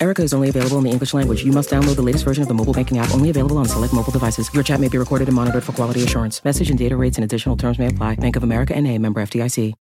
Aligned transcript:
Erica 0.00 0.22
is 0.22 0.32
only 0.32 0.48
available 0.48 0.78
in 0.78 0.84
the 0.84 0.90
English 0.90 1.12
language. 1.12 1.42
You 1.42 1.52
must 1.52 1.70
download 1.70 1.96
the 1.96 2.02
latest 2.02 2.24
version 2.24 2.42
of 2.42 2.48
the 2.48 2.54
mobile 2.54 2.72
banking 2.72 2.98
app, 2.98 3.12
only 3.12 3.30
available 3.30 3.58
on 3.58 3.66
select 3.66 3.92
mobile 3.92 4.12
devices. 4.12 4.52
Your 4.54 4.62
chat 4.62 4.80
may 4.80 4.88
be 4.88 4.98
recorded 4.98 5.28
and 5.28 5.34
monitored 5.34 5.64
for 5.64 5.72
quality 5.72 6.04
assurance. 6.04 6.44
Message 6.44 6.70
and 6.70 6.78
data 6.78 6.96
rates 6.96 7.16
and 7.16 7.24
additional 7.24 7.56
terms 7.56 7.78
may 7.78 7.88
apply. 7.88 8.14
Bank 8.16 8.36
of 8.36 8.44
America 8.44 8.76
and 8.76 8.86
a 8.86 8.96
member 8.98 9.20
FDIC. 9.20 9.74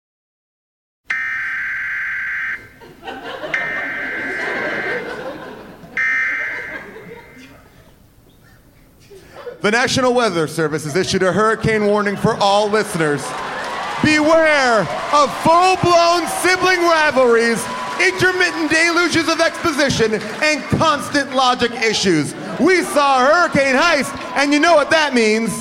The 9.63 9.71
National 9.73 10.15
Weather 10.15 10.47
Service 10.47 10.85
has 10.85 10.95
issued 10.95 11.25
a 11.25 11.33
hurricane 11.33 11.87
warning 11.87 12.15
for 12.15 12.37
all 12.37 12.69
listeners. 12.71 13.21
Beware 14.05 14.87
of 15.13 15.35
full 15.43 15.77
blown 15.83 16.25
sibling 16.29 16.81
rivalries, 16.83 17.65
intermittent 18.01 18.71
deluges 18.71 19.29
of 19.29 19.41
exposition, 19.41 20.15
and 20.15 20.63
constant 20.79 21.35
logic 21.35 21.73
issues. 21.73 22.35
We 22.59 22.83
saw 22.83 23.25
hurricane 23.27 23.75
heist, 23.75 24.15
and 24.37 24.53
you 24.53 24.61
know 24.61 24.75
what 24.75 24.91
that 24.91 25.15
means. 25.15 25.53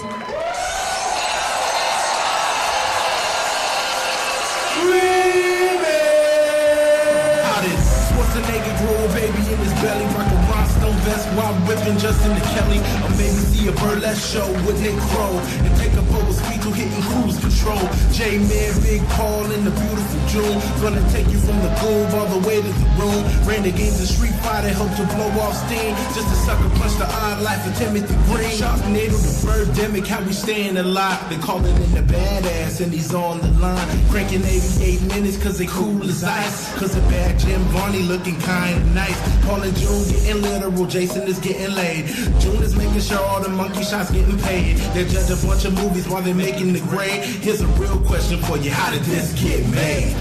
In 11.11 11.35
while 11.35 11.53
whipping 11.67 11.97
Justin 11.97 12.33
to 12.33 12.41
Kelly. 12.55 12.79
Or 13.03 13.09
maybe 13.11 13.43
see 13.51 13.67
a 13.67 13.71
burlesque 13.73 14.33
show 14.33 14.47
with 14.65 14.81
Nick 14.81 14.97
Crow 15.11 15.37
and 15.37 15.75
take 15.77 15.93
a 15.93 16.01
boat 16.01 16.31
hitting 16.71 17.01
cruise 17.11 17.39
control. 17.39 17.81
J-Man, 18.11 18.71
Big 18.81 19.01
Paul 19.17 19.51
in 19.51 19.63
the 19.65 19.71
beautiful 19.71 20.21
June. 20.27 20.57
Gonna 20.81 21.03
take 21.11 21.27
you 21.27 21.39
from 21.39 21.57
the 21.61 21.71
groove 21.79 22.13
all 22.15 22.27
the 22.27 22.47
way 22.47 22.61
to 22.61 22.67
the 22.67 22.89
room. 22.99 23.21
Ran 23.47 23.63
the 23.63 23.71
games 23.71 23.99
of 24.01 24.07
Street 24.07 24.35
Fighter, 24.45 24.69
helped 24.69 24.97
to 24.97 25.05
blow 25.15 25.29
off 25.43 25.55
steam. 25.67 25.95
Just 26.13 26.31
a 26.31 26.37
sucker 26.45 26.69
punch 26.79 26.95
the 26.97 27.07
odd 27.07 27.41
life 27.41 27.65
of 27.67 27.75
Timothy 27.77 28.15
Green. 28.29 28.51
Sharknado, 28.51 29.17
the 29.17 29.33
birdemic, 29.47 30.07
how 30.07 30.23
we 30.23 30.33
staying 30.33 30.77
alive. 30.77 31.19
They 31.29 31.37
calling 31.37 31.75
in 31.75 31.91
the 31.93 32.01
badass 32.01 32.81
and 32.81 32.91
he's 32.91 33.13
on 33.13 33.41
the 33.41 33.51
line. 33.59 33.87
Cranking 34.09 34.43
88 34.43 35.01
minutes 35.03 35.41
cause 35.41 35.57
they 35.57 35.67
cool 35.67 36.03
as 36.03 36.23
ice. 36.23 36.73
Cause 36.79 36.95
a 36.95 37.01
bad 37.11 37.39
Jim 37.39 37.63
Barney 37.73 38.03
looking 38.03 38.37
kinda 38.39 38.79
nice. 38.93 39.17
Paul 39.45 39.61
and 39.63 39.75
June 39.77 40.03
getting 40.09 40.41
literal, 40.41 40.85
Jason 40.85 41.23
is 41.23 41.39
getting 41.39 41.73
laid. 41.75 42.07
June 42.39 42.61
is 42.63 42.75
making 42.75 43.01
sure 43.01 43.19
all 43.19 43.41
the 43.41 43.49
monkey 43.49 43.83
shots 43.83 44.11
getting 44.11 44.37
paid. 44.39 44.77
They 44.93 45.05
judge 45.05 45.29
a 45.29 45.47
bunch 45.47 45.65
of 45.65 45.73
movies 45.73 46.07
while 46.07 46.21
they're 46.21 46.33
making 46.55 46.73
the 46.73 46.79
grade. 46.87 47.21
Here's 47.23 47.59
a 47.59 47.67
real 47.67 47.99
question 48.01 48.39
for 48.39 48.57
you, 48.57 48.71
how 48.71 48.89
did 48.89 49.01
this 49.01 49.33
get 49.41 49.69
made? 49.71 50.13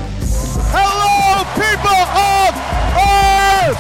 Hello, 0.75 1.45
people 1.55 2.01
of 2.11 2.55
Earth! 2.99 3.79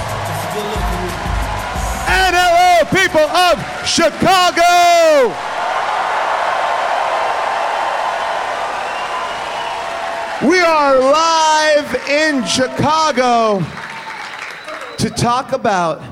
And 2.06 2.36
hello, 2.36 2.84
people 2.94 3.26
of 3.26 3.58
Chicago! 3.84 5.34
We 10.48 10.60
are 10.60 11.00
live 11.00 12.08
in 12.08 12.44
Chicago 12.44 13.64
to 14.98 15.10
talk 15.10 15.52
about 15.52 16.02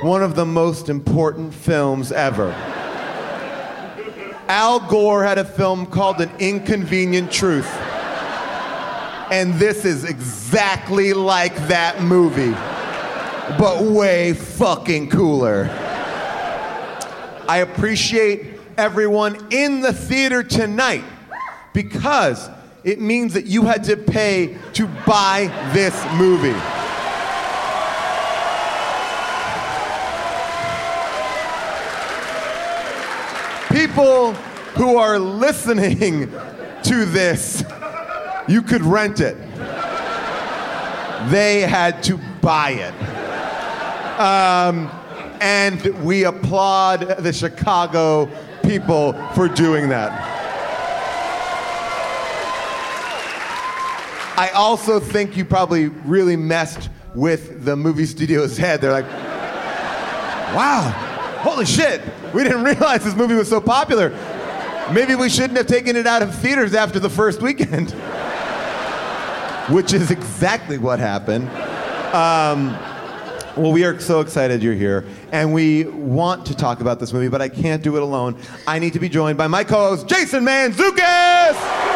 one 0.00 0.22
of 0.22 0.36
the 0.36 0.46
most 0.46 0.88
important 0.88 1.52
films 1.52 2.12
ever. 2.12 2.81
Al 4.48 4.80
Gore 4.80 5.24
had 5.24 5.38
a 5.38 5.44
film 5.44 5.86
called 5.86 6.20
An 6.20 6.30
Inconvenient 6.38 7.30
Truth. 7.30 7.70
And 9.30 9.54
this 9.54 9.84
is 9.84 10.04
exactly 10.04 11.12
like 11.12 11.54
that 11.68 12.02
movie, 12.02 12.52
but 13.58 13.82
way 13.82 14.34
fucking 14.34 15.10
cooler. 15.10 15.70
I 17.48 17.58
appreciate 17.58 18.58
everyone 18.76 19.46
in 19.50 19.80
the 19.80 19.92
theater 19.92 20.42
tonight 20.42 21.04
because 21.72 22.50
it 22.84 23.00
means 23.00 23.34
that 23.34 23.46
you 23.46 23.62
had 23.62 23.84
to 23.84 23.96
pay 23.96 24.58
to 24.74 24.86
buy 25.06 25.70
this 25.72 25.94
movie. 26.16 26.58
People 33.72 34.34
who 34.74 34.98
are 34.98 35.18
listening 35.18 36.30
to 36.82 37.04
this, 37.06 37.64
you 38.46 38.60
could 38.60 38.82
rent 38.82 39.20
it. 39.20 39.36
They 41.30 41.62
had 41.62 42.02
to 42.02 42.18
buy 42.42 42.72
it. 42.72 42.92
Um, 44.20 44.90
and 45.40 45.82
we 46.04 46.24
applaud 46.24 47.00
the 47.18 47.32
Chicago 47.32 48.30
people 48.62 49.14
for 49.34 49.48
doing 49.48 49.88
that. 49.88 50.12
I 54.36 54.50
also 54.50 55.00
think 55.00 55.34
you 55.34 55.46
probably 55.46 55.88
really 55.88 56.36
messed 56.36 56.90
with 57.14 57.64
the 57.64 57.74
movie 57.74 58.04
studio's 58.04 58.56
head. 58.58 58.82
They're 58.82 58.92
like, 58.92 59.10
wow, 60.54 61.11
holy 61.42 61.66
shit, 61.66 62.00
we 62.32 62.44
didn't 62.44 62.64
realize 62.64 63.04
this 63.04 63.14
movie 63.14 63.34
was 63.34 63.48
so 63.48 63.60
popular. 63.60 64.10
Maybe 64.92 65.14
we 65.14 65.28
shouldn't 65.28 65.56
have 65.56 65.66
taken 65.66 65.96
it 65.96 66.06
out 66.06 66.22
of 66.22 66.34
theaters 66.34 66.74
after 66.74 66.98
the 66.98 67.10
first 67.10 67.40
weekend. 67.42 67.90
Which 69.70 69.92
is 69.92 70.10
exactly 70.10 70.78
what 70.78 70.98
happened. 70.98 71.48
Um, 72.14 72.76
well, 73.56 73.70
we 73.70 73.84
are 73.84 73.98
so 74.00 74.20
excited 74.20 74.62
you're 74.62 74.74
here, 74.74 75.04
and 75.30 75.52
we 75.52 75.84
want 75.84 76.46
to 76.46 76.56
talk 76.56 76.80
about 76.80 76.98
this 76.98 77.12
movie, 77.12 77.28
but 77.28 77.42
I 77.42 77.48
can't 77.48 77.82
do 77.82 77.96
it 77.96 78.02
alone. 78.02 78.36
I 78.66 78.78
need 78.78 78.94
to 78.94 78.98
be 78.98 79.08
joined 79.08 79.38
by 79.38 79.46
my 79.46 79.62
co 79.62 79.90
host, 79.90 80.08
Jason 80.08 80.44
Mantzoukas! 80.44 81.91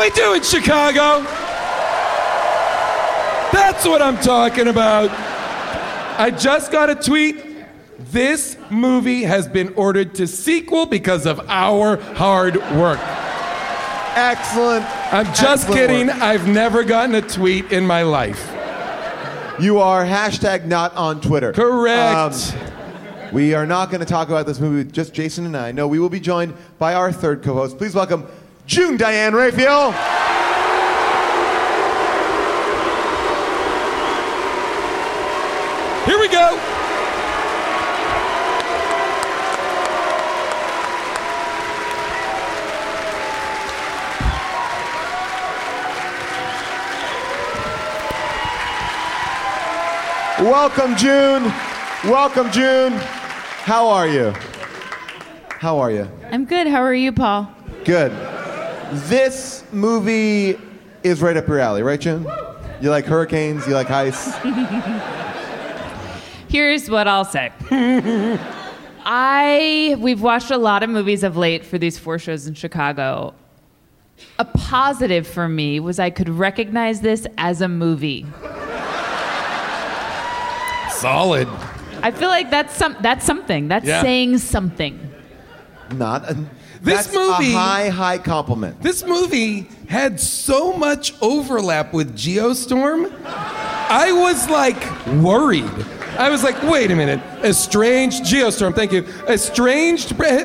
We 0.00 0.08
doing, 0.08 0.40
Chicago? 0.40 1.22
That's 3.52 3.84
what 3.84 4.00
I'm 4.00 4.16
talking 4.16 4.68
about. 4.68 5.10
I 6.18 6.30
just 6.30 6.72
got 6.72 6.88
a 6.88 6.94
tweet. 6.94 7.44
This 7.98 8.56
movie 8.70 9.24
has 9.24 9.46
been 9.46 9.74
ordered 9.74 10.14
to 10.14 10.26
sequel 10.26 10.86
because 10.86 11.26
of 11.26 11.38
our 11.50 11.98
hard 12.14 12.56
work. 12.56 12.98
Excellent. 14.16 14.86
I'm 15.12 15.26
just 15.26 15.68
excellent 15.68 15.74
kidding. 15.74 16.06
work. 16.06 16.22
I've 16.22 16.48
never 16.48 16.82
gotten 16.82 17.14
a 17.14 17.20
tweet 17.20 17.70
in 17.70 17.86
my 17.86 18.02
life. 18.02 18.50
You 19.60 19.80
are 19.80 20.02
hashtag 20.02 20.64
not 20.64 20.96
on 20.96 21.20
Twitter. 21.20 21.52
Correct. 21.52 22.54
Um, 22.54 23.32
we 23.32 23.52
are 23.52 23.66
not 23.66 23.90
going 23.90 24.00
to 24.00 24.06
talk 24.06 24.28
about 24.28 24.46
this 24.46 24.60
movie 24.60 24.78
with 24.78 24.94
just 24.94 25.12
Jason 25.12 25.44
and 25.44 25.54
I. 25.54 25.72
No, 25.72 25.86
we 25.86 25.98
will 25.98 26.08
be 26.08 26.20
joined 26.20 26.54
by 26.78 26.94
our 26.94 27.12
third 27.12 27.42
co 27.42 27.52
host. 27.52 27.76
Please 27.76 27.94
welcome 27.94 28.26
June 28.66 28.96
Diane 28.96 29.34
Raphael. 29.34 29.92
Here 36.06 36.18
we 36.18 36.28
go. 36.28 36.58
Welcome, 50.40 50.96
June. 50.96 51.52
Welcome, 52.04 52.50
June. 52.50 52.92
How 52.92 53.88
are 53.88 54.08
you? 54.08 54.32
How 55.48 55.78
are 55.78 55.90
you? 55.90 56.08
I'm 56.30 56.46
good. 56.46 56.66
How 56.66 56.80
are 56.80 56.94
you, 56.94 57.12
Paul? 57.12 57.52
Good. 57.84 58.10
This 58.92 59.64
movie 59.72 60.58
is 61.02 61.22
right 61.22 61.36
up 61.36 61.46
your 61.48 61.60
alley, 61.60 61.82
right, 61.82 62.00
June? 62.00 62.26
You 62.80 62.90
like 62.90 63.04
hurricanes? 63.04 63.66
You 63.66 63.74
like 63.74 63.86
heists? 63.86 64.34
Here's 66.48 66.90
what 66.90 67.06
I'll 67.06 67.24
say. 67.24 67.52
I 69.04 69.96
we've 70.00 70.20
watched 70.20 70.50
a 70.50 70.58
lot 70.58 70.82
of 70.82 70.90
movies 70.90 71.22
of 71.22 71.36
late 71.36 71.64
for 71.64 71.78
these 71.78 71.98
four 71.98 72.18
shows 72.18 72.46
in 72.46 72.54
Chicago. 72.54 73.32
A 74.38 74.44
positive 74.44 75.26
for 75.26 75.48
me 75.48 75.80
was 75.80 75.98
I 75.98 76.10
could 76.10 76.28
recognize 76.28 77.00
this 77.00 77.26
as 77.38 77.60
a 77.62 77.68
movie. 77.68 78.26
Solid. 80.90 81.48
I 82.02 82.10
feel 82.10 82.28
like 82.28 82.50
that's 82.50 82.74
some 82.76 82.96
that's 83.00 83.24
something. 83.24 83.68
That's 83.68 83.86
Yeah. 83.86 84.02
saying 84.02 84.38
something. 84.38 84.98
Not 85.94 86.28
a, 86.30 86.36
This 86.82 87.06
that's 87.06 87.14
movie- 87.14 87.52
a 87.52 87.56
high, 87.58 87.88
high 87.90 88.18
compliment. 88.18 88.82
This 88.82 89.04
movie 89.04 89.68
had 89.88 90.18
so 90.18 90.72
much 90.72 91.14
overlap 91.20 91.92
with 91.92 92.16
Geostorm. 92.16 93.12
I 93.26 94.12
was 94.12 94.48
like 94.48 94.82
worried. 95.22 95.68
I 96.18 96.30
was 96.30 96.42
like, 96.42 96.60
wait 96.62 96.90
a 96.90 96.96
minute. 96.96 97.20
Estranged 97.44 98.22
Geostorm, 98.24 98.74
thank 98.74 98.92
you. 98.92 99.04
Estranged. 99.28 100.16
Bre- 100.16 100.44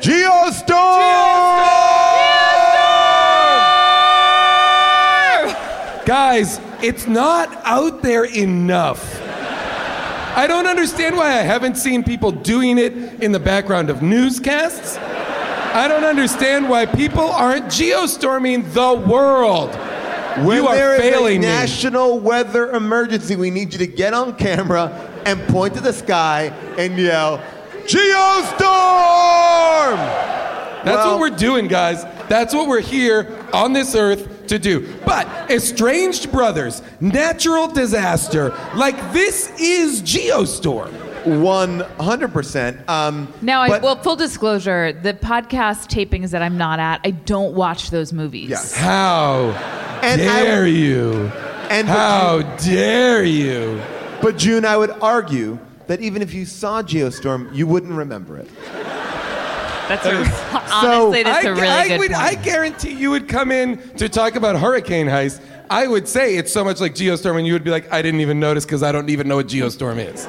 Guys, 6.06 6.60
it's 6.82 7.06
not 7.08 7.50
out 7.64 8.00
there 8.02 8.24
enough. 8.24 9.20
I 10.36 10.46
don't 10.46 10.66
understand 10.66 11.16
why 11.16 11.30
I 11.30 11.42
haven't 11.42 11.76
seen 11.76 12.04
people 12.04 12.30
doing 12.30 12.78
it 12.78 12.92
in 13.22 13.32
the 13.32 13.40
background 13.40 13.90
of 13.90 14.02
newscasts. 14.02 14.98
I 15.76 15.88
don't 15.88 16.04
understand 16.04 16.70
why 16.70 16.86
people 16.86 17.28
aren't 17.30 17.66
geostorming 17.66 18.72
the 18.72 18.94
world. 18.94 19.74
When 20.46 20.56
you 20.62 20.68
are 20.68 20.96
failing 20.96 21.36
a 21.36 21.40
me. 21.40 21.46
national 21.46 22.18
weather 22.18 22.70
emergency, 22.72 23.36
we 23.36 23.50
need 23.50 23.74
you 23.74 23.78
to 23.80 23.86
get 23.86 24.14
on 24.14 24.36
camera 24.36 24.90
and 25.26 25.38
point 25.48 25.74
to 25.74 25.82
the 25.82 25.92
sky 25.92 26.44
and 26.78 26.96
yell, 26.96 27.42
Geostorm! 27.84 28.56
That's 30.82 30.96
Well- 30.96 31.10
what 31.12 31.20
we're 31.20 31.36
doing, 31.36 31.68
guys. 31.68 32.06
That's 32.30 32.54
what 32.54 32.68
we're 32.68 32.80
here 32.80 33.28
on 33.52 33.74
this 33.74 33.94
earth 33.94 34.46
to 34.46 34.58
do. 34.58 34.86
But 35.04 35.28
estranged 35.50 36.32
brothers, 36.32 36.80
natural 37.00 37.66
disaster, 37.68 38.54
like 38.74 39.12
this 39.12 39.50
is 39.58 40.00
Geostorm. 40.00 40.92
100%. 41.26 42.88
Um, 42.88 43.32
Now, 43.42 43.62
I, 43.62 43.68
but- 43.68 43.82
well, 43.82 43.96
full 44.02 44.16
disclosure, 44.16 44.92
the 44.92 45.14
podcast 45.14 45.88
tapings 45.88 46.30
that 46.30 46.42
I'm 46.42 46.56
not 46.56 46.78
at, 46.80 47.00
I 47.04 47.10
don't 47.10 47.54
watch 47.54 47.90
those 47.90 48.12
movies. 48.12 48.48
Yes. 48.50 48.74
How 48.74 49.50
And 50.02 50.20
I- 50.22 50.42
dare 50.44 50.66
you? 50.66 51.30
and 51.70 51.88
How 51.88 52.42
dare 52.58 53.24
you? 53.24 53.80
But 54.22 54.38
June, 54.38 54.64
I 54.64 54.76
would 54.76 54.90
argue 55.02 55.58
that 55.88 56.00
even 56.00 56.22
if 56.22 56.32
you 56.32 56.44
saw 56.46 56.82
Geostorm, 56.82 57.54
you 57.54 57.66
wouldn't 57.66 57.92
remember 57.92 58.38
it. 58.38 58.48
That's 59.88 60.04
a, 60.04 60.16
honestly, 60.72 61.22
that's 61.22 61.44
I, 61.44 61.48
a 61.48 61.54
really 61.54 61.68
I 61.68 61.88
good 61.88 61.98
would, 62.00 62.10
point. 62.10 62.22
I 62.22 62.34
guarantee 62.34 62.92
you 62.92 63.10
would 63.10 63.28
come 63.28 63.52
in 63.52 63.78
to 63.98 64.08
talk 64.08 64.34
about 64.34 64.56
Hurricane 64.56 65.06
Heist. 65.06 65.40
I 65.70 65.86
would 65.86 66.08
say 66.08 66.36
it's 66.36 66.52
so 66.52 66.64
much 66.64 66.80
like 66.80 66.94
Geostorm, 66.94 67.38
and 67.38 67.46
you 67.46 67.52
would 67.52 67.62
be 67.64 67.70
like, 67.70 67.92
I 67.92 68.02
didn't 68.02 68.20
even 68.20 68.40
notice 68.40 68.64
because 68.64 68.82
I 68.82 68.90
don't 68.90 69.10
even 69.10 69.28
know 69.28 69.36
what 69.36 69.46
Geostorm 69.46 69.98
is. 69.98 70.26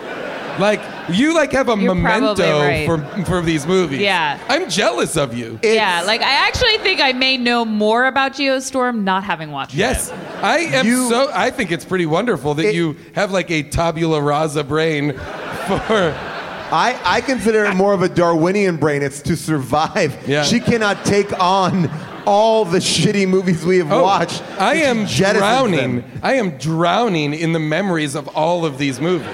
Like 0.60 0.82
you 1.10 1.34
like 1.36 1.52
have 1.52 1.70
a 1.70 1.78
You're 1.78 1.94
memento 1.96 2.60
right. 2.60 2.86
for 2.86 3.26
for 3.26 3.42
these 3.42 3.66
movies. 3.68 4.00
Yeah. 4.00 4.40
I'm 4.50 4.70
jealous 4.70 5.16
of 5.18 5.36
you. 5.38 5.60
yeah, 5.64 6.02
like 6.06 6.22
I 6.22 6.48
actually 6.48 6.78
think 6.80 7.00
I 7.02 7.12
may 7.14 7.38
know 7.38 7.64
more 7.66 8.06
about 8.08 8.34
Geostorm 8.34 9.04
not 9.04 9.24
having 9.24 9.52
watched 9.52 9.76
Yes, 9.76 10.10
it. 10.10 10.14
Yes. 10.16 10.44
I 10.44 10.58
am 10.60 10.86
You- 10.88 11.10
so. 11.10 11.30
I 11.34 11.52
think 11.52 11.72
it's 11.72 11.86
pretty 11.86 12.06
wonderful 12.06 12.54
that 12.56 12.66
It- 12.66 12.76
you 12.76 12.96
have 13.14 13.32
like 13.32 13.52
a 13.52 13.64
tabula 13.64 14.22
rasa 14.22 14.64
brain 14.64 15.14
for. 15.68 16.16
I, 16.70 17.00
I 17.06 17.22
consider 17.22 17.64
it 17.64 17.76
more 17.76 17.94
of 17.94 18.02
a 18.02 18.10
Darwinian 18.10 18.76
brain. 18.76 19.02
It's 19.02 19.22
to 19.22 19.38
survive. 19.38 20.28
Yeah. 20.28 20.44
She 20.44 20.60
cannot 20.60 21.06
take 21.06 21.32
on 21.40 21.90
all 22.26 22.66
the 22.66 22.80
shitty 22.80 23.26
movies 23.26 23.66
we 23.66 23.78
have 23.78 23.90
Oh, 23.90 24.04
watched. 24.04 24.44
I 24.60 24.76
am 24.76 25.06
drowning. 25.06 25.78
them. 26.02 26.04
I 26.22 26.34
am 26.34 26.58
drowning 26.58 27.34
in 27.34 27.54
the 27.54 27.60
memories 27.60 28.16
of 28.16 28.28
all 28.36 28.66
of 28.66 28.78
these 28.78 29.00
movies. 29.00 29.30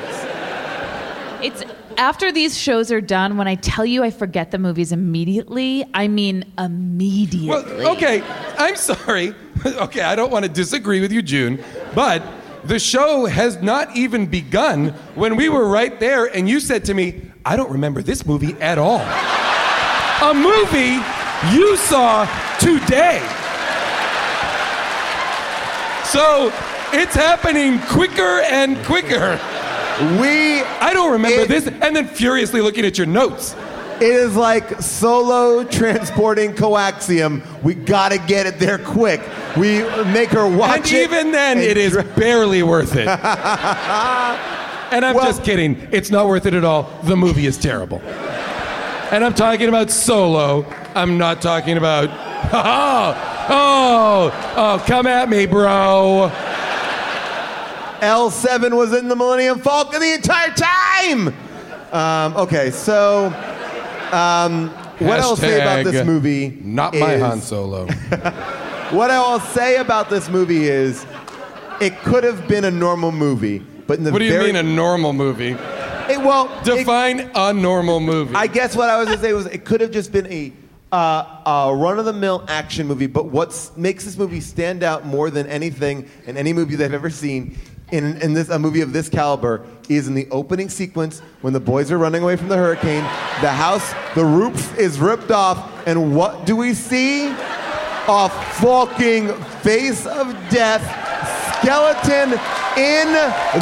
It's 1.43 1.61
after 1.97 2.31
these 2.31 2.57
shows 2.57 2.89
are 2.91 3.01
done, 3.01 3.35
when 3.37 3.49
I 3.49 3.55
tell 3.55 3.85
you 3.85 4.01
I 4.01 4.11
forget 4.11 4.51
the 4.51 4.57
movies 4.57 4.93
immediately, 4.93 5.85
I 5.93 6.07
mean 6.07 6.45
immediately. 6.57 7.49
Well, 7.49 7.95
okay, 7.95 8.23
I'm 8.57 8.77
sorry. 8.77 9.35
okay, 9.65 10.01
I 10.01 10.15
don't 10.15 10.31
want 10.31 10.45
to 10.45 10.49
disagree 10.49 11.01
with 11.01 11.11
you, 11.11 11.21
June, 11.21 11.61
but 11.93 12.23
the 12.63 12.79
show 12.79 13.25
has 13.25 13.61
not 13.61 13.95
even 13.95 14.25
begun 14.25 14.89
when 15.15 15.35
we 15.35 15.49
were 15.49 15.67
right 15.67 15.99
there 15.99 16.25
and 16.25 16.47
you 16.47 16.61
said 16.61 16.85
to 16.85 16.93
me, 16.93 17.21
I 17.45 17.57
don't 17.57 17.71
remember 17.71 18.01
this 18.01 18.25
movie 18.25 18.53
at 18.61 18.77
all. 18.77 19.01
A 19.01 20.33
movie 20.33 21.03
you 21.53 21.75
saw 21.75 22.25
today. 22.57 23.19
So 26.05 26.53
it's 26.93 27.15
happening 27.15 27.79
quicker 27.89 28.41
and 28.41 28.77
quicker. 28.85 29.37
We. 30.19 30.61
I 30.61 30.91
don't 30.93 31.11
remember 31.11 31.41
It- 31.41 31.47
this, 31.49 31.67
and 31.67 31.95
then 31.95 32.07
furiously 32.07 32.61
looking 32.61 32.85
at 32.85 32.97
your 32.97 33.07
notes. 33.07 33.55
It 34.01 34.09
is 34.11 34.35
like 34.35 34.81
solo 34.81 35.63
transporting 35.63 36.53
coaxium. 36.53 37.41
We 37.61 37.75
gotta 37.75 38.17
get 38.17 38.47
it 38.47 38.59
there 38.59 38.79
quick. 38.79 39.21
We 39.55 39.83
make 40.05 40.29
her 40.31 40.47
watch 40.47 40.77
And 40.77 40.85
it. 40.87 41.03
even 41.03 41.31
then, 41.31 41.57
and 41.59 41.65
it 41.65 41.77
is 41.77 41.93
dr- 41.93 42.15
barely 42.15 42.63
worth 42.63 42.95
it. 42.95 43.07
and 43.07 45.05
I'm 45.05 45.15
Well- 45.15 45.25
just 45.25 45.43
kidding. 45.43 45.87
It's 45.91 46.09
not 46.09 46.27
worth 46.27 46.45
it 46.47 46.53
at 46.53 46.63
all. 46.65 46.89
The 47.03 47.15
movie 47.15 47.45
is 47.45 47.57
terrible. 47.57 48.01
And 49.11 49.23
I'm 49.23 49.33
talking 49.35 49.69
about 49.69 49.91
Solo. 49.91 50.65
I'm 50.95 51.17
not 51.19 51.41
talking 51.41 51.77
about. 51.77 52.09
Oh, 52.51 53.15
oh, 53.49 54.53
oh, 54.57 54.83
come 54.87 55.05
at 55.07 55.29
me, 55.29 55.45
bro. 55.45 56.31
L7 58.03 58.75
was 58.75 58.93
in 58.93 59.07
the 59.07 59.15
Millennium 59.15 59.59
Falcon 59.59 60.01
the 60.01 60.13
entire 60.13 60.51
time. 60.51 61.33
Um, 61.93 62.35
okay, 62.35 62.69
so 62.69 63.27
um, 64.11 64.69
what 64.99 65.21
I'll 65.21 65.37
say 65.37 65.61
about 65.61 65.85
this 65.85 66.05
movie? 66.05 66.49
Not 66.61 66.93
my 66.95 67.13
is- 67.13 67.21
Han 67.21 67.41
Solo. 67.41 67.87
What 68.93 69.09
I 69.09 69.19
will 69.19 69.39
say 69.39 69.77
about 69.77 70.11
this 70.11 70.29
movie 70.29 70.65
is, 70.67 71.07
it 71.81 71.97
could 72.03 72.23
have 72.23 72.47
been 72.47 72.65
a 72.65 72.69
normal 72.69 73.11
movie, 73.11 73.57
but 73.87 73.97
in 73.97 74.03
the 74.03 74.11
What 74.11 74.19
do 74.19 74.25
you 74.25 74.31
very, 74.31 74.47
mean 74.47 74.55
a 74.57 74.61
normal 74.61 75.13
movie? 75.13 75.53
It, 76.11 76.19
well, 76.19 76.47
it- 76.59 76.63
Define 76.63 77.31
a 77.33 77.53
normal 77.53 77.99
movie. 77.99 78.35
I 78.35 78.45
guess 78.45 78.75
what 78.75 78.89
I 78.91 78.99
was 78.99 79.07
gonna 79.07 79.19
say 79.21 79.33
was 79.33 79.47
it 79.47 79.65
could 79.65 79.81
have 79.81 79.89
just 79.89 80.11
been 80.11 80.27
a 80.27 80.53
uh, 80.91 81.69
a 81.71 81.75
run-of-the-mill 81.75 82.45
action 82.47 82.85
movie. 82.85 83.07
But 83.07 83.25
what 83.25 83.71
makes 83.75 84.05
this 84.05 84.15
movie 84.15 84.41
stand 84.41 84.83
out 84.83 85.07
more 85.07 85.31
than 85.31 85.47
anything 85.47 86.07
in 86.27 86.37
any 86.37 86.53
movie 86.53 86.75
that 86.75 86.85
I've 86.85 86.93
ever 86.93 87.09
seen 87.09 87.57
in, 87.91 88.17
in 88.21 88.33
this 88.33 88.49
a 88.49 88.57
movie 88.57 88.81
of 88.81 88.93
this 88.93 89.09
caliber 89.09 89.65
is 89.89 90.07
in 90.07 90.13
the 90.13 90.27
opening 90.31 90.69
sequence 90.69 91.19
when 91.41 91.53
the 91.53 91.59
boys 91.59 91.91
are 91.91 91.97
running 91.97 92.23
away 92.23 92.35
from 92.35 92.47
the 92.47 92.57
hurricane. 92.57 93.03
The 93.41 93.51
house, 93.51 93.93
the 94.15 94.25
roof 94.25 94.77
is 94.77 94.99
ripped 94.99 95.31
off, 95.31 95.87
and 95.87 96.15
what 96.15 96.45
do 96.45 96.55
we 96.55 96.73
see? 96.73 97.27
A 97.27 98.29
fucking 98.55 99.33
face 99.61 100.05
of 100.05 100.33
death 100.49 100.81
skeleton 101.59 102.31
in 102.77 103.11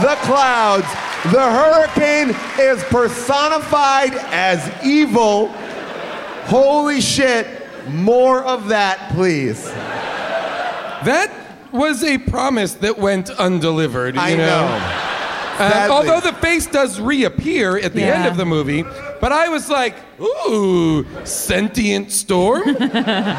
the 0.01 0.18
clouds. 0.22 0.88
The 1.32 1.40
hurricane 1.40 2.36
is 2.60 2.84
personified 2.86 4.13
as 4.32 4.72
evil. 4.84 5.50
Holy 6.46 7.01
shit. 7.01 7.48
More 7.90 8.44
of 8.44 8.68
that, 8.70 9.12
please. 9.13 9.66
that 11.04 11.40
was 11.72 12.04
a 12.04 12.18
promise 12.18 12.74
that 12.75 12.98
went 12.98 13.30
undelivered. 13.30 14.18
I 14.18 14.30
you 14.30 14.38
know. 14.38 14.68
know. 14.68 15.08
Uh, 15.60 15.88
although 15.92 16.20
the 16.20 16.34
face 16.34 16.66
does 16.66 17.00
reappear 17.00 17.78
at 17.78 17.94
the 17.94 18.01
end 18.01 18.25
of 18.25 18.36
the 18.36 18.46
movie, 18.46 18.84
but 19.20 19.32
I 19.32 19.48
was 19.50 19.70
like, 19.70 19.96
ooh, 20.20 21.06
sentient 21.24 22.12
storm? 22.12 22.63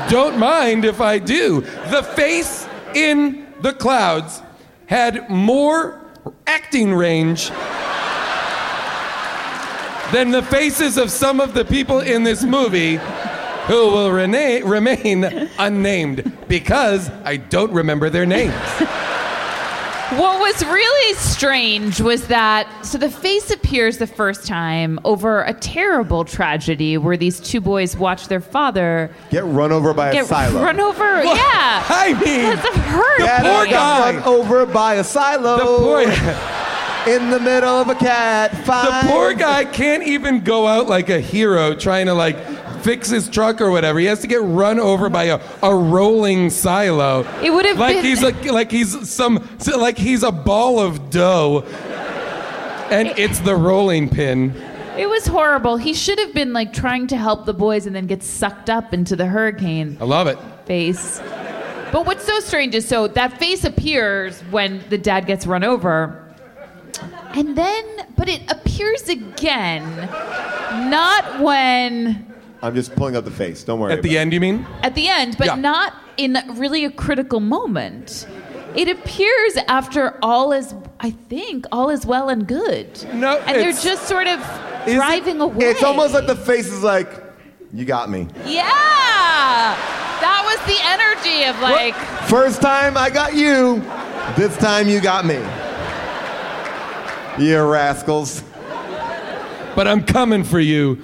Don't 0.09 0.39
mind 0.39 0.85
if 0.85 1.01
I 1.01 1.19
do. 1.19 1.63
The 1.91 2.03
face 2.15 2.67
in 2.95 3.47
the 3.61 3.73
clouds 3.73 4.41
had 4.87 5.29
more 5.31 6.01
acting 6.47 6.95
range 6.95 7.51
than 10.13 10.31
the 10.31 10.43
faces 10.43 10.99
of 10.99 11.11
some 11.11 11.41
of 11.41 11.55
the 11.55 11.65
people 11.65 12.01
in 12.01 12.23
this 12.23 12.45
movie 12.45 13.01
who 13.67 13.89
will 13.91 14.11
rena- 14.11 14.65
remain 14.65 15.25
unnamed 15.59 16.33
because 16.49 17.11
I 17.25 17.37
don't 17.37 17.73
remember 17.73 18.11
their 18.11 18.27
names. 18.27 18.55
What 20.13 20.41
was 20.41 20.63
really 20.67 21.15
strange 21.15 21.99
was 21.99 22.27
that 22.27 22.69
so 22.85 22.99
the 22.99 23.09
face 23.11 23.51
appears 23.51 23.97
the 23.97 24.07
first 24.07 24.47
time 24.47 25.01
over 25.05 25.41
a 25.45 25.55
terrible 25.55 26.23
tragedy 26.27 26.99
where 26.99 27.17
these 27.17 27.41
two 27.41 27.63
boys 27.63 27.97
watch 27.97 28.29
their 28.29 28.43
father 28.43 29.11
Get 29.31 29.45
run 29.47 29.73
over 29.73 29.95
by 29.95 30.11
a 30.11 30.13
get 30.13 30.27
silo. 30.27 30.63
run 30.63 30.79
over. 30.81 31.23
Yeah, 31.25 31.35
I 31.89 32.13
mean, 32.23 32.57
that's 32.57 32.77
a 32.77 32.79
hurt. 32.81 33.19
Get 33.21 33.41
poor 33.43 33.65
guy. 33.65 34.13
run 34.17 34.23
over 34.25 34.67
by 34.67 34.97
a 34.97 35.05
silo. 35.05 35.57
The 35.57 35.65
poor, 35.83 36.01
in 37.15 37.31
the 37.31 37.41
middle 37.41 37.81
of 37.81 37.89
a 37.89 37.95
cat 37.95 38.55
fight. 38.67 39.05
The 39.05 39.09
poor 39.11 39.33
guy 39.33 39.65
can't 39.65 40.03
even 40.03 40.41
go 40.45 40.67
out 40.67 40.89
like 40.91 41.09
a 41.09 41.21
hero 41.21 41.75
trying 41.75 42.05
to 42.05 42.13
like 42.13 42.37
fix 42.83 43.09
his 43.09 43.29
truck 43.29 43.61
or 43.61 43.71
whatever. 43.71 43.99
He 43.99 44.07
has 44.07 44.21
to 44.21 44.27
get 44.27 44.41
run 44.43 44.79
over 44.79 45.09
by 45.09 45.25
a, 45.25 45.41
a 45.63 45.75
rolling 45.75 46.51
silo. 46.51 47.27
It 47.43 47.51
would 47.51 47.65
have 47.67 47.79
like 47.79 47.97
been- 47.97 48.05
he's 48.05 48.23
like 48.23 48.45
like 48.47 48.71
he's 48.71 49.09
some 49.11 49.47
like 49.77 49.97
he's 49.99 50.23
a 50.23 50.33
ball 50.33 50.79
of 50.81 51.11
dough. 51.11 51.65
And 52.91 53.09
it's 53.17 53.39
the 53.41 53.57
rolling 53.57 54.11
pin. 54.11 54.55
It 54.99 55.09
was 55.09 55.27
horrible. 55.27 55.79
He 55.79 55.95
should 55.95 56.19
have 56.19 56.35
been 56.35 56.53
like 56.53 56.75
trying 56.75 57.07
to 57.07 57.17
help 57.17 57.47
the 57.47 57.55
boys 57.55 57.87
and 57.87 57.97
then 57.97 58.07
get 58.07 58.23
sucked 58.23 58.69
up 58.69 58.93
into 58.93 59.17
the 59.17 59.25
hurricane 59.27 59.97
I 60.01 60.05
love 60.05 60.27
it. 60.27 60.39
face. 60.67 61.19
But 61.91 62.05
what's 62.07 62.25
so 62.25 62.41
strange 62.41 62.75
is 62.75 62.87
so 62.87 63.09
that 63.09 63.39
face 63.39 63.65
appears 63.65 64.41
when 64.51 64.83
the 64.91 64.99
dad 64.99 65.27
gets 65.27 65.47
run 65.47 65.65
over. 65.65 66.19
And 67.35 67.57
then, 67.57 67.85
but 68.17 68.29
it 68.29 68.43
appears 68.53 69.09
again, 69.09 69.83
not 70.91 71.41
when 71.41 72.32
I'm 72.63 72.75
just 72.75 72.95
pulling 72.95 73.17
up 73.17 73.25
the 73.25 73.31
face. 73.31 73.65
Don't 73.65 73.81
worry. 73.81 73.93
At 73.93 74.03
the 74.03 74.11
about 74.11 74.21
end, 74.21 74.33
you 74.33 74.41
mean? 74.41 74.67
at 74.83 74.95
the 74.95 75.09
end, 75.09 75.37
but 75.37 75.47
Yeah. 75.49 75.55
not 75.57 75.95
in 76.17 76.39
really 76.55 76.85
a 76.85 76.91
critical 76.91 77.41
moment. 77.41 78.27
It 78.77 78.89
appears 78.89 79.57
after 79.69 80.17
all 80.23 80.53
is, 80.53 80.75
I 81.01 81.11
think, 81.11 81.67
all 81.73 81.91
is 81.91 82.07
well 82.07 82.29
and 82.29 82.47
good. 82.47 82.89
No, 83.15 83.39
and 83.47 83.57
they're 83.57 83.73
just 83.73 84.07
sort 84.09 84.27
of 84.29 84.41
Is 84.87 84.93
it- 84.95 84.97
driving 84.97 85.41
away. 85.41 85.67
It's 85.67 85.83
almost 85.83 86.15
like 86.15 86.27
the 86.27 86.37
face 86.37 86.67
is 86.69 86.83
like, 86.83 87.09
you 87.75 87.85
got 87.85 88.09
me. 88.11 88.29
Yeah, 88.47 88.63
that 90.21 90.43
was 90.45 90.59
the 90.67 90.81
energy 90.85 91.45
of 91.49 91.61
like. 91.61 91.95
First 92.29 92.63
time 92.63 92.97
I 92.97 93.11
got 93.11 93.35
you, 93.35 93.83
this 94.37 94.57
time 94.59 94.89
you 94.89 95.01
got 95.01 95.27
me. 95.27 95.39
You 97.39 97.61
rascals. 97.63 98.43
But 99.75 99.89
I'm 99.89 100.05
coming 100.05 100.45
for 100.45 100.61
you. 100.61 100.99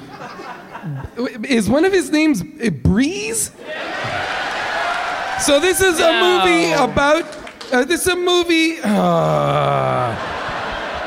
Is 1.18 1.68
one 1.68 1.84
of 1.84 1.92
his 1.92 2.10
names 2.10 2.42
uh, 2.42 2.70
Breeze? 2.70 3.50
So 5.40 5.58
this 5.60 5.80
is 5.80 5.98
a 5.98 6.02
No. 6.12 6.44
movie 6.44 6.72
about. 6.72 7.24
Uh, 7.72 7.84
this 7.84 8.02
is 8.02 8.08
a 8.08 8.16
movie 8.16 8.78
uh, 8.82 10.16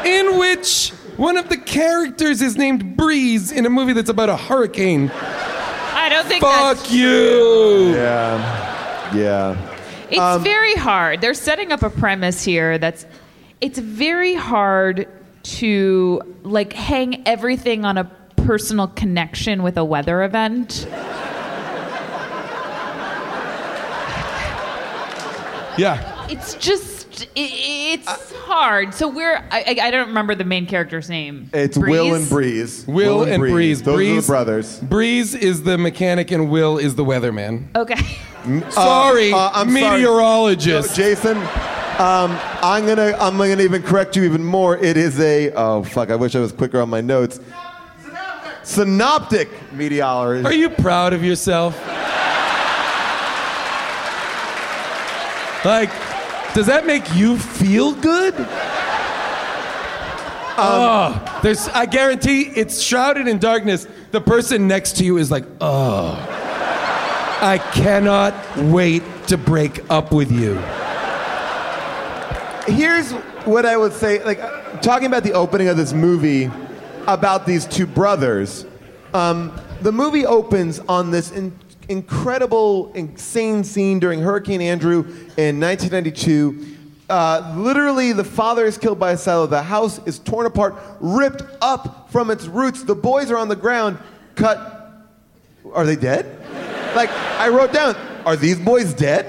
in 0.06 0.38
which 0.38 0.90
one 1.18 1.36
of 1.38 1.50
the 1.50 1.58
characters 1.58 2.42
is 2.42 2.56
named 2.58 2.96
Breeze 2.98 3.52
in 3.52 3.66
a 3.66 3.70
movie 3.70 3.94
that's 3.94 4.10
about 4.10 4.30
a 4.30 4.38
hurricane. 4.38 5.10
I 5.14 6.08
don't 6.10 6.26
think 6.28 6.42
Fuck 6.44 6.78
that's 6.78 6.92
you. 6.92 7.94
Yeah. 7.96 9.16
Yeah. 9.16 9.78
It's 10.10 10.20
Um, 10.20 10.44
very 10.44 10.74
hard. 10.74 11.22
They're 11.22 11.34
setting 11.34 11.72
up 11.72 11.84
a 11.84 11.90
premise 11.90 12.44
here 12.44 12.78
that's 12.78 13.06
it's 13.62 13.80
very 13.80 14.34
hard 14.36 15.08
to 15.44 16.22
like 16.44 16.74
hang 16.74 17.24
everything 17.28 17.86
on 17.86 17.98
a 17.98 18.12
personal 18.46 18.88
connection 18.88 19.64
with 19.64 19.78
a 19.78 19.84
weather 19.86 20.24
event. 20.24 20.88
Yeah. 25.78 26.28
It's 26.30 26.54
just 26.56 27.24
i- 27.24 27.28
it's 27.36 28.34
hard. 28.46 28.94
So 28.94 29.08
we're 29.08 29.38
I, 29.52 29.64
I 29.82 29.88
I 29.88 29.92
don't 29.92 30.08
remember 30.08 30.36
the 30.36 30.44
main 30.44 30.66
character's 30.66 31.10
name. 31.10 31.50
It's 31.54 31.78
Will 31.78 32.14
and 32.14 32.28
Breeze. 32.30 32.86
Will, 32.88 33.24
and 33.24 33.40
Breeze. 33.42 33.82
Those 33.82 33.96
Breeze 33.96 34.18
are 34.18 34.22
the 34.22 34.28
brothers. 34.28 34.80
Breeze 34.80 35.34
is 35.36 35.64
the 35.64 35.78
mechanic 35.78 36.32
and 36.32 36.50
Will 36.50 36.78
is 36.78 36.96
the 36.96 37.06
weatherman. 37.06 37.74
Okay. 37.76 37.96
Sorry, 38.72 39.32
uh, 39.32 39.52
I'm 39.54 39.70
sorry. 39.72 39.98
meteorologist. 40.00 40.96
Jason, 40.96 41.38
um, 41.38 42.38
I'm 42.64 42.86
gonna 42.88 43.16
I'm 43.20 43.38
gonna 43.38 43.62
even 43.62 43.82
correct 43.84 44.16
you 44.16 44.24
even 44.24 44.44
more. 44.44 44.78
It 44.78 44.98
is 44.98 45.20
a 45.20 45.52
oh 45.52 45.84
fuck. 45.84 46.10
I 46.10 46.16
wish 46.16 46.36
I 46.36 46.40
was 46.40 46.52
quicker 46.52 46.82
on 46.82 46.90
my 46.90 47.02
notes. 47.02 47.40
Synoptic 48.64 49.50
meteorologist. 49.74 50.46
Are 50.46 50.54
you 50.54 50.70
proud 50.70 51.14
of 51.14 51.24
yourself? 51.24 51.76
Like, 55.64 55.90
does 56.54 56.66
that 56.68 56.86
make 56.86 57.14
you 57.16 57.38
feel 57.38 57.94
good? 57.94 58.34
oh, 60.58 61.40
there's. 61.44 61.68
I 61.70 61.86
guarantee 61.86 62.42
it's 62.42 62.82
shrouded 62.82 63.28
in 63.28 63.38
darkness. 63.40 63.88
The 64.12 64.22
person 64.22 64.68
next 64.68 64.98
to 64.98 65.06
you 65.06 65.18
is 65.18 65.30
like, 65.32 65.46
oh, 65.60 66.14
I 67.42 67.60
cannot 67.74 68.34
wait 68.58 69.04
to 69.28 69.38
break 69.38 69.90
up 69.90 70.12
with 70.12 70.32
you. 70.32 70.56
Here's 72.68 73.12
what 73.46 73.66
I 73.66 73.78
would 73.78 73.94
say. 73.94 74.24
Like 74.24 74.40
talking 74.82 75.08
about 75.08 75.24
the 75.24 75.34
opening 75.34 75.68
of 75.68 75.78
this 75.78 75.94
movie 75.94 76.52
about 77.08 77.46
these 77.46 77.66
two 77.66 77.86
brothers. 77.86 78.66
Um, 79.14 79.60
the 79.82 79.92
movie 79.92 80.26
opens 80.26 80.80
on 80.80 81.12
this 81.12 81.32
in- 81.32 81.58
incredible, 81.90 82.92
insane 82.94 83.64
scene 83.64 84.00
during 84.00 84.22
Hurricane 84.22 84.62
Andrew 84.62 85.00
in 85.38 85.60
1992. 85.60 86.78
Uh, 87.10 87.54
literally, 87.58 88.14
the 88.14 88.24
father 88.24 88.66
is 88.66 88.78
killed 88.78 88.98
by 88.98 89.12
a 89.12 89.18
silo. 89.18 89.46
The 89.46 89.62
house 89.62 90.00
is 90.06 90.20
torn 90.20 90.46
apart, 90.46 90.76
ripped 91.02 91.44
up 91.62 92.10
from 92.10 92.32
its 92.32 92.46
roots. 92.46 92.84
The 92.84 92.96
boys 92.96 93.30
are 93.32 93.38
on 93.38 93.50
the 93.50 93.56
ground, 93.56 93.98
cut. 94.36 95.10
Are 95.74 95.86
they 95.86 95.98
dead? 95.98 96.38
Like, 96.96 97.10
I 97.38 97.50
wrote 97.50 97.74
down, 97.74 97.96
are 98.26 98.38
these 98.38 98.60
boys 98.60 98.94
dead? 98.94 99.28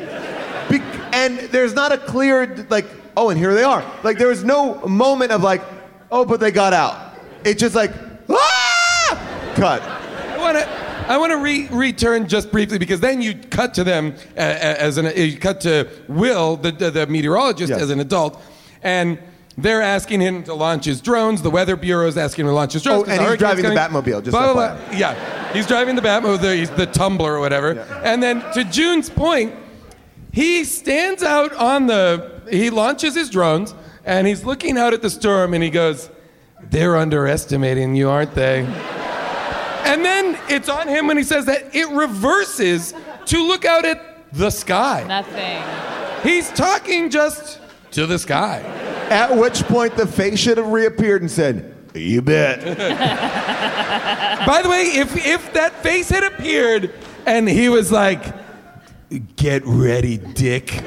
Be- 0.70 0.80
and 1.12 1.38
there's 1.50 1.74
not 1.74 1.90
a 1.92 1.98
clear, 1.98 2.66
like, 2.70 2.86
oh, 3.16 3.30
and 3.30 3.38
here 3.38 3.54
they 3.54 3.64
are. 3.64 3.84
Like, 4.04 4.18
there 4.18 4.28
was 4.28 4.44
no 4.44 4.76
moment 4.86 5.32
of, 5.32 5.42
like, 5.42 5.62
oh, 6.10 6.24
but 6.24 6.38
they 6.38 6.52
got 6.52 6.72
out. 6.72 7.11
It's 7.44 7.60
just 7.60 7.74
like, 7.74 7.92
ah! 8.28 9.52
Cut. 9.54 9.82
I 9.82 10.38
want 10.38 10.58
to. 10.58 10.82
I 11.08 11.18
want 11.18 11.32
to 11.32 11.38
re- 11.38 11.68
return 11.70 12.28
just 12.28 12.52
briefly 12.52 12.78
because 12.78 13.00
then 13.00 13.20
you 13.20 13.34
cut 13.34 13.74
to 13.74 13.84
them 13.84 14.14
uh, 14.36 14.40
as 14.40 14.98
an. 14.98 15.12
You 15.16 15.36
cut 15.38 15.60
to 15.62 15.88
Will, 16.08 16.56
the 16.56 16.70
the, 16.72 16.90
the 16.90 17.06
meteorologist, 17.06 17.70
Yes. 17.70 17.82
as 17.82 17.90
an 17.90 18.00
adult, 18.00 18.40
and 18.82 19.18
they're 19.58 19.82
asking 19.82 20.20
him 20.20 20.44
to 20.44 20.54
launch 20.54 20.84
his 20.84 21.00
drones. 21.00 21.42
The 21.42 21.50
weather 21.50 21.76
bureau 21.76 22.06
is 22.06 22.16
asking 22.16 22.44
him 22.44 22.50
to 22.50 22.54
launch 22.54 22.72
his 22.72 22.82
drones. 22.82 23.08
Oh, 23.08 23.10
and 23.10 23.20
he's 23.20 23.36
driving 23.36 23.64
the. 23.64 23.70
Batmobile, 23.70 24.22
just 24.22 24.30
Blah, 24.30 24.52
blah, 24.54 24.76
blah. 24.76 24.96
Yeah, 24.96 25.52
he's 25.52 25.66
driving 25.66 25.96
the 25.96 26.02
Batmobile, 26.02 26.40
the, 26.40 26.56
he's 26.56 26.70
the 26.70 26.86
tumbler 26.86 27.34
or 27.34 27.40
whatever. 27.40 27.80
And 28.04 28.22
then 28.22 28.40
to 28.54 28.64
June's 28.64 29.10
point, 29.10 29.54
he 30.32 30.64
stands 30.64 31.22
out 31.22 31.52
on 31.54 31.88
the. 31.88 32.40
He 32.50 32.70
launches 32.70 33.14
his 33.14 33.28
drones 33.28 33.74
and 34.04 34.26
he's 34.26 34.44
looking 34.44 34.76
out 34.78 34.92
at 34.94 35.02
the 35.02 35.10
storm 35.10 35.52
and 35.54 35.62
he 35.62 35.70
goes, 35.70 36.10
"They're 36.70 36.96
underestimating 36.96 37.94
you, 37.94 38.08
aren't 38.08 38.34
they?" 38.34 38.60
And 39.84 40.04
then 40.04 40.38
it's 40.48 40.68
on 40.68 40.88
him 40.88 41.06
when 41.06 41.16
he 41.16 41.24
says 41.24 41.46
that 41.46 41.74
it 41.74 41.88
reverses 41.90 42.94
to 43.26 43.46
look 43.46 43.64
out 43.64 43.84
at 43.84 44.00
the 44.32 44.50
sky. 44.50 45.04
Nothing. 45.06 45.62
He's 46.22 46.50
talking 46.50 47.10
just 47.10 47.60
to 47.90 48.06
the 48.06 48.18
sky. 48.18 48.60
At 49.10 49.36
which 49.36 49.64
point, 49.64 49.96
the 49.96 50.06
face 50.06 50.38
should 50.38 50.56
have 50.56 50.68
reappeared 50.68 51.20
and 51.20 51.30
said, 51.30 51.74
you 51.94 52.22
bet. 52.22 52.64
By 54.46 54.62
the 54.62 54.68
way, 54.68 54.82
if 54.94 55.26
if 55.26 55.52
that 55.52 55.82
face 55.82 56.08
had 56.08 56.24
appeared 56.24 56.92
and 57.26 57.48
he 57.48 57.68
was 57.68 57.92
like, 57.92 58.24
"Get 59.36 59.62
ready, 59.66 60.16
dick." 60.16 60.82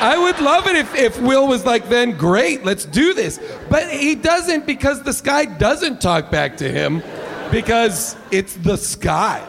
I 0.00 0.16
would 0.16 0.40
love 0.40 0.66
it 0.66 0.76
if, 0.76 0.94
if 0.94 1.20
Will 1.20 1.46
was 1.46 1.66
like, 1.66 1.88
then 1.90 2.16
great, 2.16 2.64
let's 2.64 2.86
do 2.86 3.12
this. 3.12 3.38
But 3.68 3.90
he 3.90 4.14
doesn't 4.14 4.66
because 4.66 5.02
the 5.02 5.12
sky 5.12 5.44
doesn't 5.44 6.00
talk 6.00 6.30
back 6.30 6.56
to 6.58 6.70
him 6.70 7.02
because 7.50 8.16
it's 8.30 8.54
the 8.54 8.76
sky. 8.76 9.46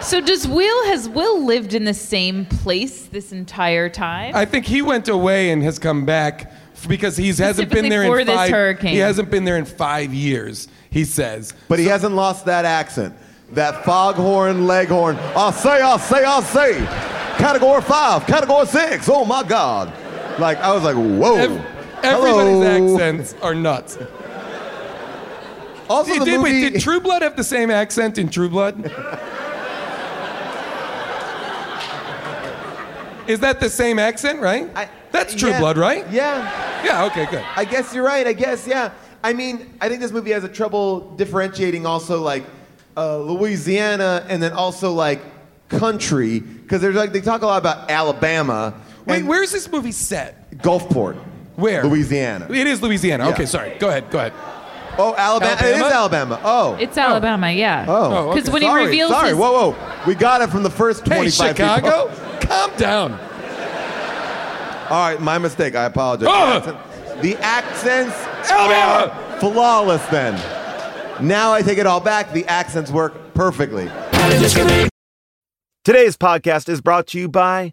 So 0.00 0.22
does 0.22 0.48
Will 0.48 0.86
has 0.86 1.06
Will 1.08 1.44
lived 1.44 1.74
in 1.74 1.84
the 1.84 1.92
same 1.92 2.46
place 2.46 3.02
this 3.02 3.32
entire 3.32 3.90
time? 3.90 4.34
I 4.34 4.46
think 4.46 4.64
he 4.64 4.80
went 4.80 5.08
away 5.08 5.50
and 5.50 5.62
has 5.64 5.78
come 5.78 6.06
back 6.06 6.50
because 6.88 7.16
he 7.16 7.28
hasn't 7.28 7.70
been 7.70 7.90
there 7.90 8.04
for 8.06 8.20
in 8.20 8.26
this 8.26 8.36
five. 8.36 8.50
hurricane. 8.50 8.92
He 8.92 8.98
hasn't 8.98 9.30
been 9.30 9.44
there 9.44 9.58
in 9.58 9.64
five 9.64 10.14
years. 10.14 10.68
He 10.88 11.04
says. 11.04 11.52
But 11.68 11.78
he 11.78 11.84
hasn't 11.86 12.14
lost 12.14 12.46
that 12.46 12.64
accent. 12.64 13.14
That 13.52 13.84
foghorn 13.84 14.66
leghorn. 14.66 15.16
I'll 15.34 15.52
say, 15.52 15.82
I'll 15.82 15.98
say, 15.98 16.24
I'll 16.24 16.42
say. 16.42 16.78
Category 17.38 17.80
five, 17.82 18.26
category 18.26 18.66
six. 18.66 19.08
Oh 19.08 19.24
my 19.24 19.42
God. 19.42 19.92
Like, 20.38 20.58
I 20.58 20.72
was 20.74 20.82
like, 20.84 20.96
whoa. 20.96 21.36
Ev- 21.36 21.66
everybody's 22.04 22.62
Hello. 22.62 22.94
accents 22.96 23.34
are 23.42 23.54
nuts. 23.54 23.98
Also, 25.88 26.12
Did, 26.12 26.20
the 26.22 26.24
did- 26.26 26.38
movie. 26.38 26.62
wait, 26.62 26.72
did 26.72 26.80
True 26.82 27.00
Blood 27.00 27.22
have 27.22 27.36
the 27.36 27.44
same 27.44 27.70
accent 27.70 28.18
in 28.18 28.28
True 28.28 28.48
Blood? 28.48 28.92
Is 33.26 33.40
that 33.40 33.60
the 33.60 33.68
same 33.68 33.98
accent, 33.98 34.40
right? 34.40 34.70
I- 34.74 34.88
That's 35.12 35.34
True 35.34 35.50
yeah, 35.50 35.60
Blood, 35.60 35.76
right? 35.76 36.08
Yeah. 36.10 36.82
Yeah, 36.84 37.04
okay, 37.06 37.26
good. 37.30 37.44
I 37.56 37.64
guess 37.64 37.94
you're 37.94 38.04
right. 38.04 38.26
I 38.26 38.32
guess, 38.32 38.66
yeah. 38.66 38.90
I 39.22 39.32
mean, 39.32 39.74
I 39.80 39.88
think 39.88 40.00
this 40.00 40.12
movie 40.12 40.30
has 40.30 40.44
a 40.44 40.48
trouble 40.48 41.10
differentiating 41.16 41.84
also 41.86 42.22
like 42.22 42.44
uh, 42.96 43.18
Louisiana 43.18 44.24
and 44.28 44.42
then 44.42 44.52
also 44.52 44.92
like 44.92 45.20
country 45.68 46.42
because 46.68 46.82
there's 46.82 46.94
like 46.96 47.12
they 47.12 47.22
talk 47.22 47.40
a 47.40 47.46
lot 47.46 47.56
about 47.58 47.90
Alabama 47.90 48.74
Wait, 49.06 49.24
where's 49.24 49.50
this 49.52 49.70
movie 49.70 49.92
set? 49.92 50.50
Gulfport. 50.58 51.16
Where? 51.56 51.82
Louisiana. 51.82 52.46
It 52.50 52.66
is 52.66 52.82
Louisiana. 52.82 53.24
Yeah. 53.24 53.30
Okay, 53.30 53.46
sorry. 53.46 53.74
Go 53.78 53.88
ahead. 53.88 54.10
Go 54.10 54.18
ahead. 54.18 54.34
Oh, 54.98 55.14
Alabama. 55.16 55.52
It 55.52 55.76
is 55.76 55.80
Alabama? 55.82 55.94
Alabama. 55.94 56.40
Oh. 56.44 56.76
It's 56.78 56.98
Alabama, 56.98 57.50
yeah. 57.50 57.86
Oh, 57.88 58.28
Because 58.34 58.48
okay. 58.48 58.52
when 58.52 58.62
sorry, 58.62 58.80
he 58.82 58.86
reveals 58.86 59.10
sorry. 59.10 59.28
his, 59.30 59.38
Whoa, 59.38 59.70
whoa. 59.72 60.04
We 60.06 60.14
got 60.14 60.42
it 60.42 60.50
from 60.50 60.62
the 60.62 60.70
first 60.70 61.06
25 61.06 61.46
Hey, 61.46 61.54
Chicago, 61.54 62.08
people. 62.08 62.48
calm 62.48 62.70
down. 62.76 63.12
All 64.90 65.08
right, 65.10 65.18
my 65.20 65.38
mistake. 65.38 65.74
I 65.74 65.84
apologize. 65.84 66.28
Oh! 66.30 67.18
The 67.22 67.36
accents 67.36 68.14
Alabama! 68.50 69.10
are 69.32 69.40
flawless 69.40 70.04
then. 70.08 70.34
Now 71.26 71.52
I 71.52 71.62
take 71.62 71.78
it 71.78 71.86
all 71.86 72.00
back. 72.00 72.32
The 72.32 72.44
accents 72.46 72.90
work 72.90 73.34
perfectly. 73.34 73.88
Today's 75.84 76.16
podcast 76.18 76.68
is 76.68 76.82
brought 76.82 77.06
to 77.08 77.18
you 77.18 77.28
by 77.28 77.72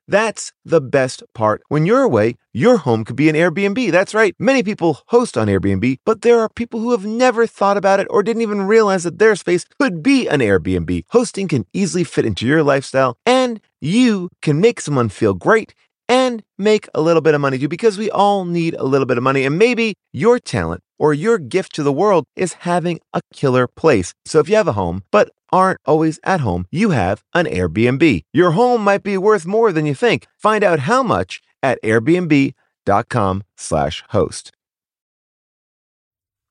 That's 0.11 0.51
the 0.65 0.81
best 0.81 1.23
part. 1.33 1.61
When 1.69 1.85
you're 1.85 2.01
away, 2.01 2.35
your 2.51 2.75
home 2.75 3.05
could 3.05 3.15
be 3.15 3.29
an 3.29 3.35
Airbnb. 3.35 3.93
That's 3.93 4.13
right. 4.13 4.35
Many 4.37 4.61
people 4.61 4.99
host 5.05 5.37
on 5.37 5.47
Airbnb, 5.47 5.99
but 6.05 6.21
there 6.21 6.41
are 6.41 6.49
people 6.49 6.81
who 6.81 6.91
have 6.91 7.05
never 7.05 7.47
thought 7.47 7.77
about 7.77 8.01
it 8.01 8.07
or 8.09 8.21
didn't 8.21 8.41
even 8.41 8.63
realize 8.63 9.03
that 9.03 9.19
their 9.19 9.37
space 9.37 9.63
could 9.79 10.03
be 10.03 10.27
an 10.27 10.41
Airbnb. 10.41 11.03
Hosting 11.11 11.47
can 11.47 11.65
easily 11.71 12.03
fit 12.03 12.25
into 12.25 12.45
your 12.45 12.61
lifestyle, 12.61 13.15
and 13.25 13.61
you 13.79 14.29
can 14.41 14.59
make 14.59 14.81
someone 14.81 15.07
feel 15.07 15.33
great 15.33 15.73
and 16.11 16.43
make 16.57 16.89
a 16.93 16.99
little 16.99 17.21
bit 17.21 17.33
of 17.33 17.39
money 17.39 17.57
too, 17.57 17.69
because 17.69 17.97
we 17.97 18.11
all 18.11 18.43
need 18.43 18.73
a 18.75 18.83
little 18.83 19.05
bit 19.05 19.17
of 19.17 19.23
money. 19.23 19.45
And 19.45 19.57
maybe 19.57 19.93
your 20.11 20.39
talent 20.39 20.81
or 20.99 21.13
your 21.13 21.37
gift 21.37 21.73
to 21.75 21.83
the 21.83 21.91
world 21.91 22.25
is 22.35 22.53
having 22.53 22.99
a 23.13 23.21
killer 23.33 23.65
place. 23.65 24.13
So 24.25 24.39
if 24.39 24.49
you 24.49 24.57
have 24.57 24.67
a 24.67 24.73
home, 24.73 25.03
but 25.09 25.29
aren't 25.53 25.79
always 25.85 26.19
at 26.23 26.41
home, 26.41 26.65
you 26.69 26.89
have 26.89 27.23
an 27.33 27.45
Airbnb. 27.45 28.21
Your 28.33 28.51
home 28.51 28.83
might 28.83 29.03
be 29.03 29.17
worth 29.17 29.45
more 29.45 29.71
than 29.71 29.85
you 29.85 29.95
think. 29.95 30.27
Find 30.37 30.65
out 30.65 30.79
how 30.79 31.01
much 31.01 31.41
at 31.63 31.81
airbnb.com 31.81 33.43
slash 33.55 34.03
host. 34.09 34.51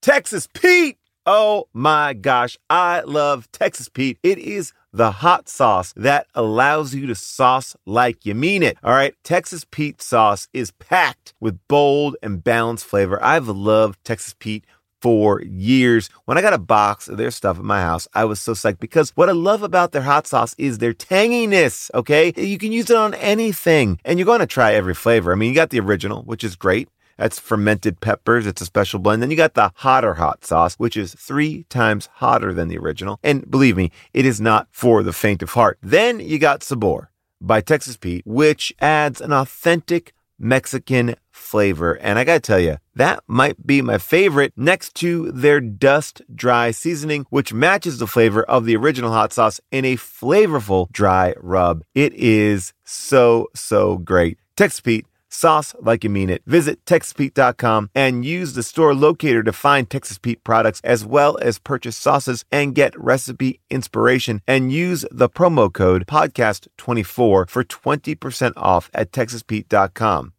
Texas 0.01 0.49
Pete. 0.55 0.97
Oh 1.33 1.69
my 1.73 2.13
gosh, 2.13 2.59
I 2.69 3.03
love 3.03 3.49
Texas 3.53 3.89
Pete. 3.89 4.19
It 4.21 4.37
is 4.37 4.73
the 4.93 5.13
hot 5.13 5.49
sauce 5.49 5.93
that 5.95 6.27
allows 6.35 6.93
you 6.93 7.07
to 7.07 7.15
sauce 7.15 7.77
like 7.87 8.27
you 8.27 8.35
mean 8.35 8.65
it. 8.65 8.77
All 8.83 8.91
right, 8.91 9.15
Texas 9.23 9.65
Pete 9.71 10.03
sauce 10.03 10.49
is 10.53 10.73
packed 10.73 11.33
with 11.39 11.61
bold 11.69 12.17
and 12.21 12.43
balanced 12.43 12.85
flavor. 12.85 13.23
I've 13.23 13.47
loved 13.47 14.05
Texas 14.05 14.35
Pete 14.41 14.65
for 15.01 15.41
years. 15.43 16.11
When 16.25 16.37
I 16.37 16.43
got 16.43 16.53
a 16.53 16.59
box 16.59 17.07
of 17.07 17.17
their 17.17 17.31
stuff 17.31 17.59
at 17.61 17.65
my 17.65 17.81
house, 17.81 18.09
I 18.13 18.25
was 18.25 18.41
so 18.41 18.55
psyched 18.55 18.81
because 18.81 19.11
what 19.11 19.29
I 19.29 19.33
love 19.33 19.63
about 19.63 19.93
their 19.93 20.03
hot 20.03 20.27
sauce 20.27 20.57
is 20.59 20.79
their 20.79 20.95
tanginess, 20.95 21.93
okay? 21.95 22.33
You 22.37 22.59
can 22.59 22.73
use 22.73 22.91
it 22.91 22.97
on 22.97 23.15
anything 23.15 24.01
and 24.05 24.19
you're 24.19 24.27
going 24.27 24.41
to 24.41 24.47
try 24.49 24.75
every 24.75 24.95
flavor. 24.95 25.31
I 25.31 25.37
mean, 25.37 25.51
you 25.51 25.55
got 25.55 25.71
the 25.71 25.79
original, 25.79 26.25
which 26.25 26.43
is 26.43 26.57
great. 26.57 26.89
That's 27.21 27.39
fermented 27.39 28.01
peppers. 28.01 28.47
It's 28.47 28.63
a 28.63 28.65
special 28.65 28.99
blend. 28.99 29.21
Then 29.21 29.31
you 29.31 29.37
got 29.37 29.53
the 29.53 29.73
hotter 29.75 30.15
hot 30.15 30.43
sauce, 30.43 30.77
which 30.77 30.97
is 30.97 31.15
three 31.15 31.65
times 31.65 32.09
hotter 32.15 32.55
than 32.55 32.69
the 32.69 32.79
original. 32.79 33.21
And 33.23 33.49
believe 33.51 33.77
me, 33.77 33.93
it 34.15 34.25
is 34.25 34.41
not 34.41 34.69
for 34.71 35.03
the 35.03 35.13
faint 35.13 35.43
of 35.43 35.51
heart. 35.51 35.77
Then 35.83 36.19
you 36.19 36.39
got 36.39 36.63
Sabor 36.63 37.11
by 37.39 37.61
Texas 37.61 37.99
Pete, 37.99 38.27
which 38.27 38.73
adds 38.81 39.21
an 39.21 39.35
authentic 39.35 40.15
Mexican 40.39 41.15
flavor. 41.31 41.93
And 41.99 42.19
I 42.19 42.25
gotta 42.25 42.41
tell 42.41 42.59
you, 42.59 42.79
that 42.95 43.23
might 43.27 43.67
be 43.67 43.83
my 43.83 43.99
favorite 43.99 44.55
next 44.57 44.95
to 44.97 45.31
their 45.31 45.61
dust 45.61 46.23
dry 46.35 46.71
seasoning, 46.71 47.27
which 47.29 47.53
matches 47.53 47.99
the 47.99 48.07
flavor 48.07 48.45
of 48.45 48.65
the 48.65 48.77
original 48.77 49.13
hot 49.13 49.35
sauce 49.35 49.61
in 49.71 49.85
a 49.85 49.97
flavorful 49.97 50.91
dry 50.91 51.35
rub. 51.37 51.85
It 51.95 52.15
is 52.15 52.73
so, 52.85 53.49
so 53.55 53.99
great. 53.99 54.39
Texas 54.57 54.81
Pete 54.81 55.07
Sauce 55.31 55.75
like 55.81 56.05
you 56.05 56.11
mean 56.11 56.31
it. 56.31 56.43
Visit 56.47 56.85
TexasPete.com 56.85 57.91
and 57.95 58.25
use 58.25 58.55
the 58.55 58.63
store 58.63 58.95
locator 58.95 59.43
to 59.43 59.53
find 59.53 59.89
Texas 59.89 60.19
Pete 60.19 60.43
products 60.45 60.81
as 60.85 61.05
well 61.05 61.39
as 61.41 61.59
purchase 61.59 61.97
sauces 61.97 62.45
and 62.51 62.75
get 62.75 62.99
recipe 63.01 63.61
inspiration. 63.71 64.43
And 64.47 64.73
use 64.73 65.05
the 65.11 65.29
promo 65.29 65.73
code 65.73 66.07
podcast24 66.07 67.49
for 67.49 67.65
20% 67.65 68.53
off 68.57 68.91
at 68.93 69.13
TexasPete.com. 69.13 70.33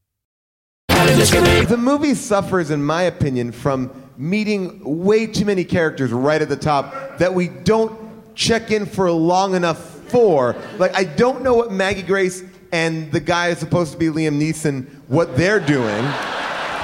The 0.87 1.77
movie 1.79 2.13
suffers, 2.13 2.69
in 2.69 2.83
my 2.83 3.03
opinion, 3.03 3.51
from 3.51 3.91
meeting 4.17 4.81
way 4.83 5.25
too 5.25 5.45
many 5.45 5.63
characters 5.63 6.11
right 6.11 6.41
at 6.41 6.49
the 6.49 6.55
top 6.55 7.17
that 7.17 7.33
we 7.33 7.47
don't 7.47 7.97
check 8.35 8.71
in 8.71 8.85
for 8.85 9.11
long 9.11 9.55
enough 9.55 9.79
for. 10.09 10.55
Like, 10.77 10.95
I 10.95 11.03
don't 11.03 11.41
know 11.41 11.53
what 11.53 11.71
Maggie 11.71 12.03
Grace 12.03 12.43
and 12.71 13.11
the 13.11 13.19
guy 13.19 13.49
is 13.49 13.59
supposed 13.59 13.91
to 13.93 13.97
be 13.97 14.07
Liam 14.07 14.39
Neeson, 14.39 14.87
what 15.07 15.35
they're 15.35 15.59
doing. 15.59 16.05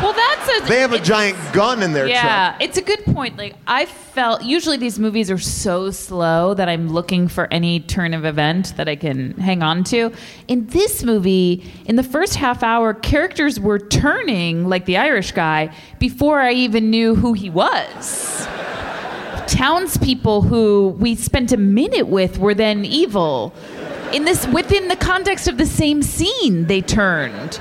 Well, 0.02 0.13
that's 0.13 0.47
a. 0.50 0.67
They 0.67 0.80
have 0.82 0.93
a 0.93 1.00
giant 1.00 1.38
gun 1.54 1.82
in 1.82 1.91
their 1.91 2.06
truck. 2.06 2.23
Yeah, 2.23 2.50
truck. 2.50 2.63
it's 2.63 2.78
a 2.78 2.84
good 2.84 3.04
point. 3.06 3.36
Like 3.36 3.56
I 3.65 3.86
felt 3.86 4.43
usually 4.43 4.78
these 4.78 5.00
movies 5.00 5.32
are 5.32 5.39
so 5.39 5.89
slow 5.89 6.54
that 6.54 6.69
I'm 6.69 6.89
looking 6.89 7.28
for 7.28 7.52
any 7.52 7.80
turn 7.80 8.13
of 8.13 8.23
event 8.23 8.78
that 8.78 8.88
I 8.88 8.95
can 8.95 9.34
hang 9.39 9.63
on 9.63 9.84
to. 9.86 10.12
In 10.47 10.67
this 10.67 11.04
movie, 11.04 11.63
in 11.86 11.95
the 11.95 12.04
first 12.04 12.36
half 12.36 12.62
hour, 12.62 12.93
characters 12.93 13.60
were 13.60 13.80
turning 13.80 14.69
like 14.69 14.86
the 14.86 14.97
Irish 14.97 15.32
guy 15.32 15.73
before 15.97 16.41
I 16.41 16.52
even 16.52 16.91
knew 16.91 17.15
who 17.15 17.34
he 17.34 17.50
was. 17.50 18.47
Townspeople 19.47 20.43
who 20.43 20.89
we 21.00 21.15
spent 21.15 21.52
a 21.52 21.58
minute 21.58 22.08
with 22.08 22.38
were 22.38 22.54
then 22.54 22.86
evil. 22.86 23.54
In 24.13 24.25
this 24.25 24.47
within 24.47 24.87
the 24.87 24.95
context 24.95 25.47
of 25.47 25.57
the 25.57 25.65
same 25.65 26.01
scene, 26.01 26.65
they 26.67 26.81
turned. 26.81 27.59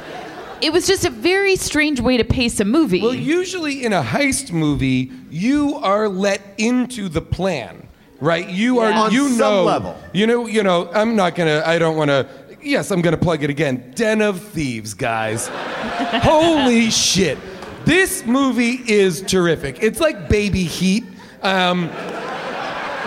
It 0.60 0.72
was 0.72 0.86
just 0.86 1.04
a 1.04 1.10
very 1.10 1.56
strange 1.56 2.00
way 2.00 2.16
to 2.16 2.24
pace 2.24 2.60
a 2.60 2.64
movie. 2.64 3.02
Well, 3.02 3.14
usually 3.14 3.84
in 3.84 3.92
a 3.92 4.02
heist 4.02 4.52
movie, 4.52 5.10
you 5.28 5.76
are 5.76 6.08
let 6.08 6.40
into 6.56 7.08
the 7.08 7.20
plan, 7.20 7.86
right? 8.20 8.48
You 8.48 8.78
are 8.78 8.90
On 8.90 9.12
you 9.12 9.28
some 9.28 9.38
know 9.38 9.64
level. 9.64 9.98
You 10.14 10.26
know, 10.26 10.46
you 10.46 10.62
know, 10.62 10.90
I'm 10.92 11.14
not 11.16 11.34
gonna 11.34 11.62
I 11.66 11.78
don't 11.78 11.96
wanna 11.96 12.28
yes, 12.62 12.90
I'm 12.90 13.02
gonna 13.02 13.18
plug 13.18 13.42
it 13.42 13.50
again. 13.50 13.92
Den 13.94 14.22
of 14.22 14.40
Thieves, 14.40 14.94
guys. 14.94 15.48
Holy 15.52 16.90
shit. 16.90 17.38
This 17.84 18.24
movie 18.24 18.80
is 18.86 19.22
terrific. 19.22 19.82
It's 19.82 20.00
like 20.00 20.28
baby 20.28 20.64
heat. 20.64 21.04
Um, 21.42 21.90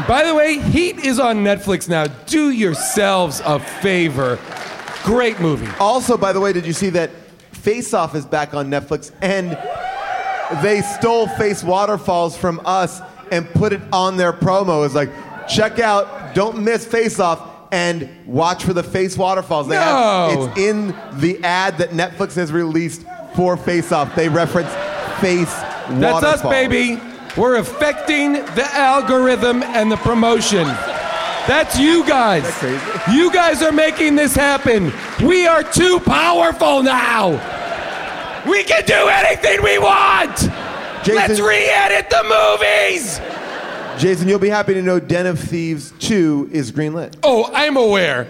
by 0.07 0.23
the 0.25 0.33
way, 0.33 0.59
Heat 0.59 0.97
is 0.99 1.19
on 1.19 1.37
Netflix 1.43 1.87
now. 1.89 2.07
Do 2.25 2.51
yourselves 2.51 3.41
a 3.45 3.59
favor. 3.59 4.39
Great 5.03 5.39
movie. 5.39 5.67
Also, 5.79 6.17
by 6.17 6.33
the 6.33 6.39
way, 6.39 6.53
did 6.53 6.65
you 6.65 6.73
see 6.73 6.89
that 6.91 7.11
Face 7.51 7.93
Off 7.93 8.15
is 8.15 8.25
back 8.25 8.53
on 8.53 8.69
Netflix 8.69 9.11
and 9.21 9.51
they 10.63 10.81
stole 10.81 11.27
Face 11.27 11.63
Waterfalls 11.63 12.37
from 12.37 12.61
us 12.65 13.01
and 13.31 13.47
put 13.51 13.73
it 13.73 13.81
on 13.93 14.17
their 14.17 14.33
promo. 14.33 14.85
It's 14.85 14.95
like, 14.95 15.11
check 15.47 15.79
out, 15.79 16.33
don't 16.33 16.63
miss 16.63 16.85
Face 16.85 17.19
Off. 17.19 17.47
and 17.71 18.09
watch 18.25 18.63
for 18.63 18.73
the 18.73 18.81
face 18.81 19.15
waterfalls. 19.15 19.67
They 19.67 19.75
have, 19.75 19.93
No. 20.33 20.45
it's 20.49 20.59
in 20.59 20.87
the 21.19 21.39
ad 21.43 21.77
that 21.77 21.91
Netflix 21.91 22.33
has 22.35 22.51
released 22.51 23.05
for 23.35 23.55
Face 23.57 23.91
Off. 23.91 24.15
They 24.15 24.27
reference 24.27 24.69
face 25.21 25.53
Waterfalls. 25.87 26.21
That's 26.21 26.23
us, 26.23 26.41
baby. 26.49 26.99
We're 27.39 27.55
affecting 27.55 28.33
the 28.33 28.67
algorithm 28.73 29.63
and 29.63 29.89
the 29.91 29.95
promotion. 29.97 30.65
That's 31.47 31.79
you 31.79 32.05
guys. 32.05 32.43
That? 32.43 33.11
You 33.13 33.31
guys 33.31 33.61
are 33.63 33.71
making 33.71 34.15
this 34.17 34.35
happen. 34.35 34.91
We 35.25 35.47
are 35.47 35.63
too 35.63 35.99
powerful 36.01 36.83
now. 36.83 37.29
We 38.49 38.63
can 38.63 38.83
do 38.85 39.07
anything 39.07 39.63
we 39.63 39.79
want. 39.79 40.35
Jason- 41.03 41.15
Let's 41.15 41.39
re-edit 41.39 42.09
the 42.09 42.23
movies. 42.23 43.19
Jason, 44.01 44.27
you'll 44.27 44.39
be 44.39 44.49
happy 44.49 44.73
to 44.73 44.81
know 44.81 44.99
Den 44.99 45.25
of 45.25 45.39
Thieves 45.39 45.93
2 45.99 46.49
is 46.51 46.71
greenlit. 46.71 47.15
Oh, 47.23 47.49
I'm 47.53 47.77
aware. 47.77 48.27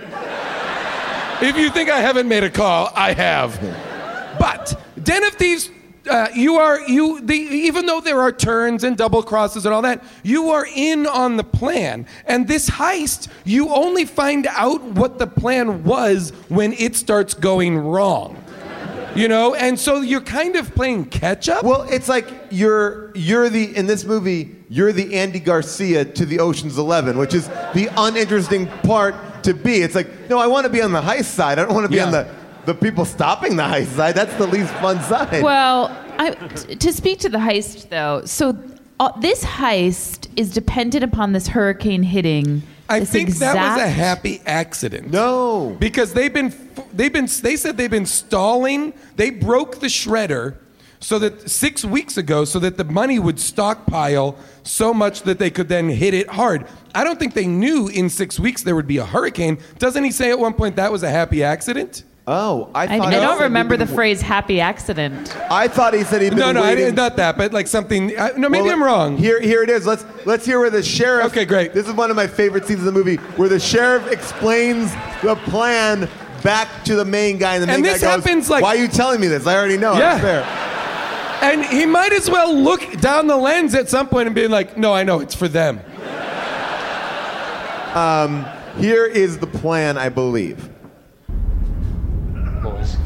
If 1.41 1.57
you 1.57 1.69
think 1.69 1.89
I 1.89 1.99
haven't 1.99 2.27
made 2.27 2.43
a 2.43 2.49
call, 2.49 2.91
I 2.95 3.13
have. 3.13 3.59
But 4.39 4.79
Den 5.03 5.23
of 5.25 5.33
Thieves, 5.33 5.69
uh, 6.09 6.27
you 6.35 6.55
are 6.55 6.79
you. 6.81 7.21
The, 7.21 7.35
even 7.35 7.85
though 7.85 8.01
there 8.01 8.19
are 8.19 8.31
turns 8.31 8.83
and 8.83 8.97
double 8.97 9.23
crosses 9.23 9.65
and 9.65 9.73
all 9.73 9.81
that, 9.83 10.03
you 10.23 10.49
are 10.49 10.65
in 10.75 11.05
on 11.07 11.37
the 11.37 11.43
plan. 11.43 12.05
And 12.25 12.47
this 12.47 12.69
heist, 12.69 13.27
you 13.45 13.69
only 13.69 14.05
find 14.05 14.47
out 14.47 14.81
what 14.83 15.19
the 15.19 15.27
plan 15.27 15.83
was 15.83 16.31
when 16.49 16.73
it 16.73 16.95
starts 16.95 17.33
going 17.33 17.77
wrong. 17.77 18.43
You 19.15 19.27
know, 19.27 19.55
and 19.55 19.77
so 19.79 20.01
you're 20.01 20.21
kind 20.21 20.55
of 20.55 20.73
playing 20.75 21.05
catch 21.05 21.49
up. 21.49 21.63
Well, 21.63 21.81
it's 21.89 22.07
like 22.07 22.27
you're 22.51 23.11
you're 23.15 23.49
the 23.49 23.75
in 23.75 23.87
this 23.87 24.05
movie 24.05 24.55
you're 24.69 24.91
the 24.93 25.15
Andy 25.15 25.39
Garcia 25.39 26.05
to 26.05 26.25
the 26.27 26.39
Ocean's 26.39 26.77
Eleven, 26.77 27.17
which 27.17 27.33
is 27.33 27.47
the 27.73 27.89
uninteresting 27.97 28.67
part 28.83 29.15
to 29.43 29.53
be. 29.55 29.81
It's 29.81 29.95
like 29.95 30.29
no, 30.29 30.37
I 30.37 30.45
want 30.47 30.65
to 30.65 30.71
be 30.71 30.81
on 30.81 30.91
the 30.91 31.01
heist 31.01 31.23
side. 31.25 31.57
I 31.57 31.65
don't 31.65 31.73
want 31.73 31.85
to 31.85 31.89
be 31.89 31.95
Yeah. 31.97 32.05
on 32.05 32.11
the 32.11 32.27
the 32.69 32.75
people 32.75 33.03
stopping 33.03 33.55
the 33.55 33.63
heist 33.63 33.95
side. 33.95 34.13
That's 34.13 34.35
the 34.35 34.45
least 34.45 34.71
fun 34.75 35.01
side. 35.01 35.41
Well, 35.41 35.87
I, 36.19 36.31
t- 36.31 36.75
to 36.75 36.93
speak 36.93 37.17
to 37.19 37.29
the 37.29 37.39
heist, 37.39 37.89
though, 37.89 38.23
so 38.25 38.55
uh, 38.99 39.11
this 39.19 39.43
heist 39.43 40.27
is 40.35 40.53
dependent 40.53 41.03
upon 41.03 41.33
this 41.33 41.47
hurricane 41.47 42.03
hitting. 42.03 42.61
I 42.87 42.99
this 42.99 43.11
think 43.11 43.29
that 43.37 43.55
was 43.55 43.81
a 43.81 43.87
happy 43.87 44.41
accident. 44.45 45.11
no. 45.11 45.75
because 45.79 46.13
they've 46.13 46.33
been 46.33 46.53
they've 46.93 47.13
been 47.13 47.27
they 47.41 47.55
said 47.55 47.75
they've 47.77 47.89
been 47.89 48.05
stalling. 48.05 48.93
They 49.15 49.31
broke 49.31 49.79
the 49.79 49.87
shredder 49.87 50.57
so 50.99 51.17
that 51.19 51.49
6 51.49 51.85
weeks 51.85 52.17
ago 52.17 52.45
so 52.45 52.59
that 52.59 52.77
the 52.77 52.83
money 52.83 53.19
would 53.19 53.39
stockpile 53.39 54.37
so 54.63 54.93
much 54.93 55.21
that 55.21 55.39
they 55.39 55.49
could 55.49 55.69
then 55.69 55.87
hit 55.87 56.13
it 56.13 56.27
hard. 56.27 56.67
I 56.93 57.03
don't 57.03 57.17
think 57.17 57.33
they 57.35 57.47
knew 57.47 57.87
in 57.87 58.09
6 58.09 58.39
weeks 58.39 58.63
there 58.63 58.75
would 58.75 58.87
be 58.87 58.97
a 58.97 59.05
hurricane. 59.05 59.59
Doesn't 59.77 60.03
he 60.03 60.11
say 60.11 60.29
at 60.29 60.37
one 60.37 60.53
point 60.53 60.75
that 60.75 60.91
was 60.91 61.03
a 61.03 61.09
happy 61.09 61.43
accident? 61.43 62.03
Oh, 62.31 62.69
I 62.75 62.83
I, 62.83 62.87
thought 62.99 63.07
I 63.07 63.11
he 63.15 63.19
don't 63.21 63.37
said 63.39 63.43
remember 63.45 63.73
he'd 63.73 63.81
the 63.81 63.85
been- 63.87 63.95
phrase 63.95 64.21
"happy 64.21 64.61
accident." 64.61 65.35
I 65.49 65.67
thought 65.67 65.95
he 65.95 66.03
said 66.03 66.21
he'd 66.21 66.29
been 66.29 66.37
No, 66.37 66.51
no, 66.51 66.61
I 66.61 66.69
waiting. 66.69 66.85
didn't, 66.85 66.95
not 66.97 67.15
that, 67.15 67.37
but 67.39 67.53
like 67.53 67.65
something 67.65 68.17
I, 68.19 68.33
no, 68.37 68.47
maybe 68.49 68.65
Well, 68.65 68.73
I'm 68.73 68.83
wrong. 68.83 69.17
Here, 69.17 69.41
here 69.41 69.63
it 69.63 69.69
is. 69.71 69.87
Let's 69.87 70.05
let's 70.25 70.45
hear 70.45 70.59
where 70.59 70.69
the 70.69 70.83
sheriff. 70.83 71.25
Okay, 71.27 71.43
great. 71.45 71.73
This 71.73 71.87
is 71.87 71.93
one 71.93 72.11
of 72.11 72.15
my 72.15 72.27
favorite 72.27 72.65
scenes 72.67 72.81
of 72.81 72.85
the 72.85 72.91
movie, 72.91 73.15
where 73.35 73.49
the 73.49 73.59
sheriff 73.59 74.11
explains 74.11 74.91
the 75.23 75.35
plan 75.45 76.07
back 76.43 76.67
to 76.85 76.95
the 76.95 77.03
main 77.05 77.39
guy, 77.39 77.55
and 77.55 77.63
the 77.63 77.67
main 77.67 77.77
And 77.77 77.83
guy 77.85 77.93
this 77.93 78.01
goes, 78.03 78.11
happens, 78.23 78.47
like- 78.49 78.61
"Why 78.61 78.75
are 78.75 78.79
you 78.79 78.87
telling 78.87 79.19
me 79.19 79.25
this? 79.27 79.47
I 79.47 79.55
already 79.57 79.77
know. 79.77 79.97
Yeah. 79.97 80.13
It's 80.15 80.21
fair." 80.23 80.65
and 81.41 81.63
he 81.65 81.85
might 81.85 82.11
as 82.13 82.29
well 82.29 82.53
look 82.53 82.99
down 82.99 83.25
the 83.25 83.37
lens 83.37 83.73
at 83.73 83.89
some 83.89 84.07
point 84.07 84.27
and 84.27 84.35
be 84.35 84.47
like, 84.47 84.77
"No, 84.77 84.93
I 84.93 85.03
know 85.03 85.19
it's 85.19 85.33
for 85.33 85.47
them." 85.47 85.79
Um, 87.95 88.45
here 88.77 89.05
is 89.07 89.39
the 89.39 89.47
plan, 89.47 89.97
I 89.97 90.09
believe. 90.09 90.69
Boys, 92.61 92.97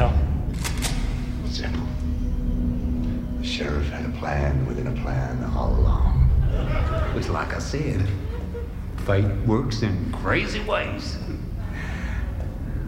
what 0.00 0.12
the 0.12 0.16
hell? 0.16 1.50
Simple. 1.50 1.86
The 3.40 3.46
sheriff 3.46 3.88
had 3.90 4.06
a 4.06 4.18
plan 4.18 4.66
within 4.66 4.86
a 4.86 5.02
plan 5.02 5.42
all 5.56 5.70
along. 5.76 6.30
It 7.10 7.14
was 7.14 7.28
like 7.28 7.54
I 7.54 7.58
said, 7.58 8.06
fate 9.06 9.26
works 9.46 9.82
in 9.82 10.12
crazy 10.12 10.60
ways. 10.60 11.18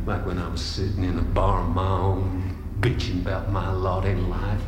Like 0.06 0.26
when 0.26 0.38
I 0.38 0.48
was 0.48 0.60
sitting 0.60 1.04
in 1.04 1.18
a 1.18 1.22
bar 1.22 1.60
on 1.60 1.74
my 1.74 1.88
own, 1.88 2.56
bitching 2.80 3.22
about 3.22 3.50
my 3.52 3.70
lot 3.70 4.04
in 4.04 4.28
life. 4.28 4.60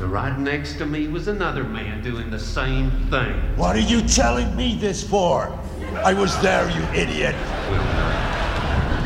And 0.00 0.12
right 0.12 0.38
next 0.38 0.74
to 0.78 0.86
me 0.86 1.08
was 1.08 1.28
another 1.28 1.64
man 1.64 2.02
doing 2.02 2.30
the 2.30 2.38
same 2.38 2.90
thing. 3.08 3.32
What 3.56 3.76
are 3.76 3.80
you 3.80 4.02
telling 4.02 4.54
me 4.54 4.76
this 4.78 5.08
for? 5.08 5.56
I 6.04 6.12
was 6.12 6.38
there, 6.42 6.68
you 6.68 6.82
idiot. 6.94 7.34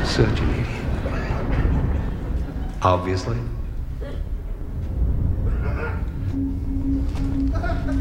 Such 0.06 0.40
an 0.40 0.50
idiot. 0.50 0.69
Obviously. 2.82 3.36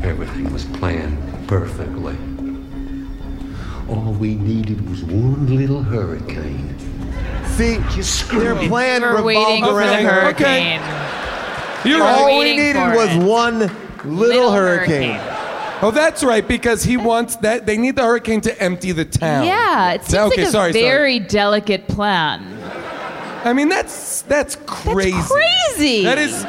Everything 0.03 0.51
was 0.53 0.63
planned 0.65 1.17
perfectly. 1.47 2.15
All 3.89 4.13
we 4.13 4.35
needed 4.35 4.87
was 4.89 5.03
one 5.03 5.55
little 5.55 5.83
hurricane. 5.83 6.75
See, 7.57 7.77
their 8.37 8.55
plan 8.67 9.01
We're 9.01 9.21
waiting 9.21 9.63
revolved 9.63 9.65
for 9.65 9.73
the 9.73 9.77
around. 9.79 10.05
hurricane. 10.05 10.81
You're 11.83 11.99
We're 11.99 12.05
right. 12.05 12.19
All 12.21 12.39
we 12.39 12.43
needed 12.55 12.75
was 12.75 13.09
it. 13.15 13.23
one 13.23 13.59
little, 13.59 14.11
Little 14.13 14.51
hurricane. 14.51 15.13
hurricane. 15.19 15.35
Oh, 15.81 15.91
that's 15.91 16.23
right, 16.25 16.45
because 16.45 16.83
he 16.83 16.97
wants 16.97 17.37
that. 17.37 17.65
They 17.65 17.77
need 17.77 17.95
the 17.95 18.03
hurricane 18.03 18.41
to 18.41 18.61
empty 18.61 18.91
the 18.91 19.05
town. 19.05 19.45
Yeah, 19.47 19.93
it 19.93 20.03
seems 20.03 20.13
Okay, 20.33 20.41
like 20.41 20.47
a 20.49 20.51
sorry, 20.51 20.73
sorry. 20.73 20.83
very 20.83 21.19
delicate 21.19 21.87
plan. 21.87 22.58
I 23.43 23.53
mean, 23.53 23.69
that's 23.69 24.21
that's 24.23 24.55
crazy. 24.65 25.11
That's 25.11 25.31
crazy. 25.31 26.03
That 26.03 26.17
is. 26.17 26.43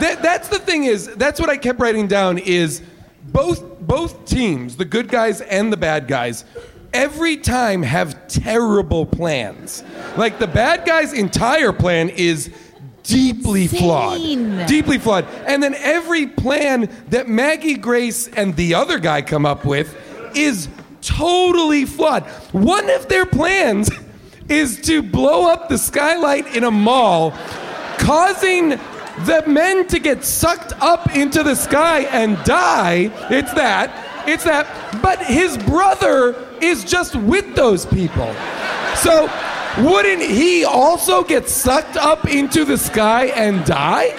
That, 0.00 0.22
that's 0.22 0.48
the 0.48 0.58
thing 0.58 0.84
is 0.84 1.06
that's 1.16 1.38
what 1.38 1.50
I 1.50 1.56
kept 1.56 1.78
writing 1.78 2.08
down 2.08 2.38
is 2.38 2.82
both 3.24 3.78
both 3.80 4.24
teams, 4.24 4.76
the 4.76 4.84
good 4.84 5.08
guys 5.08 5.40
and 5.42 5.72
the 5.72 5.76
bad 5.76 6.08
guys, 6.08 6.44
every 6.92 7.36
time 7.36 7.82
have 7.82 8.26
terrible 8.26 9.06
plans. 9.06 9.84
Like 10.16 10.38
the 10.38 10.46
bad 10.46 10.86
guys' 10.86 11.12
entire 11.12 11.72
plan 11.72 12.08
is 12.08 12.52
deeply 13.02 13.66
flawed. 13.66 14.20
Insane. 14.20 14.66
Deeply 14.66 14.98
flawed. 14.98 15.26
And 15.46 15.62
then 15.62 15.74
every 15.74 16.26
plan 16.26 16.90
that 17.10 17.28
Maggie 17.28 17.76
Grace 17.76 18.28
and 18.28 18.56
the 18.56 18.74
other 18.74 18.98
guy 18.98 19.22
come 19.22 19.44
up 19.44 19.64
with 19.64 19.96
is 20.34 20.68
totally 21.00 21.84
flawed. 21.84 22.24
One 22.52 22.88
of 22.90 23.08
their 23.08 23.26
plans 23.26 23.90
is 24.48 24.80
to 24.82 25.02
blow 25.02 25.50
up 25.50 25.68
the 25.68 25.78
skylight 25.78 26.54
in 26.56 26.64
a 26.64 26.70
mall, 26.70 27.32
causing 27.98 28.70
the 29.26 29.44
men 29.46 29.86
to 29.88 29.98
get 29.98 30.24
sucked 30.24 30.72
up 30.80 31.14
into 31.14 31.42
the 31.42 31.54
sky 31.54 32.00
and 32.02 32.42
die. 32.44 33.10
It's 33.30 33.52
that. 33.54 34.26
It's 34.26 34.44
that. 34.44 34.66
But 35.02 35.24
his 35.24 35.58
brother 35.58 36.34
is 36.60 36.84
just 36.84 37.14
with 37.16 37.54
those 37.54 37.86
people. 37.86 38.32
So, 38.96 39.30
wouldn't 39.78 40.22
he 40.22 40.64
also 40.64 41.24
get 41.24 41.48
sucked 41.48 41.96
up 41.96 42.26
into 42.26 42.64
the 42.64 42.76
sky 42.76 43.26
and 43.26 43.64
die? 43.64 44.10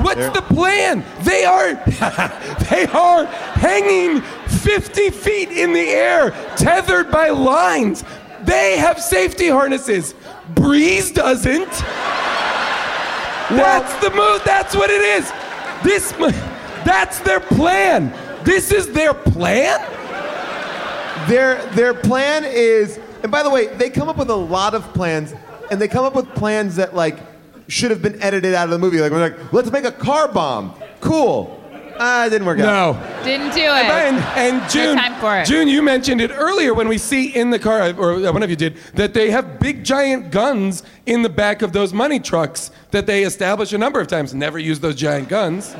What's 0.00 0.28
the 0.30 0.42
plan? 0.42 1.04
They 1.20 1.44
are 1.44 1.74
they 2.70 2.86
are 2.86 3.26
hanging 3.26 4.22
50 4.22 5.10
feet 5.10 5.50
in 5.50 5.72
the 5.72 5.80
air, 5.80 6.30
tethered 6.56 7.10
by 7.10 7.28
lines. 7.28 8.02
They 8.44 8.76
have 8.76 9.00
safety 9.00 9.48
harnesses. 9.48 10.14
Breeze 10.54 11.10
doesn't. 11.12 11.70
That's 13.50 13.94
the 14.02 14.10
move. 14.10 14.42
That's 14.44 14.74
what 14.74 14.90
it 14.90 15.00
is. 15.00 15.30
This 15.82 16.12
that's 16.84 17.20
their 17.20 17.40
plan. 17.40 18.12
This 18.44 18.72
is 18.72 18.92
their 18.92 19.14
plan? 19.14 19.80
Their 21.28 21.64
their 21.72 21.94
plan 21.94 22.44
is, 22.44 22.98
and 23.22 23.30
by 23.30 23.42
the 23.42 23.50
way, 23.50 23.68
they 23.68 23.90
come 23.90 24.08
up 24.08 24.16
with 24.16 24.30
a 24.30 24.36
lot 24.36 24.74
of 24.74 24.82
plans, 24.94 25.34
and 25.70 25.80
they 25.80 25.88
come 25.88 26.04
up 26.04 26.14
with 26.14 26.28
plans 26.34 26.76
that 26.76 26.94
like 26.94 27.18
should 27.68 27.90
have 27.90 28.02
been 28.02 28.20
edited 28.20 28.54
out 28.54 28.64
of 28.64 28.70
the 28.70 28.78
movie. 28.78 29.00
Like 29.00 29.12
we're 29.12 29.20
like, 29.20 29.52
let's 29.52 29.70
make 29.70 29.84
a 29.84 29.92
car 29.92 30.28
bomb. 30.28 30.74
Cool. 31.00 31.61
Ah, 31.98 32.26
it 32.26 32.30
didn't 32.30 32.46
work 32.46 32.58
out. 32.60 32.96
No. 32.96 33.24
Didn't 33.24 33.52
do 33.54 33.60
it. 33.60 33.66
And, 33.66 34.16
and 34.36 34.70
June, 34.70 34.96
time 34.96 35.14
for 35.20 35.36
it. 35.38 35.46
June, 35.46 35.68
you 35.68 35.82
mentioned 35.82 36.20
it 36.20 36.30
earlier 36.32 36.74
when 36.74 36.88
we 36.88 36.98
see 36.98 37.34
in 37.34 37.50
the 37.50 37.58
car, 37.58 37.92
or 37.96 38.32
one 38.32 38.42
of 38.42 38.50
you 38.50 38.56
did, 38.56 38.76
that 38.94 39.14
they 39.14 39.30
have 39.30 39.58
big 39.60 39.84
giant 39.84 40.30
guns 40.30 40.82
in 41.06 41.22
the 41.22 41.28
back 41.28 41.62
of 41.62 41.72
those 41.72 41.92
money 41.92 42.20
trucks 42.20 42.70
that 42.90 43.06
they 43.06 43.24
establish 43.24 43.72
a 43.72 43.78
number 43.78 44.00
of 44.00 44.06
times. 44.08 44.34
Never 44.34 44.58
use 44.58 44.80
those 44.80 44.96
giant 44.96 45.28
guns. 45.28 45.74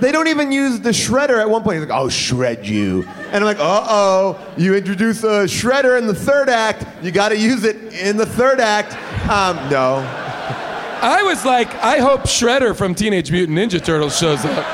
They 0.00 0.12
don't 0.12 0.28
even 0.28 0.50
use 0.50 0.80
the 0.80 0.90
shredder 0.90 1.38
at 1.40 1.50
one 1.50 1.62
point. 1.62 1.76
He's 1.78 1.86
like, 1.86 1.94
"I'll 1.94 2.08
shred 2.08 2.66
you," 2.66 3.02
and 3.32 3.36
I'm 3.36 3.42
like, 3.44 3.58
"Uh 3.58 3.84
oh, 3.86 4.38
you 4.56 4.74
introduce 4.74 5.22
a 5.24 5.44
shredder 5.44 5.98
in 5.98 6.06
the 6.06 6.14
third 6.14 6.48
act. 6.48 6.86
You 7.04 7.10
got 7.10 7.28
to 7.28 7.36
use 7.36 7.64
it 7.64 7.76
in 7.92 8.16
the 8.16 8.24
third 8.24 8.60
act." 8.60 8.94
Um, 9.28 9.56
no. 9.68 9.96
I 11.02 11.22
was 11.22 11.46
like, 11.46 11.74
I 11.76 11.98
hope 11.98 12.22
Shredder 12.22 12.76
from 12.76 12.94
Teenage 12.94 13.30
Mutant 13.30 13.56
Ninja 13.56 13.82
Turtles 13.82 14.18
shows 14.18 14.44
up. 14.44 14.66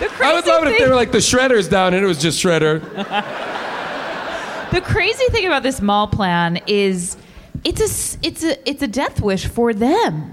The 0.00 0.06
I 0.24 0.32
would 0.34 0.44
crazy 0.44 0.50
love 0.50 0.64
it 0.64 0.72
if 0.72 0.78
they 0.78 0.88
were 0.88 0.94
like 0.94 1.12
the 1.12 1.18
Shredder's 1.18 1.68
down 1.68 1.94
and 1.94 2.04
it 2.04 2.08
was 2.08 2.18
just 2.20 2.42
Shredder. 2.42 2.80
The 4.72 4.80
crazy 4.80 5.26
thing 5.26 5.46
about 5.46 5.62
this 5.62 5.80
mall 5.80 6.08
plan 6.08 6.58
is 6.66 7.16
it's 7.62 7.80
a 7.80 7.84
s- 7.84 8.18
it's 8.22 8.42
a 8.42 8.68
it's 8.68 8.82
a 8.82 8.88
death 8.88 9.20
wish 9.20 9.46
for 9.46 9.72
them. 9.72 10.32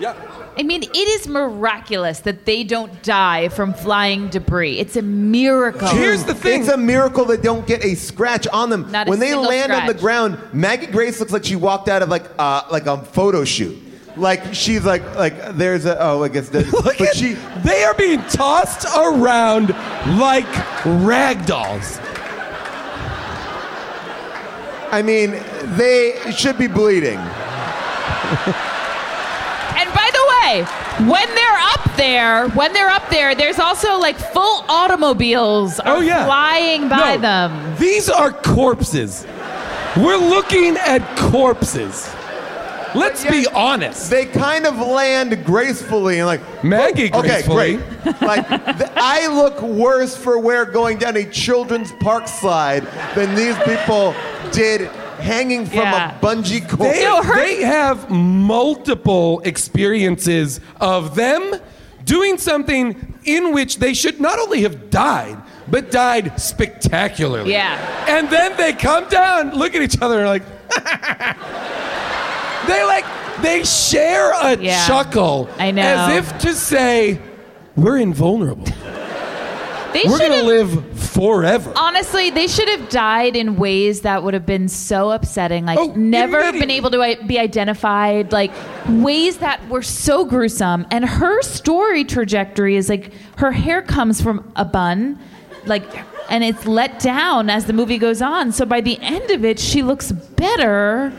Yeah. 0.00 0.14
I 0.58 0.62
mean, 0.62 0.82
it 0.82 0.96
is 0.96 1.28
miraculous 1.28 2.20
that 2.20 2.46
they 2.46 2.64
don't 2.64 3.02
die 3.02 3.50
from 3.50 3.74
flying 3.74 4.28
debris. 4.28 4.78
It's 4.78 4.96
a 4.96 5.02
miracle. 5.02 5.88
Here's 5.88 6.24
the 6.24 6.34
thing. 6.34 6.60
It's 6.62 6.70
a 6.70 6.78
miracle 6.78 7.26
they 7.26 7.36
don't 7.36 7.66
get 7.66 7.84
a 7.84 7.94
scratch 7.96 8.46
on 8.48 8.70
them. 8.70 8.90
Not 8.90 9.08
a 9.08 9.10
when 9.10 9.18
they 9.18 9.26
single 9.28 9.46
land 9.50 9.72
on 9.72 9.86
the 9.86 9.92
ground, 9.92 10.38
Maggie 10.54 10.86
Grace 10.86 11.20
looks 11.20 11.32
like 11.32 11.44
she 11.44 11.56
walked 11.56 11.90
out 11.90 12.00
of 12.00 12.08
like 12.08 12.24
uh, 12.38 12.62
like 12.70 12.86
a 12.86 12.96
photo 12.96 13.44
shoot. 13.44 13.76
Like 14.16 14.54
she's 14.54 14.84
like 14.84 15.14
like 15.14 15.56
there's 15.56 15.84
a 15.84 16.00
oh 16.00 16.22
I 16.22 16.28
guess 16.28 16.48
the, 16.48 16.60
Look 16.72 16.96
but 16.98 17.08
at- 17.08 17.16
she 17.16 17.34
they 17.64 17.84
are 17.84 17.92
being 17.94 18.22
tossed 18.28 18.86
around 18.96 19.68
like 20.18 20.46
rag 21.04 21.44
dolls. 21.44 21.98
I 24.90 25.02
mean 25.04 25.32
they 25.76 26.18
should 26.34 26.56
be 26.58 26.66
bleeding. 26.66 27.18
And 29.76 29.92
by 29.92 30.08
the 30.12 30.24
way, 30.32 30.62
when 31.10 31.28
they're 31.34 31.58
up 31.58 31.96
there, 31.96 32.48
when 32.50 32.72
they're 32.72 32.88
up 32.88 33.08
there, 33.10 33.34
there's 33.34 33.58
also 33.58 33.98
like 33.98 34.16
full 34.16 34.64
automobiles 34.68 35.78
are 35.80 35.96
Oh 35.96 36.00
yeah. 36.00 36.24
flying 36.24 36.88
by 36.88 37.16
No, 37.16 37.20
them. 37.20 37.76
These 37.78 38.08
are 38.08 38.32
corpses. 38.32 39.26
We're 39.96 40.16
looking 40.16 40.76
at 40.78 41.02
corpses. 41.30 42.10
Let's 42.96 43.24
be 43.24 43.46
honest. 43.52 44.10
They 44.10 44.26
kind 44.26 44.66
of 44.66 44.78
land 44.78 45.44
gracefully 45.44 46.18
and 46.18 46.26
like 46.26 46.64
Maggie 46.64 47.10
oh, 47.12 47.18
Okay, 47.20 47.28
gracefully. 47.42 47.76
great. 47.76 48.22
Like 48.22 48.48
th- 48.48 48.90
I 48.96 49.26
look 49.28 49.60
worse 49.62 50.16
for 50.16 50.38
wear 50.38 50.64
going 50.64 50.98
down 50.98 51.16
a 51.16 51.24
children's 51.30 51.92
park 52.00 52.26
slide 52.28 52.82
than 53.14 53.34
these 53.34 53.56
people 53.64 54.14
did 54.52 54.82
hanging 55.20 55.66
from 55.66 55.78
Yeah. 55.78 56.16
a 56.16 56.20
bungee 56.20 56.68
cord. 56.68 56.94
They, 56.94 57.02
No, 57.04 57.22
her- 57.22 57.36
they 57.36 57.62
have 57.62 58.10
multiple 58.10 59.40
experiences 59.44 60.60
of 60.80 61.14
them 61.14 61.56
doing 62.04 62.38
something 62.38 63.14
in 63.24 63.52
which 63.52 63.78
they 63.78 63.92
should 63.92 64.20
not 64.20 64.38
only 64.38 64.62
have 64.62 64.90
died, 64.90 65.36
but 65.68 65.90
died 65.90 66.40
spectacularly. 66.40 67.50
Yeah. 67.50 67.76
And 68.08 68.30
then 68.30 68.56
they 68.56 68.72
come 68.72 69.08
down, 69.08 69.50
look 69.50 69.74
at 69.74 69.82
each 69.82 70.00
other, 70.00 70.20
and 70.20 70.26
are 70.26 70.28
like, 70.28 70.42
they 72.66 72.84
like, 72.84 73.04
they 73.42 73.64
share 73.64 74.32
a 74.32 74.56
Yeah. 74.58 74.86
chuckle. 74.86 75.48
I 75.58 75.70
know. 75.70 75.82
As 75.82 76.16
if 76.16 76.38
to 76.38 76.54
say, 76.54 77.20
we're 77.76 77.98
invulnerable. 77.98 78.66
They 79.92 80.02
We're 80.04 80.18
should 80.18 80.28
going 80.30 80.46
to 80.46 80.56
have 80.58 80.74
live 80.74 80.98
forever. 81.00 81.72
Honestly, 81.74 82.28
they 82.28 82.48
should 82.48 82.68
have 82.68 82.90
died 82.90 83.34
in 83.34 83.56
ways 83.56 84.02
that 84.02 84.22
would 84.22 84.34
have 84.34 84.44
been 84.44 84.68
so 84.68 85.10
upsetting. 85.10 85.64
Like, 85.64 85.78
Oh, 85.78 85.92
never 85.96 86.52
been 86.52 86.70
able 86.70 86.90
to 86.90 87.00
i- 87.02 87.14
be 87.14 87.38
identified. 87.38 88.30
Like, 88.30 88.50
ways 88.88 89.38
that 89.38 89.66
were 89.70 89.80
so 89.80 90.26
gruesome. 90.26 90.86
And 90.90 91.06
her 91.06 91.40
story 91.40 92.04
trajectory 92.04 92.76
is 92.76 92.90
like 92.90 93.12
her 93.38 93.52
hair 93.52 93.80
comes 93.80 94.20
from 94.20 94.52
a 94.54 94.66
bun, 94.66 95.18
like, 95.64 95.84
and 96.28 96.44
it's 96.44 96.66
let 96.66 96.98
down 96.98 97.48
as 97.48 97.64
the 97.64 97.72
movie 97.72 97.96
goes 97.98 98.20
on. 98.20 98.52
So 98.52 98.66
by 98.66 98.82
the 98.82 98.98
end 99.00 99.30
of 99.30 99.46
it, 99.46 99.58
she 99.58 99.82
looks 99.82 100.12
better 100.12 101.10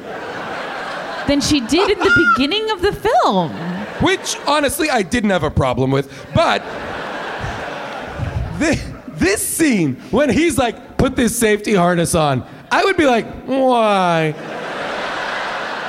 than 1.27 1.41
she 1.41 1.59
did 1.59 1.91
in 1.91 1.99
the 1.99 2.33
beginning 2.35 2.69
of 2.71 2.81
the 2.81 2.91
film. 2.93 3.51
Which, 4.01 4.37
honestly, 4.47 4.89
I 4.89 5.01
didn't 5.01 5.29
have 5.31 5.43
a 5.43 5.51
problem 5.51 5.91
with. 5.91 6.11
But 6.33 6.61
thi- 8.59 8.81
this 9.09 9.45
scene, 9.45 9.95
when 10.11 10.29
he's 10.29 10.57
like, 10.57 10.97
put 10.97 11.15
this 11.15 11.37
safety 11.37 11.73
harness 11.73 12.15
on, 12.15 12.45
I 12.71 12.83
would 12.83 12.97
be 12.97 13.05
like, 13.05 13.25
why? 13.45 14.31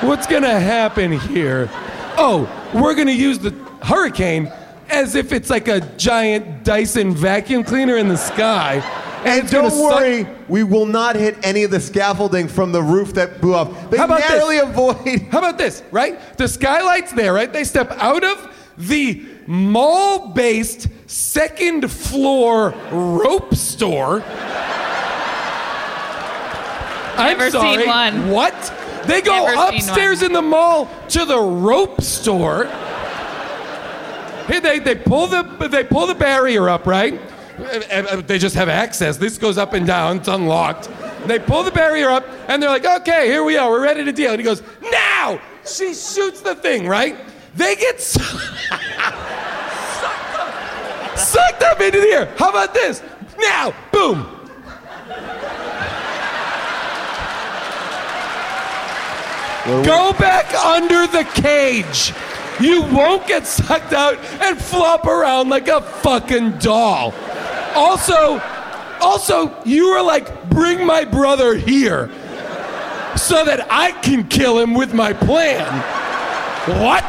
What's 0.01 0.27
gonna 0.27 0.59
happen 0.59 1.11
here? 1.11 1.69
Oh, 2.17 2.49
we're 2.73 2.95
gonna 2.95 3.11
use 3.11 3.39
the 3.39 3.51
hurricane 3.81 4.51
as 4.89 5.15
if 5.15 5.31
it's 5.31 5.49
like 5.49 5.67
a 5.67 5.81
giant 5.97 6.63
Dyson 6.63 7.13
vacuum 7.13 7.63
cleaner 7.63 7.97
in 7.97 8.07
the 8.07 8.17
sky. 8.17 8.81
And 9.25 9.43
it's 9.43 9.51
don't 9.51 9.69
suck- 9.69 9.99
worry, 9.99 10.25
we 10.47 10.63
will 10.63 10.85
not 10.85 11.15
hit 11.15 11.37
any 11.43 11.63
of 11.63 11.71
the 11.71 11.79
scaffolding 11.79 12.47
from 12.47 12.71
the 12.71 12.81
roof 12.81 13.13
that 13.15 13.41
blew 13.41 13.53
off. 13.55 13.89
They 13.89 13.97
How 13.97 14.05
about 14.05 14.19
this? 14.21 14.29
narrowly 14.29 14.57
avoid. 14.59 15.21
How 15.31 15.39
about 15.39 15.57
this, 15.57 15.83
right? 15.91 16.37
The 16.37 16.47
skylight's 16.47 17.11
there, 17.11 17.33
right? 17.33 17.51
They 17.51 17.63
step 17.65 17.91
out 17.97 18.23
of 18.23 18.55
the 18.77 19.25
mall 19.45 20.29
based 20.29 20.87
second 21.07 21.91
floor 21.91 22.69
rope 22.91 23.53
store. 23.55 24.23
I'm 27.17 27.37
Never 27.37 27.51
seen 27.51 27.81
sorry. 27.81 27.87
one. 27.87 28.29
What? 28.29 28.73
They 29.05 29.21
go 29.21 29.45
Never 29.45 29.75
upstairs 29.75 30.21
in 30.23 30.31
the 30.31 30.41
mall 30.41 30.89
to 31.09 31.25
the 31.25 31.39
rope 31.39 32.01
store. 32.01 32.65
Hey, 34.47 34.59
they, 34.59 34.79
they 34.79 34.95
pull 34.95 35.27
the 35.27 35.43
they 35.69 35.83
pull 35.83 36.07
the 36.07 36.15
barrier 36.15 36.69
up, 36.69 36.85
right? 36.87 37.19
They 38.27 38.37
just 38.37 38.55
have 38.55 38.69
access. 38.69 39.17
This 39.17 39.37
goes 39.37 39.57
up 39.57 39.73
and 39.73 39.85
down. 39.85 40.17
It's 40.17 40.27
unlocked. 40.27 40.89
They 41.25 41.39
pull 41.39 41.63
the 41.63 41.71
barrier 41.71 42.09
up, 42.09 42.25
and 42.47 42.61
they're 42.61 42.69
like, 42.69 42.85
"Okay, 42.85 43.27
here 43.27 43.43
we 43.43 43.57
are. 43.57 43.69
We're 43.69 43.83
ready 43.83 44.05
to 44.05 44.11
deal." 44.11 44.31
And 44.31 44.39
he 44.39 44.45
goes, 44.45 44.61
"Now!" 44.81 45.39
She 45.65 45.93
shoots 45.93 46.41
the 46.41 46.55
thing, 46.55 46.87
right? 46.87 47.17
They 47.55 47.75
get 47.75 48.01
su- 48.01 48.19
sucked, 48.21 48.99
up, 48.99 49.13
sucked 51.17 51.63
up 51.63 51.81
into 51.81 51.99
the 51.99 52.07
air. 52.07 52.33
How 52.37 52.49
about 52.49 52.73
this? 52.73 53.01
Now, 53.37 53.73
boom. 53.91 54.25
Go 59.65 60.13
back 60.13 60.53
under 60.55 61.05
the 61.07 61.23
cage. 61.35 62.13
You 62.59 62.81
won't 62.83 63.25
get 63.27 63.47
sucked 63.47 63.93
out 63.93 64.17
and 64.41 64.57
flop 64.59 65.05
around 65.05 65.49
like 65.49 65.67
a 65.67 65.81
fucking 65.81 66.57
doll. 66.59 67.13
Also, 67.75 68.41
also, 69.01 69.55
you 69.63 69.91
were 69.91 70.01
like, 70.01 70.49
bring 70.49 70.85
my 70.85 71.05
brother 71.05 71.55
here 71.55 72.09
so 73.15 73.45
that 73.45 73.67
I 73.71 73.91
can 74.01 74.27
kill 74.27 74.59
him 74.59 74.73
with 74.73 74.93
my 74.93 75.13
plan. 75.13 75.65
What? 76.83 77.05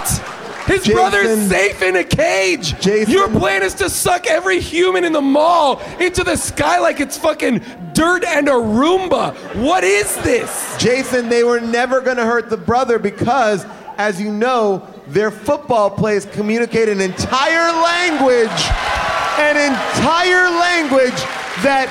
His 0.67 0.85
Jason- 0.85 0.95
brother's 0.95 1.49
safe 1.49 1.83
in 1.83 1.97
a 1.97 2.05
cage. 2.05 2.79
Jason- 2.81 3.13
Your 3.13 3.29
plan 3.29 3.63
is 3.65 3.75
to 3.75 3.91
suck 3.91 4.27
every 4.29 4.61
human 4.61 5.05
in 5.05 5.13
the 5.13 5.21
mall 5.21 5.83
into 5.99 6.23
the 6.23 6.37
sky 6.37 6.79
like 6.79 7.01
it's 7.01 7.17
fucking 7.19 7.61
dirt 7.93 8.25
and 8.25 8.47
a 8.49 8.53
Roomba. 8.53 9.35
What 9.57 9.83
is 9.83 10.15
this? 10.19 10.77
Jason, 10.79 11.29
they 11.29 11.43
were 11.43 11.59
never 11.61 12.01
going 12.01 12.19
to 12.19 12.25
hurt 12.25 12.51
the 12.51 12.57
brother 12.57 13.01
because, 13.01 13.67
as 13.99 14.21
you 14.21 14.31
know, 14.33 14.87
their 15.13 15.31
football 15.31 15.91
plays 15.91 16.25
communicate 16.27 16.89
an 16.89 17.01
entire 17.01 17.73
language, 17.83 18.61
an 19.39 19.57
entire 19.57 20.51
language 20.59 21.21
that, 21.63 21.89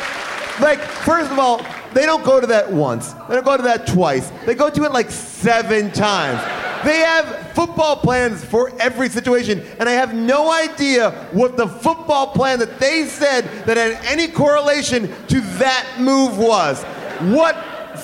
like, 0.62 0.79
first 0.79 1.32
of 1.32 1.38
all, 1.38 1.62
they 1.93 2.05
don't 2.05 2.23
go 2.23 2.39
to 2.39 2.47
that 2.47 2.71
once. 2.71 3.13
They 3.27 3.36
don't 3.36 3.45
go 3.45 3.58
to 3.58 3.63
that 3.63 3.88
twice. 3.88 4.32
They 4.45 4.55
go 4.55 4.69
to 4.69 4.84
it 4.84 4.91
like 4.91 5.10
seven 5.10 5.91
times. 5.91 6.39
They 6.86 6.99
have 6.99 7.51
football 7.53 7.97
plans 7.97 8.45
for 8.45 8.71
every 8.79 9.10
situation, 9.10 9.65
and 9.79 9.89
I 9.89 9.93
have 9.93 10.13
no 10.13 10.51
idea 10.51 11.12
what 11.32 11.58
the 11.58 11.67
football 11.67 12.27
plan 12.27 12.60
that 12.60 12.79
they 12.79 13.05
said 13.05 13.43
that 13.65 13.75
had 13.75 13.99
any 14.05 14.27
correlation 14.27 15.13
to 15.27 15.41
that 15.58 15.86
move 15.99 16.38
was. 16.38 16.84
What 17.34 17.58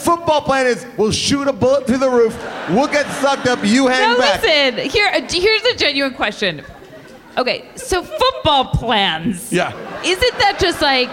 football 0.05 0.41
plan 0.41 0.67
is 0.67 0.85
we'll 0.97 1.11
shoot 1.11 1.47
a 1.47 1.53
bullet 1.53 1.87
through 1.87 1.97
the 1.97 2.09
roof, 2.09 2.37
we'll 2.69 2.87
get 2.87 3.05
sucked 3.21 3.47
up, 3.47 3.59
you 3.63 3.87
hang 3.87 4.01
Now 4.13 4.17
back. 4.17 4.41
listen, 4.43 4.89
here, 4.89 5.07
uh, 5.07 5.21
here's 5.29 5.63
a 5.63 5.75
genuine 5.75 6.13
question. 6.13 6.63
Okay, 7.37 7.65
so 7.75 8.03
football 8.03 8.65
plans. 8.65 9.51
Yeah. 9.51 9.73
Isn't 10.05 10.37
that 10.39 10.57
just 10.59 10.81
like, 10.81 11.09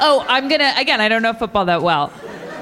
oh, 0.00 0.24
I'm 0.28 0.48
gonna 0.48 0.72
again? 0.76 1.00
I 1.00 1.08
don't 1.08 1.22
know 1.22 1.32
football 1.32 1.66
that 1.66 1.82
well. 1.82 2.12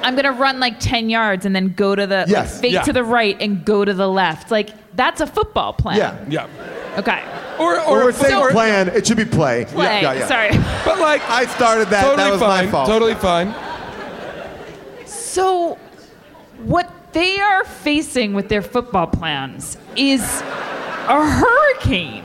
I'm 0.03 0.15
gonna 0.15 0.33
run 0.33 0.61
like 0.61 0.79
ten 0.79 1.09
yards 1.09 1.47
and 1.47 1.57
then 1.57 1.73
go 1.75 1.95
to 1.95 2.07
the 2.07 2.19
like, 2.19 2.29
Yes. 2.29 2.61
fake 2.61 2.73
Yeah. 2.75 2.83
to 2.83 2.93
the 2.93 3.03
right 3.05 3.37
and 3.41 3.65
go 3.65 3.85
to 3.85 3.95
the 3.95 4.07
left. 4.09 4.51
Like 4.51 4.71
that's 4.95 5.21
a 5.23 5.27
football 5.27 5.73
plan. 5.73 5.97
Yeah. 5.97 6.19
Yeah. 6.29 6.99
Okay. 6.99 7.23
Or, 7.59 7.81
Or 7.81 7.87
or, 8.01 8.05
we're 8.05 8.13
So- 8.13 8.51
plan, 8.51 8.89
it 8.89 9.07
should 9.07 9.17
be 9.17 9.25
play. 9.25 9.65
Play. 9.65 10.03
Yeah, 10.03 10.13
yeah, 10.13 10.19
yeah. 10.21 10.27
Sorry. 10.27 10.51
but 10.85 10.99
like, 11.01 11.23
I 11.31 11.47
started 11.47 11.89
that, 11.89 12.03
totally 12.03 12.17
that 12.25 12.31
was 12.33 12.41
fine. 12.41 12.67
my 12.67 12.71
fault. 12.71 12.87
Totally 12.89 13.15
fine. 13.15 13.55
So, 15.39 15.79
what 16.65 16.93
they 17.13 17.39
are 17.39 17.65
facing 17.65 18.35
with 18.35 18.49
their 18.49 18.61
football 18.61 19.07
plans 19.07 19.79
is 19.95 20.21
a 20.43 21.25
hurricane. 21.25 22.25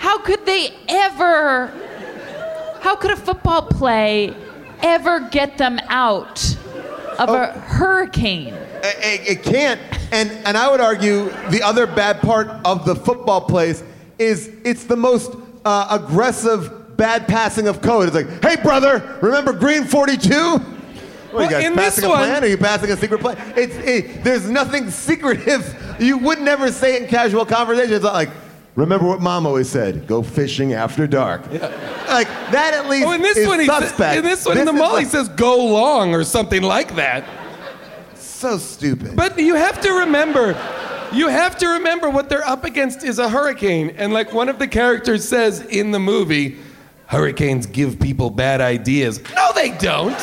How 0.00 0.18
could 0.18 0.44
they 0.46 0.74
ever, 0.88 1.68
how 2.80 2.96
could 2.96 3.12
a 3.12 3.16
football 3.16 3.62
play 3.62 4.34
ever 4.82 5.20
get 5.30 5.56
them 5.56 5.78
out 5.86 6.44
of 7.20 7.28
a 7.28 7.52
hurricane? 7.52 8.54
It, 8.82 9.38
it 9.38 9.42
can't. 9.44 9.80
And 10.10 10.32
and 10.44 10.58
I 10.58 10.68
would 10.68 10.80
argue 10.80 11.26
the 11.50 11.62
other 11.62 11.86
bad 11.86 12.20
part 12.20 12.48
of 12.64 12.84
the 12.84 12.96
football 12.96 13.42
plays 13.42 13.84
is 14.18 14.50
it's 14.64 14.82
the 14.82 14.96
most 14.96 15.36
uh, 15.64 15.86
aggressive 16.02 16.96
bad 16.96 17.28
passing 17.28 17.68
of 17.68 17.80
code. 17.80 18.08
It's 18.08 18.16
like, 18.16 18.44
hey 18.44 18.60
brother, 18.60 19.18
remember 19.22 19.52
green 19.52 19.84
42? 19.84 20.73
What, 21.34 21.40
you 21.42 21.48
Well, 21.48 21.50
guys 21.50 21.64
in 21.64 21.76
this 21.76 21.84
passing 21.96 22.04
a 22.04 22.08
one- 22.08 22.18
plan? 22.18 22.42
Or 22.42 22.46
are 22.46 22.48
you 22.48 22.56
passing 22.58 22.90
a 22.90 22.96
secret 22.96 23.20
plan? 23.20 23.36
It's 23.56 23.74
it, 23.76 24.22
there's 24.24 24.48
nothing 24.48 24.90
secretive. 24.90 25.96
You 25.98 26.18
would 26.18 26.40
never 26.40 26.70
say 26.72 26.96
it 26.96 27.02
in 27.02 27.08
casual 27.08 27.44
conversation. 27.44 27.92
It's 27.92 28.04
not 28.04 28.14
like, 28.14 28.30
remember 28.76 29.06
what 29.06 29.20
Mom 29.20 29.46
always 29.46 29.68
said: 29.68 30.06
go 30.06 30.22
fishing 30.22 30.72
after 30.74 31.06
dark. 31.06 31.42
Like 31.52 32.28
that 32.52 32.72
at 32.74 32.88
least 32.88 33.06
Oh, 33.06 33.12
in 33.12 33.22
this 33.22 33.36
is 33.36 33.48
one, 33.48 33.60
he 33.60 33.66
suspect. 33.66 34.18
in 34.18 34.24
this 34.24 34.46
one, 34.46 34.58
in 34.58 34.64
the 34.64 34.72
mall, 34.72 34.96
he 34.96 35.04
says 35.04 35.28
"go 35.30 35.64
long" 35.64 36.14
or 36.14 36.22
something 36.24 36.62
like 36.62 36.94
that. 36.96 37.24
so 38.14 38.56
stupid. 38.58 39.16
But 39.16 39.38
you 39.38 39.54
have 39.54 39.80
to 39.80 39.90
remember, 40.00 40.48
you 41.12 41.28
have 41.28 41.56
to 41.58 41.66
remember 41.68 42.10
what 42.10 42.28
they're 42.28 42.46
up 42.46 42.64
against 42.64 43.02
is 43.02 43.18
a 43.18 43.28
hurricane. 43.28 43.90
And 43.96 44.12
like 44.12 44.32
one 44.32 44.48
of 44.48 44.58
the 44.58 44.68
characters 44.68 45.26
says 45.28 45.62
in 45.62 45.90
the 45.92 45.98
movie, 46.00 46.58
hurricanes 47.06 47.66
give 47.66 47.98
people 47.98 48.28
bad 48.30 48.60
ideas. 48.60 49.20
No, 49.34 49.50
they 49.54 49.70
don't. 49.78 50.18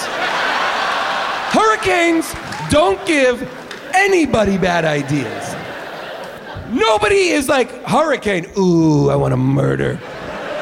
Hurricanes 1.51 2.33
don't 2.69 3.03
give 3.05 3.41
anybody 3.93 4.57
bad 4.57 4.85
ideas. 4.85 5.55
Nobody 6.71 7.29
is 7.29 7.49
like, 7.49 7.69
hurricane, 7.83 8.45
ooh, 8.57 9.09
I 9.09 9.15
want 9.15 9.33
to 9.33 9.37
murder. 9.37 9.99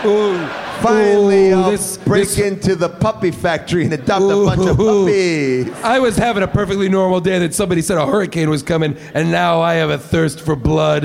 Ooh. 0.03 0.43
Finally, 0.81 1.51
ooh, 1.51 1.55
I'll 1.61 1.69
this- 1.71 1.97
break 1.97 2.23
this- 2.29 2.39
into 2.39 2.75
the 2.75 2.89
puppy 2.89 3.29
factory 3.31 3.83
and 3.83 3.93
adopt 3.93 4.23
a 4.23 4.27
bunch 4.45 4.67
of 4.67 4.77
puppies. 4.77 5.71
I 5.83 5.99
was 5.99 6.15
having 6.17 6.41
a 6.41 6.47
perfectly 6.47 6.89
normal 6.89 7.19
day 7.19 7.37
that 7.39 7.53
somebody 7.53 7.81
said 7.83 7.97
a 7.97 8.07
hurricane 8.07 8.49
was 8.49 8.63
coming, 8.63 8.95
and 9.13 9.29
now 9.31 9.61
I 9.61 9.75
have 9.75 9.89
a 9.91 9.97
thirst 9.99 10.41
for 10.41 10.55
blood. 10.55 11.03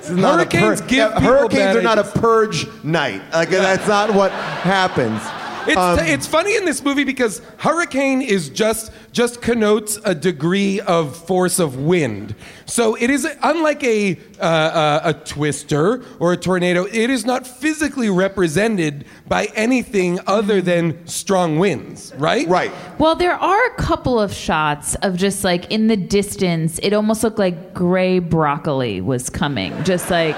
This 0.00 0.10
is 0.10 0.16
not 0.16 0.34
a 0.34 0.36
Hurricanes 0.38 0.80
pur- 0.80 0.86
give 0.86 1.10
yeah, 1.12 1.20
hurricanes 1.20 1.76
are 1.76 1.82
not 1.82 1.98
a 1.98 2.04
purge 2.04 2.66
night. 2.82 3.20
Like 3.34 3.50
that's 3.50 3.86
not 3.86 4.14
what 4.14 4.30
happens. 4.32 5.20
It's, 5.68 5.76
Um, 5.76 5.98
it's 5.98 6.26
funny 6.26 6.56
in 6.56 6.64
this 6.64 6.82
movie 6.82 7.04
because 7.04 7.42
hurricane 7.58 8.22
is 8.22 8.48
just 8.48 8.90
just 9.12 9.42
connotes 9.42 9.98
a 10.04 10.14
degree 10.14 10.80
of 10.80 11.16
force 11.16 11.58
of 11.58 11.76
wind. 11.76 12.34
So 12.66 12.94
it 12.94 13.10
is 13.10 13.26
unlike 13.42 13.84
a 13.84 14.18
uh, 14.40 14.44
uh, 14.44 15.00
a 15.04 15.12
twister 15.12 16.02
or 16.20 16.32
a 16.32 16.36
tornado. 16.36 16.86
It 16.86 17.10
is 17.10 17.26
not 17.26 17.46
physically 17.46 18.08
represented 18.08 19.04
by 19.26 19.46
anything 19.54 20.20
other 20.26 20.62
than 20.62 21.06
strong 21.06 21.58
winds. 21.58 22.14
Right. 22.16 22.48
right. 22.48 22.72
Well, 22.98 23.14
there 23.14 23.34
are 23.34 23.66
a 23.66 23.74
couple 23.74 24.18
of 24.18 24.32
shots 24.32 24.94
of 24.96 25.16
just 25.16 25.44
like 25.44 25.70
in 25.70 25.88
the 25.88 25.96
distance, 25.96 26.78
it 26.82 26.92
almost 26.94 27.22
looked 27.22 27.38
like 27.38 27.74
gray 27.74 28.20
broccoli 28.20 29.00
was 29.00 29.28
coming. 29.28 29.84
Just 29.84 30.10
like 30.10 30.36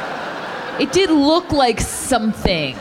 it 0.81 0.93
did 0.93 1.11
look 1.11 1.53
like 1.53 1.81
something. 1.81 2.75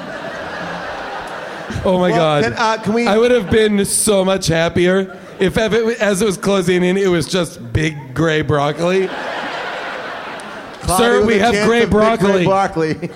Oh 1.86 1.98
my 2.00 2.10
Well, 2.10 2.18
God. 2.18 2.44
can, 2.44 2.54
uh, 2.54 2.78
can 2.84 2.94
we- 2.94 3.08
I 3.08 3.18
would 3.18 3.32
have 3.32 3.50
been 3.52 3.84
so 3.86 4.26
much 4.26 4.48
happier 4.48 5.18
if, 5.40 5.58
ev- 5.58 5.74
as 6.02 6.22
it 6.22 6.26
was 6.26 6.38
closing 6.38 6.84
in, 6.84 6.98
it 6.98 7.08
was 7.08 7.28
just 7.28 7.72
big 7.74 8.14
gray 8.14 8.42
broccoli. 8.42 9.08
Cloudy 10.82 11.04
Sir, 11.04 11.26
we 11.26 11.38
have 11.40 11.68
gray 11.68 11.86
broccoli. 11.86 12.44
broccoli. 12.46 13.10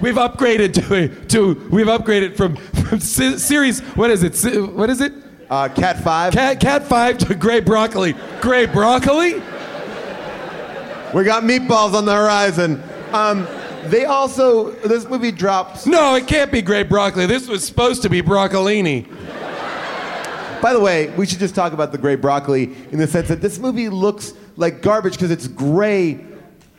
We've 0.00 0.14
upgraded 0.14 0.74
to 0.74 1.08
to 1.26 1.68
we've 1.70 1.86
upgraded 1.88 2.36
from, 2.36 2.54
from 2.56 3.00
series 3.00 3.80
what 3.96 4.10
is 4.10 4.22
it 4.22 4.72
what 4.72 4.88
is 4.90 5.00
it 5.00 5.12
Uh, 5.50 5.68
cat 5.68 6.02
five. 6.04 6.32
cat 6.32 6.60
cat 6.60 6.84
five 6.86 7.18
to 7.18 7.34
gray 7.34 7.58
broccoli 7.60 8.14
gray 8.40 8.66
broccoli 8.66 9.42
We 11.12 11.24
got 11.24 11.42
meatballs 11.42 11.94
on 11.94 12.04
the 12.04 12.14
horizon. 12.14 12.80
Um, 13.12 13.48
they 13.86 14.04
also 14.04 14.70
this 14.72 15.06
movie 15.08 15.32
drops. 15.32 15.86
no 15.86 16.14
it 16.14 16.26
can't 16.26 16.50
be 16.52 16.60
gray 16.62 16.82
broccoli 16.82 17.26
this 17.26 17.48
was 17.48 17.64
supposed 17.64 18.02
to 18.02 18.08
be 18.08 18.20
broccolini 18.22 19.06
By 20.60 20.72
the 20.72 20.80
way, 20.80 21.08
we 21.10 21.24
should 21.24 21.38
just 21.38 21.54
talk 21.54 21.72
about 21.72 21.92
the 21.92 21.98
gray 21.98 22.16
broccoli 22.16 22.74
in 22.90 22.98
the 22.98 23.06
sense 23.06 23.28
that 23.28 23.40
this 23.40 23.60
movie 23.60 23.88
looks 23.88 24.34
like 24.56 24.82
garbage 24.82 25.12
because 25.12 25.30
it's 25.30 25.46
gray. 25.46 26.18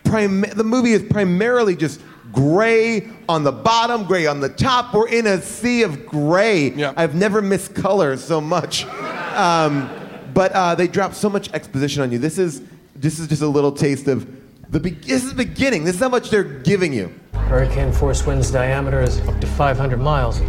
Prim- 0.04 0.42
the 0.42 0.66
movie 0.66 0.92
is 0.92 1.02
primarily 1.04 1.78
just 1.78 2.02
gray 2.34 3.10
on 3.30 3.46
the 3.46 3.54
bottom, 3.54 4.04
gray 4.04 4.26
on 4.26 4.42
the 4.42 4.50
top. 4.50 4.94
We're 4.94 5.08
in 5.08 5.26
a 5.28 5.42
sea 5.42 5.84
of 5.84 6.06
gray. 6.06 6.72
Yeah. 6.72 6.94
I've 6.98 7.16
never 7.16 7.42
missed 7.42 7.74
color 7.74 8.18
so 8.18 8.42
much. 8.42 8.86
Um, 8.86 9.90
but 10.34 10.52
uh, 10.52 10.76
they 10.76 10.88
drop 10.90 11.14
so 11.14 11.30
much 11.30 11.50
exposition 11.54 12.02
on 12.02 12.12
you. 12.12 12.18
This 12.20 12.38
is 12.38 12.62
this 12.98 13.18
is 13.18 13.30
just 13.30 13.42
a 13.42 13.48
little 13.48 13.72
taste 13.72 14.10
of 14.10 14.28
the. 14.70 14.80
Be- 14.80 14.92
this 14.92 15.24
is 15.24 15.30
the 15.30 15.36
beginning. 15.36 15.84
This 15.84 15.96
is 15.96 16.02
how 16.02 16.10
much 16.10 16.30
they're 16.30 16.44
giving 16.44 16.94
you. 16.94 17.14
Hurricane 17.34 17.92
force 17.92 18.26
wind's 18.26 18.52
diameter 18.52 19.02
is 19.02 19.20
up 19.28 19.40
to 19.42 19.48
500 19.48 19.98
miles. 20.00 20.40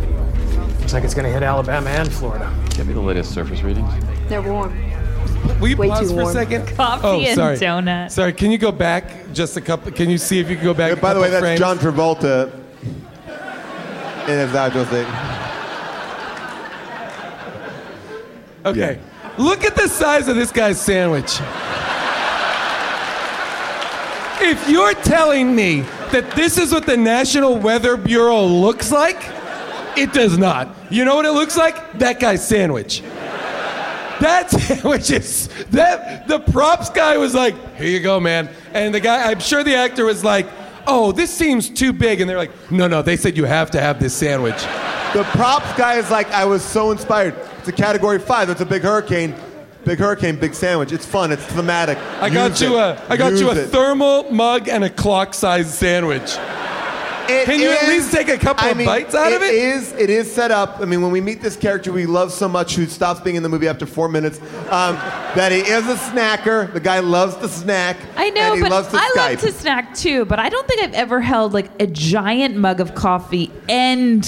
Looks 0.81 0.93
like 0.93 1.05
it's 1.05 1.15
going 1.15 1.27
to 1.27 1.33
hit 1.33 1.43
Alabama 1.43 1.89
and 1.91 2.13
Florida. 2.13 2.53
Give 2.71 2.87
me 2.87 2.93
the 2.95 3.01
latest 3.01 3.33
surface 3.33 3.63
readings. 3.63 3.91
They're 4.29 4.43
warm. 4.43 4.75
will 5.61 5.69
you 5.69 5.77
Way 5.77 5.89
pause 5.89 6.01
too 6.01 6.15
for 6.15 6.21
a 6.21 6.23
warm. 6.25 6.35
second 6.35 6.67
Coffee 6.77 7.07
oh 7.07 7.21
and 7.21 7.35
sorry 7.35 7.57
donut. 7.57 8.11
sorry 8.11 8.33
can 8.33 8.51
you 8.51 8.59
go 8.59 8.71
back 8.73 9.33
just 9.33 9.57
a 9.57 9.61
couple 9.61 9.91
can 9.93 10.09
you 10.11 10.19
see 10.19 10.39
if 10.39 10.49
you 10.51 10.57
can 10.57 10.65
go 10.65 10.75
back 10.75 10.93
a 10.93 10.97
By 10.97 11.15
the 11.15 11.21
way, 11.21 11.31
couple 11.31 11.41
that's 11.49 11.59
frames? 11.59 11.59
John 11.61 11.79
Travolta 11.79 12.53
in 14.29 14.39
his 14.39 14.51
outro 14.55 14.85
thing. 14.87 15.07
Okay. 18.67 19.01
Look 19.39 19.65
at 19.65 19.75
the 19.75 19.89
size 19.89 20.29
of 20.29 20.37
this 20.37 20.53
guy's 20.53 20.81
sandwich. 20.81 21.39
If 24.43 24.69
you're 24.69 24.95
telling 24.95 25.55
me 25.55 25.81
that 26.13 26.33
this 26.35 26.59
is 26.59 26.73
what 26.73 26.87
the 26.87 26.97
National 26.97 27.57
Weather 27.57 27.97
Bureau 27.97 28.45
looks 28.45 28.91
like, 28.91 29.19
it 29.97 30.13
does 30.13 30.39
not. 30.39 30.75
You 30.91 31.05
know 31.05 31.17
what 31.17 31.27
it 31.27 31.33
looks 31.33 31.57
like? 31.57 31.99
That 31.99 32.21
guy's 32.21 32.47
sandwich. 32.47 33.03
That 34.21 34.51
sandwich 34.51 35.11
is 35.11 35.49
that 35.71 36.27
the 36.27 36.41
props 36.41 36.91
guy 36.91 37.17
was 37.17 37.35
like, 37.35 37.55
"Here 37.77 37.89
you 37.89 38.01
go, 38.01 38.21
man." 38.21 38.51
And 38.73 38.95
the 38.95 39.01
guy, 39.01 39.31
I'm 39.31 39.41
sure 39.41 39.65
the 39.65 39.75
actor 39.75 40.05
was 40.05 40.25
like, 40.25 40.47
"Oh, 40.87 41.13
this 41.13 41.31
seems 41.31 41.69
too 41.71 41.93
big." 41.93 42.21
And 42.21 42.29
they're 42.29 42.37
like, 42.37 42.71
"No, 42.71 42.87
no, 42.87 43.03
they 43.03 43.17
said 43.17 43.37
you 43.37 43.45
have 43.45 43.71
to 43.73 43.81
have 43.81 44.01
this 44.01 44.15
sandwich." 44.15 44.63
The 45.13 45.25
props 45.33 45.77
guy 45.77 45.97
is 45.97 46.09
like, 46.09 46.31
I 46.31 46.45
was 46.45 46.63
so 46.63 46.93
inspired. 46.93 47.35
It's 47.59 47.67
a 47.67 47.73
category 47.73 48.21
five. 48.21 48.49
It's 48.49 48.61
a 48.61 48.67
big 48.67 48.83
hurricane. 48.83 49.35
Big 49.85 49.99
hurricane, 49.99 50.37
big 50.37 50.55
sandwich. 50.55 50.93
It's 50.93 51.07
fun. 51.07 51.33
It's 51.33 51.45
thematic. 51.45 51.99
I 52.21 52.29
got 52.31 52.51
Use 52.51 52.63
you 52.63 52.79
it. 52.79 52.81
a 52.81 53.05
I 53.09 53.17
got 53.17 53.33
you 53.35 53.51
a 53.51 53.55
it. 53.57 53.69
thermal 53.69 54.31
mug 54.31 54.69
and 54.69 54.85
a 54.85 54.91
clock-sized 54.91 55.71
sandwich. 55.71 56.37
It 57.33 57.45
Can 57.45 57.61
you 57.61 57.71
at 57.71 57.87
least 57.87 58.11
take 58.13 58.29
a 58.29 58.37
couple 58.37 58.67
I 58.67 58.71
of 58.71 58.79
bites 58.79 59.15
out 59.15 59.33
of 59.33 59.41
it? 59.41 59.55
It 59.55 59.63
is. 59.63 59.93
It 59.93 60.11
is 60.11 60.31
set 60.33 60.51
up. 60.51 60.81
I 60.81 60.85
mean, 60.85 61.01
when 61.01 61.13
we 61.13 61.21
meet 61.21 61.41
this 61.41 61.57
character 61.57 61.93
we 61.93 62.05
love 62.05 62.33
so 62.33 62.49
much, 62.49 62.75
who 62.75 62.87
stops 62.87 63.21
being 63.21 63.37
in 63.37 63.45
the 63.45 63.49
movie 63.49 63.69
after 63.69 63.87
four 63.87 64.09
minutes, 64.09 64.39
um, 64.69 64.97
that 65.37 65.53
he 65.53 65.59
is 65.59 65.87
a 65.89 65.95
snacker. 65.95 66.73
The 66.73 66.81
guy 66.81 66.99
loves 66.99 67.37
to 67.37 67.49
snack. 67.49 67.99
I 68.17 68.31
know, 68.31 68.41
and 68.49 68.57
he 68.57 68.63
but 68.63 68.71
loves 68.73 68.89
to 68.89 68.97
I 68.97 69.11
Skype. 69.17 69.31
love 69.35 69.41
to 69.43 69.53
snack 69.53 69.95
too. 69.95 70.25
But 70.25 70.41
I 70.41 70.49
don't 70.49 70.67
think 70.67 70.83
I've 70.83 70.95
ever 70.95 71.21
held 71.21 71.53
like 71.55 71.71
a 71.81 71.87
giant 71.87 72.57
mug 72.57 72.81
of 72.81 72.97
coffee 72.97 73.53
and 73.69 74.25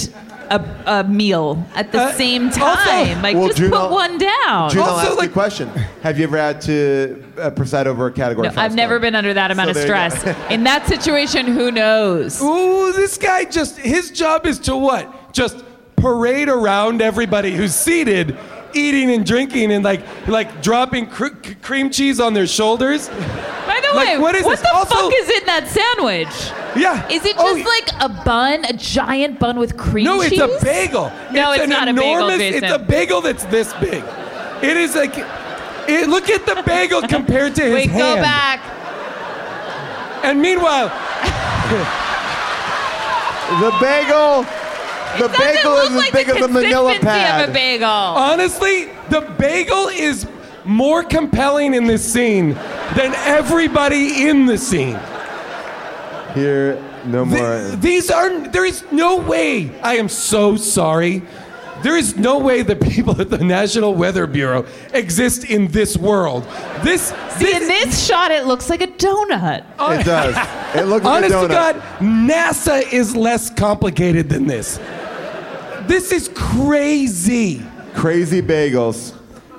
a, 0.53 1.01
a 1.01 1.05
meal 1.05 1.65
at 1.75 1.91
the 1.93 2.01
Uh, 2.01 2.12
same 2.12 2.47
also- 2.47 2.61
time. 2.61 3.23
like, 3.23 3.37
Well, 3.37 3.47
just 3.49 3.59
June, 3.59 3.71
put 3.71 3.91
one 3.91 4.19
down. 4.19 4.71
June, 4.71 4.83
Also, 4.83 5.12
ask 5.12 5.23
you 5.23 5.29
a 5.29 5.29
question. 5.29 5.69
Have 6.03 6.19
you 6.19 6.25
ever 6.25 6.37
had 6.37 6.61
to 6.62 7.25
uh, 7.38 7.51
preside 7.51 7.87
over 7.87 8.07
a 8.07 8.12
category? 8.12 8.49
No, 8.49 8.55
I've 8.57 8.75
never 8.75 8.95
star? 8.95 9.01
been 9.01 9.15
under 9.15 9.35
that 9.35 9.51
amount 9.51 9.75
So 9.75 9.79
of 9.81 9.85
stress. 9.85 10.25
In 10.51 10.65
that 10.65 10.87
situation, 10.87 11.47
who 11.47 11.71
knows? 11.71 12.41
Ooh, 12.43 12.93
this 12.93 13.17
guy 13.19 13.45
just 13.45 13.79
his 13.79 14.11
job 14.11 14.47
is 14.47 14.59
to 14.61 14.77
what? 14.77 15.33
Just 15.33 15.65
parade 15.97 16.49
around 16.49 17.01
everybody 17.01 17.53
who's 17.53 17.75
seated, 17.75 18.37
eating 18.75 19.11
and 19.11 19.25
drinking 19.27 19.73
and 19.73 19.85
like 19.85 20.03
like 20.29 20.63
dropping 20.63 21.07
cr- 21.07 21.27
c- 21.45 21.55
cream 21.63 21.91
cheese 21.91 22.21
on 22.21 22.35
their 22.35 22.47
shoulders. 22.47 23.09
By 23.09 23.81
the 23.89 23.95
Like, 23.97 24.09
way, 24.09 24.19
what 24.19 24.35
is 24.35 24.45
this? 24.45 24.61
the 24.61 24.73
Also- 24.75 24.95
fuck 24.95 25.13
is 25.15 25.29
in 25.41 25.47
that 25.47 25.69
sandwich? 25.69 26.29
Yeah. 26.77 27.07
Is 27.09 27.25
it 27.25 27.37
oh, 27.39 27.55
just 27.57 27.67
Oh, 27.67 27.71
like 27.71 28.11
a 28.11 28.25
bun, 28.25 28.65
a 28.65 28.73
giant 28.73 29.39
bun 29.39 29.59
with 29.59 29.77
cream 29.77 30.05
No, 30.05 30.23
cheese? 30.23 30.39
No, 30.39 30.47
it's 30.47 30.63
a 30.63 30.65
bagel. 30.65 31.13
No, 31.31 31.53
it's 31.53 31.65
an 31.65 31.71
not 31.71 31.89
a 31.89 31.93
bagel, 31.93 32.11
enormous, 32.17 32.39
Jason. 32.39 32.65
It's 32.65 32.73
a 32.75 32.79
bagel 32.79 33.21
that's 33.21 33.44
this 33.46 33.73
big. 33.75 34.03
It 34.63 34.77
is 34.77 34.94
like 34.94 35.15
it, 35.88 36.09
look 36.09 36.29
at 36.31 36.46
the 36.46 36.63
bagel 36.65 37.03
compared 37.09 37.55
to 37.57 37.63
his 37.63 37.75
Wait, 37.75 37.90
hand. 37.90 38.17
go 38.17 38.23
back. 38.23 38.61
And 40.25 40.40
meanwhile, 40.40 40.88
The 43.61 43.71
bagel. 43.81 44.46
The 45.19 45.29
Doesn't 45.29 45.38
bagel 45.38 45.73
is 45.73 45.83
look 45.83 45.90
as 45.90 45.96
like 45.96 46.13
big 46.13 46.27
the 46.29 46.37
as 46.37 46.42
a 46.44 46.48
manila 46.48 46.92
consistency 46.94 47.04
pad. 47.25 47.42
of 47.44 47.50
a 47.50 47.52
bagel. 47.52 47.87
honestly, 47.88 48.85
the 49.10 49.21
bagel 49.38 49.88
is 49.88 50.27
more 50.65 51.02
compelling 51.02 51.75
in 51.75 51.87
this 51.87 52.04
scene 52.13 52.50
than 52.96 53.13
everybody 53.27 54.27
in 54.29 54.46
the 54.46 54.56
scene. 54.56 54.98
Here, 56.35 56.83
no 57.04 57.25
more. 57.27 57.38
Th- 57.38 57.79
these 57.81 58.10
are 58.10 58.31
there 58.48 58.65
is 58.65 58.85
no 58.90 59.19
way. 59.19 59.71
I 59.83 59.96
am 59.96 60.08
so 60.08 60.56
sorry. 60.56 61.23
There 61.83 61.96
is 61.96 62.17
no 62.17 62.38
way 62.38 62.63
the 62.63 62.77
people 62.77 63.21
at 63.21 63.29
the 63.29 63.38
National 63.38 63.92
Weather 63.92 64.29
Bureau 64.29 64.65
exist 64.94 65.44
in 65.44 65.67
this 65.73 65.96
world. 65.96 66.44
This, 66.85 67.08
See, 67.38 67.52
in 67.52 67.67
this 67.67 68.06
shot, 68.06 68.31
it 68.31 68.46
looks 68.46 68.71
like 68.71 68.81
a 68.83 68.87
donut. 68.87 69.67
Oh, 69.81 69.90
it 69.92 70.04
does. 70.04 70.37
It 70.75 70.87
looks 70.87 71.04
like 71.04 71.17
honest 71.25 71.35
a 71.35 71.37
donut. 71.37 71.42
to 71.48 71.48
God, 71.48 71.77
NASA 72.00 72.90
is 72.94 73.15
less 73.15 73.50
complicated 73.50 74.31
than 74.31 74.46
this. 74.46 74.79
This 75.87 76.13
is 76.13 76.31
crazy. 76.35 77.63
Crazy 77.95 78.41
bagels. 78.41 79.17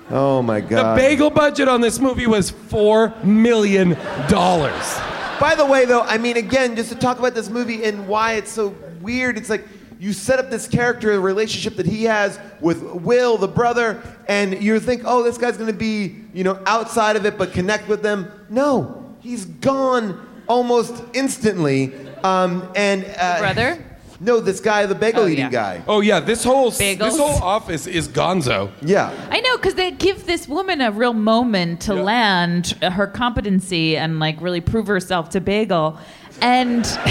Oh 0.09 0.41
my 0.41 0.61
God. 0.61 0.95
The 0.95 1.01
bagel 1.01 1.29
budget 1.29 1.67
on 1.67 1.81
this 1.81 1.99
movie 1.99 2.27
was 2.27 2.49
four 2.49 3.13
million 3.23 3.97
dollars. 4.29 4.99
By 5.39 5.55
the 5.55 5.65
way, 5.65 5.85
though, 5.85 6.01
I 6.01 6.17
mean, 6.17 6.37
again, 6.37 6.75
just 6.75 6.89
to 6.89 6.95
talk 6.95 7.19
about 7.19 7.33
this 7.33 7.49
movie 7.49 7.83
and 7.83 8.07
why 8.07 8.33
it's 8.33 8.51
so 8.51 8.75
weird, 9.01 9.37
it's 9.37 9.49
like 9.49 9.67
you 9.99 10.13
set 10.13 10.39
up 10.39 10.49
this 10.49 10.67
character, 10.67 11.11
the 11.13 11.19
relationship 11.19 11.75
that 11.75 11.85
he 11.85 12.03
has 12.03 12.39
with 12.61 12.81
Will, 12.83 13.37
the 13.37 13.47
brother, 13.47 14.01
and 14.27 14.61
you 14.61 14.79
think, 14.79 15.01
oh, 15.05 15.23
this 15.23 15.37
guy's 15.37 15.57
gonna 15.57 15.73
be, 15.73 16.15
you 16.33 16.43
know, 16.43 16.61
outside 16.65 17.15
of 17.15 17.25
it 17.25 17.37
but 17.37 17.51
connect 17.53 17.87
with 17.87 18.01
them. 18.01 18.31
No, 18.49 19.15
he's 19.19 19.45
gone 19.45 20.27
almost 20.47 21.03
instantly. 21.13 21.93
Um, 22.23 22.69
and 22.75 23.05
uh, 23.17 23.39
brother? 23.39 23.83
No, 24.23 24.39
this 24.39 24.59
guy, 24.61 24.85
the 24.85 24.95
bagel 24.95 25.23
Oh, 25.23 25.27
eating 25.27 25.45
yeah. 25.45 25.49
guy. 25.51 25.83
Oh 25.87 25.99
yeah, 25.99 26.19
this 26.21 26.43
whole 26.43 26.71
this 26.71 27.17
whole 27.17 27.43
office 27.43 27.85
is 27.87 28.07
Gonzo. 28.07 28.71
Yeah. 28.81 29.11
I 29.29 29.41
know 29.41 29.57
because 29.57 29.75
they 29.75 29.91
give 29.91 30.25
this 30.25 30.47
woman 30.47 30.79
a 30.81 30.91
real 30.91 31.13
moment 31.13 31.81
to 31.81 31.93
land 31.93 32.67
her 32.81 33.05
competency 33.05 33.97
and 33.97 34.19
like 34.19 34.39
really 34.41 34.61
prove 34.61 34.87
herself 34.87 35.29
to 35.31 35.41
Bagel, 35.41 35.97
and 36.41 36.85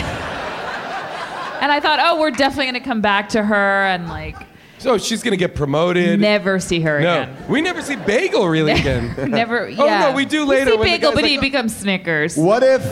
and 1.61 1.71
I 1.71 1.81
thought, 1.81 1.99
oh, 2.03 2.19
we're 2.21 2.31
definitely 2.31 2.67
gonna 2.67 2.81
come 2.81 3.01
back 3.01 3.29
to 3.31 3.43
her 3.43 3.85
and 3.85 4.09
like 4.09 4.37
So 4.79 4.97
she's 4.99 5.23
gonna 5.23 5.37
get 5.37 5.55
promoted. 5.55 6.19
never 6.19 6.59
see 6.59 6.81
her 6.81 6.99
no, 7.01 7.23
again. 7.23 7.37
we 7.49 7.61
never 7.61 7.83
see 7.83 7.97
Bagel 7.97 8.49
really 8.49 8.73
again. 8.81 9.31
Never. 9.31 9.67
Oh, 9.67 9.69
yeah. 9.69 10.01
no, 10.11 10.13
we 10.13 10.25
do 10.25 10.45
later 10.45 10.65
We 10.65 10.71
see 10.73 10.77
when 10.79 10.87
the 10.87 10.93
Bagel, 10.97 11.11
guy's 11.11 11.15
but 11.17 11.23
like, 11.25 11.31
he 11.31 11.39
"Oh." 11.39 11.41
becomes 11.43 11.77
Snickers. 11.77 12.37
What 12.37 12.63
if? 12.63 12.83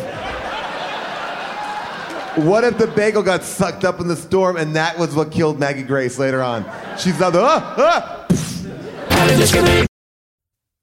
What 2.37 2.63
if 2.63 2.79
the 2.79 2.87
bagel 2.87 3.25
got 3.25 3.43
sucked 3.43 3.85
up 3.85 3.99
in 3.99 4.07
the 4.07 4.15
storm 4.15 4.57
and 4.57 4.77
that 4.77 4.97
was 4.97 5.17
what 5.17 5.33
killed 5.33 5.59
Maggie 5.59 5.83
Grace 5.83 6.17
later 6.17 6.43
on? 6.43 6.65
She's 6.97 7.21
out 7.21 7.33
there, 7.33 7.43
ah, 7.45 7.75
ah. 7.77 8.27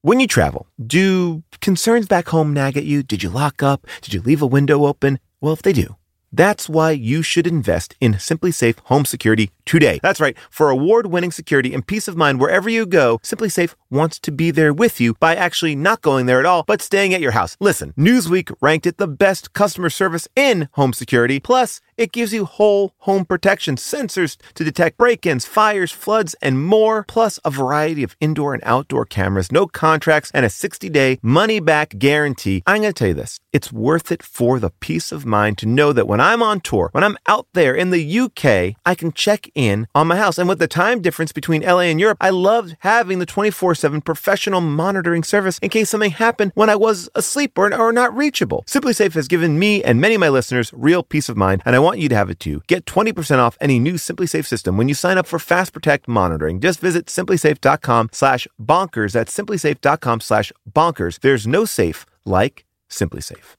When 0.01 0.19
you 0.19 0.27
travel, 0.27 0.67
do 0.85 1.43
concerns 1.61 2.05
back 2.05 2.27
home 2.27 2.53
nag 2.53 2.75
at 2.75 2.83
you? 2.83 3.01
Did 3.01 3.23
you 3.23 3.29
lock 3.29 3.63
up? 3.63 3.87
Did 4.01 4.13
you 4.13 4.21
leave 4.21 4.41
a 4.41 4.45
window 4.45 4.85
open? 4.85 5.19
Well, 5.39 5.53
if 5.53 5.61
they 5.61 5.71
do, 5.71 5.95
that's 6.33 6.67
why 6.67 6.91
you 6.91 7.21
should 7.21 7.47
invest 7.47 7.95
in 8.01 8.15
SimpliSafe 8.15 8.79
Home 8.85 9.05
Security 9.05 9.49
today. 9.67 9.99
That's 10.01 10.19
right. 10.19 10.37
For 10.49 10.69
award-winning 10.69 11.31
security 11.31 11.73
and 11.73 11.85
peace 11.85 12.07
of 12.07 12.17
mind 12.17 12.39
wherever 12.39 12.69
you 12.69 12.85
go, 12.85 13.19
SimpliSafe 13.19 13.75
wants 13.89 14.19
to 14.19 14.31
be 14.31 14.49
there 14.49 14.73
with 14.73 14.99
you 14.99 15.13
by 15.19 15.35
actually 15.35 15.75
not 15.75 16.01
going 16.01 16.25
there 16.25 16.39
at 16.39 16.45
all, 16.45 16.63
but 16.63 16.81
staying 16.81 17.13
at 17.13 17.21
your 17.21 17.31
house. 17.31 17.55
Listen, 17.59 17.93
Newsweek 17.97 18.51
ranked 18.61 18.87
it 18.87 18.97
the 18.97 19.07
best 19.07 19.53
customer 19.53 19.89
service 19.89 20.27
in 20.35 20.69
home 20.73 20.93
security. 20.93 21.39
Plus, 21.39 21.81
it 21.97 22.11
gives 22.11 22.33
you 22.33 22.45
whole 22.45 22.93
home 22.99 23.25
protection, 23.25 23.75
sensors 23.75 24.37
to 24.53 24.63
detect 24.63 24.97
break-ins, 24.97 25.45
fires, 25.45 25.91
floods, 25.91 26.35
and 26.41 26.63
more, 26.63 27.03
plus 27.07 27.39
a 27.43 27.51
variety 27.51 28.03
of 28.03 28.15
indoor 28.19 28.53
and 28.53 28.63
outdoor 28.65 29.05
cameras, 29.05 29.51
no 29.51 29.67
contracts, 29.67 30.31
and 30.33 30.45
a 30.45 30.49
60-day 30.49 31.19
money-back 31.21 31.97
guarantee. 31.97 32.63
I'm 32.65 32.81
going 32.81 32.93
to 32.93 32.97
tell 32.97 33.07
you 33.09 33.13
this. 33.13 33.39
It's 33.51 33.73
worth 33.73 34.11
it 34.11 34.21
for 34.21 34.59
the 34.59 34.69
peace 34.79 35.11
of 35.11 35.25
mind 35.25 35.57
to 35.59 35.65
know 35.65 35.91
that 35.91 36.07
when 36.07 36.21
I'm 36.21 36.43
on 36.43 36.61
tour, 36.61 36.89
when 36.91 37.03
I'm 37.03 37.17
out 37.27 37.47
there 37.53 37.73
in 37.73 37.89
the 37.89 38.19
UK, 38.19 38.75
I 38.85 38.95
can 38.95 39.11
check 39.11 39.49
in 39.57 39.87
on 39.93 40.07
my 40.07 40.15
house. 40.15 40.37
And 40.37 40.47
with 40.47 40.59
the 40.59 40.67
time 40.67 41.01
difference 41.01 41.31
between 41.31 41.63
LA 41.63 41.89
and 41.91 41.99
Europe, 41.99 42.19
I 42.21 42.29
loved 42.29 42.77
having 42.79 43.19
the 43.19 43.25
24-7 43.25 44.05
professional 44.05 44.61
monitoring 44.61 45.23
service 45.23 45.57
in 45.59 45.69
case 45.69 45.89
something 45.89 46.11
happened 46.11 46.51
when 46.55 46.69
I 46.69 46.75
was 46.75 47.09
asleep 47.15 47.57
or, 47.57 47.73
or 47.73 47.91
not 47.91 48.15
reachable. 48.15 48.63
SimpliSafe 48.67 49.13
has 49.13 49.27
given 49.27 49.57
me 49.59 49.83
and 49.83 49.99
many 49.99 50.15
of 50.15 50.21
my 50.21 50.29
listeners 50.29 50.71
real 50.73 51.03
peace 51.03 51.27
of 51.27 51.35
mind, 51.35 51.63
and 51.65 51.75
I 51.75 51.79
want 51.79 51.99
you 51.99 52.07
to 52.09 52.15
have 52.15 52.29
it 52.29 52.39
too. 52.39 52.61
Get 52.67 52.85
20% 52.85 53.39
off 53.39 53.57
any 53.59 53.79
new 53.79 53.95
SimpliSafe 53.95 54.45
system 54.45 54.77
when 54.77 54.87
you 54.87 54.93
sign 54.93 55.17
up 55.17 55.25
for 55.25 55.39
Fast 55.39 55.73
Protect 55.73 56.07
monitoring. 56.07 56.59
Just 56.59 56.79
visit 56.79 57.07
simplisafe.com 57.07 58.09
slash 58.13 58.47
bonkers. 58.61 59.13
That's 59.13 59.35
simplisafe.com 59.35 60.21
slash 60.21 60.51
bonkers. 60.71 61.19
There's 61.19 61.47
no 61.47 61.65
safe 61.65 62.05
like 62.25 62.65
SimpliSafe. 62.89 63.55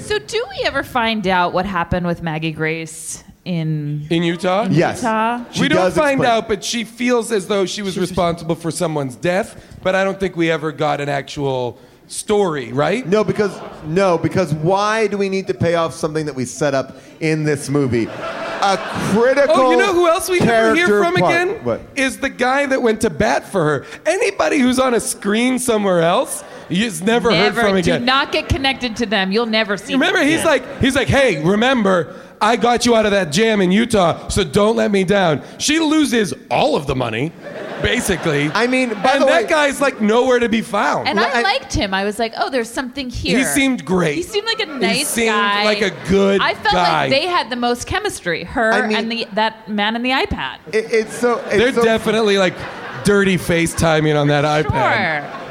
So, 0.00 0.18
do 0.18 0.44
we 0.50 0.64
ever 0.64 0.82
find 0.82 1.26
out 1.26 1.52
what 1.52 1.66
happened 1.66 2.06
with 2.06 2.22
Maggie 2.22 2.52
Grace 2.52 3.24
in 3.46 4.06
In 4.10 4.22
Utah? 4.22 4.66
Yes. 4.70 4.98
Utah? 4.98 5.44
She 5.52 5.62
we 5.62 5.68
don't 5.68 5.78
does 5.78 5.94
find 5.96 6.20
explain. 6.20 6.30
out, 6.30 6.48
but 6.48 6.64
she 6.64 6.84
feels 6.84 7.30
as 7.32 7.46
though 7.46 7.64
she 7.64 7.80
was 7.82 7.96
responsible 7.96 8.56
for 8.56 8.70
someone's 8.70 9.16
death. 9.16 9.78
But 9.82 9.94
I 9.94 10.04
don't 10.04 10.18
think 10.18 10.36
we 10.36 10.50
ever 10.50 10.72
got 10.72 11.00
an 11.00 11.08
actual 11.08 11.78
story, 12.08 12.72
right? 12.72 13.06
No, 13.06 13.24
because 13.24 13.58
no, 13.84 14.18
because 14.18 14.52
why 14.52 15.06
do 15.06 15.16
we 15.16 15.28
need 15.28 15.46
to 15.46 15.54
pay 15.54 15.76
off 15.76 15.94
something 15.94 16.26
that 16.26 16.34
we 16.34 16.44
set 16.44 16.74
up 16.74 16.96
in 17.20 17.44
this 17.44 17.68
movie? 17.68 18.06
A 18.06 18.76
critical. 19.12 19.54
Oh, 19.56 19.70
you 19.70 19.76
know 19.76 19.92
who 19.92 20.08
else 20.08 20.28
we 20.28 20.40
never 20.40 20.74
hear 20.74 20.86
from 20.88 21.14
part. 21.14 21.32
again? 21.32 21.64
What? 21.64 21.80
Is 21.94 22.18
the 22.18 22.30
guy 22.30 22.66
that 22.66 22.82
went 22.82 23.00
to 23.02 23.10
bat 23.10 23.46
for 23.46 23.64
her. 23.64 23.86
Anybody 24.04 24.58
who's 24.58 24.80
on 24.80 24.94
a 24.94 25.00
screen 25.00 25.58
somewhere 25.58 26.00
else, 26.00 26.42
he's 26.68 27.02
never, 27.02 27.30
heard 27.30 27.54
Never. 27.54 27.60
from 27.62 27.80
Do 27.80 27.98
not 27.98 28.32
get 28.32 28.48
connected 28.48 28.96
to 28.96 29.06
them. 29.06 29.32
You'll 29.32 29.46
never 29.46 29.76
see. 29.76 29.92
Remember, 29.94 30.18
them. 30.18 30.28
he's 30.28 30.44
like, 30.44 30.80
he's 30.80 30.94
like, 30.96 31.08
hey, 31.08 31.42
remember, 31.42 32.20
I 32.40 32.56
got 32.56 32.84
you 32.86 32.94
out 32.94 33.06
of 33.06 33.12
that 33.12 33.32
jam 33.32 33.60
in 33.60 33.72
Utah, 33.72 34.28
so 34.28 34.44
don't 34.44 34.76
let 34.76 34.90
me 34.90 35.04
down. 35.04 35.42
She 35.58 35.78
loses 35.78 36.34
all 36.50 36.76
of 36.76 36.86
the 36.86 36.94
money, 36.94 37.32
basically. 37.82 38.50
I 38.52 38.66
mean, 38.66 38.90
by 38.90 39.12
and 39.12 39.22
the 39.22 39.26
that 39.26 39.44
way- 39.44 39.48
guy's 39.48 39.80
like 39.80 40.00
nowhere 40.00 40.38
to 40.38 40.48
be 40.48 40.60
found. 40.60 41.08
And 41.08 41.18
I 41.18 41.38
I- 41.38 41.42
liked 41.42 41.72
him. 41.72 41.94
I 41.94 42.04
was 42.04 42.18
like, 42.18 42.34
oh, 42.36 42.50
there's 42.50 42.68
something 42.70 43.08
here. 43.08 43.38
He 43.38 43.44
seemed 43.44 43.84
great. 43.84 44.16
He 44.16 44.22
seemed 44.22 44.46
like 44.46 44.60
a 44.60 44.66
nice 44.66 44.80
guy. 44.80 44.92
He 44.94 45.04
seemed 45.04 45.28
guy. 45.30 45.64
like 45.64 45.80
a 45.82 45.90
good 46.08 46.40
I 46.42 46.54
felt 46.54 46.74
guy. 46.74 47.02
like 47.02 47.10
they 47.10 47.26
had 47.26 47.48
the 47.50 47.56
most 47.56 47.86
chemistry. 47.86 48.44
Her 48.44 48.72
I 48.72 48.86
mean- 48.86 48.96
and 48.96 49.10
the 49.12 49.26
that 49.34 49.68
man 49.68 49.96
in 49.96 50.02
the 50.02 50.10
iPad. 50.10 50.58
It, 50.72 50.92
it's 50.92 51.14
so. 51.16 51.38
It's 51.46 51.56
They're 51.56 51.72
so, 51.72 51.82
definitely 51.84 52.36
like 52.38 52.54
dirty 53.04 53.36
FaceTiming 53.36 54.18
on 54.20 54.28
that 54.28 54.44
iPad. 54.44 55.45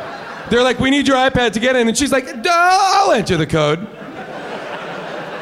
They're 0.50 0.64
like, 0.64 0.80
we 0.80 0.90
need 0.90 1.08
your 1.08 1.18
iPad 1.18 1.54
to 1.54 1.60
get 1.60 1.76
in. 1.76 1.88
And 1.88 1.98
she's 1.98 2.12
like, 2.12 2.28
I'll 2.46 3.12
enter 3.12 3.38
the 3.38 3.48
code. 3.48 3.88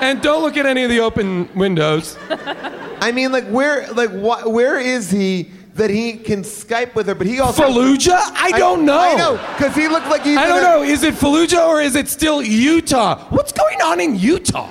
And 0.01 0.21
don't 0.21 0.41
look 0.43 0.57
at 0.57 0.65
any 0.65 0.83
of 0.83 0.89
the 0.89 0.99
open 0.99 1.49
windows. 1.55 2.17
I 2.29 3.11
mean, 3.13 3.31
like 3.31 3.45
where, 3.47 3.91
like 3.93 4.09
wh- 4.11 4.47
where 4.47 4.79
is 4.79 5.09
he 5.11 5.51
that 5.75 5.89
he 5.89 6.13
can 6.13 6.43
Skype 6.43 6.93
with 6.95 7.07
her? 7.07 7.15
But 7.15 7.27
he 7.27 7.39
also. 7.39 7.63
Fallujah? 7.63 8.17
I 8.35 8.51
don't 8.57 8.85
know. 8.85 8.99
I 8.99 9.15
know, 9.15 9.37
because 9.57 9.75
he 9.75 9.87
looked 9.87 10.07
like 10.07 10.23
he's. 10.23 10.37
I 10.37 10.47
don't 10.47 10.59
a- 10.59 10.61
know. 10.61 10.83
Is 10.83 11.03
it 11.03 11.15
Fallujah 11.15 11.67
or 11.67 11.81
is 11.81 11.95
it 11.95 12.07
still 12.07 12.41
Utah? 12.41 13.25
What's 13.29 13.51
going 13.51 13.81
on 13.81 13.99
in 13.99 14.17
Utah? 14.17 14.69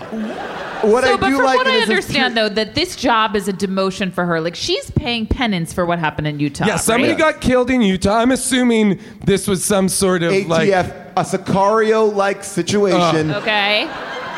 What 0.83 1.05
So, 1.05 1.15
I 1.15 1.17
but 1.17 1.29
do 1.29 1.37
from 1.37 1.45
like 1.45 1.59
what 1.59 1.67
it 1.69 1.71
I 1.71 1.75
is 1.77 1.81
his 1.83 1.91
understand, 1.91 2.37
though, 2.37 2.49
that 2.49 2.75
this 2.75 2.97
job 2.97 3.37
is 3.37 3.47
a 3.47 3.53
demotion 3.53 4.13
for 4.13 4.25
her. 4.27 4.41
Like 4.41 4.57
she's 4.57 4.91
paying 4.91 5.27
penance 5.27 5.73
for 5.73 5.87
what 5.87 6.01
happened 6.01 6.27
in 6.27 6.41
Utah. 6.41 6.67
Yeah, 6.67 6.77
somebody 6.77 7.13
right? 7.13 7.19
got 7.35 7.41
killed 7.41 7.71
in 7.71 7.83
Utah. 7.83 8.17
I'm 8.19 8.33
assuming 8.33 8.99
this 9.25 9.47
was 9.47 9.65
some 9.65 9.89
sort 9.89 10.25
of 10.25 10.33
ATF, 10.33 10.49
like 10.49 10.69
a 10.71 11.23
Sicario-like 11.25 12.43
situation. 12.43 13.31
Okay. 13.33 13.85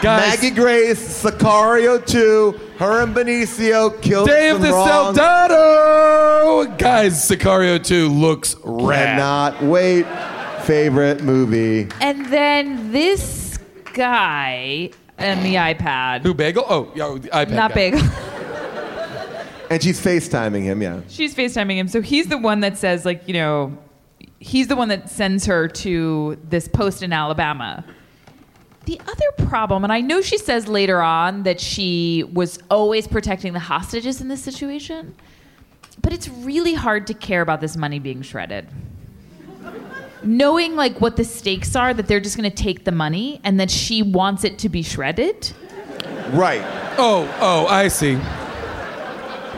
guys. 0.02 0.42
Maggie 0.42 0.50
Grace, 0.54 1.22
Sicario 1.22 2.04
2, 2.04 2.60
her 2.78 3.02
and 3.02 3.14
Benicio 3.14 4.00
killed 4.02 4.28
Day 4.28 4.50
of 4.50 4.56
some 4.56 4.62
the 4.62 4.72
wrong. 4.72 5.14
Soldado! 5.14 6.76
Guys, 6.76 7.28
Sicario 7.28 7.82
2 7.82 8.08
looks 8.08 8.56
rad. 8.64 9.16
Cannot 9.18 9.62
wait. 9.62 10.06
Favorite 10.62 11.22
movie. 11.22 11.88
And 12.00 12.26
then 12.26 12.90
this 12.92 13.58
guy 13.92 14.90
and 15.18 15.44
the 15.44 15.54
iPad. 15.56 16.22
Who, 16.22 16.34
Bagel? 16.34 16.64
Oh, 16.68 16.90
yeah, 16.94 17.16
the 17.20 17.28
iPad 17.28 17.50
Not 17.50 17.70
guy. 17.74 17.90
big. 17.90 18.02
And 19.70 19.82
she's 19.82 19.98
FaceTiming 19.98 20.62
him, 20.62 20.82
yeah. 20.82 21.00
She's 21.08 21.34
FaceTiming 21.34 21.76
him. 21.76 21.88
So 21.88 22.02
he's 22.02 22.26
the 22.26 22.36
one 22.36 22.60
that 22.60 22.76
says, 22.76 23.06
like, 23.06 23.26
you 23.26 23.32
know, 23.32 23.76
he's 24.38 24.68
the 24.68 24.76
one 24.76 24.88
that 24.88 25.08
sends 25.08 25.46
her 25.46 25.68
to 25.68 26.38
this 26.48 26.68
post 26.68 27.02
in 27.02 27.14
Alabama. 27.14 27.82
The 28.86 29.00
other 29.00 29.48
problem, 29.48 29.82
and 29.84 29.92
I 29.92 30.00
know 30.00 30.20
she 30.20 30.36
says 30.36 30.68
later 30.68 31.00
on 31.00 31.44
that 31.44 31.58
she 31.60 32.22
was 32.34 32.58
always 32.70 33.08
protecting 33.08 33.54
the 33.54 33.58
hostages 33.58 34.20
in 34.20 34.28
this 34.28 34.42
situation, 34.42 35.14
but 36.02 36.12
it's 36.12 36.28
really 36.28 36.74
hard 36.74 37.06
to 37.06 37.14
care 37.14 37.40
about 37.40 37.60
this 37.62 37.76
money 37.76 37.98
being 37.98 38.20
shredded. 38.20 38.68
Knowing 40.22 40.74
like 40.76 41.00
what 41.00 41.16
the 41.16 41.24
stakes 41.24 41.74
are, 41.76 41.94
that 41.94 42.06
they're 42.06 42.20
just 42.20 42.36
going 42.36 42.50
to 42.50 42.54
take 42.54 42.84
the 42.84 42.92
money 42.92 43.40
and 43.44 43.58
that 43.60 43.70
she 43.70 44.02
wants 44.02 44.44
it 44.44 44.58
to 44.58 44.68
be 44.68 44.82
shredded. 44.82 45.50
Right. 46.30 46.62
Oh, 46.98 47.28
oh, 47.40 47.66
I 47.66 47.88
see. 47.88 48.16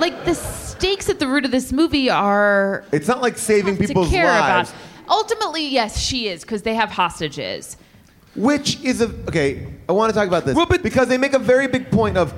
Like 0.01 0.25
the 0.25 0.35
stakes 0.35 1.09
at 1.09 1.19
the 1.19 1.27
root 1.27 1.45
of 1.45 1.51
this 1.51 1.73
movie 1.73 2.11
are 2.11 2.85
It's 2.93 3.09
not 3.09 3.23
like 3.23 3.39
saving 3.39 3.77
to 3.79 3.87
people's 3.87 4.11
care 4.11 4.27
lives. 4.27 4.71
about. 4.71 4.81
Ultimately, 5.09 5.67
yes, 5.69 6.01
she 6.01 6.29
is 6.29 6.43
because 6.43 6.63
they 6.63 6.75
have 6.75 6.91
hostages. 6.91 7.77
Which 8.37 8.81
is 8.83 9.01
a 9.01 9.07
okay. 9.29 9.67
I 9.89 9.93
want 9.93 10.13
to 10.13 10.19
talk 10.19 10.29
about 10.29 10.45
this 10.45 10.55
Well, 10.57 10.67
but- 10.67 10.83
because 10.83 11.09
they 11.09 11.19
make 11.19 11.33
a 11.33 11.39
very 11.39 11.67
big 11.69 11.91
point 11.91 12.17
of, 12.17 12.35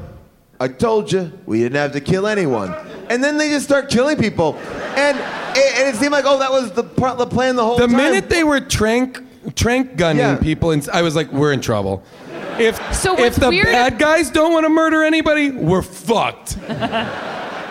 "I 0.60 0.68
told 0.68 1.10
you 1.12 1.32
we 1.46 1.60
didn't 1.60 1.76
have 1.78 1.92
to 1.92 2.00
kill 2.00 2.26
anyone," 2.26 2.74
and 3.08 3.22
then 3.24 3.36
they 3.38 3.48
just 3.48 3.64
start 3.66 3.88
killing 3.88 4.16
people, 4.16 4.56
and 4.96 5.16
it, 5.56 5.78
and 5.78 5.88
it 5.88 5.96
seemed 5.98 6.12
like, 6.12 6.24
oh, 6.26 6.38
that 6.38 6.52
was 6.52 6.70
the 6.72 6.84
part, 6.84 7.18
the 7.18 7.26
plan 7.26 7.56
the 7.56 7.64
whole 7.64 7.76
The 7.76 7.86
time. 7.86 7.92
The 7.92 7.96
minute 7.98 8.28
they 8.30 8.44
were 8.44 8.60
trank, 8.60 9.20
trank 9.56 9.96
gunning 9.96 10.18
Yeah. 10.20 10.36
people, 10.36 10.70
and 10.72 10.86
I 10.92 11.02
was 11.02 11.16
like, 11.16 11.32
we're 11.32 11.52
in 11.52 11.60
trouble. 11.60 12.02
If, 12.58 12.78
So 12.94 13.18
if 13.18 13.36
the 13.36 13.48
weird- 13.50 13.66
bad 13.66 13.98
guys 13.98 14.30
don't 14.30 14.52
want 14.52 14.64
to 14.66 14.68
murder 14.70 15.02
anybody, 15.04 15.50
we're 15.50 15.82
fucked. 15.82 16.56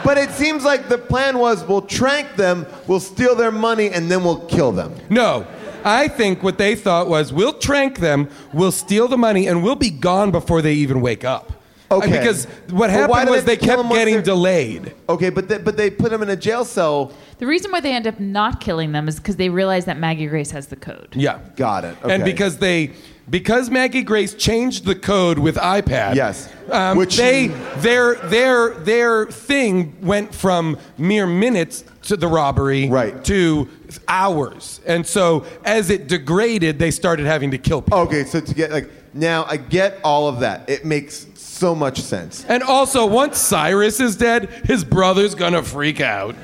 But 0.04 0.18
it 0.18 0.32
seems 0.32 0.64
like 0.64 0.88
the 0.88 0.98
plan 0.98 1.38
was 1.38 1.66
we'll 1.68 1.82
trank 1.82 2.36
them, 2.38 2.66
we'll 2.88 3.02
steal 3.02 3.36
their 3.36 3.52
money, 3.52 3.90
and 3.90 4.10
then 4.10 4.24
we'll 4.24 4.40
kill 4.46 4.72
them. 4.72 4.94
No. 5.10 5.46
I 5.88 6.08
think 6.10 6.44
what 6.44 6.58
they 6.58 6.76
thought 6.76 7.08
was 7.08 7.32
we'll 7.32 7.54
trank 7.54 8.00
them, 8.00 8.30
we'll 8.54 8.72
steal 8.74 9.08
the 9.08 9.18
money, 9.18 9.48
and 9.48 9.64
we'll 9.64 9.76
be 9.76 9.90
gone 9.90 10.32
before 10.32 10.62
they 10.62 10.74
even 10.74 11.02
wake 11.02 11.24
up. 11.24 11.54
Okay. 11.90 12.12
Because 12.12 12.46
what 12.70 12.90
But 12.90 13.10
why 13.10 13.20
happened 13.20 13.30
was 13.30 13.46
they 13.46 13.56
they 13.56 13.58
kill 13.58 13.68
kept 13.70 13.78
them 13.80 13.90
once 13.90 14.00
getting 14.00 14.22
delayed. 14.22 14.94
Okay, 15.08 15.30
but 15.30 15.48
they, 15.48 15.58
but 15.58 15.78
they 15.78 15.90
put 15.90 16.12
them 16.12 16.22
in 16.22 16.30
a 16.30 16.36
jail 16.36 16.66
cell. 16.66 17.14
The 17.38 17.48
reason 17.48 17.72
why 17.72 17.80
they 17.80 17.94
end 17.94 18.06
up 18.08 18.20
not 18.20 18.60
killing 18.60 18.92
them 18.92 19.08
is 19.08 19.16
because 19.16 19.38
they 19.38 19.48
realize 19.48 19.86
that 19.86 19.98
Maggie 19.98 20.26
Grace 20.28 20.52
has 20.52 20.68
the 20.68 20.76
code. 20.76 21.08
Yeah. 21.16 21.40
Got 21.56 21.86
it. 21.86 21.96
Okay. 22.04 22.14
And 22.14 22.26
because 22.26 22.58
they 22.58 22.92
because 23.30 23.70
Maggie 23.70 24.04
Grace 24.04 24.34
changed 24.34 24.86
the 24.86 24.96
code 24.96 25.40
with 25.40 25.56
iPad. 25.56 26.16
Yes. 26.16 26.50
Um, 26.72 26.98
Which- 26.98 27.16
they 27.16 27.48
their 27.78 28.16
their 28.16 28.74
their 28.76 29.26
thing 29.28 29.96
went 30.02 30.36
from 30.36 30.78
mere 30.98 31.28
minutes 31.28 31.86
to 32.04 32.18
the 32.18 32.28
robbery 32.28 32.90
Right. 32.90 33.24
to 33.26 33.68
hours. 34.08 34.82
And 34.86 35.06
so 35.06 35.46
as 35.64 35.90
it 35.90 36.08
degraded, 36.08 36.80
they 36.80 36.92
started 36.92 37.26
having 37.26 37.52
to 37.52 37.58
kill 37.58 37.82
people. 37.82 38.00
Okay, 38.00 38.24
so 38.24 38.40
to 38.40 38.54
get 38.54 38.72
like 38.72 38.90
now 39.14 39.46
I 39.46 39.58
get 39.58 40.00
all 40.04 40.28
of 40.28 40.42
that. 40.42 40.70
It 40.70 40.86
makes 40.86 41.26
so 41.36 41.74
much 41.74 42.02
sense. 42.02 42.46
And 42.48 42.62
also, 42.62 43.06
once 43.06 43.38
Cyrus 43.38 44.00
is 44.00 44.16
dead, 44.16 44.50
his 44.66 44.84
brother's 44.84 45.36
gonna 45.36 45.64
freak 45.64 46.02
out. 46.02 46.36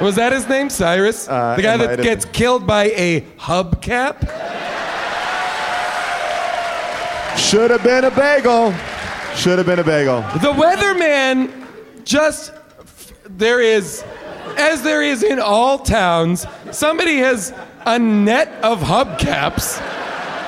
Was 0.00 0.16
that 0.16 0.32
his 0.32 0.48
name, 0.48 0.68
Cyrus? 0.68 1.28
Uh, 1.28 1.56
the 1.56 1.62
guy 1.62 1.76
that 1.78 2.02
gets 2.02 2.24
killed 2.26 2.66
by 2.66 2.84
a 2.86 3.22
hubcap? 3.38 4.20
Should 7.38 7.70
have 7.70 7.82
been 7.82 8.04
a 8.04 8.10
bagel. 8.10 8.74
Should 9.36 9.58
have 9.58 9.66
been 9.66 9.78
a 9.78 9.84
bagel. 9.84 10.22
The 10.40 10.52
weatherman 10.52 11.66
just 12.04 12.52
there 13.28 13.60
is 13.60 14.04
as 14.56 14.82
there 14.82 15.02
is 15.02 15.22
in 15.22 15.38
all 15.38 15.78
towns, 15.78 16.46
somebody 16.72 17.18
has 17.18 17.52
a 17.84 17.98
net 17.98 18.48
of 18.64 18.80
hubcaps 18.80 19.76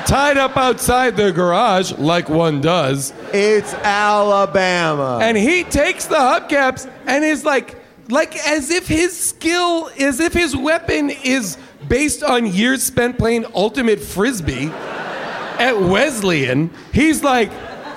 tied 0.06 0.38
up 0.38 0.56
outside 0.56 1.16
their 1.16 1.32
garage 1.32 1.92
like 1.92 2.28
one 2.28 2.60
does. 2.60 3.12
It's 3.32 3.74
Alabama. 3.74 5.18
And 5.22 5.36
he 5.36 5.64
takes 5.64 6.06
the 6.06 6.16
hubcaps 6.16 6.90
and 7.06 7.24
is 7.24 7.44
like 7.44 7.76
like 8.08 8.34
as 8.46 8.70
if 8.70 8.88
his 8.88 9.14
skill 9.14 9.90
as 10.00 10.18
if 10.18 10.32
his 10.32 10.56
weapon 10.56 11.10
is 11.10 11.58
based 11.88 12.22
on 12.22 12.46
years 12.46 12.82
spent 12.82 13.18
playing 13.18 13.44
ultimate 13.54 14.00
frisbee 14.00 14.68
at 14.68 15.78
Wesleyan. 15.78 16.70
He's 16.92 17.22
like 17.22 17.50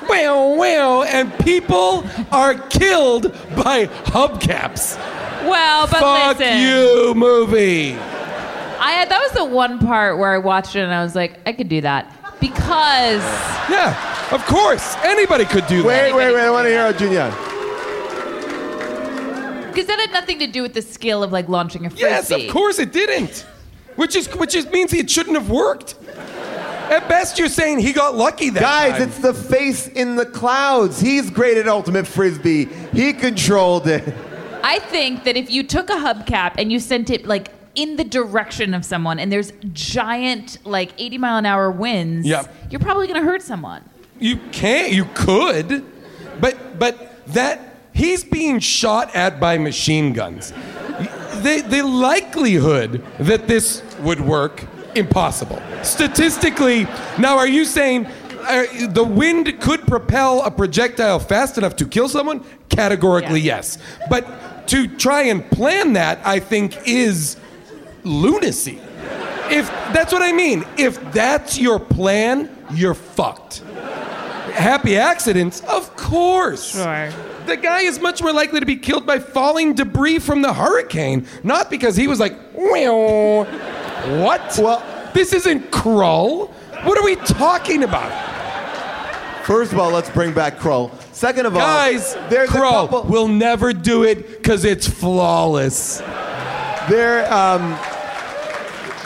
well, 0.09 0.57
well, 0.57 1.03
and 1.03 1.31
people 1.39 2.03
are 2.33 2.55
killed 2.55 3.31
by 3.55 3.85
hubcaps. 3.85 4.97
Well, 5.49 5.87
but 5.87 5.99
Fuck 5.99 6.39
listen. 6.39 6.59
you, 6.61 7.13
movie. 7.15 7.93
I 7.93 8.91
had, 8.93 9.09
that 9.09 9.19
was 9.21 9.31
the 9.33 9.45
one 9.45 9.79
part 9.79 10.17
where 10.17 10.31
I 10.33 10.37
watched 10.37 10.75
it 10.75 10.81
and 10.81 10.93
I 10.93 11.03
was 11.03 11.15
like, 11.15 11.39
I 11.45 11.53
could 11.53 11.69
do 11.69 11.81
that 11.81 12.15
because 12.39 13.21
Yeah, 13.69 13.95
of 14.31 14.43
course. 14.45 14.95
Anybody 15.03 15.45
could 15.45 15.67
do 15.67 15.83
that. 15.83 15.87
wait, 15.87 16.13
wait, 16.13 16.33
wait. 16.33 16.41
I 16.41 16.49
want 16.49 16.65
to 16.65 16.69
hear 16.69 16.91
Junior. 16.93 17.29
because 19.69 19.85
that 19.87 19.99
had 19.99 20.11
nothing 20.11 20.39
to 20.39 20.47
do 20.47 20.61
with 20.61 20.73
the 20.73 20.81
skill 20.81 21.23
of 21.23 21.31
like 21.31 21.47
launching 21.47 21.85
a 21.85 21.89
frisbee. 21.89 22.07
Yes, 22.07 22.31
of 22.31 22.47
course 22.49 22.79
it 22.79 22.91
didn't. 22.91 23.45
Which 23.95 24.15
is 24.15 24.27
which 24.35 24.55
is 24.55 24.65
means 24.71 24.93
it 24.93 25.09
shouldn't 25.09 25.35
have 25.37 25.49
worked. 25.49 25.95
At 26.89 27.07
best, 27.07 27.39
you're 27.39 27.47
saying 27.49 27.79
he 27.79 27.93
got 27.93 28.15
lucky 28.15 28.49
that 28.49 28.59
Guys, 28.59 28.93
time. 28.93 29.01
it's 29.03 29.17
the 29.19 29.33
face 29.33 29.87
in 29.87 30.15
the 30.17 30.25
clouds. 30.25 30.99
He's 30.99 31.29
great 31.29 31.55
at 31.57 31.67
ultimate 31.67 32.05
frisbee. 32.05 32.65
He 32.93 33.13
controlled 33.13 33.87
it. 33.87 34.13
I 34.63 34.79
think 34.79 35.23
that 35.23 35.37
if 35.37 35.49
you 35.51 35.63
took 35.63 35.89
a 35.89 35.93
hubcap 35.93 36.55
and 36.57 36.71
you 36.71 36.79
sent 36.79 37.09
it 37.09 37.25
like 37.25 37.49
in 37.75 37.95
the 37.95 38.03
direction 38.03 38.73
of 38.73 38.83
someone, 38.85 39.17
and 39.19 39.31
there's 39.31 39.53
giant 39.73 40.57
like 40.65 40.91
80 40.97 41.17
mile 41.17 41.37
an 41.37 41.45
hour 41.45 41.71
winds, 41.71 42.27
Yep. 42.27 42.53
you're 42.69 42.79
probably 42.81 43.07
gonna 43.07 43.23
hurt 43.23 43.41
someone. 43.41 43.81
You 44.19 44.37
can't. 44.51 44.91
You 44.91 45.05
could, 45.13 45.83
but 46.39 46.77
but 46.79 47.25
that 47.33 47.75
he's 47.93 48.23
being 48.23 48.59
shot 48.59 49.15
at 49.15 49.39
by 49.39 49.57
machine 49.57 50.13
guns. 50.13 50.51
The 51.41 51.63
the 51.67 51.81
likelihood 51.83 53.03
that 53.19 53.47
this 53.47 53.81
would 54.01 54.19
work 54.21 54.65
impossible 54.95 55.61
statistically. 55.83 56.85
Now, 57.17 57.37
are 57.37 57.47
you 57.47 57.65
saying? 57.65 58.05
Uh, 58.41 58.63
the 58.89 59.03
wind 59.03 59.59
could 59.61 59.85
propel 59.87 60.41
a 60.41 60.49
projectile 60.49 61.19
fast 61.19 61.59
enough 61.59 61.75
to 61.75 61.85
kill 61.85 62.09
someone? 62.09 62.43
Categorically, 62.69 63.39
Yeah. 63.39 63.57
yes. 63.57 63.77
But 64.09 64.25
to 64.67 64.87
try 64.97 65.23
and 65.23 65.49
plan 65.49 65.93
that, 65.93 66.19
I 66.25 66.39
think, 66.39 66.87
is 66.87 67.37
lunacy. 68.03 68.79
If 69.49 69.67
that's 69.93 70.13
what 70.13 70.21
I 70.21 70.31
mean, 70.31 70.65
if 70.77 70.99
that's 71.11 71.59
your 71.59 71.79
plan, 71.79 72.49
you're 72.73 72.93
fucked. 72.93 73.59
Happy 74.53 74.97
accidents, 74.97 75.61
of 75.61 75.95
course. 75.95 76.71
Sure. 76.71 77.11
The 77.45 77.57
guy 77.57 77.81
is 77.81 77.99
much 77.99 78.21
more 78.21 78.31
likely 78.33 78.59
to 78.59 78.65
be 78.65 78.75
killed 78.75 79.05
by 79.05 79.19
falling 79.19 79.73
debris 79.73 80.19
from 80.19 80.41
the 80.41 80.53
hurricane, 80.53 81.27
not 81.43 81.69
because 81.69 81.95
he 81.95 82.07
was 82.07 82.19
like, 82.19 82.33
"Meow." 82.55 83.43
what? 84.23 84.57
Well- 84.61 84.83
this 85.13 85.33
isn't 85.33 85.71
Krull. 85.71 86.49
What 86.83 86.97
are 86.97 87.03
we 87.03 87.15
talking 87.17 87.83
about? 87.83 88.11
First 89.43 89.73
of 89.73 89.79
all, 89.79 89.91
let's 89.91 90.09
bring 90.09 90.33
back 90.33 90.57
Krull. 90.57 90.91
Second 91.13 91.45
of 91.47 91.55
all, 91.55 91.61
Guys, 91.61 92.13
there's 92.29 92.49
Krull 92.49 92.87
couple. 92.89 93.03
will 93.03 93.27
never 93.27 93.73
do 93.73 94.03
it 94.03 94.37
because 94.37 94.65
it's 94.65 94.87
flawless. 94.87 95.99
There, 96.89 97.31
um, 97.31 97.77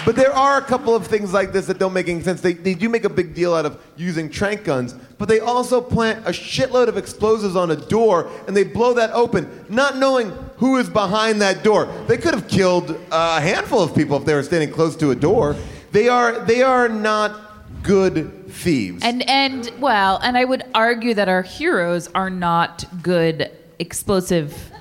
but 0.05 0.15
there 0.15 0.31
are 0.33 0.57
a 0.57 0.61
couple 0.61 0.95
of 0.95 1.07
things 1.07 1.33
like 1.33 1.51
this 1.51 1.65
that 1.67 1.79
don't 1.79 1.93
make 1.93 2.07
any 2.09 2.21
sense. 2.21 2.41
They, 2.41 2.53
they 2.53 2.73
do 2.73 2.89
make 2.89 3.05
a 3.05 3.09
big 3.09 3.33
deal 3.33 3.53
out 3.53 3.65
of 3.65 3.81
using 3.97 4.29
trank 4.29 4.63
guns, 4.63 4.93
but 5.17 5.27
they 5.27 5.39
also 5.39 5.81
plant 5.81 6.25
a 6.27 6.31
shitload 6.31 6.87
of 6.89 6.97
explosives 6.97 7.55
on 7.55 7.71
a 7.71 7.75
door 7.75 8.29
and 8.47 8.55
they 8.55 8.63
blow 8.63 8.93
that 8.93 9.11
open, 9.11 9.65
not 9.69 9.97
knowing 9.97 10.31
who 10.57 10.77
is 10.77 10.89
behind 10.89 11.41
that 11.41 11.63
door. 11.63 11.85
They 12.07 12.17
could 12.17 12.33
have 12.33 12.47
killed 12.47 12.97
a 13.11 13.41
handful 13.41 13.81
of 13.81 13.95
people 13.95 14.17
if 14.17 14.25
they 14.25 14.33
were 14.33 14.43
standing 14.43 14.71
close 14.71 14.95
to 14.97 15.11
a 15.11 15.15
door. 15.15 15.55
They 15.91 16.07
are 16.09 16.39
they 16.45 16.61
are 16.61 16.87
not 16.89 17.41
good 17.81 18.44
thieves. 18.55 19.03
And 19.03 19.27
and 19.29 19.69
well, 19.79 20.19
and 20.23 20.37
I 20.37 20.45
would 20.45 20.63
argue 20.73 21.13
that 21.13 21.27
our 21.29 21.41
heroes 21.43 22.09
are 22.15 22.29
not 22.29 22.85
good 23.01 23.51
explosive 23.79 24.71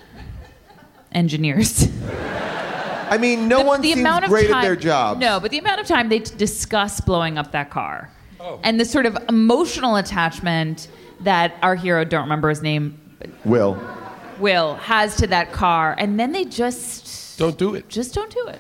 engineers. 1.13 1.89
I 3.11 3.19
mean, 3.19 3.49
no 3.49 3.59
the, 3.59 3.65
one 3.65 3.81
the 3.83 3.89
seems 3.89 4.01
amount 4.01 4.25
of 4.25 4.31
great 4.31 4.49
time, 4.49 4.59
at 4.59 4.63
their 4.63 4.77
job. 4.77 5.19
No, 5.19 5.39
but 5.41 5.51
the 5.51 5.59
amount 5.59 5.81
of 5.81 5.87
time 5.87 6.09
they 6.09 6.21
t- 6.21 6.35
discuss 6.37 7.01
blowing 7.01 7.39
up 7.39 7.53
that 7.53 7.71
car, 7.71 8.11
Oh. 8.41 8.59
and 8.63 8.81
the 8.81 8.85
sort 8.85 9.07
of 9.07 9.17
emotional 9.29 9.97
attachment 9.97 10.89
that 11.21 11.55
our 11.63 11.75
hero, 11.77 12.05
don't 12.05 12.23
remember 12.23 12.49
his 12.49 12.63
name, 12.63 12.99
Will. 13.45 13.79
Will 14.39 14.75
has 14.77 15.17
to 15.17 15.27
that 15.29 15.53
car, 15.53 15.95
and 15.99 16.19
then 16.19 16.33
they 16.33 16.45
just 16.45 17.39
Don't 17.39 17.57
do 17.57 17.75
it. 17.75 17.89
just 17.89 18.15
don't 18.15 18.31
do 18.33 18.47
it. 18.49 18.59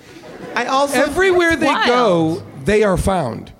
I 0.54 0.66
also 0.66 1.00
Everywhere 1.00 1.56
they 1.56 1.66
wild. 1.66 1.86
go, 1.88 2.42
they 2.64 2.82
are 2.84 2.96
found. 2.96 3.52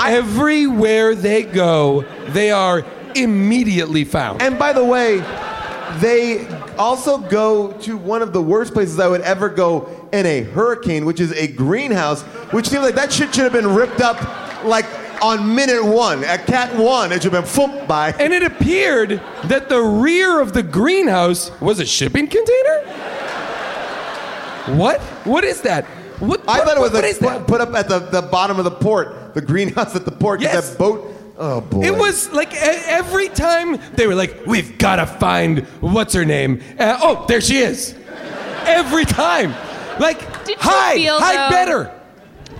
Everywhere 0.00 1.14
they 1.14 1.42
go, 1.42 2.02
they 2.28 2.50
are 2.50 2.84
immediately 3.14 4.04
found. 4.04 4.42
And 4.42 4.58
by 4.58 4.72
the 4.72 4.84
way, 4.84 5.18
they 6.00 6.46
also 6.76 7.18
go 7.18 7.72
to 7.72 7.96
one 7.96 8.22
of 8.22 8.32
the 8.32 8.42
worst 8.42 8.72
places 8.74 8.98
I 8.98 9.06
would 9.08 9.20
ever 9.20 9.48
go 9.48 10.08
in 10.12 10.26
a 10.26 10.42
hurricane, 10.42 11.04
which 11.04 11.20
is 11.20 11.32
a 11.32 11.46
greenhouse, 11.46 12.22
which 12.52 12.68
seems 12.68 12.82
like 12.82 12.96
that 12.96 13.12
shit 13.12 13.34
should 13.34 13.44
have 13.44 13.52
been 13.52 13.72
ripped 13.74 14.00
up 14.00 14.64
like 14.64 14.86
on 15.22 15.54
minute 15.54 15.84
one. 15.84 16.24
At 16.24 16.46
cat 16.46 16.74
one, 16.76 17.12
it 17.12 17.22
should 17.22 17.32
have 17.32 17.44
been 17.44 17.50
fooped 17.50 17.86
by. 17.86 18.10
And 18.18 18.32
it 18.32 18.42
appeared 18.42 19.20
that 19.44 19.68
the 19.68 19.80
rear 19.80 20.40
of 20.40 20.52
the 20.52 20.62
greenhouse 20.62 21.50
was 21.60 21.78
a 21.78 21.86
shipping 21.86 22.26
container? 22.26 22.80
What? 24.76 25.00
What 25.24 25.44
is 25.44 25.60
that? 25.62 25.84
What, 26.18 26.40
I 26.48 26.58
what- 26.58 26.66
thought 26.66 26.76
it 26.76 26.80
was 26.80 26.92
what 26.92 27.02
that? 27.20 27.38
put, 27.40 27.46
put 27.46 27.60
up 27.60 27.74
at 27.74 27.88
the, 27.88 27.98
the 28.00 28.22
bottom 28.22 28.58
of 28.58 28.64
the 28.64 28.70
port, 28.70 29.14
the 29.34 29.40
greenhouse 29.42 29.94
at 29.96 30.04
the 30.04 30.10
port. 30.12 30.40
'cause 30.40 30.52
Yes. 30.52 30.70
That 30.70 30.78
boat. 30.78 31.10
Oh 31.36 31.60
boy. 31.60 31.82
It 31.82 31.96
was 31.96 32.30
like 32.32 32.52
e- 32.54 32.58
every 32.86 33.28
time 33.28 33.78
they 33.94 34.06
were 34.06 34.14
like, 34.14 34.46
"We've 34.46 34.78
got 34.78 34.96
to 34.96 35.06
find 35.06 35.60
what's 35.80 36.14
her 36.14 36.24
name." 36.24 36.60
Uh, 36.78 36.96
oh, 37.02 37.24
there 37.26 37.40
she 37.40 37.58
is. 37.58 37.94
Every 38.66 39.04
time, 39.04 39.52
like, 39.98 40.20
Did 40.44 40.56
you 40.56 40.56
hide, 40.60 40.96
feel, 40.96 41.18
hide 41.18 41.36
though- 41.36 41.50
better. 41.50 41.90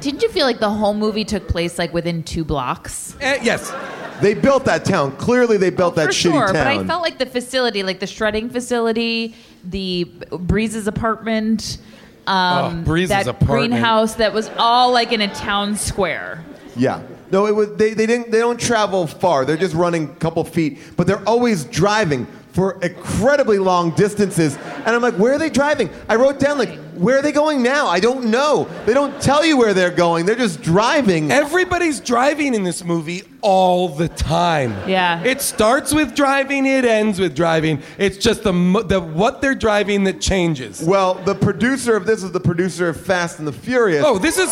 Didn't 0.01 0.23
you 0.23 0.29
feel 0.29 0.45
like 0.45 0.59
the 0.61 0.69
whole 0.71 0.93
movie 0.93 1.25
took 1.25 1.49
place 1.49 1.79
like 1.79 1.95
within 1.95 2.23
two 2.25 2.45
blocks? 2.45 3.15
Uh, 3.23 3.37
yes, 3.43 3.73
They 4.21 4.35
built 4.35 4.65
that 4.67 4.85
town. 4.85 5.13
Clearly, 5.17 5.57
they 5.57 5.71
built 5.71 5.97
that 5.97 6.07
For 6.07 6.13
shitty 6.13 6.33
sure, 6.33 6.47
town. 6.47 6.53
but 6.53 6.67
I 6.69 6.85
felt 6.85 7.03
like 7.03 7.19
the 7.19 7.27
facility, 7.27 7.83
like 7.83 7.99
the 8.01 8.07
shredding 8.07 8.49
facility, 8.51 9.35
the 9.65 10.05
Breeze's 10.31 10.87
apartment, 10.87 11.79
um, 12.27 12.83
Oh, 12.83 12.83
Breeze's 12.85 13.09
that 13.09 13.27
apartment. 13.27 13.71
greenhouse 13.73 14.15
that 14.15 14.33
was 14.33 14.51
all 14.57 14.93
like 14.93 15.11
in 15.13 15.21
a 15.21 15.33
town 15.35 15.75
square. 15.77 16.45
Yeah. 16.77 17.03
No, 17.31 17.47
it 17.47 17.55
was 17.55 17.75
they, 17.77 17.95
they 17.95 18.07
didn't 18.07 18.31
they 18.31 18.39
don't 18.39 18.61
travel 18.61 19.07
far. 19.07 19.45
They're 19.45 19.57
just 19.57 19.75
running 19.75 20.05
a 20.05 20.15
couple 20.17 20.45
feet, 20.45 20.79
but 20.97 21.07
they're 21.07 21.27
always 21.29 21.65
driving 21.65 22.27
for 22.55 22.81
incredibly 22.83 23.59
long 23.59 23.91
distances. 23.91 24.57
And 24.57 24.89
I'm 24.89 25.03
like, 25.03 25.15
where 25.15 25.35
are 25.35 25.39
they 25.39 25.51
driving? 25.51 25.91
I 26.09 26.15
wrote 26.15 26.39
down, 26.39 26.57
like, 26.57 26.79
where 26.97 27.19
are 27.19 27.23
they 27.23 27.33
going 27.33 27.63
now? 27.63 27.87
I 27.87 28.01
don't 28.01 28.27
know. 28.27 28.69
They 28.87 28.95
don't 28.95 29.21
tell 29.21 29.45
you 29.45 29.57
where 29.57 29.75
they're 29.75 29.91
going, 29.91 30.27
they're 30.27 30.35
just 30.35 30.63
driving. 30.63 31.31
Everybody's 31.31 32.01
driving 32.01 32.55
in 32.55 32.65
this 32.65 32.85
movie 32.85 33.23
all 33.41 33.89
the 33.91 34.09
time. 34.09 34.71
Yeah. 34.89 35.23
It 35.23 35.41
starts 35.41 35.93
with 35.93 36.15
driving, 36.15 36.67
it 36.67 36.85
ends 36.85 37.21
with 37.21 37.35
driving. 37.35 37.83
It's 37.99 38.17
just 38.17 38.43
the, 38.43 38.53
the 38.87 39.01
what 39.01 39.41
they're 39.41 39.55
driving 39.55 40.05
that 40.05 40.21
changes. 40.21 40.83
Well, 40.83 41.15
the 41.15 41.35
producer 41.35 41.97
of 41.97 42.07
this 42.07 42.23
is 42.23 42.33
the 42.33 42.41
producer 42.41 42.89
of 42.89 43.01
Fast 43.01 43.39
and 43.39 43.47
the 43.47 43.53
Furious. 43.53 44.05
Oh, 44.07 44.19
this 44.19 44.39
is 44.39 44.49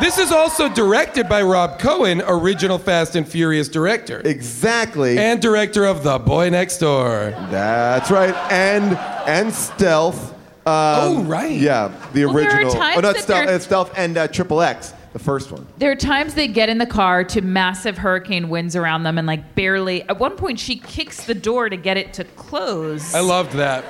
this 0.00 0.16
is 0.16 0.32
also 0.32 0.68
directed 0.68 1.28
by 1.28 1.42
Rob 1.42 1.78
Cohen, 1.78 2.22
original 2.26 2.78
Fast 2.78 3.16
and 3.16 3.28
Furious 3.28 3.68
director. 3.68 4.22
Exactly. 4.24 5.18
And 5.18 5.42
director 5.42 5.84
of 5.84 6.02
The 6.02 6.18
Boy 6.18 6.48
Next 6.48 6.78
Door. 6.78 7.34
That's 7.50 8.10
right. 8.10 8.34
And 8.50 8.96
and 9.26 9.52
Stealth. 9.52 10.34
Um, 10.66 10.72
Oh, 10.72 11.22
right. 11.24 11.52
Yeah, 11.52 11.90
the 12.12 12.26
Well, 12.26 12.34
there 12.34 12.44
are 12.50 12.54
original. 12.56 12.72
times 12.74 12.96
oh, 12.98 13.00
not 13.00 13.14
that 13.14 13.22
Stealth, 13.22 13.46
they're- 13.46 13.54
uh, 13.54 13.58
Stealth 13.58 13.92
and 13.96 14.16
uh, 14.18 14.28
Triple 14.28 14.60
X, 14.60 14.92
the 15.12 15.18
first 15.18 15.50
one. 15.50 15.66
There 15.78 15.90
are 15.90 15.96
times 15.96 16.34
they 16.34 16.48
get 16.48 16.68
in 16.68 16.78
the 16.78 16.86
car 16.86 17.24
to 17.24 17.40
massive 17.40 17.98
hurricane 17.98 18.48
winds 18.50 18.76
around 18.76 19.02
them 19.04 19.16
and 19.18 19.26
like 19.26 19.54
barely. 19.54 20.02
At 20.02 20.18
one 20.18 20.36
point, 20.36 20.60
she 20.60 20.76
kicks 20.76 21.24
the 21.24 21.34
door 21.34 21.68
to 21.68 21.76
get 21.76 21.96
it 21.96 22.12
to 22.14 22.24
close. 22.24 23.14
I 23.14 23.20
loved 23.20 23.52
that. 23.54 23.84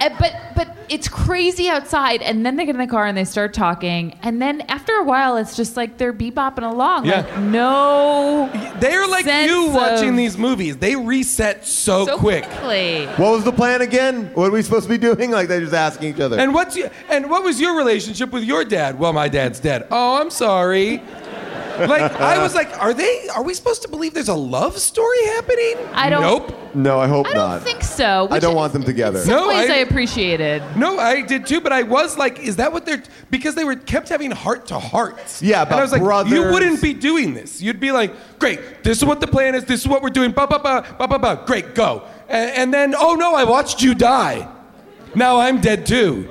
Uh, 0.00 0.10
but 0.18 0.34
but 0.54 0.76
it's 0.88 1.08
crazy 1.08 1.68
outside, 1.68 2.22
and 2.22 2.46
then 2.46 2.56
they 2.56 2.64
get 2.64 2.74
in 2.74 2.80
the 2.80 2.86
car 2.86 3.06
and 3.06 3.16
they 3.16 3.24
start 3.24 3.52
talking, 3.52 4.16
and 4.22 4.40
then 4.40 4.60
after 4.62 4.94
a 4.94 5.04
while, 5.04 5.36
it's 5.36 5.56
just 5.56 5.76
like 5.76 5.98
they're 5.98 6.12
bebopping 6.12 6.68
along. 6.70 7.06
Yeah. 7.06 7.22
Like 7.22 7.38
no. 7.38 8.50
They're 8.80 9.06
like 9.06 9.24
sense 9.24 9.50
you 9.50 9.70
watching 9.70 10.10
of- 10.10 10.16
these 10.16 10.38
movies. 10.38 10.76
They 10.76 10.96
reset 10.96 11.66
so, 11.66 12.06
so 12.06 12.18
quick. 12.18 12.44
quickly. 12.44 13.06
What 13.06 13.32
was 13.32 13.44
the 13.44 13.52
plan 13.52 13.82
again? 13.82 14.30
What 14.34 14.48
are 14.48 14.52
we 14.52 14.62
supposed 14.62 14.84
to 14.84 14.90
be 14.90 14.98
doing? 14.98 15.30
Like 15.30 15.48
they're 15.48 15.60
just 15.60 15.74
asking 15.74 16.14
each 16.14 16.20
other. 16.20 16.38
And 16.38 16.54
what's 16.54 16.76
your, 16.76 16.90
and 17.08 17.28
what 17.30 17.42
was 17.42 17.60
your 17.60 17.76
relationship 17.76 18.32
with 18.32 18.44
your 18.44 18.64
dad? 18.64 18.98
Well, 18.98 19.12
my 19.12 19.28
dad's 19.28 19.60
dead. 19.60 19.86
Oh, 19.90 20.20
I'm 20.20 20.30
sorry. 20.30 21.02
Like 21.78 22.12
I 22.12 22.42
was 22.42 22.54
like, 22.54 22.70
are 22.80 22.94
they? 22.94 23.28
Are 23.34 23.42
we 23.42 23.54
supposed 23.54 23.82
to 23.82 23.88
believe 23.88 24.14
there's 24.14 24.28
a 24.28 24.34
love 24.34 24.78
story 24.78 25.24
happening? 25.26 25.74
I 25.92 26.08
don't- 26.10 26.22
Nope. 26.22 26.54
no, 26.74 26.98
I 26.98 27.06
hope 27.06 27.26
not. 27.26 27.30
I 27.30 27.34
don't 27.34 27.48
not. 27.50 27.62
think 27.62 27.82
so. 27.82 28.26
I 28.30 28.34
which 28.34 28.42
don't 28.42 28.54
want 28.54 28.72
them 28.72 28.82
together. 28.84 29.18
In 29.20 29.24
some 29.26 29.34
No, 29.36 29.48
ways, 29.48 29.70
I- 29.70 29.74
I 29.74 29.76
appreciated. 29.78 30.62
No, 30.76 30.98
I 30.98 31.20
did 31.22 31.46
too, 31.46 31.60
but 31.60 31.72
I 31.72 31.82
was 31.82 32.16
like, 32.16 32.38
is 32.40 32.56
that 32.56 32.72
what 32.72 32.86
they're 32.86 33.02
because 33.30 33.54
they 33.54 33.64
were 33.64 33.76
kept 33.76 34.08
having 34.08 34.30
heart 34.30 34.66
to 34.66 34.78
hearts. 34.78 35.42
Yeah, 35.42 35.62
and 35.62 35.70
I 35.70 35.72
about 35.74 35.82
was 35.82 35.92
like, 35.92 36.00
you 36.00 36.06
brothers. 36.06 36.52
wouldn't 36.52 36.82
be 36.82 36.92
doing 36.94 37.34
this. 37.34 37.60
You'd 37.60 37.80
be 37.80 37.92
like, 37.92 38.12
great, 38.38 38.82
this 38.84 38.98
is 38.98 39.04
what 39.04 39.20
the 39.20 39.26
plan 39.26 39.54
is. 39.54 39.64
This 39.64 39.80
is 39.80 39.88
what 39.88 40.02
we're 40.02 40.10
doing. 40.10 40.30
Ba 40.32 40.46
ba 40.46 40.58
ba 40.58 40.84
ba 40.98 41.06
ba 41.08 41.18
ba. 41.18 41.42
Great, 41.46 41.74
go. 41.74 42.02
And, 42.28 42.50
and 42.52 42.74
then, 42.74 42.94
oh 42.96 43.14
no, 43.14 43.34
I 43.34 43.44
watched 43.44 43.82
you 43.82 43.94
die. 43.94 44.48
Now 45.14 45.38
I'm 45.40 45.60
dead 45.60 45.86
too. 45.86 46.28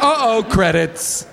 Uh 0.00 0.14
oh, 0.18 0.42
credits. 0.48 1.26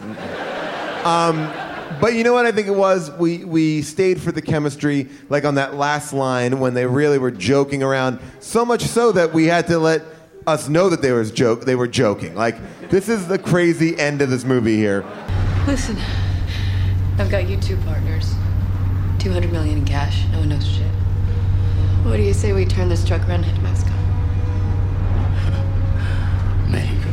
But 2.02 2.16
you 2.16 2.24
know 2.24 2.34
what 2.34 2.48
I 2.48 2.52
think 2.52 2.68
it 2.68 2.76
was? 2.76 3.12
We 3.12 3.46
we 3.46 3.84
stayed 3.84 4.20
for 4.20 4.32
the 4.32 4.42
chemistry, 4.42 5.08
like 5.30 5.46
on 5.46 5.56
that 5.56 5.76
last 5.76 6.14
line 6.14 6.60
when 6.60 6.74
they 6.74 6.88
really 6.88 7.20
were 7.20 7.30
joking 7.30 7.84
around. 7.84 8.20
So 8.40 8.66
much 8.66 8.82
so 8.82 9.12
that 9.12 9.34
we 9.34 9.46
had 9.46 9.68
to 9.68 9.78
let 9.78 10.02
us 10.48 10.68
know 10.68 10.90
that 10.90 11.04
they 11.04 11.12
was 11.12 11.30
joke 11.30 11.66
they 11.66 11.76
were 11.76 11.88
joking. 11.88 12.34
Like 12.34 12.58
this 12.90 13.08
is 13.08 13.28
the 13.28 13.38
crazy 13.38 13.98
end 14.00 14.24
of 14.24 14.32
this 14.32 14.44
movie 14.44 14.78
here. 14.78 15.06
Listen, 15.68 15.96
I've 17.20 17.30
got 17.30 17.48
you 17.48 17.58
two 17.58 17.78
partners. 17.78 18.34
200 19.20 19.52
million 19.52 19.78
in 19.78 19.86
cash. 19.86 20.26
No 20.32 20.40
one 20.40 20.50
knows 20.50 20.68
shit. 20.68 20.88
What 22.04 22.18
do 22.18 22.24
you 22.24 22.34
say 22.34 22.52
we 22.52 22.66
turn 22.66 22.90
this 22.90 23.06
truck 23.06 23.22
around 23.30 23.44
and 23.44 23.46
head 23.46 23.56
to 23.58 23.62
Mexico? 23.62 23.92
Mexico. 26.72 27.10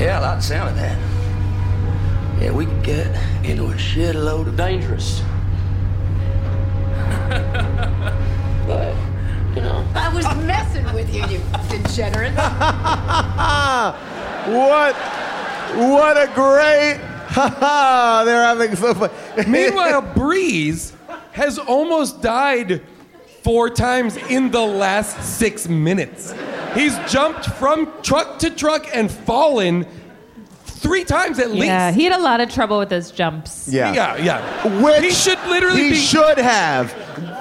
Yeah, 0.00 0.18
I 0.18 0.22
like 0.22 0.38
the 0.38 0.42
sound 0.42 0.70
of 0.70 0.76
that. 0.76 1.13
Yeah, 2.44 2.50
we 2.50 2.66
could 2.66 2.82
get 2.82 3.06
into 3.42 3.68
a 3.68 3.74
shitload 3.74 4.48
of 4.48 4.56
dangerous. 4.58 5.20
but, 8.66 8.94
you 9.56 9.62
know. 9.62 9.82
I 9.94 10.12
was 10.14 10.26
messing 10.44 10.84
with 10.92 11.08
you, 11.14 11.22
you 11.22 11.40
degenerate. 11.70 12.34
what? 14.44 14.94
What 15.74 16.18
a 16.18 16.26
great! 16.34 17.00
They're 18.26 18.44
having 18.44 18.76
so 18.76 18.92
fun. 18.92 19.10
Meanwhile, 19.50 20.02
Breeze 20.14 20.92
has 21.32 21.58
almost 21.58 22.20
died 22.20 22.82
four 23.42 23.70
times 23.70 24.18
in 24.18 24.50
the 24.50 24.60
last 24.60 25.38
six 25.38 25.66
minutes. 25.66 26.34
He's 26.74 26.94
jumped 27.10 27.46
from 27.46 27.90
truck 28.02 28.38
to 28.40 28.50
truck 28.50 28.94
and 28.94 29.10
fallen 29.10 29.86
three 30.84 31.02
times 31.04 31.38
at 31.40 31.50
least. 31.50 31.66
Yeah, 31.66 31.90
he 31.90 32.04
had 32.04 32.12
a 32.12 32.22
lot 32.22 32.40
of 32.40 32.48
trouble 32.50 32.78
with 32.78 32.90
those 32.90 33.10
jumps. 33.10 33.66
yeah, 33.68 33.92
Yeah, 33.92 34.16
yeah. 34.18 34.80
Which 34.82 35.02
he 35.02 35.10
should 35.10 35.38
literally 35.48 35.82
he 35.84 35.90
be. 35.90 35.96
should 35.96 36.38
have. 36.38 36.92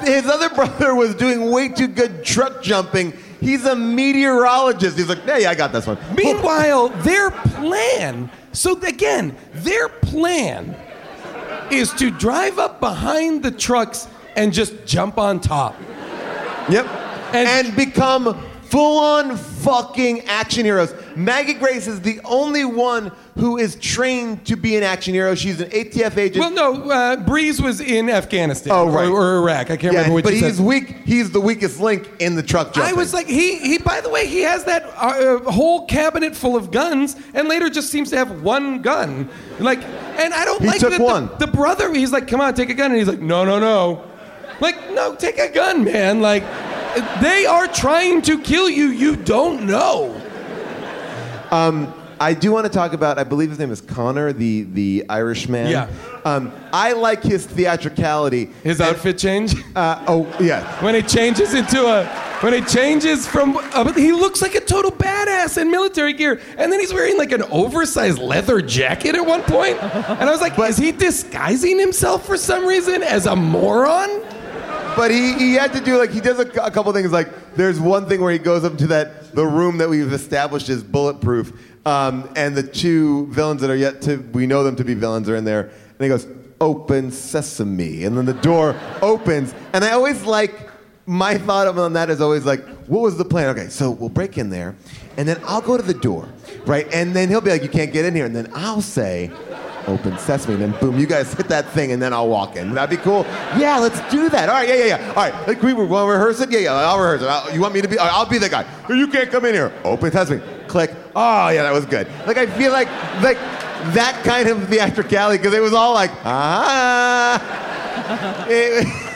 His 0.03 0.25
other 0.25 0.49
brother 0.55 0.95
was 0.95 1.13
doing 1.13 1.51
way 1.51 1.67
too 1.69 1.87
good 1.87 2.23
truck 2.23 2.63
jumping. 2.63 3.13
He's 3.41 3.65
a 3.65 3.75
meteorologist. 3.75 4.97
He's 4.97 5.09
like, 5.09 5.19
yeah, 5.27 5.37
yeah, 5.37 5.49
I 5.51 5.55
got 5.55 5.71
this 5.73 5.85
one. 5.85 5.97
Meanwhile, 6.15 6.89
their 7.03 7.29
plan. 7.31 8.29
So 8.53 8.79
again, 8.81 9.35
their 9.53 9.89
plan 9.89 10.75
is 11.69 11.91
to 11.93 12.09
drive 12.09 12.57
up 12.59 12.79
behind 12.79 13.43
the 13.43 13.51
trucks 13.51 14.07
and 14.35 14.53
just 14.53 14.85
jump 14.85 15.17
on 15.17 15.39
top. 15.41 15.75
Yep. 16.69 16.85
And- 17.33 17.47
And, 17.67 17.75
become 17.75 18.39
full 18.63 18.99
on 18.99 19.35
fucking 19.37 20.21
action 20.27 20.65
heroes. 20.65 20.93
Maggie 21.15 21.53
Grace 21.53 21.87
is 21.87 21.99
the 22.01 22.19
only 22.25 22.63
one 22.65 23.11
who 23.35 23.57
is 23.57 23.75
trained 23.77 24.45
to 24.45 24.55
be 24.55 24.75
an 24.77 24.83
action 24.83 25.13
hero. 25.13 25.33
She's 25.33 25.59
an 25.59 25.69
ATF 25.71 26.17
agent. 26.17 26.37
Well, 26.37 26.51
no, 26.51 26.91
uh, 26.91 27.15
Breeze 27.17 27.59
was 27.61 27.81
in 27.81 28.09
Afghanistan 28.09 28.71
Oh, 28.71 28.87
right. 28.87 29.07
or, 29.07 29.21
or 29.37 29.37
Iraq. 29.39 29.71
I 29.71 29.77
can't 29.77 29.83
yeah, 29.93 29.99
remember 30.01 30.13
which. 30.15 30.25
but 30.25 30.33
he's 30.33 30.57
said. 30.57 30.65
weak. 30.65 30.97
He's 31.03 31.31
the 31.31 31.41
weakest 31.41 31.79
link 31.79 32.11
in 32.19 32.35
the 32.35 32.43
truck 32.43 32.73
jumping. 32.73 32.93
I 32.93 32.95
was 32.95 33.11
like, 33.13 33.25
he, 33.27 33.57
he. 33.57 33.77
By 33.79 34.01
the 34.01 34.09
way, 34.09 34.27
he 34.27 34.41
has 34.41 34.63
that 34.65 34.83
uh, 34.97 35.39
whole 35.51 35.87
cabinet 35.87 36.35
full 36.35 36.55
of 36.55 36.69
guns, 36.69 37.15
and 37.33 37.47
later 37.47 37.69
just 37.71 37.89
seems 37.89 38.11
to 38.11 38.17
have 38.17 38.43
one 38.43 38.81
gun. 38.83 39.27
Like, 39.59 39.81
and 39.83 40.31
I 40.33 40.45
don't 40.45 40.61
He 40.61 40.67
like 40.67 40.79
took 40.79 40.91
that 40.91 40.99
the- 40.99 41.03
one. 41.03 41.29
The, 41.39 41.47
brother, 41.47 41.91
he's 41.93 42.11
like, 42.11 42.27
come 42.27 42.39
on, 42.39 42.53
take 42.53 42.69
a 42.69 42.73
gun, 42.75 42.91
and 42.91 42.99
he's 42.99 43.07
like, 43.07 43.19
no, 43.19 43.43
no, 43.45 43.59
no. 43.59 44.03
Like, 44.59 44.91
no, 44.91 45.15
take 45.15 45.39
a 45.39 45.49
gun, 45.49 45.83
man. 45.83 46.21
Like, 46.21 46.43
they 47.19 47.47
are 47.47 47.67
trying 47.67 48.21
to 48.23 48.39
kill 48.39 48.69
you. 48.69 48.89
You 48.89 49.15
don't 49.15 49.63
know. 49.65 50.19
I 52.23 52.33
do 52.33 52.53
want 52.53 52.65
to 52.65 52.71
talk 52.71 52.93
about. 52.93 53.19
I 53.19 53.25
believe 53.25 53.49
his 53.49 53.59
name 53.59 53.71
is 53.71 53.81
Connor, 53.81 54.31
the 54.31 54.63
the 54.63 55.05
Irishman. 55.09 55.67
Yeah. 55.67 55.89
Um, 56.23 56.53
I 56.71 56.93
like 56.93 57.21
his 57.21 57.45
theatricality. 57.45 58.45
His 58.63 58.79
outfit 58.79 59.17
change 59.17 59.53
Uh, 59.75 60.03
oh 60.07 60.37
yeah. 60.39 60.81
when 60.83 60.95
he 60.95 61.01
changes 61.01 61.53
into 61.53 61.85
a. 61.85 62.05
When 62.43 62.51
he 62.51 62.59
changes 62.59 63.25
from, 63.25 63.55
uh, 63.55 63.93
he 63.93 64.11
looks 64.11 64.41
like 64.41 64.53
a 64.53 64.59
total 64.59 64.91
badass 64.91 65.57
in 65.57 65.71
military 65.71 66.11
gear, 66.11 66.41
and 66.57 66.69
then 66.73 66.81
he's 66.81 66.93
wearing 66.93 67.17
like 67.17 67.31
an 67.31 67.43
oversized 67.43 68.17
leather 68.17 68.59
jacket 68.59 69.15
at 69.15 69.25
one. 69.25 69.41
And 69.43 70.29
I 70.29 70.29
was 70.29 70.41
like, 70.41 70.59
is 70.59 70.75
he 70.75 70.91
disguising 70.91 71.79
himself 71.79 72.25
for 72.25 72.35
some 72.35 72.65
reason 72.65 73.01
as 73.01 73.27
a 73.27 73.35
moron? 73.35 74.22
But 74.95 75.11
he, 75.11 75.33
he 75.33 75.53
had 75.53 75.73
to 75.73 75.81
do 75.81 75.97
like 75.97 76.11
he 76.11 76.21
does 76.21 76.39
a, 76.39 76.47
a 76.61 76.71
couple 76.71 76.93
things. 76.93 77.11
Like 77.11 77.55
there's 77.55 77.79
one 77.79 78.07
thing 78.07 78.21
where 78.21 78.31
he 78.31 78.37
goes 78.37 78.63
up 78.63 78.77
to 78.77 78.87
that 78.87 79.33
the 79.33 79.45
room 79.45 79.79
that 79.79 79.89
we've 79.89 80.13
established 80.13 80.69
is 80.69 80.83
bulletproof, 80.83 81.51
um, 81.85 82.29
and 82.35 82.55
the 82.55 82.63
two 82.63 83.27
villains 83.27 83.61
that 83.61 83.69
are 83.69 83.75
yet 83.75 84.01
to 84.03 84.17
we 84.33 84.45
know 84.45 84.63
them 84.63 84.75
to 84.75 84.83
be 84.83 84.93
villains 84.93 85.27
are 85.29 85.35
in 85.35 85.45
there, 85.45 85.61
and 85.63 85.99
he 85.99 86.07
goes 86.07 86.27
open 86.61 87.11
sesame, 87.11 88.03
and 88.03 88.17
then 88.17 88.25
the 88.25 88.33
door 88.33 88.79
opens, 89.01 89.53
and 89.73 89.83
I 89.83 89.91
always 89.91 90.23
like 90.23 90.69
my 91.05 91.37
thought 91.37 91.67
on 91.67 91.93
that 91.93 92.09
is 92.09 92.21
always 92.21 92.45
like, 92.45 92.65
what 92.87 93.01
was 93.01 93.17
the 93.17 93.25
plan? 93.25 93.49
Okay, 93.49 93.67
so 93.69 93.91
we'll 93.91 94.09
break 94.09 94.37
in 94.37 94.49
there, 94.49 94.75
and 95.17 95.27
then 95.27 95.41
I'll 95.45 95.61
go 95.61 95.75
to 95.75 95.83
the 95.83 95.93
door, 95.93 96.29
right, 96.65 96.87
and 96.93 97.15
then 97.15 97.29
he'll 97.29 97.41
be 97.41 97.49
like, 97.49 97.63
you 97.63 97.69
can't 97.69 97.91
get 97.91 98.05
in 98.05 98.15
here, 98.15 98.25
and 98.25 98.35
then 98.35 98.51
I'll 98.53 98.81
say. 98.81 99.31
Open 99.87 100.17
sesame, 100.17 100.55
and 100.55 100.63
then 100.63 100.79
boom, 100.79 100.99
you 100.99 101.07
guys 101.07 101.33
hit 101.33 101.47
that 101.49 101.67
thing, 101.69 101.91
and 101.91 102.01
then 102.01 102.13
I'll 102.13 102.29
walk 102.29 102.55
in. 102.55 102.69
Would 102.69 102.77
that 102.77 102.89
be 102.89 102.97
cool? 102.97 103.23
Yeah, 103.57 103.77
let's 103.79 103.99
do 104.11 104.29
that. 104.29 104.49
All 104.49 104.55
right, 104.55 104.67
yeah, 104.67 104.75
yeah, 104.75 104.85
yeah. 104.97 105.07
All 105.09 105.15
right, 105.15 105.47
like 105.47 105.61
we 105.61 105.73
want 105.73 105.89
to 105.89 106.11
rehearse 106.11 106.39
it? 106.39 106.51
Yeah, 106.51 106.59
yeah, 106.59 106.73
I'll 106.73 106.99
rehearse 106.99 107.21
it. 107.21 107.27
I'll- 107.27 107.53
you 107.53 107.61
want 107.61 107.73
me 107.73 107.81
to 107.81 107.87
be? 107.87 107.97
I'll 107.99 108.25
be 108.25 108.37
the 108.37 108.49
guy. 108.49 108.65
You 108.89 109.07
can't 109.07 109.29
come 109.29 109.45
in 109.45 109.53
here. 109.53 109.71
Open 109.83 110.11
sesame. 110.11 110.41
Click. 110.67 110.91
Oh, 111.15 111.49
yeah, 111.49 111.63
that 111.63 111.73
was 111.73 111.85
good. 111.85 112.07
Like 112.25 112.37
I 112.37 112.47
feel 112.47 112.71
like 112.71 112.87
like 113.21 113.37
that 113.93 114.21
kind 114.23 114.47
of 114.49 114.67
theatricality 114.69 115.37
because 115.37 115.53
it 115.53 115.61
was 115.61 115.73
all 115.73 115.93
like 115.93 116.11
ah. 116.23 118.45
It- 118.49 118.87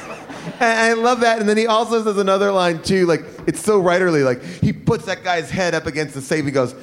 I 0.60 0.94
love 0.94 1.20
that. 1.22 1.40
And 1.40 1.48
then 1.48 1.58
he 1.58 1.68
also 1.68 2.04
says 2.04 2.18
another 2.18 2.52
line 2.52 2.82
too. 2.82 3.06
Like 3.06 3.24
it's 3.48 3.62
so 3.62 3.82
writerly. 3.82 4.24
Like 4.24 4.44
he 4.44 4.74
puts 4.74 5.06
that 5.06 5.24
guy's 5.24 5.50
head 5.50 5.76
up 5.76 5.86
against 5.86 6.14
the 6.14 6.22
safe. 6.22 6.46
He 6.46 6.52
goes, 6.52 6.74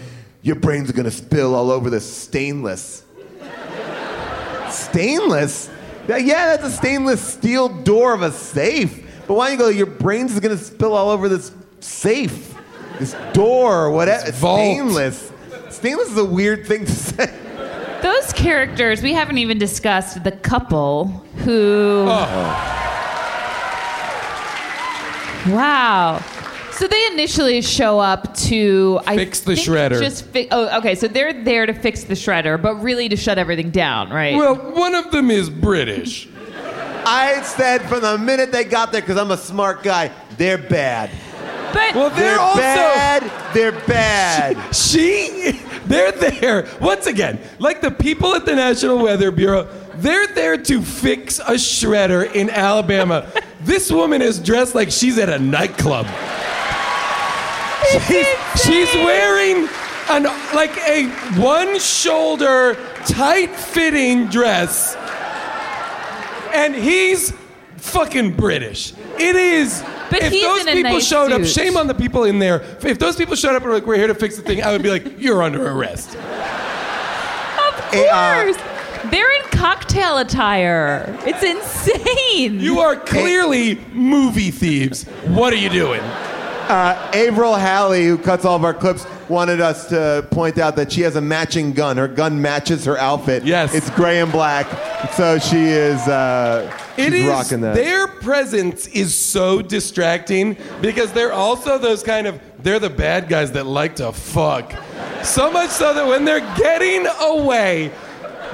"Your 0.43 0.57
brains 0.57 0.91
are 0.91 0.93
gonna 0.93 1.11
spill 1.11 1.55
all 1.55 1.71
over 1.71 1.91
this 1.91 2.11
stainless." 2.11 3.04
Stainless? 4.75 5.71
Yeah, 6.09 6.17
yeah, 6.19 6.57
that's 6.57 6.65
a 6.65 6.71
stainless 6.77 7.21
steel 7.21 7.69
door 7.69 8.15
of 8.15 8.23
a 8.23 8.31
safe. 8.31 9.03
But 9.27 9.35
why 9.35 9.49
don't 9.49 9.59
you 9.59 9.65
go? 9.65 9.69
Your 9.71 9.87
brains 9.87 10.33
is 10.33 10.41
gonna 10.41 10.59
spill 10.59 10.95
all 10.95 11.09
over 11.11 11.29
this 11.29 11.51
safe, 11.81 12.55
this 12.99 13.15
door, 13.33 13.91
whatever. 13.91 14.27
This 14.27 14.39
vault. 14.39 14.61
Stainless. 14.61 15.33
Stainless 15.71 16.11
is 16.11 16.19
a 16.19 16.25
weird 16.25 16.67
thing 16.67 16.85
to 16.85 16.93
say. 16.93 17.33
Those 18.03 18.33
characters, 18.35 19.01
we 19.03 19.15
haven't 19.15 19.39
even 19.39 19.59
discussed 19.59 20.23
the 20.25 20.33
couple 20.33 21.07
who. 21.39 22.05
Oh. 22.07 22.71
Wow. 25.47 26.23
So 26.75 26.89
they 26.89 27.07
initially 27.07 27.63
show 27.63 28.01
up 28.01 28.35
to 28.39 29.01
I 29.07 29.17
Fix 29.17 29.41
the 29.41 29.55
think 29.55 29.69
shredder. 29.69 30.01
Just 30.01 30.25
fi- 30.27 30.49
oh, 30.51 30.79
okay. 30.79 30.95
So 30.97 31.07
they're 31.07 31.33
there 31.45 31.67
to 31.67 31.73
fix 31.73 32.05
the 32.05 32.15
shredder, 32.15 32.61
but 32.61 32.75
really 32.83 33.09
to 33.09 33.17
shut 33.17 33.39
everything 33.39 33.71
down, 33.71 34.11
right? 34.11 34.35
Well, 34.37 34.57
one 34.73 34.95
of 34.95 35.11
them 35.13 35.31
is 35.31 35.49
British. 35.49 36.29
I 37.07 37.43
said 37.43 37.83
from 37.83 38.01
the 38.01 38.19
minute 38.19 38.51
they 38.51 38.65
got 38.65 38.91
there, 38.91 39.03
because 39.03 39.17
I'm 39.19 39.31
a 39.31 39.37
smart 39.37 39.83
guy, 39.83 40.11
they're 40.37 40.59
bad. 40.59 41.11
but 41.73 41.95
Well, 41.95 42.11
they're, 42.11 42.19
They're 42.19 42.39
also 42.41 42.61
bad. 42.61 43.55
They're 43.55 43.73
bad. 43.87 44.75
she. 44.75 45.61
They're 45.87 46.13
there 46.13 46.67
once 46.81 47.07
again, 47.07 47.39
like 47.59 47.83
the 47.83 47.91
people 47.91 48.35
at 48.35 48.47
the 48.47 48.55
National 48.55 49.03
Weather 49.03 49.31
Bureau. 49.31 49.69
They're 49.97 50.27
there 50.29 50.57
to 50.57 50.83
fix 50.83 51.39
a 51.39 51.53
shredder 51.55 52.33
in 52.35 52.49
Alabama. 52.49 53.31
this 53.61 53.93
woman 53.93 54.23
is 54.23 54.41
dressed 54.41 54.75
like 54.75 54.91
she's 54.91 55.19
at 55.19 55.29
a 55.29 55.39
nightclub. 55.39 56.07
She's, 57.91 58.27
she's 58.65 58.95
wearing 58.95 59.69
an 60.11 60.25
like 60.55 60.77
a 60.87 61.09
one 61.41 61.79
shoulder 61.79 62.77
tight 63.07 63.55
fitting 63.55 64.27
dress 64.29 64.97
and 66.55 66.75
he's 66.75 67.33
fucking 67.77 68.37
British. 68.37 68.95
It 69.19 69.37
is. 69.37 69.83
But 70.11 70.23
if 70.23 70.33
those 70.33 70.65
people 70.65 70.83
nice 70.83 71.07
showed 71.07 71.33
up, 71.33 71.45
shame 71.45 71.77
on 71.77 71.87
the 71.87 71.95
people 71.95 72.25
in 72.25 72.39
there. 72.39 72.63
If 72.83 72.99
those 72.99 73.17
people 73.17 73.35
showed 73.35 73.55
up 73.55 73.63
and 73.63 73.71
were 73.71 73.75
like, 73.75 73.87
"We're 73.87 73.97
here 73.97 74.07
to 74.07 74.15
fix 74.15 74.37
the 74.37 74.43
thing," 74.43 74.63
I 74.63 74.71
would 74.73 74.83
be 74.83 74.91
like, 74.91 75.19
"You're 75.19 75.43
under 75.43 75.67
arrest." 75.69 76.15
of 76.15 76.23
uh, 77.95 78.43
course, 78.43 78.57
they're 79.11 79.33
in 79.33 79.43
cocktail 79.51 80.19
attire. 80.19 81.17
It's 81.27 81.43
insane. 81.43 82.61
You 82.61 82.81
are 82.81 82.97
clearly 82.97 83.77
movie 83.93 84.51
thieves. 84.51 85.05
What 85.27 85.53
are 85.53 85.57
you 85.57 85.71
doing? 85.71 86.03
Uh, 86.69 87.11
Avril 87.15 87.55
Halley, 87.55 88.07
who 88.07 88.17
cuts 88.17 88.45
all 88.45 88.57
of 88.57 88.65
our 88.65 88.73
clips, 88.75 89.07
wanted 89.29 89.61
us 89.61 89.89
to 89.89 90.27
point 90.31 90.59
out 90.59 90.77
that 90.77 90.91
she 90.93 91.03
has 91.03 91.17
a 91.17 91.21
matching 91.21 91.73
gun. 91.73 91.97
Her 91.97 92.09
gun 92.09 92.41
matches 92.41 92.85
her 92.87 92.97
outfit. 92.99 93.45
Yes. 93.45 93.75
It's 93.75 93.91
gray 93.91 94.21
and 94.21 94.33
black. 94.33 94.67
So 95.13 95.39
she 95.39 95.59
is 95.65 96.01
uh, 96.09 96.71
she's 96.97 97.07
It 97.07 97.13
is 97.15 97.27
rocking 97.29 97.61
that. 97.61 97.75
their 97.75 98.07
presence 98.09 98.87
is 98.89 99.15
so 99.15 99.61
distracting 99.63 100.57
because 100.81 101.13
they're 101.13 101.33
also 101.33 101.77
those 101.79 102.03
kind 102.03 102.27
of 102.27 102.41
they're 102.63 102.79
the 102.79 102.91
bad 102.91 103.29
guys 103.29 103.53
that 103.53 103.67
like 103.67 103.97
to 103.97 104.13
fuck. 104.13 104.73
So 105.23 105.51
much 105.51 105.71
so 105.71 105.93
that 105.93 106.07
when 106.07 106.25
they're 106.25 106.41
getting 106.57 107.07
away, 107.21 107.93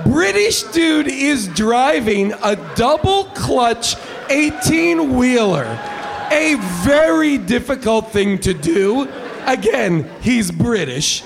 British 0.05 0.63
dude 0.65 1.07
is 1.09 1.47
driving 1.49 2.33
a 2.43 2.57
double 2.75 3.25
clutch 3.35 3.95
18 4.31 5.17
wheeler. 5.17 5.89
A 6.31 6.55
very 6.85 7.39
difficult 7.39 8.12
thing 8.12 8.39
to 8.41 8.55
do. 8.55 9.09
Again, 9.47 10.09
he's 10.20 10.51
British. 10.51 11.24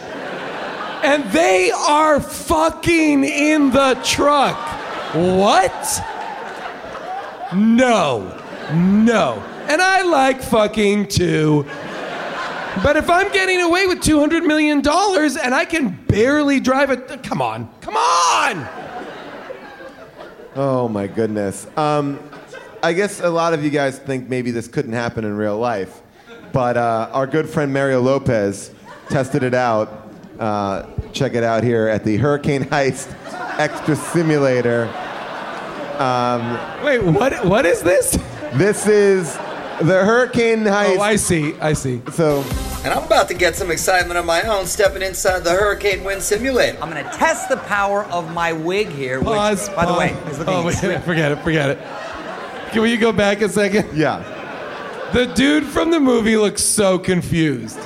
And 1.02 1.24
they 1.32 1.70
are 1.70 2.20
fucking 2.20 3.24
in 3.24 3.70
the 3.70 4.00
truck. 4.02 4.56
What? 5.14 6.02
No. 7.54 8.40
No. 8.72 9.42
And 9.68 9.82
I 9.82 10.02
like 10.02 10.42
fucking 10.42 11.08
too. 11.08 11.66
But 12.82 12.96
if 12.96 13.08
I'm 13.08 13.30
getting 13.32 13.60
away 13.60 13.86
with 13.86 14.00
$200 14.00 14.44
million 14.44 14.78
and 14.78 15.54
I 15.54 15.64
can 15.64 15.90
barely 16.06 16.58
drive 16.60 16.90
it, 16.90 17.22
come 17.22 17.40
on. 17.40 17.72
Come 17.80 17.96
on! 17.96 18.68
Oh 20.56 20.88
my 20.88 21.06
goodness. 21.06 21.66
Um, 21.76 22.18
I 22.84 22.92
guess 22.92 23.20
a 23.20 23.30
lot 23.30 23.54
of 23.54 23.64
you 23.64 23.70
guys 23.70 23.98
think 23.98 24.28
maybe 24.28 24.50
this 24.50 24.68
couldn't 24.68 24.92
happen 24.92 25.24
in 25.24 25.34
real 25.38 25.56
life, 25.56 26.02
but 26.52 26.76
uh, 26.76 27.08
our 27.14 27.26
good 27.26 27.48
friend 27.48 27.72
Mario 27.72 28.02
Lopez 28.02 28.72
tested 29.08 29.42
it 29.42 29.54
out. 29.54 30.06
Uh, 30.38 30.84
check 31.14 31.32
it 31.32 31.42
out 31.42 31.64
here 31.64 31.88
at 31.88 32.04
the 32.04 32.18
Hurricane 32.18 32.64
Heist 32.64 33.10
Extra 33.58 33.96
Simulator. 33.96 34.84
Um, 35.96 36.84
Wait, 36.84 37.02
what? 37.02 37.46
What 37.46 37.64
is 37.64 37.80
this? 37.80 38.18
This 38.52 38.86
is 38.86 39.34
the 39.80 40.04
Hurricane 40.04 40.64
Heist. 40.64 40.98
Oh, 40.98 41.00
I 41.00 41.16
see. 41.16 41.54
I 41.60 41.72
see. 41.72 42.02
So 42.12 42.44
And 42.84 42.92
I'm 42.92 43.04
about 43.04 43.28
to 43.28 43.34
get 43.34 43.56
some 43.56 43.70
excitement 43.70 44.18
of 44.18 44.26
my 44.26 44.42
own 44.42 44.66
stepping 44.66 45.00
inside 45.00 45.42
the 45.42 45.52
Hurricane 45.52 46.04
Wind 46.04 46.22
Simulator. 46.22 46.76
I'm 46.82 46.90
gonna 46.90 47.10
test 47.14 47.48
the 47.48 47.56
power 47.56 48.04
of 48.04 48.30
my 48.34 48.52
wig 48.52 48.88
here, 48.88 49.22
Pause. 49.22 49.68
which, 49.68 49.76
by 49.76 49.86
the 49.86 49.94
way, 49.94 50.10
is 50.30 50.38
looking 50.38 50.52
oh, 50.52 50.66
wait, 50.66 50.74
forget 51.04 51.32
it. 51.32 51.38
Forget 51.38 51.70
it. 51.70 51.78
Can 52.74 52.82
we 52.82 52.96
go 52.96 53.12
back 53.12 53.40
a 53.40 53.48
second? 53.48 53.96
Yeah. 53.96 54.18
The 55.12 55.26
dude 55.26 55.64
from 55.64 55.92
the 55.92 56.00
movie 56.00 56.36
looks 56.36 56.60
so 56.60 56.98
confused. 56.98 57.78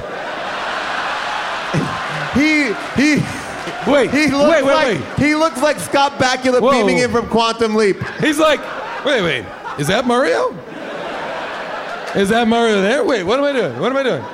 He 2.35 2.73
he 2.97 3.23
Wait, 3.87 4.11
he 4.11 4.29
looks 4.29 4.51
wait, 4.51 4.65
wait, 4.65 4.73
like 4.73 4.99
wait. 4.99 5.19
he 5.19 5.35
looks 5.35 5.61
like 5.61 5.79
Scott 5.79 6.13
Bakula 6.13 6.61
Whoa. 6.63 6.71
beaming 6.71 6.99
in 6.99 7.11
from 7.11 7.29
Quantum 7.29 7.75
Leap. 7.75 8.03
He's 8.19 8.39
like, 8.39 8.61
wait, 9.05 9.21
wait, 9.21 9.45
is 9.79 9.89
that 9.89 10.07
Mario? 10.07 10.53
Is 12.15 12.31
that 12.31 12.49
Mario 12.49 12.81
there? 12.81 13.05
Wait, 13.05 13.25
what 13.25 13.39
am 13.39 13.45
I 13.45 13.53
doing? 13.53 13.79
What 13.79 13.93
am 13.93 13.99
I 13.99 14.03
doing? 14.03 14.25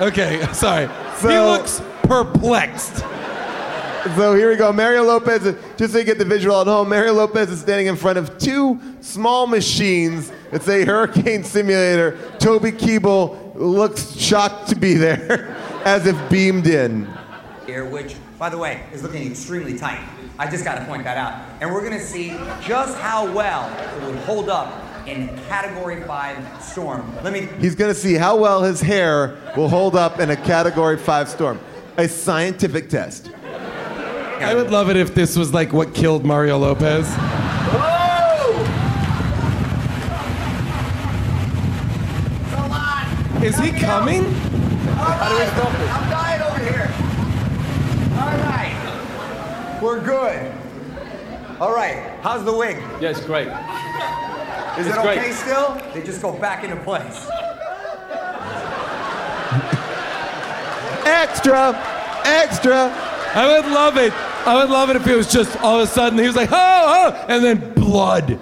Okay, 0.00 0.46
sorry. 0.54 0.88
he 1.20 1.38
looks 1.38 1.82
perplexed. 2.04 3.04
So 4.16 4.34
here 4.34 4.50
we 4.50 4.56
go. 4.56 4.70
Mario 4.70 5.02
Lopez, 5.02 5.56
just 5.78 5.92
so 5.94 5.98
you 5.98 6.04
get 6.04 6.18
the 6.18 6.26
visual 6.26 6.60
at 6.60 6.66
home, 6.66 6.90
Mario 6.90 7.14
Lopez 7.14 7.50
is 7.50 7.60
standing 7.60 7.86
in 7.86 7.96
front 7.96 8.18
of 8.18 8.36
two 8.38 8.78
small 9.00 9.46
machines 9.46 10.30
that 10.50 10.62
say 10.62 10.84
Hurricane 10.84 11.42
Simulator. 11.42 12.18
Toby 12.38 12.70
Kebbell 12.70 13.54
looks 13.54 14.14
shocked 14.16 14.68
to 14.68 14.76
be 14.76 14.94
there, 14.94 15.56
as 15.86 16.06
if 16.06 16.16
beamed 16.30 16.66
in. 16.66 17.08
here, 17.66 17.86
which, 17.86 18.14
by 18.38 18.50
the 18.50 18.58
way, 18.58 18.84
is 18.92 19.02
looking 19.02 19.26
extremely 19.30 19.78
tight. 19.78 20.06
I 20.38 20.50
just 20.50 20.64
got 20.64 20.78
to 20.78 20.84
point 20.84 21.04
that 21.04 21.16
out. 21.16 21.42
And 21.62 21.72
we're 21.72 21.80
going 21.80 21.98
to 21.98 22.04
see 22.04 22.28
just 22.62 22.98
how 22.98 23.32
well 23.32 23.68
it 23.96 24.06
would 24.06 24.16
hold 24.24 24.50
up 24.50 25.08
in 25.08 25.28
Category 25.48 26.02
5 26.02 26.62
storm. 26.62 27.10
Let 27.22 27.32
me. 27.32 27.48
He's 27.58 27.74
going 27.74 27.92
to 27.92 27.98
see 27.98 28.14
how 28.14 28.36
well 28.36 28.62
his 28.62 28.80
hair 28.82 29.38
will 29.56 29.68
hold 29.68 29.96
up 29.96 30.20
in 30.20 30.30
a 30.30 30.36
Category 30.36 30.98
5 30.98 31.28
storm. 31.28 31.58
A 31.96 32.06
scientific 32.08 32.90
test. 32.90 33.30
I 34.40 34.54
would 34.54 34.70
love 34.70 34.90
it 34.90 34.96
if 34.96 35.14
this 35.14 35.36
was 35.36 35.52
like 35.54 35.72
what 35.72 35.94
killed 35.94 36.24
Mario 36.24 36.58
Lopez. 36.58 37.06
Is 43.42 43.58
he 43.58 43.72
coming? 43.72 44.24
I'm 44.96 46.10
dying 46.10 46.40
over 46.40 46.60
here. 46.60 46.90
All 48.18 48.38
right. 48.48 49.78
We're 49.82 50.00
good. 50.02 50.52
All 51.60 51.74
right. 51.74 52.18
How's 52.22 52.42
the 52.44 52.56
wig? 52.56 52.78
Yes, 53.02 53.22
great. 53.26 53.48
Is 54.78 54.86
It's 54.86 54.96
it 54.96 55.02
great. 55.02 55.18
okay 55.18 55.32
still? 55.32 55.78
They 55.92 56.02
just 56.02 56.22
go 56.22 56.32
back 56.32 56.64
into 56.64 56.76
place. 56.76 57.26
Extra! 61.06 61.78
Extra! 62.24 63.13
I 63.34 63.60
would 63.60 63.70
love 63.70 63.96
it. 63.96 64.12
I 64.46 64.54
would 64.56 64.70
love 64.70 64.90
it 64.90 64.96
if 64.96 65.06
it 65.06 65.16
was 65.16 65.30
just 65.30 65.56
all 65.58 65.80
of 65.80 65.88
a 65.88 65.90
sudden 65.90 66.18
he 66.18 66.26
was 66.26 66.36
like, 66.36 66.50
oh, 66.52 66.56
oh, 66.56 67.26
and 67.28 67.44
then 67.44 67.74
blood. 67.74 68.38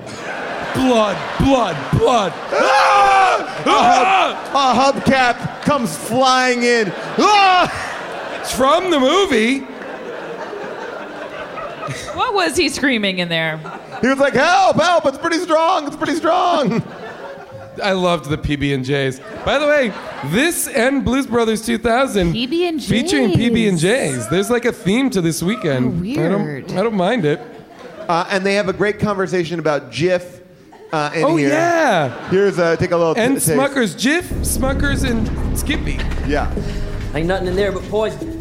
Blood, 0.74 1.38
blood, 1.38 1.98
blood. 1.98 2.32
Ah! 2.52 3.62
Ah! 3.66 4.92
A 4.92 4.92
hubcap 4.92 5.62
comes 5.62 5.96
flying 5.96 6.62
in. 6.62 6.92
Ah! 7.18 8.38
It's 8.40 8.54
from 8.54 8.90
the 8.90 8.98
movie. 8.98 9.60
What 12.14 12.34
was 12.34 12.56
he 12.56 12.68
screaming 12.68 13.18
in 13.18 13.28
there? 13.28 13.58
He 14.00 14.08
was 14.08 14.18
like, 14.18 14.34
help, 14.34 14.76
help, 14.76 15.06
it's 15.06 15.18
pretty 15.18 15.38
strong, 15.38 15.86
it's 15.86 15.96
pretty 15.96 16.14
strong. 16.14 16.82
I 17.82 17.92
loved 17.92 18.28
the 18.28 18.36
PB 18.38 18.74
and 18.74 18.84
J's. 18.84 19.20
By 19.44 19.58
the 19.58 19.66
way, 19.66 19.92
this 20.26 20.66
and 20.68 21.04
Blues 21.04 21.26
Brothers 21.26 21.64
2000 21.64 22.32
PB&Js. 22.34 22.88
featuring 22.88 23.30
PB 23.30 23.68
and 23.68 23.78
J's. 23.78 24.28
There's 24.28 24.50
like 24.50 24.64
a 24.64 24.72
theme 24.72 25.08
to 25.10 25.20
this 25.20 25.42
weekend. 25.42 26.04
Oh, 26.06 26.10
I 26.22 26.28
don't, 26.28 26.44
weird. 26.44 26.72
I 26.72 26.82
don't 26.82 26.94
mind 26.94 27.24
it. 27.24 27.40
Uh, 28.08 28.26
and 28.30 28.44
they 28.44 28.54
have 28.54 28.68
a 28.68 28.72
great 28.72 28.98
conversation 28.98 29.58
about 29.58 29.90
Jif 29.90 30.40
uh, 30.92 31.10
in 31.14 31.24
Oh 31.24 31.36
here. 31.36 31.48
yeah. 31.50 32.28
Here's 32.28 32.58
uh, 32.58 32.76
take 32.76 32.90
a 32.90 32.96
little 32.96 33.14
And 33.16 33.34
taste. 33.36 33.48
Smuckers, 33.48 33.94
Jif, 33.96 34.24
Smuckers, 34.44 35.08
and 35.08 35.58
Skippy. 35.58 35.98
Yeah. 36.28 36.52
Ain't 37.14 37.26
nothing 37.28 37.48
in 37.48 37.56
there 37.56 37.72
but 37.72 37.82
poison. 37.84 38.38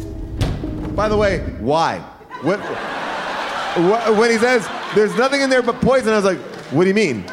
By 0.94 1.08
the 1.08 1.16
way, 1.16 1.38
why? 1.60 1.98
What, 2.42 2.58
what, 2.60 4.16
when 4.16 4.30
he 4.30 4.36
says 4.38 4.68
there's 4.94 5.16
nothing 5.16 5.40
in 5.40 5.48
there 5.48 5.62
but 5.62 5.80
poison, 5.80 6.12
I 6.12 6.16
was 6.16 6.24
like, 6.24 6.38
what 6.72 6.82
do 6.84 6.88
you 6.88 6.94
mean? 6.94 7.24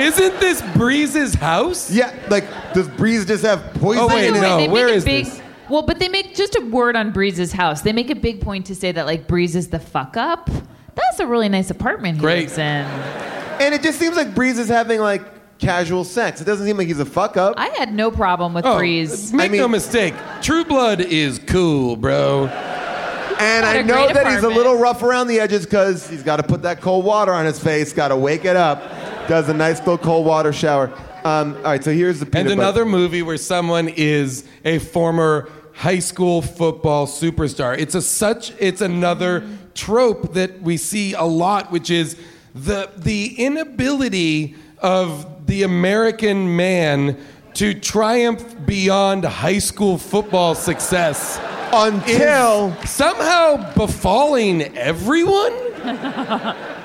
Isn't 0.00 0.40
this 0.40 0.62
Breeze's 0.76 1.34
house? 1.34 1.90
Yeah, 1.90 2.14
like 2.28 2.44
does 2.72 2.88
Breeze 2.88 3.26
just 3.26 3.44
have 3.44 3.62
poison? 3.74 4.02
Oh, 4.04 4.08
wait, 4.08 4.28
in 4.28 4.36
it? 4.36 4.40
no. 4.40 4.56
They 4.56 4.62
make 4.66 4.70
where 4.72 4.88
a 4.88 4.92
is 4.92 5.04
big, 5.04 5.26
this? 5.26 5.40
Well, 5.68 5.82
but 5.82 5.98
they 5.98 6.08
make 6.08 6.34
just 6.34 6.56
a 6.56 6.60
word 6.66 6.96
on 6.96 7.12
Breeze's 7.12 7.52
house. 7.52 7.82
They 7.82 7.92
make 7.92 8.10
a 8.10 8.14
big 8.16 8.40
point 8.40 8.66
to 8.66 8.74
say 8.74 8.92
that 8.92 9.06
like 9.06 9.26
Breeze 9.28 9.54
is 9.54 9.68
the 9.68 9.78
fuck 9.78 10.16
up. 10.16 10.48
That's 10.94 11.20
a 11.20 11.26
really 11.26 11.48
nice 11.48 11.70
apartment 11.70 12.16
he 12.16 12.20
Great. 12.22 12.40
lives 12.42 12.58
in. 12.58 12.64
And 12.64 13.74
it 13.74 13.82
just 13.82 13.98
seems 13.98 14.16
like 14.16 14.34
Breeze 14.34 14.58
is 14.58 14.68
having 14.68 15.00
like 15.00 15.22
casual 15.58 16.04
sex. 16.04 16.40
It 16.40 16.44
doesn't 16.44 16.66
seem 16.66 16.76
like 16.78 16.86
he's 16.88 16.98
a 17.00 17.04
fuck 17.04 17.36
up. 17.36 17.54
I 17.58 17.68
had 17.68 17.92
no 17.94 18.10
problem 18.10 18.54
with 18.54 18.64
Oh, 18.66 18.78
Breeze. 18.78 19.32
make 19.32 19.50
I 19.50 19.52
mean- 19.52 19.60
no 19.60 19.68
mistake. 19.68 20.14
True 20.40 20.64
Blood 20.64 21.00
is 21.02 21.38
cool, 21.46 21.96
bro. 21.96 22.46
And 22.46 23.64
What 23.64 23.76
I 23.76 23.78
a 23.78 23.82
know 23.84 23.94
great 24.06 24.14
that 24.14 24.26
he's 24.26 24.34
a 24.34 24.38
apartment. 24.38 24.56
little 24.56 24.76
rough 24.76 25.02
around 25.02 25.28
the 25.28 25.40
edges 25.40 25.64
because 25.64 26.08
he's 26.08 26.22
got 26.22 26.36
to 26.36 26.42
put 26.42 26.62
that 26.62 26.80
cold 26.80 27.04
water 27.04 27.32
on 27.32 27.46
his 27.46 27.58
face, 27.58 27.92
got 27.92 28.08
to 28.08 28.16
wake 28.16 28.44
it 28.44 28.56
up. 28.56 28.82
Does 29.28 29.48
a 29.48 29.54
nice 29.54 29.78
little 29.78 29.98
cold 29.98 30.26
water 30.26 30.52
shower. 30.52 30.92
Um, 31.24 31.54
all 31.56 31.62
right, 31.62 31.84
so 31.84 31.92
here's 31.92 32.18
the 32.18 32.24
And 32.26 32.32
peanut 32.32 32.48
butter- 32.48 32.60
another 32.62 32.84
movie 32.84 33.22
where 33.22 33.36
someone 33.36 33.88
is 33.88 34.44
a 34.64 34.78
former 34.78 35.48
high 35.74 35.98
school 36.00 36.42
football 36.42 37.06
superstar. 37.06 37.78
It's 37.78 37.94
a 37.94 38.02
such 38.02 38.52
it's 38.58 38.80
another 38.80 39.44
trope 39.74 40.34
that 40.34 40.60
we 40.62 40.76
see 40.76 41.14
a 41.14 41.22
lot, 41.24 41.70
which 41.70 41.90
is 41.90 42.16
the 42.54 42.90
the 42.96 43.34
inability 43.38 44.56
of 44.78 45.46
the 45.46 45.62
American 45.62 46.56
man 46.56 47.16
to 47.54 47.74
triumph 47.74 48.42
beyond 48.66 49.24
high 49.24 49.58
school 49.58 49.98
football 49.98 50.54
success 50.54 51.38
until 51.72 52.74
somehow 52.84 53.72
befalling 53.74 54.62
everyone. 54.76 55.52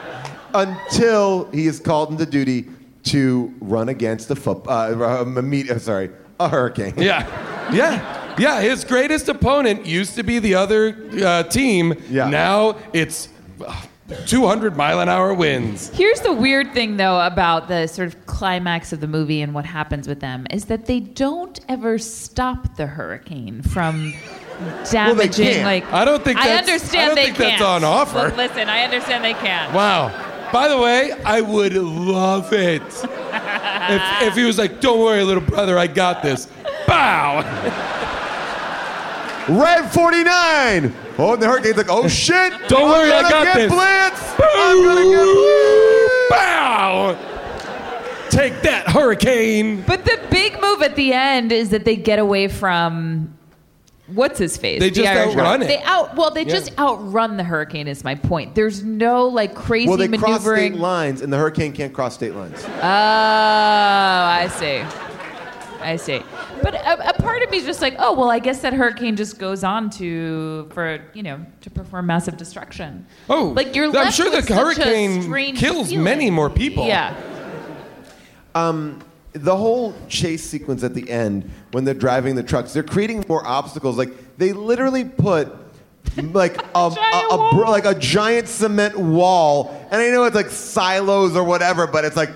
until 0.56 1.46
he 1.52 1.68
is 1.68 1.80
called 1.80 2.12
into 2.12 2.26
duty 2.26 2.66
to 3.04 3.54
run 3.62 3.90
against 3.90 4.32
a 4.32 4.36
foot, 4.36 4.66
uh, 4.68 5.24
a 5.38 5.42
meet, 5.42 5.70
uh, 5.70 5.78
sorry, 5.80 6.10
a 6.40 6.50
hurricane. 6.50 6.94
Yeah, 6.98 7.28
yeah, 7.72 8.36
yeah. 8.40 8.62
His 8.62 8.84
greatest 8.84 9.30
opponent 9.30 9.86
used 9.86 10.16
to 10.16 10.24
be 10.24 10.40
the 10.40 10.56
other 10.56 11.08
uh, 11.24 11.44
team. 11.44 11.94
Yeah. 12.10 12.30
Now 12.30 12.78
it's 12.94 13.30
uh, 13.66 13.82
200 14.28 14.76
mile 14.76 15.00
an 15.02 15.10
hour 15.10 15.34
winds. 15.34 15.90
Here's 15.90 16.20
the 16.22 16.34
weird 16.34 16.74
thing, 16.74 16.98
though, 16.98 17.20
about 17.26 17.68
the 17.68 17.88
sort 17.88 18.08
of 18.08 18.26
climax 18.28 18.94
of 18.94 19.00
the 19.02 19.08
movie 19.08 19.42
and 19.42 19.54
what 19.54 19.66
happens 19.66 20.08
with 20.08 20.20
them 20.20 20.46
is 20.52 20.66
that 20.66 20.86
they 20.86 21.00
don't 21.00 21.60
ever 21.70 21.98
stop 21.98 22.76
the 22.78 22.86
hurricane 22.86 23.62
from 23.64 24.14
damaging. 24.92 25.46
can't. 25.46 25.64
like 25.64 25.92
I 25.92 26.06
don't 26.06 26.24
think 26.24 26.38
I 26.40 26.48
that's- 26.48 26.68
understand 26.70 27.04
I 27.04 27.06
don't 27.08 27.16
they 27.16 27.26
think 27.32 27.38
can't. 27.38 27.62
on 27.62 27.84
offer. 27.84 28.20
Look, 28.28 28.38
listen, 28.38 28.70
I 28.70 28.84
understand 28.84 29.24
they 29.24 29.34
can't. 29.34 29.74
Wow. 29.74 30.32
By 30.56 30.70
the 30.70 30.78
way, 30.78 31.12
I 31.12 31.42
would 31.42 31.74
love 31.74 32.54
it 32.54 32.82
if, 32.82 34.22
if 34.22 34.36
he 34.36 34.46
was 34.46 34.58
like, 34.58 34.80
"Don't 34.80 35.02
worry, 35.02 35.22
little 35.22 35.44
brother, 35.44 35.78
I 35.78 35.86
got 35.86 36.24
this." 36.24 36.48
Bow. 36.88 37.42
Red 39.50 39.92
49. 39.92 40.96
Oh, 41.18 41.34
and 41.34 41.42
the 41.42 41.48
hurricane's 41.48 41.76
like, 41.76 41.90
oh 41.90 42.08
shit. 42.08 42.54
Don't 42.70 42.84
I'm 42.84 42.90
worry, 42.90 43.12
I 43.12 43.22
got 43.24 43.44
get 43.44 43.56
this. 43.58 43.70
Blitz. 43.70 44.36
I'm 44.40 44.82
gonna 44.82 45.10
get 45.10 46.30
Bow. 46.30 47.18
Take 48.30 48.62
that, 48.62 48.88
hurricane. 48.88 49.84
But 49.86 50.06
the 50.06 50.22
big 50.32 50.62
move 50.62 50.82
at 50.82 50.96
the 50.96 51.12
end 51.12 51.52
is 51.52 51.72
that 51.72 51.84
they 51.84 51.98
get 51.98 52.18
away 52.18 52.48
from 52.48 53.38
what's 54.08 54.38
his 54.40 54.56
face. 54.58 54.80
They 54.80 54.90
The 54.90 54.96
just 54.96 55.08
Irish 55.08 55.36
outrun 55.36 55.62
it. 55.64 55.68
They 55.68 55.82
out 55.84 56.16
well. 56.16 56.32
They 56.32 56.44
Yeah. 56.44 56.54
just 56.54 56.78
outrun 56.80 57.38
the 57.38 57.44
hurricane. 57.44 57.88
Is 57.88 58.04
my 58.04 58.16
point. 58.16 58.56
There's 58.56 58.84
no 58.84 59.28
like 59.28 59.56
crazy 59.56 59.88
Well, 59.90 59.98
they 59.98 60.08
cross 60.10 60.42
state 60.44 60.76
lines, 60.76 61.22
and 61.22 61.32
the 61.34 61.38
hurricane 61.38 61.74
can't 61.74 61.94
cross 61.94 62.14
state 62.14 62.36
lines. 62.36 62.64
Oh, 62.66 62.80
I 62.82 64.48
see. 64.58 64.82
I 65.82 65.98
see. 65.98 66.20
But 66.64 66.74
a, 66.74 67.10
a 67.10 67.14
part 67.22 67.44
of 67.44 67.52
me 67.52 67.58
is 67.58 67.66
just 67.66 67.82
like, 67.82 67.96
oh 68.00 68.14
well, 68.14 68.32
I 68.32 68.40
guess 68.40 68.62
that 68.62 68.74
hurricane 68.74 69.16
just 69.16 69.38
goes 69.38 69.64
on 69.64 69.90
to 69.92 70.68
for 70.74 71.00
you 71.14 71.22
know 71.22 71.46
to 71.62 71.70
perform 71.70 72.08
massive 72.08 72.38
destruction. 72.38 73.06
Oh, 73.30 73.50
like 73.56 73.76
you're 73.76 73.96
I'm 73.96 74.12
sure 74.12 74.30
the 74.32 74.38
with 74.38 74.48
such 74.48 74.58
hurricane 74.58 75.56
kills 75.56 75.90
feeling. 75.90 76.04
many 76.04 76.32
more 76.32 76.50
people. 76.50 76.88
Yeah. 76.88 77.16
Um, 78.56 79.02
the 79.36 79.56
whole 79.56 79.94
chase 80.08 80.44
sequence 80.44 80.84
at 80.84 80.94
the 80.94 81.10
end 81.10 81.50
when 81.72 81.84
they're 81.84 81.94
driving 81.94 82.36
the 82.36 82.44
trucks, 82.44 82.74
they're 82.74 82.84
creating 82.84 83.26
more 83.28 83.46
obstacles. 83.46 83.98
Like 83.98 84.38
they 84.38 84.54
literally 84.54 85.04
put 85.04 85.54
like 86.18 86.58
a, 86.76 86.80
a, 86.80 87.28
a 87.32 87.52
br- 87.54 87.68
like 87.68 87.86
a 87.86 87.96
giant 87.96 88.48
cement 88.48 88.98
wall, 88.98 89.88
and 89.92 90.02
I 90.02 90.10
know 90.10 90.24
it's 90.24 90.36
like 90.36 90.50
silos 90.50 91.36
or 91.36 91.44
whatever, 91.44 91.86
but 91.86 92.06
it's 92.06 92.16
like 92.16 92.32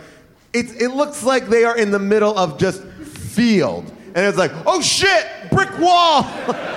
it's 0.53 0.73
it 0.73 0.89
looks 0.89 1.23
like 1.23 1.47
they 1.47 1.63
are 1.63 1.77
in 1.77 1.91
the 1.91 1.99
middle 1.99 2.37
of 2.37 2.59
just 2.59 2.83
field, 2.83 3.85
and 4.13 4.17
it's 4.25 4.37
like 4.37 4.51
oh 4.65 4.81
shit, 4.81 5.25
brick 5.51 5.77
wall. 5.79 6.23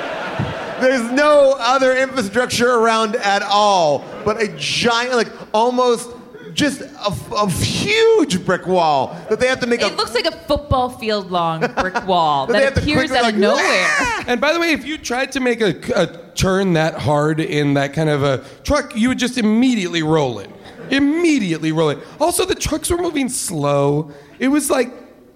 There's 0.81 1.13
no 1.13 1.55
other 1.61 1.97
infrastructure 1.97 2.69
around 2.69 3.15
at 3.17 3.43
all, 3.43 4.05
but 4.25 4.41
a 4.43 4.49
giant, 4.57 5.15
like 5.15 5.31
almost 5.55 6.11
just 6.55 6.81
a, 6.81 7.15
a 7.37 7.51
huge 7.51 8.45
brick 8.45 8.67
wall 8.67 9.17
that 9.31 9.41
they 9.41 9.47
have 9.47 9.61
to 9.61 9.67
make 9.67 9.83
a 9.83 9.87
It 9.87 9.97
looks 9.97 10.15
like 10.15 10.27
a 10.27 10.33
football 10.33 10.89
field 10.91 11.31
long 11.31 11.61
brick 11.61 12.07
wall 12.07 12.47
But 12.47 12.53
they 12.55 12.61
that 12.61 12.79
appears 12.79 13.11
quickly, 13.11 13.17
out 13.19 13.23
like, 13.25 13.35
of 13.35 13.41
nowhere. 13.41 14.25
And 14.27 14.41
by 14.41 14.53
the 14.53 14.61
way, 14.61 14.73
if 14.73 14.85
you 14.85 14.99
tried 14.99 15.33
to 15.33 15.41
make 15.41 15.61
a, 15.61 15.75
a 15.95 16.33
turn 16.35 16.75
that 16.75 16.95
hard 16.95 17.41
in 17.41 17.75
that 17.75 17.93
kind 17.93 18.09
of 18.09 18.23
a 18.23 18.45
truck, 18.65 18.97
you 18.97 19.09
would 19.09 19.19
just 19.19 19.39
immediately 19.39 20.03
roll 20.03 20.39
it. 20.39 20.51
Immediately 20.91 21.73
roll 21.73 21.91
it. 21.91 21.99
Also, 22.21 22.45
the 22.45 22.55
trucks 22.55 22.91
were 22.91 22.99
moving 22.99 23.29
slow. 23.29 24.11
It 24.39 24.49
was 24.49 24.71
like, 24.71 24.93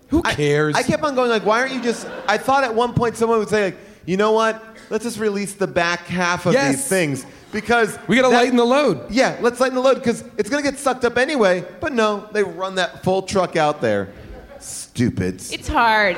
who 0.09 0.23
cares? 0.23 0.77
I 0.77 0.83
kept 0.83 1.03
on 1.03 1.15
going 1.15 1.31
like, 1.31 1.45
why 1.47 1.61
aren't 1.61 1.73
you 1.73 1.83
just? 1.83 2.07
I 2.29 2.39
thought 2.39 2.63
at 2.63 2.75
one 2.75 2.93
point 2.95 3.17
someone 3.17 3.39
would 3.39 3.49
say 3.49 3.65
like, 3.67 3.79
you 4.05 4.17
know 4.17 4.33
what? 4.33 4.63
Let's 4.91 5.03
just 5.05 5.19
release 5.19 5.55
the 5.55 5.67
back 5.67 6.01
half 6.07 6.47
of 6.47 6.53
Yes. 6.53 6.77
these 6.77 6.89
things 6.89 7.27
because 7.57 7.99
we 8.07 8.17
gotta 8.17 8.29
that- 8.29 8.37
lighten 8.37 8.57
the 8.57 8.65
load. 8.67 9.11
Yeah, 9.11 9.39
let's 9.41 9.59
lighten 9.61 9.75
the 9.75 9.81
load 9.81 9.95
because 9.95 10.23
it's 10.37 10.51
gonna 10.51 10.63
get 10.63 10.79
sucked 10.79 11.07
up 11.07 11.17
anyway. 11.17 11.65
But 11.81 11.95
no, 11.95 12.29
they 12.33 12.43
run 12.43 12.75
that 12.75 13.03
full 13.03 13.23
truck 13.23 13.57
out 13.57 13.81
there. 13.81 14.13
Stupids. 14.61 15.53
It's 15.53 15.67
hard. 15.69 16.17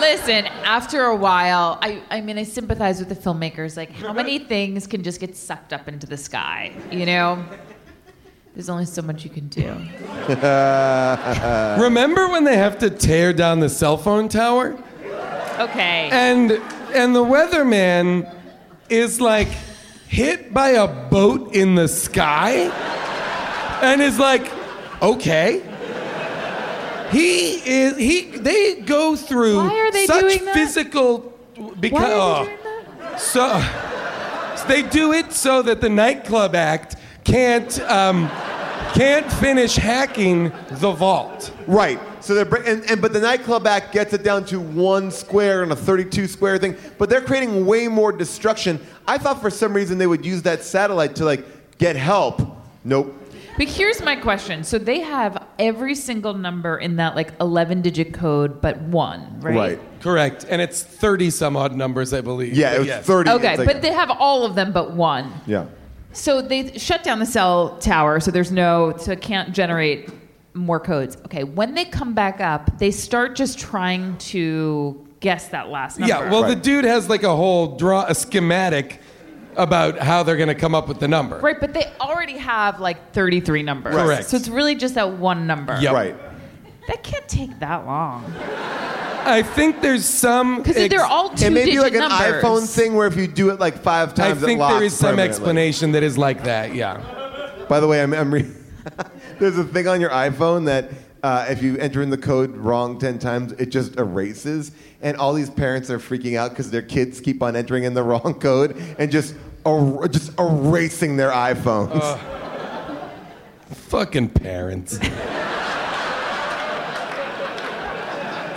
Listen, 0.00 0.46
after 0.64 1.04
a 1.04 1.14
while, 1.16 1.78
I, 1.80 2.02
I 2.10 2.20
mean, 2.20 2.38
I 2.38 2.42
sympathize 2.42 2.98
with 2.98 3.08
the 3.08 3.14
filmmakers. 3.14 3.76
Like, 3.76 3.92
how 3.92 4.12
many 4.12 4.40
things 4.40 4.86
can 4.88 5.02
just 5.04 5.20
get 5.20 5.36
sucked 5.36 5.72
up 5.72 5.86
into 5.86 6.06
the 6.06 6.16
sky? 6.16 6.72
You 6.90 7.06
know? 7.06 7.44
There's 8.54 8.68
only 8.68 8.86
so 8.86 9.02
much 9.02 9.24
you 9.24 9.30
can 9.30 9.48
do. 9.48 9.66
Remember 11.82 12.28
when 12.28 12.44
they 12.44 12.56
have 12.56 12.78
to 12.78 12.90
tear 12.90 13.32
down 13.32 13.60
the 13.60 13.68
cell 13.68 13.96
phone 13.96 14.28
tower? 14.28 14.76
Okay. 15.58 16.08
And 16.10 16.52
and 16.94 17.14
the 17.14 17.24
weatherman 17.24 18.32
is 18.88 19.20
like 19.20 19.48
hit 20.14 20.54
by 20.54 20.70
a 20.70 20.86
boat 20.86 21.54
in 21.54 21.74
the 21.74 21.88
sky 21.88 22.70
and 23.82 24.00
is 24.00 24.18
like, 24.18 24.50
okay. 25.02 25.60
He 27.10 27.56
is 27.56 27.96
he 27.96 28.36
they 28.38 28.80
go 28.80 29.14
through 29.14 29.56
Why 29.56 29.78
are 29.78 29.92
they 29.92 30.06
such 30.06 30.20
doing 30.20 30.44
that? 30.46 30.54
physical 30.54 31.32
because 31.78 31.92
Why 31.92 32.12
are 32.12 32.46
oh, 32.48 33.16
so, 33.18 33.60
so 34.56 34.66
they 34.66 34.82
do 34.82 35.12
it 35.12 35.32
so 35.32 35.62
that 35.62 35.80
the 35.80 35.88
nightclub 35.88 36.54
act 36.56 36.96
can't 37.22 37.78
um, 37.82 38.28
can't 38.94 39.30
finish 39.34 39.76
hacking 39.76 40.52
the 40.70 40.92
vault. 40.92 41.52
Right. 41.66 42.00
So 42.24 42.34
they're 42.34 42.62
and, 42.62 42.82
and 42.90 43.02
but 43.02 43.12
the 43.12 43.20
nightclub 43.20 43.66
act 43.66 43.92
gets 43.92 44.14
it 44.14 44.22
down 44.22 44.44
to 44.46 44.58
one 44.58 45.10
square 45.10 45.62
and 45.62 45.70
a 45.72 45.76
32 45.76 46.26
square 46.26 46.56
thing. 46.58 46.76
But 46.98 47.10
they're 47.10 47.20
creating 47.20 47.66
way 47.66 47.86
more 47.86 48.12
destruction. 48.12 48.80
I 49.06 49.18
thought 49.18 49.42
for 49.42 49.50
some 49.50 49.74
reason 49.74 49.98
they 49.98 50.06
would 50.06 50.24
use 50.24 50.42
that 50.42 50.62
satellite 50.62 51.16
to 51.16 51.24
like 51.24 51.44
get 51.78 51.96
help. 51.96 52.40
Nope. 52.82 53.14
But 53.56 53.68
here's 53.68 54.02
my 54.02 54.16
question. 54.16 54.64
So 54.64 54.78
they 54.78 55.00
have 55.00 55.46
every 55.58 55.94
single 55.94 56.34
number 56.34 56.78
in 56.78 56.96
that 56.96 57.14
like 57.14 57.32
11 57.40 57.82
digit 57.82 58.12
code 58.14 58.60
but 58.60 58.80
one, 58.80 59.40
right? 59.40 59.54
Right. 59.54 60.00
Correct. 60.00 60.46
And 60.48 60.60
it's 60.60 60.82
30 60.82 61.30
some 61.30 61.56
odd 61.56 61.76
numbers, 61.76 62.12
I 62.12 62.20
believe. 62.20 62.54
Yeah, 62.54 62.74
it 62.74 62.78
was 62.80 62.88
yes. 62.88 63.06
30. 63.06 63.30
Okay, 63.30 63.56
like- 63.58 63.66
but 63.66 63.82
they 63.82 63.92
have 63.92 64.10
all 64.10 64.44
of 64.44 64.54
them 64.54 64.72
but 64.72 64.92
one. 64.92 65.32
Yeah. 65.46 65.66
So 66.12 66.40
they 66.40 66.78
shut 66.78 67.02
down 67.02 67.18
the 67.18 67.26
cell 67.26 67.76
tower, 67.78 68.20
so 68.20 68.30
there's 68.30 68.52
no, 68.52 68.96
so 68.96 69.12
it 69.12 69.20
can't 69.20 69.52
generate 69.52 70.08
more 70.54 70.80
codes. 70.80 71.16
Okay, 71.26 71.44
when 71.44 71.74
they 71.74 71.84
come 71.84 72.14
back 72.14 72.40
up, 72.40 72.78
they 72.78 72.90
start 72.90 73.36
just 73.36 73.58
trying 73.58 74.16
to 74.18 75.06
guess 75.20 75.48
that 75.48 75.68
last 75.68 75.98
number. 75.98 76.14
Yeah, 76.14 76.30
well, 76.30 76.44
the 76.44 76.56
dude 76.56 76.84
has 76.84 77.08
like 77.08 77.22
a 77.22 77.34
whole 77.34 77.76
draw, 77.76 78.06
a 78.06 78.14
schematic 78.14 79.00
about 79.56 79.98
how 79.98 80.22
they're 80.22 80.36
going 80.36 80.48
to 80.48 80.54
come 80.54 80.74
up 80.74 80.88
with 80.88 81.00
the 81.00 81.08
number. 81.08 81.38
Right, 81.38 81.58
but 81.58 81.72
they 81.72 81.90
already 82.00 82.38
have 82.38 82.80
like 82.80 83.12
33 83.12 83.62
numbers. 83.62 83.94
Correct. 83.94 84.26
So 84.28 84.36
it's 84.36 84.48
really 84.48 84.74
just 84.74 84.94
that 84.94 85.12
one 85.12 85.46
number. 85.46 85.78
Yep. 85.80 85.92
Right. 85.92 86.16
That 86.88 87.02
can't 87.02 87.26
take 87.28 87.58
that 87.60 87.86
long. 87.86 88.24
I 89.26 89.42
think 89.42 89.80
there's 89.80 90.04
some. 90.04 90.58
Because 90.62 90.88
they're 90.88 91.00
all 91.04 91.30
two 91.30 91.46
It 91.46 91.52
may 91.52 91.64
be 91.64 91.70
digit 91.72 91.82
like 91.82 91.94
an 91.94 92.10
iPhone 92.10 92.68
thing 92.68 92.94
where 92.94 93.06
if 93.06 93.16
you 93.16 93.26
do 93.26 93.50
it 93.50 93.58
like 93.58 93.78
five 93.78 94.10
I 94.10 94.12
times, 94.12 94.42
it 94.42 94.46
think 94.46 94.60
locks 94.60 94.74
there 94.74 94.84
is 94.84 94.94
some 94.94 95.18
explanation 95.18 95.92
that 95.92 96.02
is 96.02 96.18
like 96.18 96.44
that, 96.44 96.74
yeah. 96.74 97.66
By 97.68 97.80
the 97.80 97.86
way, 97.86 98.02
I'm, 98.02 98.12
I'm 98.12 98.34
re- 98.34 98.50
there's 99.38 99.58
a 99.58 99.64
thing 99.64 99.88
on 99.88 100.00
your 100.00 100.10
iPhone 100.10 100.66
that 100.66 100.90
uh, 101.22 101.46
if 101.48 101.62
you 101.62 101.76
enter 101.78 102.02
in 102.02 102.10
the 102.10 102.18
code 102.18 102.54
wrong 102.56 102.98
10 102.98 103.18
times, 103.18 103.52
it 103.52 103.66
just 103.66 103.96
erases. 103.96 104.72
And 105.00 105.16
all 105.16 105.32
these 105.32 105.50
parents 105.50 105.90
are 105.90 105.98
freaking 105.98 106.36
out 106.36 106.50
because 106.50 106.70
their 106.70 106.82
kids 106.82 107.20
keep 107.20 107.42
on 107.42 107.56
entering 107.56 107.84
in 107.84 107.94
the 107.94 108.02
wrong 108.04 108.34
code 108.34 108.76
and 108.98 109.10
just, 109.10 109.34
er- 109.66 110.06
just 110.08 110.38
erasing 110.38 111.16
their 111.16 111.30
iPhones. 111.30 112.18
Fucking 113.70 114.28
parents. 114.30 114.98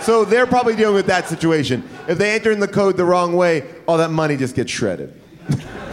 So 0.08 0.24
they're 0.24 0.46
probably 0.46 0.74
dealing 0.74 0.94
with 0.94 1.06
that 1.06 1.28
situation. 1.28 1.86
If 2.08 2.16
they 2.16 2.34
enter 2.34 2.50
in 2.50 2.60
the 2.60 2.68
code 2.68 2.96
the 2.96 3.04
wrong 3.04 3.34
way, 3.34 3.68
all 3.86 3.98
that 3.98 4.10
money 4.10 4.38
just 4.38 4.54
gets 4.54 4.72
shredded. 4.72 5.12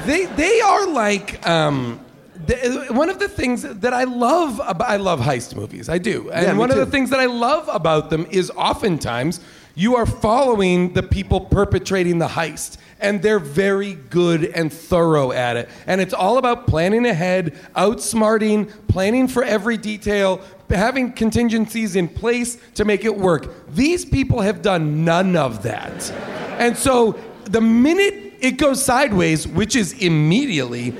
They 0.05 0.25
they 0.25 0.61
are 0.61 0.87
like 0.87 1.45
um, 1.45 1.99
the, 2.47 2.87
one 2.89 3.09
of 3.09 3.19
the 3.19 3.27
things 3.27 3.61
that 3.63 3.93
I 3.93 4.03
love 4.03 4.59
about 4.65 4.89
I 4.89 4.97
love 4.97 5.19
heist 5.19 5.55
movies. 5.55 5.89
I 5.89 5.97
do, 5.97 6.29
and 6.31 6.45
Yeah, 6.45 6.53
one 6.53 6.71
of 6.71 6.77
the 6.77 6.85
things 6.85 7.09
that 7.09 7.19
I 7.19 7.25
love 7.25 7.69
about 7.71 8.09
them 8.09 8.25
is 8.29 8.51
oftentimes 8.51 9.39
you 9.75 9.97
are 9.97 10.05
following 10.05 10.93
the 10.93 11.03
people 11.03 11.41
perpetrating 11.41 12.17
the 12.17 12.27
heist. 12.27 12.77
And 13.01 13.21
they're 13.21 13.39
very 13.39 13.95
good 13.95 14.45
and 14.45 14.71
thorough 14.71 15.33
at 15.33 15.57
it. 15.57 15.69
And 15.85 15.99
it's 15.99 16.13
all 16.13 16.37
about 16.37 16.65
planning 16.65 17.05
ahead, 17.05 17.53
outsmarting, 17.75 18.71
planning 18.87 19.27
for 19.27 19.43
every 19.43 19.75
detail, 19.75 20.41
having 20.69 21.11
contingencies 21.11 21.97
in 21.97 22.07
place 22.07 22.57
to 22.75 22.85
make 22.85 23.03
it 23.03 23.15
work. 23.15 23.67
These 23.67 24.05
people 24.05 24.39
have 24.41 24.61
done 24.61 25.03
none 25.03 25.35
of 25.35 25.63
that. 25.63 26.09
And 26.57 26.77
so 26.77 27.19
the 27.43 27.61
minute 27.61 28.35
it 28.39 28.57
goes 28.57 28.83
sideways, 28.83 29.45
which 29.45 29.75
is 29.75 29.91
immediately, 30.01 30.91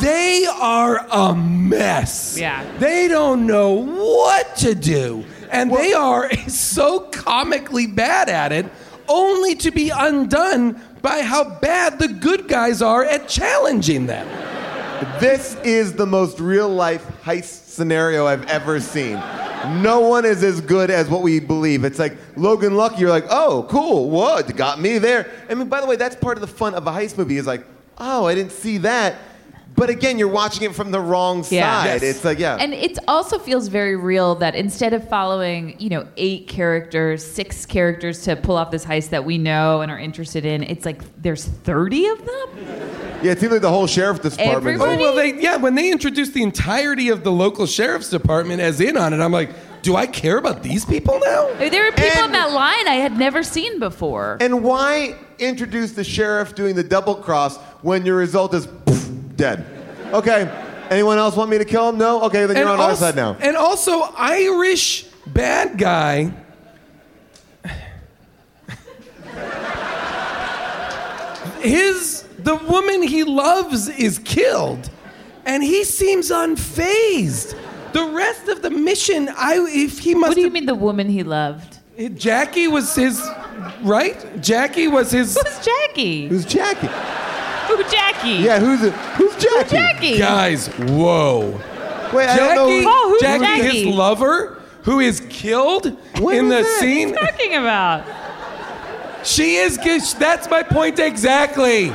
they 0.00 0.46
are 0.46 1.06
a 1.10 1.34
mess. 1.34 2.38
Yeah. 2.38 2.64
They 2.78 3.08
don't 3.08 3.46
know 3.46 3.72
what 3.72 4.56
to 4.56 4.74
do. 4.74 5.24
And 5.50 5.72
they 5.72 5.92
are 5.92 6.32
so 6.48 7.00
comically 7.00 7.86
bad 7.86 8.28
at 8.28 8.52
it, 8.52 8.66
only 9.08 9.54
to 9.56 9.70
be 9.70 9.90
undone 9.90 10.80
by 11.02 11.22
how 11.22 11.58
bad 11.58 11.98
the 11.98 12.08
good 12.08 12.48
guys 12.48 12.82
are 12.82 13.04
at 13.04 13.28
challenging 13.28 14.06
them. 14.06 14.26
This 15.18 15.56
is 15.64 15.94
the 15.94 16.06
most 16.06 16.40
real 16.40 16.68
life 16.68 17.06
heist 17.22 17.68
scenario 17.68 18.26
I've 18.26 18.46
ever 18.46 18.80
seen. 18.80 19.14
No 19.82 20.00
one 20.00 20.24
is 20.24 20.42
as 20.42 20.60
good 20.60 20.90
as 20.90 21.08
what 21.08 21.22
we 21.22 21.40
believe. 21.40 21.84
It's 21.84 21.98
like 21.98 22.16
Logan 22.36 22.76
Lucky, 22.76 23.00
you're 23.00 23.10
like, 23.10 23.26
oh, 23.30 23.66
cool, 23.68 24.10
what? 24.10 24.54
Got 24.56 24.80
me 24.80 24.98
there. 24.98 25.30
I 25.48 25.54
mean, 25.54 25.68
by 25.68 25.80
the 25.80 25.86
way, 25.86 25.96
that's 25.96 26.16
part 26.16 26.36
of 26.36 26.42
the 26.42 26.46
fun 26.46 26.74
of 26.74 26.86
a 26.86 26.90
heist 26.90 27.16
movie 27.16 27.36
is 27.36 27.46
like, 27.46 27.64
oh, 27.98 28.26
I 28.26 28.34
didn't 28.34 28.52
see 28.52 28.78
that. 28.78 29.16
But 29.80 29.88
again, 29.88 30.18
you're 30.18 30.28
watching 30.28 30.64
it 30.68 30.74
from 30.74 30.90
the 30.90 31.00
wrong 31.00 31.42
Yeah. 31.48 31.82
side. 31.84 32.02
It's 32.02 32.22
like, 32.22 32.38
yeah. 32.38 32.58
And 32.60 32.74
it 32.74 32.98
also 33.08 33.38
feels 33.38 33.68
very 33.68 33.96
real 33.96 34.34
that 34.34 34.54
instead 34.54 34.92
of 34.92 35.08
following, 35.08 35.74
you 35.78 35.88
know, 35.88 36.06
eight 36.18 36.48
characters, 36.48 37.24
six 37.26 37.64
characters 37.64 38.20
to 38.24 38.36
pull 38.36 38.56
off 38.56 38.70
this 38.70 38.84
heist 38.84 39.08
that 39.08 39.24
we 39.24 39.38
know 39.38 39.80
and 39.80 39.90
are 39.90 39.98
interested 39.98 40.44
in, 40.44 40.62
it's 40.64 40.84
like 40.84 41.00
there's 41.22 41.46
30 41.46 42.08
of 42.08 42.18
them? 42.18 42.48
yeah, 43.22 43.32
it 43.32 43.40
seems 43.40 43.52
like 43.52 43.62
the 43.62 43.70
whole 43.70 43.86
sheriff 43.86 44.20
department. 44.20 44.82
Oh, 44.82 44.96
well, 44.98 45.14
they, 45.14 45.40
yeah, 45.40 45.56
when 45.56 45.74
they 45.74 45.90
introduced 45.90 46.34
the 46.34 46.42
entirety 46.42 47.08
of 47.08 47.24
the 47.24 47.32
local 47.32 47.64
sheriff's 47.64 48.10
department 48.10 48.60
as 48.60 48.82
in 48.82 48.98
on 48.98 49.14
it, 49.14 49.20
I'm 49.20 49.32
like, 49.32 49.48
do 49.80 49.96
I 49.96 50.06
care 50.06 50.36
about 50.36 50.62
these 50.62 50.84
people 50.84 51.18
now? 51.24 51.48
There 51.58 51.84
were 51.86 51.92
people 51.92 52.24
in 52.24 52.32
that 52.32 52.52
line 52.52 52.86
I 52.86 52.96
had 52.96 53.16
never 53.18 53.42
seen 53.42 53.78
before. 53.78 54.36
And 54.42 54.62
why 54.62 55.14
introduce 55.38 55.92
the 55.92 56.04
sheriff 56.04 56.54
doing 56.54 56.74
the 56.76 56.84
double 56.84 57.14
cross 57.14 57.56
when 57.80 58.04
your 58.04 58.16
result 58.16 58.52
is 58.52 58.66
poof, 58.66 59.08
dead? 59.40 59.64
Okay. 60.12 60.48
Anyone 60.90 61.18
else 61.18 61.36
want 61.36 61.50
me 61.50 61.58
to 61.58 61.64
kill 61.64 61.88
him? 61.88 61.98
No? 61.98 62.22
Okay, 62.22 62.46
then 62.46 62.56
you're 62.56 62.68
on 62.68 62.80
our 62.80 62.90
also, 62.90 63.06
side 63.06 63.16
now. 63.16 63.36
And 63.40 63.56
also, 63.56 64.00
Irish 64.16 65.04
bad 65.26 65.78
guy. 65.78 66.32
His 71.60 72.24
the 72.38 72.56
woman 72.56 73.02
he 73.02 73.22
loves 73.22 73.88
is 73.88 74.18
killed, 74.18 74.90
and 75.44 75.62
he 75.62 75.84
seems 75.84 76.30
unfazed. 76.30 77.54
The 77.92 78.04
rest 78.04 78.48
of 78.48 78.62
the 78.62 78.70
mission, 78.70 79.28
I 79.36 79.64
if 79.68 79.98
he 79.98 80.14
must. 80.14 80.30
What 80.30 80.36
do 80.36 80.40
you 80.40 80.50
mean 80.50 80.66
the 80.66 80.74
woman 80.74 81.08
he 81.08 81.22
loved? 81.22 81.78
Jackie 82.14 82.66
was 82.66 82.94
his, 82.94 83.22
right? 83.82 84.40
Jackie 84.40 84.88
was 84.88 85.10
his. 85.10 85.36
Who's 85.36 85.64
Jackie? 85.64 86.28
Who's 86.28 86.46
Jackie? 86.46 86.88
Who 87.76 87.84
Jackie? 87.90 88.28
Yeah, 88.30 88.58
who's? 88.58 88.80
Who's 89.16 89.36
Jackie? 89.42 89.70
Jackie? 89.76 90.18
Guys, 90.18 90.66
whoa. 90.68 91.60
Wait, 92.12 92.28
I 92.28 92.36
Jackie, 92.36 92.54
don't 92.54 92.82
know. 92.84 92.90
Oh, 92.90 93.08
who's 93.10 93.20
Jackie, 93.22 93.44
Jackie? 93.44 93.84
his 93.84 93.94
lover, 93.94 94.60
who 94.82 95.00
is 95.00 95.20
killed 95.28 95.96
When 96.20 96.36
in 96.36 96.48
was 96.48 96.56
the 96.56 96.62
that? 96.62 96.80
scene. 96.80 97.10
What 97.10 97.18
are 97.20 97.24
you 97.24 97.30
talking 97.30 97.54
about? 97.56 98.04
She 99.26 99.56
is. 99.56 99.76
gi- 99.78 100.18
That's 100.18 100.48
my 100.50 100.62
point 100.62 100.98
exactly. 100.98 101.92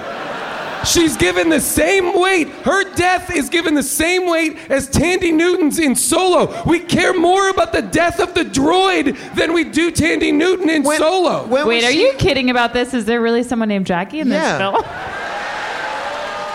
She's 0.85 1.17
given 1.17 1.49
the 1.49 1.59
same 1.59 2.19
weight. 2.19 2.47
Her 2.63 2.83
death 2.93 3.35
is 3.35 3.49
given 3.49 3.73
the 3.73 3.81
same 3.81 4.27
weight 4.29 4.57
as 4.69 4.87
Thandie 4.87 5.33
Newton's 5.33 5.79
in 5.79 5.95
Solo. 5.95 6.61
We 6.67 6.79
care 6.79 7.11
more 7.13 7.49
about 7.49 7.73
the 7.73 7.81
death 7.81 8.19
of 8.19 8.35
the 8.35 8.43
droid 8.45 9.17
than 9.33 9.51
we 9.53 9.63
do 9.63 9.89
Thandie 9.91 10.31
Newton 10.31 10.69
in 10.69 10.83
When- 10.83 10.99
Solo. 10.99 11.47
when 11.47 11.65
Wait, 11.65 11.83
are 11.83 11.91
she- 11.91 12.01
you 12.03 12.13
kidding 12.19 12.51
about 12.51 12.73
this? 12.73 12.93
Is 12.93 13.05
there 13.05 13.19
really 13.19 13.41
someone 13.41 13.67
named 13.69 13.87
Jackie 13.87 14.19
in 14.19 14.29
this 14.29 14.57
film? 14.57 14.75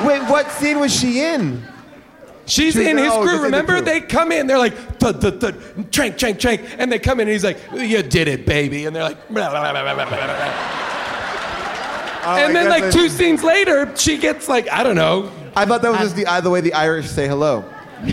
Wait, 0.04 0.22
what 0.30 0.50
scene 0.50 0.78
was 0.80 0.94
she 0.94 1.20
in? 1.20 1.62
She's 2.46 2.74
She 2.74 2.88
in 2.88 2.96
his 2.98 3.12
oh, 3.12 3.22
crew. 3.22 3.36
the 3.36 3.42
Remember, 3.44 3.74
crew. 3.74 3.82
they 3.82 4.00
come 4.00 4.32
in. 4.32 4.46
They're 4.48 4.58
like, 4.58 4.74
thud, 4.98 5.20
thud, 5.20 5.40
thud, 5.40 5.92
trank, 5.92 6.18
trank, 6.18 6.40
trank, 6.40 6.62
and 6.78 6.90
they 6.90 6.98
come 6.98 7.20
in, 7.20 7.28
and 7.28 7.32
he's 7.32 7.44
like, 7.44 7.58
"You 7.72 8.02
did 8.02 8.26
it, 8.26 8.44
baby," 8.44 8.86
and 8.86 8.96
they're 8.96 9.04
like, 9.04 9.28
blah, 9.28 9.50
blah, 9.50 9.60
blah, 9.60 9.72
blah, 9.72 9.94
blah, 9.94 10.04
blah, 10.06 10.16
blah. 10.16 10.26
Oh, 12.22 12.36
and 12.36 12.50
I 12.50 12.52
then 12.52 12.64
guess 12.64 12.70
like 12.70 12.82
I- 12.84 12.90
two 12.90 13.08
scenes 13.08 13.42
later, 13.44 13.94
she 13.96 14.18
gets 14.18 14.48
like, 14.48 14.70
I 14.70 14.82
don't 14.82 14.96
know, 14.96 15.30
I 15.56 15.64
thought 15.64 15.80
that 15.82 15.90
was 15.90 16.00
just 16.00 16.16
the, 16.16 16.26
uh, 16.26 16.40
the 16.40 16.50
way 16.50 16.60
the 16.60 16.74
Irish 16.74 17.08
say 17.08 17.26
hello. 17.28 17.64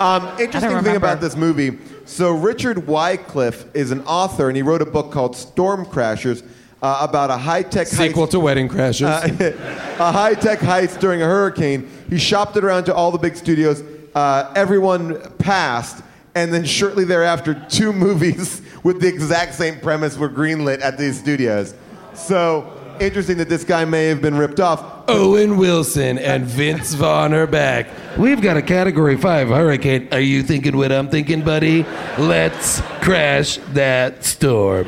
um, 0.00 0.28
interesting 0.38 0.60
thing 0.60 0.76
remember. 0.76 0.96
about 0.96 1.20
this 1.20 1.36
movie. 1.36 1.78
So 2.04 2.32
Richard 2.32 2.86
Wycliffe 2.86 3.64
is 3.74 3.90
an 3.90 4.02
author, 4.02 4.48
and 4.48 4.56
he 4.56 4.62
wrote 4.62 4.82
a 4.82 4.86
book 4.86 5.12
called 5.12 5.36
Storm 5.36 5.86
Crashers 5.86 6.42
uh, 6.84 6.98
about 7.00 7.30
a 7.30 7.36
high-tech 7.38 7.86
sequel 7.86 8.26
heist, 8.26 8.32
to 8.32 8.40
Wedding 8.40 8.68
Crashers. 8.68 9.40
a 9.98 10.12
high-tech 10.12 10.58
heist 10.58 11.00
during 11.00 11.22
a 11.22 11.24
hurricane. 11.24 11.88
He 12.10 12.18
shopped 12.18 12.58
it 12.58 12.64
around 12.64 12.84
to 12.84 12.94
all 12.94 13.10
the 13.10 13.16
big 13.16 13.36
studios. 13.36 13.82
Uh, 14.14 14.52
everyone 14.54 15.18
passed, 15.38 16.04
and 16.34 16.52
then 16.52 16.66
shortly 16.66 17.04
thereafter, 17.04 17.54
two 17.70 17.90
movies 18.06 18.60
with 18.82 19.00
the 19.00 19.08
exact 19.08 19.54
same 19.54 19.80
premise 19.80 20.18
were 20.18 20.28
greenlit 20.28 20.82
at 20.82 20.98
these 20.98 21.18
studios. 21.18 21.74
So 22.12 22.78
interesting 23.00 23.38
that 23.38 23.48
this 23.48 23.64
guy 23.64 23.86
may 23.86 24.08
have 24.08 24.20
been 24.20 24.36
ripped 24.36 24.60
off. 24.60 25.08
Owen 25.08 25.56
Wilson 25.56 26.18
and 26.18 26.44
Vince 26.44 26.92
Vaughn 26.92 27.32
are 27.32 27.46
back. 27.46 27.88
We've 28.18 28.42
got 28.42 28.58
a 28.58 28.62
Category 28.62 29.16
5 29.16 29.48
hurricane. 29.48 30.08
Are 30.12 30.20
you 30.20 30.42
thinking 30.42 30.76
what 30.76 30.92
I'm 30.92 31.08
thinking, 31.08 31.42
buddy? 31.42 31.84
Let's 32.18 32.82
crash 33.00 33.56
that 33.72 34.22
storm. 34.22 34.86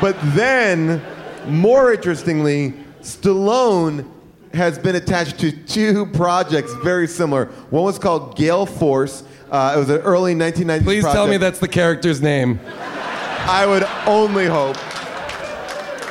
But 0.00 0.16
then, 0.34 1.02
more 1.46 1.92
interestingly, 1.92 2.74
Stallone 3.00 4.08
has 4.52 4.78
been 4.78 4.96
attached 4.96 5.38
to 5.40 5.52
two 5.52 6.06
projects 6.06 6.72
very 6.74 7.06
similar. 7.08 7.46
One 7.70 7.84
was 7.84 7.98
called 7.98 8.36
Gale 8.36 8.66
Force. 8.66 9.24
Uh, 9.50 9.74
it 9.76 9.78
was 9.78 9.90
an 9.90 10.00
early 10.02 10.34
1990s 10.34 10.84
Please 10.84 11.04
tell 11.04 11.26
me 11.26 11.36
that's 11.36 11.58
the 11.58 11.68
character's 11.68 12.22
name. 12.22 12.60
I 13.46 13.66
would 13.66 13.84
only 14.06 14.46
hope. 14.46 14.76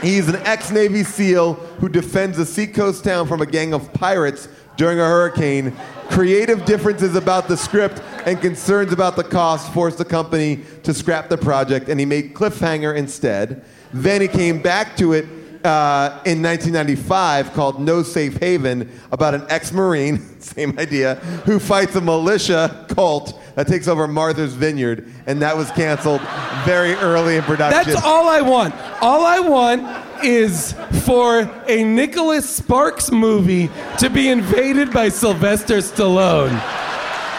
He's 0.04 0.28
an 0.28 0.36
ex 0.44 0.70
Navy 0.70 1.04
SEAL 1.04 1.54
who 1.54 1.88
defends 1.90 2.38
a 2.38 2.46
seacoast 2.46 3.04
town 3.04 3.28
from 3.28 3.42
a 3.42 3.46
gang 3.46 3.74
of 3.74 3.92
pirates 3.94 4.50
during 4.76 5.00
a 5.00 5.06
hurricane. 5.06 5.74
Creative 6.14 6.64
differences 6.64 7.16
about 7.16 7.48
the 7.48 7.58
script 7.58 8.00
and 8.28 8.40
concerns 8.40 8.94
about 8.94 9.16
the 9.16 9.24
cost 9.24 9.74
forced 9.74 9.98
the 9.98 10.06
company 10.06 10.60
to 10.84 10.94
scrap 10.94 11.28
the 11.28 11.38
project, 11.40 11.90
and 11.90 12.00
he 12.00 12.06
made 12.06 12.36
Cliffhanger 12.36 12.96
instead. 12.96 13.66
Then 13.92 14.22
he 14.22 14.28
came 14.28 14.62
back 14.62 14.96
to 14.98 15.14
it 15.14 15.26
uh, 15.64 16.22
in 16.26 16.42
1995 16.42 17.54
called 17.54 17.80
No 17.80 18.04
Safe 18.04 18.36
Haven 18.38 18.90
about 19.12 19.34
an 19.34 19.46
ex 19.50 19.72
Marine, 19.72 20.20
same 20.40 20.78
idea, 20.78 21.16
who 21.46 21.60
fights 21.60 21.96
a 21.96 22.02
militia 22.02 22.86
cult 22.90 23.40
that 23.56 23.68
takes 23.68 23.88
over 23.88 24.08
Martha's 24.08 24.54
Vineyard, 24.54 25.12
and 25.26 25.42
that 25.42 25.56
was 25.56 25.72
canceled 25.72 26.22
very 26.66 26.94
early 26.96 27.38
in 27.38 27.44
production. 27.44 27.94
That's 27.94 28.06
all 28.06 28.28
I 28.28 28.42
want. 28.42 28.76
All 29.02 29.26
I 29.26 29.40
want 29.40 30.26
is 30.26 30.74
for 31.06 31.42
a 31.68 31.84
Nicholas 31.84 32.50
Sparks 32.50 33.12
movie 33.12 33.70
to 34.00 34.10
be 34.10 34.30
invaded 34.30 34.92
by 34.92 35.10
Sylvester 35.10 35.78
Stallone. 35.78 36.60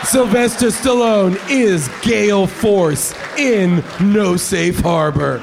Sylvester 0.05 0.66
Stallone 0.66 1.39
is 1.49 1.89
Gale 2.03 2.47
Force 2.47 3.14
in 3.39 3.83
No 4.01 4.37
Safe 4.37 4.79
Harbor. 4.81 5.43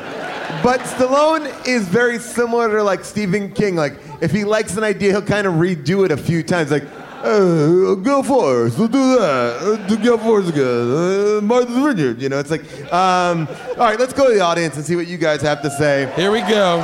But 0.63 0.81
Stallone 0.81 1.49
is 1.67 1.87
very 1.87 2.19
similar 2.19 2.69
to 2.69 2.83
like 2.83 3.03
Stephen 3.03 3.51
King. 3.51 3.75
Like 3.75 3.93
if 4.21 4.31
he 4.31 4.43
likes 4.43 4.77
an 4.77 4.83
idea, 4.83 5.11
he'll 5.11 5.21
kind 5.23 5.47
of 5.47 5.55
redo 5.55 6.05
it 6.05 6.11
a 6.11 6.17
few 6.17 6.43
times. 6.43 6.69
Like 6.71 6.83
Uh, 7.23 7.93
Gale 7.95 8.23
Force, 8.23 8.77
we'll 8.79 8.87
do 8.87 9.15
that. 9.19 9.57
Uh, 9.61 9.87
to 9.87 9.95
Gale 9.97 10.17
Force 10.17 10.49
again. 10.49 10.65
Uh, 10.65 11.39
Martha's 11.43 11.75
Vineyard. 11.77 12.19
You 12.21 12.29
know, 12.29 12.39
it's 12.39 12.49
like, 12.49 12.63
um, 12.91 13.47
all 13.77 13.85
right, 13.85 13.99
let's 13.99 14.11
go 14.13 14.27
to 14.27 14.33
the 14.33 14.41
audience 14.41 14.75
and 14.75 14.83
see 14.83 14.95
what 14.95 15.05
you 15.07 15.17
guys 15.19 15.41
have 15.43 15.61
to 15.61 15.69
say. 15.69 16.11
Here 16.15 16.31
we 16.31 16.41
go. 16.41 16.79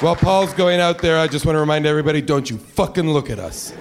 While 0.00 0.16
Paul's 0.16 0.52
going 0.52 0.78
out 0.80 0.98
there, 0.98 1.18
I 1.18 1.26
just 1.26 1.46
want 1.46 1.56
to 1.56 1.60
remind 1.60 1.86
everybody 1.86 2.20
don't 2.20 2.48
you 2.50 2.58
fucking 2.58 3.08
look 3.08 3.30
at 3.30 3.38
us. 3.38 3.72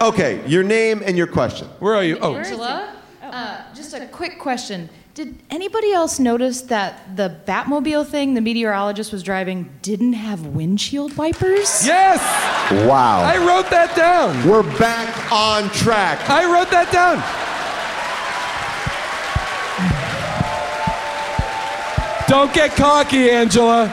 Okay, 0.00 0.40
your 0.46 0.62
name 0.62 1.02
and 1.04 1.16
your 1.16 1.26
question. 1.26 1.66
Where 1.80 1.96
are 1.96 2.04
you? 2.04 2.18
Oh, 2.22 2.36
Angela? 2.36 2.94
Uh, 3.30 3.62
just 3.74 3.94
a 3.94 4.06
quick 4.06 4.38
question. 4.38 4.88
Did 5.14 5.36
anybody 5.50 5.92
else 5.92 6.18
notice 6.18 6.62
that 6.62 7.16
the 7.16 7.40
Batmobile 7.46 8.06
thing 8.06 8.34
the 8.34 8.40
meteorologist 8.40 9.12
was 9.12 9.22
driving 9.22 9.68
didn't 9.82 10.12
have 10.12 10.46
windshield 10.46 11.16
wipers? 11.16 11.86
Yes! 11.86 12.20
Wow. 12.86 13.20
I 13.20 13.36
wrote 13.38 13.68
that 13.70 13.96
down. 13.96 14.48
We're 14.48 14.62
back 14.78 15.32
on 15.32 15.68
track. 15.70 16.30
I 16.30 16.44
wrote 16.44 16.70
that 16.70 16.92
down. 16.92 17.18
Don't 22.28 22.52
get 22.54 22.76
cocky, 22.76 23.30
Angela. 23.30 23.84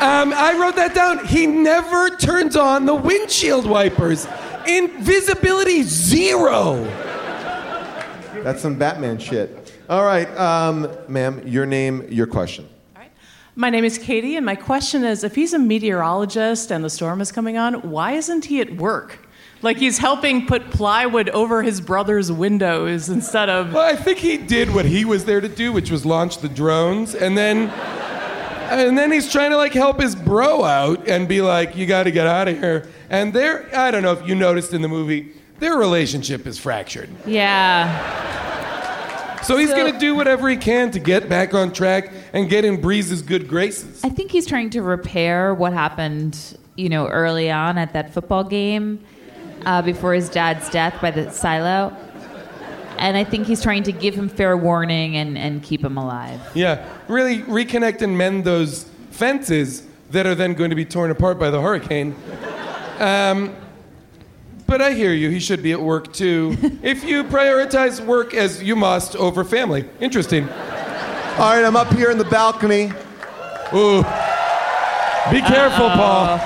Um, 0.00 0.32
I 0.32 0.56
wrote 0.58 0.76
that 0.76 0.94
down. 0.94 1.26
He 1.26 1.46
never 1.46 2.10
turns 2.10 2.56
on 2.56 2.86
the 2.86 2.94
windshield 2.94 3.66
wipers. 3.66 4.26
Invisibility 4.66 5.82
zero. 5.82 6.84
That's 8.42 8.60
some 8.60 8.74
Batman 8.74 9.18
shit. 9.18 9.72
All 9.88 10.04
right, 10.04 10.28
um, 10.36 10.88
ma'am, 11.08 11.46
your 11.46 11.66
name, 11.66 12.06
your 12.10 12.26
question. 12.26 12.68
All 12.96 13.02
right. 13.02 13.10
My 13.54 13.70
name 13.70 13.84
is 13.84 13.98
Katie, 13.98 14.36
and 14.36 14.44
my 14.44 14.56
question 14.56 15.04
is 15.04 15.22
if 15.22 15.34
he's 15.34 15.52
a 15.52 15.58
meteorologist 15.58 16.72
and 16.72 16.84
the 16.84 16.90
storm 16.90 17.20
is 17.20 17.30
coming 17.30 17.56
on, 17.56 17.90
why 17.90 18.12
isn't 18.12 18.46
he 18.46 18.60
at 18.60 18.76
work? 18.76 19.18
Like 19.62 19.76
he's 19.76 19.98
helping 19.98 20.46
put 20.46 20.70
plywood 20.70 21.28
over 21.28 21.62
his 21.62 21.80
brother's 21.80 22.32
windows 22.32 23.08
instead 23.08 23.48
of. 23.48 23.72
Well, 23.72 23.88
I 23.88 23.94
think 23.94 24.18
he 24.18 24.36
did 24.36 24.74
what 24.74 24.84
he 24.84 25.04
was 25.04 25.24
there 25.24 25.40
to 25.40 25.48
do, 25.48 25.72
which 25.72 25.90
was 25.90 26.04
launch 26.04 26.38
the 26.38 26.48
drones, 26.48 27.14
and 27.14 27.38
then. 27.38 27.70
And 28.72 28.96
then 28.96 29.12
he's 29.12 29.30
trying 29.30 29.50
to 29.50 29.58
like 29.58 29.74
help 29.74 30.00
his 30.00 30.16
bro 30.16 30.64
out 30.64 31.06
and 31.06 31.28
be 31.28 31.42
like, 31.42 31.76
"You 31.76 31.84
got 31.84 32.04
to 32.04 32.10
get 32.10 32.26
out 32.26 32.48
of 32.48 32.58
here." 32.58 32.88
And 33.10 33.30
they're, 33.34 33.68
I 33.76 33.90
don't 33.90 34.02
know 34.02 34.12
if 34.12 34.26
you 34.26 34.34
noticed 34.34 34.72
in 34.72 34.80
the 34.80 34.88
movie, 34.88 35.34
their 35.60 35.76
relationship 35.76 36.46
is 36.46 36.58
fractured. 36.58 37.08
Yeah. 37.26 37.88
So 39.42 39.56
he's 39.56 39.70
So- 39.70 39.76
gonna 39.76 39.98
do 39.98 40.14
whatever 40.14 40.48
he 40.48 40.56
can 40.56 40.90
to 40.92 40.98
get 41.00 41.28
back 41.28 41.54
on 41.54 41.72
track 41.72 42.10
and 42.32 42.48
get 42.48 42.64
in 42.64 42.80
Breeze's 42.80 43.22
good 43.22 43.48
graces. 43.48 44.00
I 44.04 44.08
think 44.08 44.30
he's 44.30 44.46
trying 44.46 44.70
to 44.70 44.82
repair 44.82 45.52
what 45.54 45.72
happened, 45.72 46.38
you 46.76 46.88
know, 46.88 47.08
early 47.08 47.50
on 47.50 47.76
at 47.78 47.92
that 47.92 48.14
football 48.14 48.44
game 48.44 49.00
uh, 49.66 49.82
before 49.82 50.14
his 50.14 50.28
dad's 50.28 50.68
death 50.70 50.94
by 51.00 51.10
the 51.10 51.30
silo. 51.30 51.92
And 52.98 53.16
I 53.16 53.24
think 53.24 53.46
he's 53.46 53.60
trying 53.60 53.82
to 53.84 53.92
give 53.92 54.14
him 54.14 54.28
fair 54.28 54.56
warning 54.56 55.16
and, 55.16 55.36
and 55.36 55.62
keep 55.62 55.84
him 55.84 55.96
alive. 55.96 56.40
Yeah, 56.54 56.84
really 57.08 57.40
reconnect 57.40 58.00
and 58.02 58.16
mend 58.16 58.44
those 58.44 58.86
fences 59.10 59.82
that 60.12 60.24
are 60.26 60.34
then 60.36 60.54
going 60.54 60.70
to 60.70 60.76
be 60.76 60.84
torn 60.84 61.10
apart 61.10 61.38
by 61.40 61.50
the 61.50 61.60
hurricane. 61.60 62.14
Um, 63.00 63.56
but 64.72 64.80
I 64.80 64.94
hear 64.94 65.12
you. 65.12 65.28
He 65.28 65.38
should 65.38 65.62
be 65.62 65.72
at 65.72 65.80
work 65.82 66.14
too. 66.14 66.56
if 66.82 67.04
you 67.04 67.24
prioritize 67.24 68.02
work 68.02 68.32
as 68.32 68.62
you 68.62 68.74
must 68.74 69.14
over 69.16 69.44
family, 69.44 69.86
interesting. 70.00 70.44
All 70.48 71.52
right, 71.54 71.62
I'm 71.62 71.76
up 71.76 71.92
here 71.92 72.10
in 72.10 72.16
the 72.16 72.24
balcony. 72.24 72.84
Ooh. 73.74 73.98
Be 75.30 75.42
careful, 75.42 75.90
Paul. 75.90 76.38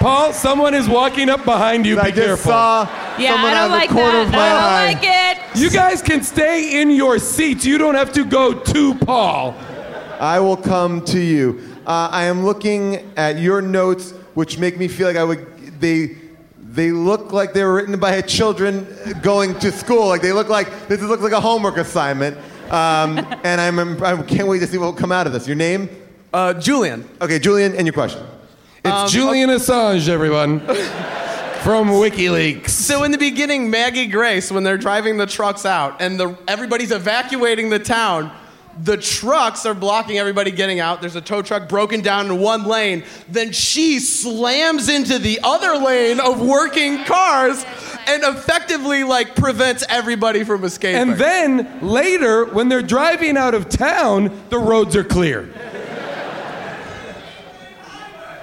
Paul, 0.00 0.32
someone 0.34 0.74
is 0.74 0.86
walking 0.86 1.30
up 1.30 1.46
behind 1.46 1.86
you. 1.86 1.98
I 1.98 2.10
Be 2.10 2.12
just 2.12 2.26
careful. 2.26 2.50
saw 2.52 2.88
Yeah, 3.18 3.30
someone 3.32 3.52
I 3.52 3.54
don't 3.54 3.64
of 3.64 3.70
the 3.70 3.76
like 3.78 3.88
corner 3.88 4.18
that. 4.18 4.26
of 4.26 4.32
my 4.32 4.38
I 4.38 4.48
don't 4.50 4.62
eye. 4.62 4.92
like 4.92 5.54
it. 5.54 5.58
You 5.58 5.70
guys 5.70 6.02
can 6.02 6.22
stay 6.22 6.78
in 6.82 6.90
your 6.90 7.18
seats. 7.18 7.64
You 7.64 7.78
don't 7.78 7.94
have 7.94 8.12
to 8.12 8.26
go 8.26 8.52
to 8.52 8.94
Paul. 8.96 9.52
I 10.20 10.40
will 10.40 10.58
come 10.58 11.02
to 11.06 11.18
you. 11.18 11.58
Uh, 11.86 12.10
I 12.12 12.24
am 12.24 12.44
looking 12.44 12.96
at 13.16 13.38
your 13.38 13.62
notes, 13.62 14.10
which 14.34 14.58
make 14.58 14.76
me 14.78 14.88
feel 14.88 15.06
like 15.08 15.16
I 15.16 15.24
would. 15.24 15.46
They 15.80 16.16
they 16.74 16.90
look 16.90 17.32
like 17.32 17.52
they 17.52 17.62
were 17.62 17.74
written 17.74 17.98
by 17.98 18.20
children 18.22 18.86
going 19.22 19.58
to 19.60 19.70
school. 19.70 20.08
Like 20.08 20.22
they 20.22 20.32
look 20.32 20.48
like 20.48 20.88
this 20.88 21.00
looks 21.00 21.22
like 21.22 21.32
a 21.32 21.40
homework 21.40 21.76
assignment. 21.76 22.36
Um, 22.70 23.18
and 23.44 23.60
I'm 23.60 24.02
I 24.02 24.20
can't 24.22 24.48
wait 24.48 24.58
to 24.60 24.66
see 24.66 24.78
what 24.78 24.86
will 24.86 24.92
come 24.92 25.12
out 25.12 25.26
of 25.26 25.32
this. 25.32 25.46
Your 25.46 25.56
name? 25.56 25.88
Uh, 26.32 26.52
Julian. 26.54 27.08
Okay, 27.20 27.38
Julian, 27.38 27.76
and 27.76 27.86
your 27.86 27.94
question. 27.94 28.24
It's 28.84 28.92
Um, 28.92 29.08
Julian 29.08 29.50
Assange, 29.50 30.08
everyone, 30.08 30.60
from 31.62 31.88
WikiLeaks. 31.88 32.70
So 32.70 33.04
in 33.04 33.12
the 33.12 33.18
beginning, 33.18 33.70
Maggie 33.70 34.06
Grace, 34.06 34.50
when 34.50 34.64
they're 34.64 34.76
driving 34.76 35.16
the 35.16 35.26
trucks 35.26 35.64
out 35.64 36.02
and 36.02 36.18
the, 36.18 36.36
everybody's 36.48 36.90
evacuating 36.90 37.70
the 37.70 37.78
town, 37.78 38.32
the 38.82 38.96
trucks 38.96 39.66
are 39.66 39.74
blocking 39.74 40.18
everybody 40.18 40.50
getting 40.50 40.80
out. 40.80 41.00
There's 41.00 41.16
a 41.16 41.20
tow 41.20 41.42
truck 41.42 41.68
broken 41.68 42.00
down 42.00 42.26
in 42.26 42.40
one 42.40 42.64
lane. 42.64 43.04
Then 43.28 43.52
she 43.52 44.00
slams 44.00 44.88
into 44.88 45.18
the 45.18 45.40
other 45.42 45.76
lane 45.76 46.20
of 46.20 46.40
working 46.40 47.04
cars 47.04 47.64
and 48.06 48.22
effectively 48.24 49.04
like 49.04 49.36
prevents 49.36 49.84
everybody 49.88 50.44
from 50.44 50.64
escaping. 50.64 51.00
And 51.00 51.12
then 51.18 51.80
later, 51.80 52.46
when 52.46 52.68
they're 52.68 52.82
driving 52.82 53.36
out 53.36 53.54
of 53.54 53.68
town, 53.68 54.44
the 54.50 54.58
roads 54.58 54.96
are 54.96 55.04
clear. 55.04 55.48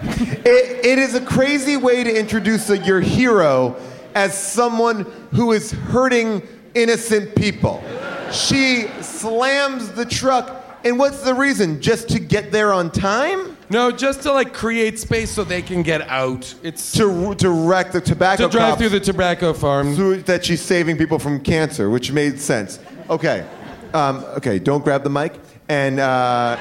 It, 0.04 0.86
it 0.86 1.00
is 1.00 1.14
a 1.14 1.22
crazy 1.22 1.78
way 1.78 2.04
to 2.04 2.20
introduce 2.20 2.70
a, 2.70 2.78
your 2.80 3.02
hero 3.02 3.76
as 4.16 4.36
someone 4.36 5.02
who 5.32 5.52
is 5.52 5.72
hurting 5.72 6.42
innocent 6.74 7.36
people. 7.36 7.84
She 8.32 8.88
slams 9.22 9.92
the 9.92 10.06
truck, 10.06 10.66
and 10.84 10.98
what's 10.98 11.22
the 11.22 11.34
reason? 11.34 11.82
Just 11.82 12.10
to 12.10 12.20
get 12.20 12.52
there 12.52 12.74
on 12.74 12.92
time? 12.92 13.56
No, 13.70 13.92
just 13.92 14.24
to 14.24 14.34
like 14.34 14.54
create 14.54 15.00
space 15.00 15.32
so 15.32 15.44
they 15.44 15.62
can 15.62 15.84
get 15.84 16.02
out. 16.10 16.54
It's 16.64 16.92
to 16.94 17.36
to 17.36 17.50
wreck 17.50 17.92
the 17.92 18.02
tobacco. 18.02 18.48
To 18.48 18.52
drive 18.52 18.70
cops 18.72 18.82
through 18.82 18.90
the 18.90 19.00
tobacco 19.00 19.54
farm. 19.54 19.96
so 19.96 20.16
that 20.16 20.44
she's 20.44 20.62
saving 20.62 20.98
people 20.98 21.20
from 21.20 21.40
cancer, 21.40 21.90
which 21.90 22.12
made 22.12 22.40
sense. 22.40 22.80
Okay, 23.10 23.48
um, 23.94 24.26
okay. 24.38 24.60
Don't 24.60 24.84
grab 24.84 25.04
the 25.04 25.10
mic. 25.10 25.40
And 25.70 26.00
uh, 26.00 26.58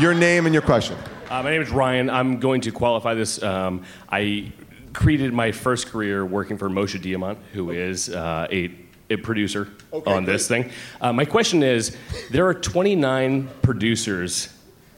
your 0.00 0.14
name 0.14 0.46
and 0.46 0.52
your 0.52 0.62
question. 0.62 0.96
Uh, 1.30 1.42
my 1.42 1.50
name 1.50 1.62
is 1.62 1.70
Ryan. 1.70 2.10
I'm 2.10 2.40
going 2.40 2.62
to 2.62 2.72
qualify 2.72 3.14
this. 3.14 3.42
Um, 3.42 3.84
I 4.10 4.52
created 4.92 5.32
my 5.32 5.52
first 5.52 5.88
career 5.88 6.24
working 6.24 6.56
for 6.56 6.68
Moshe 6.68 7.00
Diamant, 7.00 7.36
who 7.52 7.70
is 7.70 8.08
uh, 8.08 8.46
a, 8.50 8.72
a 9.14 9.18
producer 9.18 9.68
Okay, 9.92 10.12
on 10.12 10.24
this 10.24 10.46
thing. 10.46 10.70
Uh, 11.00 11.12
my 11.12 11.24
question 11.24 11.62
is 11.62 11.96
there 12.30 12.46
are 12.46 12.54
29 12.54 13.48
producers 13.62 14.48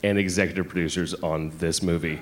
and 0.02 0.18
executive 0.18 0.68
producers 0.68 1.14
on 1.14 1.52
this 1.58 1.82
movie. 1.82 2.20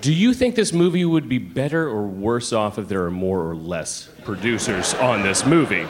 Do 0.00 0.12
you 0.12 0.34
think 0.34 0.54
this 0.54 0.72
movie 0.72 1.04
would 1.04 1.28
be 1.28 1.38
better 1.38 1.88
or 1.88 2.06
worse 2.06 2.52
off 2.52 2.78
if 2.78 2.88
there 2.88 3.04
are 3.04 3.10
more 3.10 3.40
or 3.48 3.54
less 3.56 4.08
producers 4.24 4.94
on 4.94 5.22
this 5.22 5.44
movie? 5.46 5.86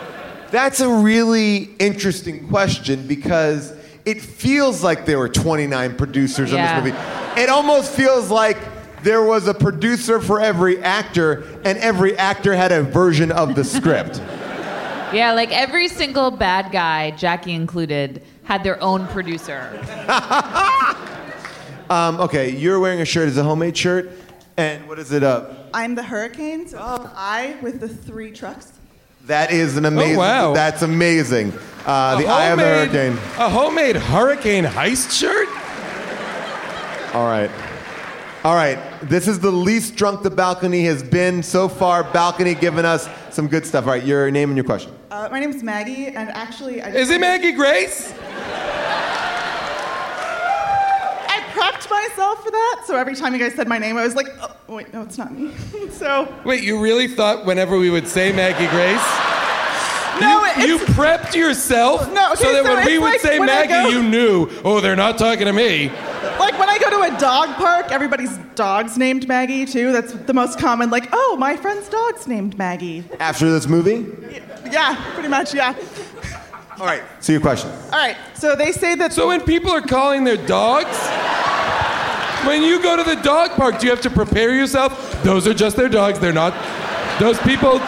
That's 0.50 0.80
a 0.80 0.88
really 0.88 1.74
interesting 1.80 2.48
question 2.48 3.06
because 3.08 3.72
it 4.04 4.20
feels 4.20 4.84
like 4.84 5.04
there 5.06 5.18
were 5.18 5.28
29 5.28 5.96
producers 5.96 6.52
Yeah. 6.52 6.78
on 6.78 6.84
this 6.84 6.94
movie. 6.94 7.40
It 7.42 7.48
almost 7.48 7.90
feels 7.92 8.30
like 8.30 8.58
there 9.02 9.22
was 9.22 9.48
a 9.48 9.54
producer 9.54 10.20
for 10.20 10.40
every 10.40 10.78
actor, 10.82 11.42
and 11.64 11.76
every 11.78 12.16
actor 12.16 12.54
had 12.54 12.70
a 12.72 12.82
version 12.82 13.32
of 13.32 13.54
the 13.54 13.64
script. 13.64 14.20
Yeah, 15.14 15.32
like 15.32 15.52
every 15.52 15.88
single 15.88 16.30
bad 16.30 16.72
guy, 16.72 17.12
Jackie 17.12 17.52
included, 17.52 18.22
had 18.44 18.62
their 18.64 18.82
own 18.82 19.06
producer. 19.08 19.70
Um, 21.90 22.18
okay, 22.18 22.48
you're 22.50 22.80
wearing 22.80 23.02
a 23.02 23.04
shirt. 23.04 23.28
It's 23.28 23.36
a 23.36 23.42
homemade 23.44 23.76
shirt, 23.76 24.10
and 24.56 24.88
what 24.88 24.98
is 24.98 25.12
it 25.12 25.22
up? 25.22 25.68
I'm 25.74 25.94
the 25.94 26.02
hurricane, 26.02 26.66
so 26.66 26.78
it's 26.78 27.04
the 27.04 27.10
eye 27.14 27.56
with 27.60 27.78
the 27.78 27.88
three 27.88 28.32
trucks. 28.32 28.72
That 29.26 29.52
is 29.52 29.76
an 29.76 29.84
amazing. 29.84 30.16
Oh, 30.16 30.18
wow. 30.18 30.54
That's 30.54 30.80
amazing. 30.80 31.52
Uh, 31.86 32.16
A 32.16 32.22
the 32.22 32.26
Eye 32.28 32.46
of 32.46 32.58
the 32.58 32.64
Hurricane. 32.64 33.12
A 33.38 33.50
homemade 33.50 33.96
hurricane 33.96 34.64
heist 34.64 35.12
shirt? 35.12 35.48
All 37.14 37.26
right. 37.26 37.50
All 38.44 38.54
right. 38.54 38.78
This 39.02 39.26
is 39.26 39.40
the 39.40 39.50
least 39.50 39.96
drunk 39.96 40.22
the 40.22 40.28
balcony 40.28 40.84
has 40.84 41.02
been 41.02 41.42
so 41.42 41.66
far. 41.66 42.04
Balcony 42.04 42.54
giving 42.54 42.84
us 42.84 43.08
some 43.30 43.48
good 43.48 43.64
stuff. 43.64 43.84
All 43.86 43.92
right, 43.92 44.04
your 44.04 44.30
name 44.30 44.50
and 44.50 44.56
your 44.56 44.66
question. 44.66 44.92
Uh, 45.10 45.28
my 45.30 45.40
name's 45.40 45.62
Maggie, 45.62 46.08
and 46.08 46.28
actually, 46.28 46.82
I 46.82 46.90
Is 46.90 47.08
it 47.08 47.22
Maggie 47.22 47.52
Grace? 47.52 48.12
I 51.26 51.40
prepped 51.54 51.88
myself 51.90 52.44
for 52.44 52.50
that, 52.50 52.82
so 52.86 52.98
every 52.98 53.16
time 53.16 53.32
you 53.32 53.38
guys 53.38 53.54
said 53.54 53.66
my 53.66 53.78
name, 53.78 53.96
I 53.96 54.04
was 54.04 54.14
like, 54.14 54.28
oh, 54.42 54.54
wait, 54.68 54.92
no, 54.92 55.00
it's 55.00 55.16
not 55.16 55.32
me. 55.32 55.50
so 55.90 56.30
Wait, 56.44 56.62
you 56.62 56.78
really 56.82 57.08
thought 57.08 57.46
whenever 57.46 57.78
we 57.78 57.88
would 57.88 58.06
say 58.06 58.30
Maggie 58.30 58.66
Grace? 58.66 59.00
No, 60.20 60.44
you, 60.58 60.66
you 60.66 60.78
prepped 60.78 61.34
yourself 61.34 62.12
No, 62.12 62.32
okay, 62.32 62.44
so 62.44 62.52
that 62.52 62.64
so 62.64 62.74
when 62.74 62.86
we 62.86 62.98
would 62.98 63.06
like 63.06 63.20
say 63.20 63.38
when 63.38 63.46
Maggie, 63.46 63.72
go- 63.72 63.88
you 63.88 64.02
knew, 64.02 64.48
oh, 64.64 64.80
they're 64.80 64.94
not 64.94 65.18
talking 65.18 65.46
to 65.46 65.52
me. 65.52 65.88
like 66.38 66.56
when 66.58 66.63
I 66.74 66.78
go 66.78 66.90
to 66.90 67.14
a 67.14 67.20
dog 67.20 67.50
park, 67.50 67.92
everybody's 67.92 68.36
dog's 68.56 68.98
named 68.98 69.28
Maggie 69.28 69.64
too. 69.64 69.92
That's 69.92 70.12
the 70.12 70.34
most 70.34 70.58
common. 70.58 70.90
Like, 70.90 71.08
oh, 71.12 71.36
my 71.38 71.56
friend's 71.56 71.88
dog's 71.88 72.26
named 72.26 72.58
Maggie. 72.58 73.04
After 73.20 73.48
this 73.48 73.68
movie? 73.68 74.04
Yeah, 74.68 75.00
pretty 75.14 75.28
much. 75.28 75.54
Yeah. 75.54 75.76
All 76.80 76.86
right. 76.86 77.02
So 77.20 77.30
your 77.30 77.40
question. 77.40 77.70
All 77.70 77.90
right. 77.92 78.16
So 78.34 78.56
they 78.56 78.72
say 78.72 78.96
that. 78.96 79.12
So 79.12 79.28
when 79.28 79.42
people 79.42 79.70
are 79.70 79.82
calling 79.82 80.24
their 80.24 80.36
dogs, 80.36 80.98
when 82.44 82.64
you 82.64 82.82
go 82.82 82.96
to 82.96 83.04
the 83.04 83.22
dog 83.22 83.50
park, 83.52 83.78
do 83.78 83.86
you 83.86 83.92
have 83.92 84.02
to 84.02 84.10
prepare 84.10 84.52
yourself? 84.52 85.22
Those 85.22 85.46
are 85.46 85.54
just 85.54 85.76
their 85.76 85.88
dogs. 85.88 86.18
They're 86.18 86.32
not. 86.32 86.54
Those 87.20 87.38
people. 87.42 87.80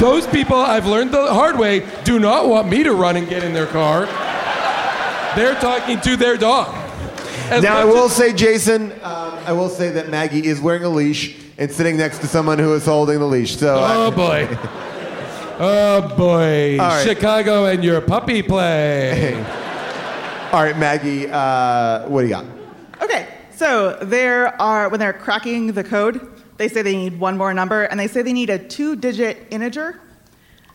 Those 0.00 0.26
people, 0.26 0.56
I've 0.56 0.86
learned 0.86 1.12
the 1.12 1.32
hard 1.32 1.56
way, 1.56 1.86
do 2.02 2.18
not 2.18 2.48
want 2.48 2.68
me 2.68 2.82
to 2.82 2.92
run 2.92 3.16
and 3.16 3.26
get 3.28 3.42
in 3.44 3.54
their 3.54 3.68
car. 3.68 4.06
They're 5.34 5.54
talking 5.54 6.00
to 6.00 6.16
their 6.16 6.36
dog. 6.36 6.83
As 7.50 7.62
now 7.62 7.76
I 7.76 7.84
will 7.84 8.06
as- 8.06 8.16
say, 8.16 8.32
Jason, 8.32 8.92
um, 9.02 9.38
I 9.46 9.52
will 9.52 9.68
say 9.68 9.90
that 9.90 10.08
Maggie 10.08 10.46
is 10.46 10.60
wearing 10.60 10.84
a 10.84 10.88
leash 10.88 11.36
and 11.58 11.70
sitting 11.70 11.96
next 11.96 12.18
to 12.18 12.26
someone 12.26 12.58
who 12.58 12.74
is 12.74 12.84
holding 12.84 13.18
the 13.18 13.26
leash. 13.26 13.56
So. 13.56 13.76
Oh 13.78 14.10
boy. 14.10 14.48
Oh 15.56 16.12
boy. 16.16 16.80
All 16.80 16.88
right. 16.88 17.06
Chicago 17.06 17.66
and 17.66 17.84
your 17.84 18.00
puppy 18.00 18.42
play. 18.42 19.34
All 20.52 20.62
right, 20.64 20.76
Maggie, 20.76 21.28
uh, 21.30 22.08
what 22.08 22.22
do 22.22 22.26
you 22.26 22.32
got? 22.32 22.44
Okay. 23.00 23.28
So 23.52 23.96
there 24.02 24.60
are 24.60 24.88
when 24.88 24.98
they're 24.98 25.12
cracking 25.12 25.72
the 25.72 25.84
code, 25.84 26.28
they 26.56 26.66
say 26.66 26.82
they 26.82 26.96
need 26.96 27.20
one 27.20 27.36
more 27.36 27.54
number, 27.54 27.84
and 27.84 28.00
they 28.00 28.08
say 28.08 28.22
they 28.22 28.32
need 28.32 28.50
a 28.50 28.58
two-digit 28.58 29.46
integer. 29.50 30.00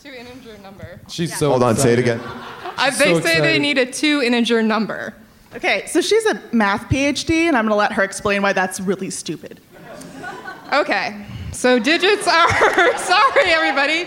Two 0.01 0.11
integer 0.13 0.57
number. 0.59 1.01
She's 1.09 1.37
so 1.37 1.49
Hold 1.49 1.63
on, 1.63 1.75
say 1.75 1.91
it 1.93 1.99
again. 1.99 2.21
Uh, 2.23 2.89
they 2.91 3.19
say 3.19 3.41
they 3.41 3.59
need 3.59 3.77
a 3.77 3.85
two 3.85 4.21
integer 4.21 4.63
number. 4.63 5.13
Okay, 5.55 5.87
so 5.87 5.99
she's 5.99 6.25
a 6.25 6.41
math 6.51 6.89
PhD, 6.89 7.47
and 7.47 7.57
I'm 7.57 7.65
going 7.65 7.71
to 7.71 7.75
let 7.75 7.91
her 7.93 8.03
explain 8.03 8.43
why 8.43 8.53
that's 8.53 8.79
really 8.79 9.09
stupid. 9.09 9.59
Okay, 10.71 11.25
so 11.51 11.79
digits 11.79 12.27
are, 12.27 12.97
sorry 12.97 13.49
everybody. 13.49 14.05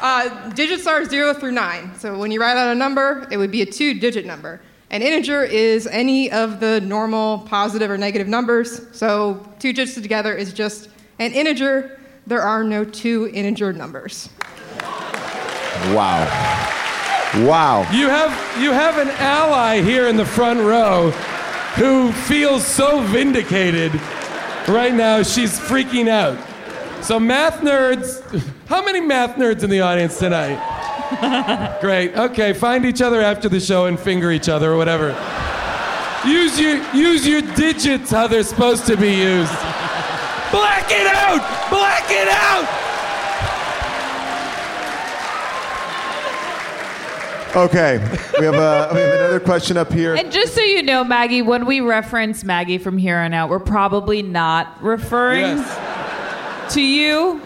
Uh, 0.00 0.50
digits 0.50 0.86
are 0.86 1.04
zero 1.04 1.34
through 1.34 1.50
nine. 1.50 1.92
So 1.98 2.16
when 2.16 2.30
you 2.30 2.40
write 2.40 2.56
out 2.56 2.70
a 2.70 2.74
number, 2.76 3.26
it 3.30 3.36
would 3.36 3.50
be 3.50 3.62
a 3.62 3.66
two 3.66 3.94
digit 3.94 4.24
number. 4.24 4.60
An 4.90 5.02
integer 5.02 5.42
is 5.42 5.86
any 5.88 6.30
of 6.30 6.60
the 6.60 6.80
normal 6.82 7.38
positive 7.40 7.90
or 7.90 7.98
negative 7.98 8.28
numbers. 8.28 8.86
So 8.96 9.44
two 9.58 9.72
digits 9.72 9.94
together 10.00 10.34
is 10.34 10.52
just 10.52 10.90
an 11.18 11.32
integer. 11.32 11.98
There 12.26 12.42
are 12.42 12.62
no 12.62 12.84
two 12.84 13.30
integer 13.32 13.72
numbers. 13.72 14.28
Wow. 15.92 16.91
Wow. 17.34 17.90
You 17.90 18.08
have 18.08 18.62
you 18.62 18.72
have 18.72 18.98
an 18.98 19.08
ally 19.08 19.80
here 19.80 20.06
in 20.06 20.16
the 20.16 20.26
front 20.26 20.60
row 20.60 21.10
who 21.76 22.12
feels 22.12 22.66
so 22.66 23.00
vindicated 23.00 23.92
right 24.68 24.92
now. 24.92 25.22
She's 25.22 25.58
freaking 25.58 26.08
out. 26.08 26.38
So 27.02 27.18
math 27.18 27.60
nerds, 27.60 28.20
how 28.66 28.84
many 28.84 29.00
math 29.00 29.36
nerds 29.36 29.64
in 29.64 29.70
the 29.70 29.80
audience 29.80 30.18
tonight? 30.18 30.60
Great. 31.80 32.14
Okay, 32.14 32.52
find 32.52 32.84
each 32.84 33.00
other 33.00 33.22
after 33.22 33.48
the 33.48 33.60
show 33.60 33.86
and 33.86 33.98
finger 33.98 34.30
each 34.30 34.50
other 34.50 34.72
or 34.72 34.76
whatever. 34.76 35.08
Use 36.26 36.60
your 36.60 36.76
use 36.92 37.26
your 37.26 37.40
digits 37.40 38.10
how 38.10 38.26
they're 38.26 38.44
supposed 38.44 38.86
to 38.86 38.96
be 38.96 39.10
used. 39.10 39.52
Black 40.52 40.84
it 40.90 41.06
out! 41.06 41.70
Black 41.70 42.04
it 42.10 42.28
out! 42.28 42.91
Okay, 47.54 47.98
we 48.38 48.46
have, 48.46 48.54
a, 48.54 48.94
we 48.94 49.00
have 49.00 49.14
another 49.14 49.40
question 49.40 49.76
up 49.76 49.92
here. 49.92 50.14
And 50.14 50.32
just 50.32 50.54
so 50.54 50.62
you 50.62 50.82
know, 50.82 51.04
Maggie, 51.04 51.42
when 51.42 51.66
we 51.66 51.80
reference 51.82 52.44
Maggie 52.44 52.78
from 52.78 52.96
here 52.96 53.18
on 53.18 53.34
out, 53.34 53.50
we're 53.50 53.58
probably 53.60 54.22
not 54.22 54.82
referring 54.82 55.62
to 56.70 56.80
you. 56.80 57.42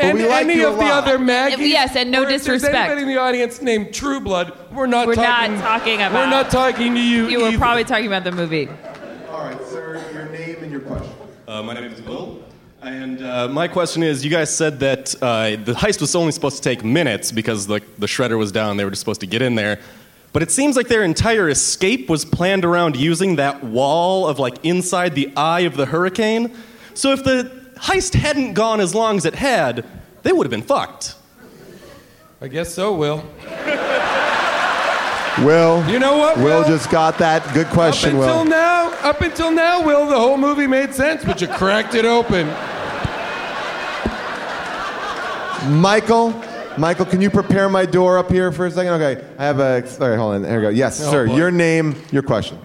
and 0.00 0.18
we 0.18 0.26
like 0.26 0.46
any 0.46 0.56
you 0.56 0.66
a 0.66 0.72
of 0.72 0.78
the 0.78 0.84
other 0.86 1.18
Maggies. 1.18 1.68
Yes, 1.68 1.94
and 1.94 2.10
no 2.10 2.22
or 2.22 2.24
if 2.24 2.30
disrespect. 2.30 2.74
anybody 2.74 3.02
in 3.02 3.08
the 3.08 3.18
audience 3.18 3.62
named 3.62 3.94
True 3.94 4.18
Blood, 4.18 4.52
we're 4.72 4.86
not 4.86 5.06
We're 5.06 5.14
talking. 5.14 5.54
not 5.54 5.60
talking 5.60 5.94
about. 6.02 6.12
We're 6.12 6.26
not 6.30 6.50
talking 6.50 6.94
to 6.94 7.00
you. 7.00 7.28
You 7.28 7.40
were 7.42 7.56
probably 7.56 7.84
talking 7.84 8.06
about 8.08 8.24
the 8.24 8.32
movie. 8.32 8.68
All 9.30 9.44
right, 9.44 9.62
sir, 9.68 10.02
your 10.12 10.28
name 10.30 10.56
and 10.62 10.72
your 10.72 10.80
question. 10.80 11.12
Uh, 11.46 11.62
my 11.62 11.72
name 11.72 11.84
is 11.84 12.02
Will, 12.02 12.42
and 12.86 13.20
uh, 13.20 13.48
my 13.48 13.66
question 13.66 14.02
is: 14.04 14.24
You 14.24 14.30
guys 14.30 14.54
said 14.54 14.78
that 14.80 15.14
uh, 15.20 15.56
the 15.64 15.72
heist 15.72 16.00
was 16.00 16.14
only 16.14 16.30
supposed 16.30 16.56
to 16.56 16.62
take 16.62 16.84
minutes 16.84 17.32
because 17.32 17.66
the 17.66 17.82
the 17.98 18.06
shredder 18.06 18.38
was 18.38 18.52
down. 18.52 18.76
They 18.76 18.84
were 18.84 18.90
just 18.90 19.00
supposed 19.00 19.20
to 19.20 19.26
get 19.26 19.42
in 19.42 19.56
there, 19.56 19.80
but 20.32 20.42
it 20.42 20.52
seems 20.52 20.76
like 20.76 20.86
their 20.86 21.02
entire 21.02 21.48
escape 21.48 22.08
was 22.08 22.24
planned 22.24 22.64
around 22.64 22.96
using 22.96 23.36
that 23.36 23.64
wall 23.64 24.28
of 24.28 24.38
like 24.38 24.64
inside 24.64 25.16
the 25.16 25.32
eye 25.36 25.60
of 25.60 25.76
the 25.76 25.86
hurricane. 25.86 26.54
So 26.94 27.10
if 27.12 27.24
the 27.24 27.50
heist 27.76 28.14
hadn't 28.14 28.54
gone 28.54 28.80
as 28.80 28.94
long 28.94 29.16
as 29.16 29.24
it 29.24 29.34
had, 29.34 29.84
they 30.22 30.32
would 30.32 30.46
have 30.46 30.52
been 30.52 30.62
fucked. 30.62 31.16
I 32.40 32.46
guess 32.48 32.72
so, 32.72 32.94
Will. 32.94 33.24
Will. 35.44 35.86
You 35.90 35.98
know 35.98 36.16
what, 36.16 36.36
Will 36.38 36.60
Will? 36.60 36.64
just 36.64 36.90
got 36.90 37.18
that. 37.18 37.52
Good 37.52 37.66
question, 37.66 38.16
up 38.16 38.22
until 38.22 38.36
Will. 38.38 38.44
now, 38.44 38.92
up 39.02 39.20
until 39.20 39.50
now, 39.50 39.84
Will, 39.84 40.06
the 40.06 40.18
whole 40.18 40.38
movie 40.38 40.66
made 40.66 40.94
sense, 40.94 41.24
but 41.24 41.40
you 41.40 41.48
cracked 41.48 41.94
it 41.94 42.04
open. 42.04 42.46
Michael, 45.68 46.32
Michael, 46.78 47.06
can 47.06 47.20
you 47.20 47.28
prepare 47.30 47.68
my 47.68 47.84
door 47.86 48.18
up 48.18 48.30
here 48.30 48.52
for 48.52 48.66
a 48.66 48.70
second? 48.70 48.92
Okay, 49.02 49.24
I 49.38 49.44
have 49.44 49.58
a. 49.58 49.80
Right, 49.98 50.16
hold 50.16 50.34
on. 50.36 50.44
Here 50.44 50.56
we 50.56 50.62
go. 50.62 50.68
Yes, 50.68 51.00
Oh, 51.04 51.10
sir. 51.10 51.26
boy. 51.26 51.36
Your 51.36 51.50
name, 51.50 52.00
your 52.12 52.22
question. 52.22 52.58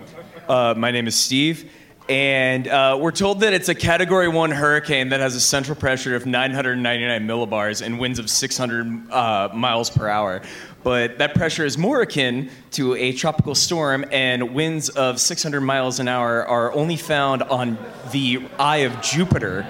Uh, 0.48 0.76
my 0.78 0.91
name 0.91 1.07
is 1.07 1.15
Steve, 1.15 1.72
and 2.10 2.68
uh, 2.68 2.98
we're 3.02 3.11
told 3.11 3.40
that 3.40 3.53
it's 3.53 3.69
a 3.69 3.76
Category 3.76 4.28
1 4.28 4.52
hurricane 4.52 5.10
that 5.10 5.19
has 5.19 5.34
a 5.36 5.40
central 5.41 5.76
pressure 5.76 6.15
of 6.15 6.26
999 6.28 7.26
millibars 7.28 7.82
and 7.84 7.98
winds 7.99 8.19
of 8.19 8.30
600 8.30 9.11
uh, 9.11 9.49
miles 9.53 9.90
per 9.90 10.07
hour. 10.07 10.41
But 10.84 11.20
that 11.20 11.36
pressure 11.36 11.66
is 11.66 11.78
more 11.78 12.02
akin 12.02 12.49
to 12.72 12.95
a 12.95 13.14
tropical 13.14 13.53
storm, 13.53 14.06
and 14.12 14.56
winds 14.56 14.90
of 14.90 15.20
600 15.20 15.62
miles 15.62 15.99
an 15.99 16.08
hour 16.08 16.45
are 16.45 16.74
only 16.74 16.98
found 16.98 17.44
on 17.44 17.78
the 18.12 18.48
eye 18.58 18.78
of 18.78 18.99
Jupiter 19.02 19.62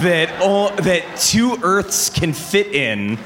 that, 0.00 0.40
all, 0.40 0.70
that 0.76 1.04
two 1.18 1.58
Earths 1.62 2.08
can 2.10 2.32
fit 2.32 2.68
in. 2.68 3.18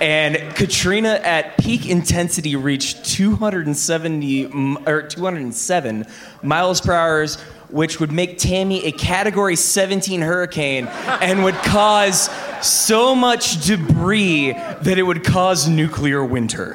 And 0.00 0.36
Katrina 0.54 1.20
at 1.24 1.58
peak 1.58 1.86
intensity 1.86 2.54
reached 2.54 3.04
270 3.04 4.76
or 4.86 5.02
207 5.02 6.06
miles 6.42 6.80
per 6.80 6.92
hour, 6.92 7.26
which 7.70 8.00
would 8.00 8.12
make 8.12 8.38
Tammy 8.38 8.84
a 8.86 8.92
category 8.92 9.56
17 9.56 10.20
hurricane 10.20 10.86
and 10.86 11.44
would 11.44 11.54
cause 11.56 12.30
so 12.62 13.14
much 13.14 13.64
debris 13.66 14.52
that 14.52 14.98
it 14.98 15.02
would 15.02 15.24
cause 15.24 15.68
nuclear 15.68 16.24
winter. 16.24 16.74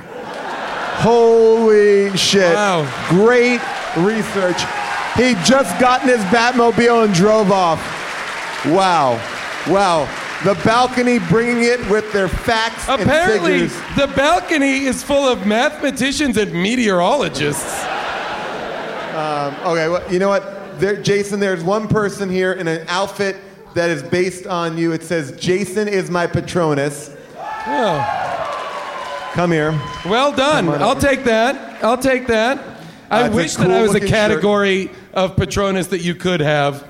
Holy 0.97 2.15
shit. 2.17 2.53
Wow. 2.53 2.83
Great 3.09 3.59
research. 3.97 4.61
He 5.15 5.33
just 5.45 5.79
got 5.79 6.03
in 6.03 6.09
his 6.09 6.23
Batmobile 6.25 7.05
and 7.05 7.13
drove 7.13 7.51
off. 7.51 7.79
Wow. 8.65 9.13
Wow. 9.67 10.05
The 10.43 10.55
balcony 10.65 11.19
bringing 11.19 11.63
it 11.63 11.79
with 11.89 12.11
their 12.11 12.27
facts 12.27 12.83
Apparently, 12.89 13.61
and 13.61 13.71
figures. 13.71 13.97
the 13.97 14.13
balcony 14.15 14.85
is 14.85 15.01
full 15.01 15.27
of 15.27 15.45
mathematicians 15.47 16.37
and 16.37 16.51
meteorologists. 16.53 17.83
Um, 19.13 19.55
okay, 19.65 19.87
well, 19.89 20.11
you 20.11 20.19
know 20.19 20.29
what? 20.29 20.43
There, 20.79 21.01
Jason, 21.01 21.39
there's 21.39 21.63
one 21.63 21.87
person 21.87 22.29
here 22.29 22.53
in 22.53 22.67
an 22.67 22.85
outfit 22.87 23.37
that 23.73 23.89
is 23.89 24.03
based 24.03 24.45
on 24.47 24.77
you. 24.77 24.91
It 24.91 25.03
says, 25.03 25.31
Jason 25.39 25.87
is 25.87 26.09
my 26.09 26.27
Patronus. 26.27 27.15
Come 29.33 29.51
here. 29.51 29.71
Well 30.05 30.31
done. 30.31 30.69
I'll 30.69 30.91
over. 30.91 31.01
take 31.01 31.23
that. 31.23 31.83
I'll 31.83 31.97
take 31.97 32.27
that. 32.27 32.59
I 33.09 33.23
That's 33.23 33.33
a 33.33 33.35
wish 33.35 33.55
that 33.55 33.71
I 33.71 33.81
was 33.81 33.91
a 33.91 33.99
cool-looking 33.99 34.09
category 34.09 34.91
of 35.13 35.35
Patronus 35.35 35.87
that 35.87 36.01
you 36.01 36.15
could 36.15 36.39
have. 36.39 36.87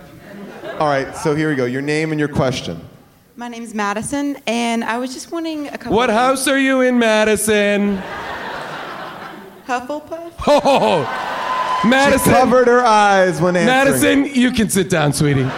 All 0.79 0.87
right, 0.87 1.15
so 1.15 1.35
here 1.35 1.49
we 1.49 1.55
go. 1.55 1.65
Your 1.65 1.81
name 1.81 2.11
and 2.11 2.19
your 2.19 2.29
question. 2.29 2.81
My 3.35 3.47
name 3.47 3.63
is 3.63 3.73
Madison, 3.73 4.37
and 4.47 4.83
I 4.83 4.97
was 4.97 5.13
just 5.13 5.31
wanting 5.31 5.67
a 5.67 5.77
couple. 5.77 5.95
What 5.95 6.09
of 6.09 6.15
house 6.15 6.47
are 6.47 6.59
you 6.59 6.81
in, 6.81 6.99
Madison? 6.99 8.01
Hufflepuff. 9.67 10.33
Oh, 10.45 11.03
Madison. 11.85 12.33
She 12.33 12.39
covered 12.39 12.67
her 12.67 12.83
eyes 12.83 13.41
when 13.41 13.55
answering. 13.55 14.01
Madison, 14.01 14.41
you 14.41 14.51
can 14.51 14.69
sit 14.69 14.89
down, 14.89 15.13
sweetie. 15.13 15.49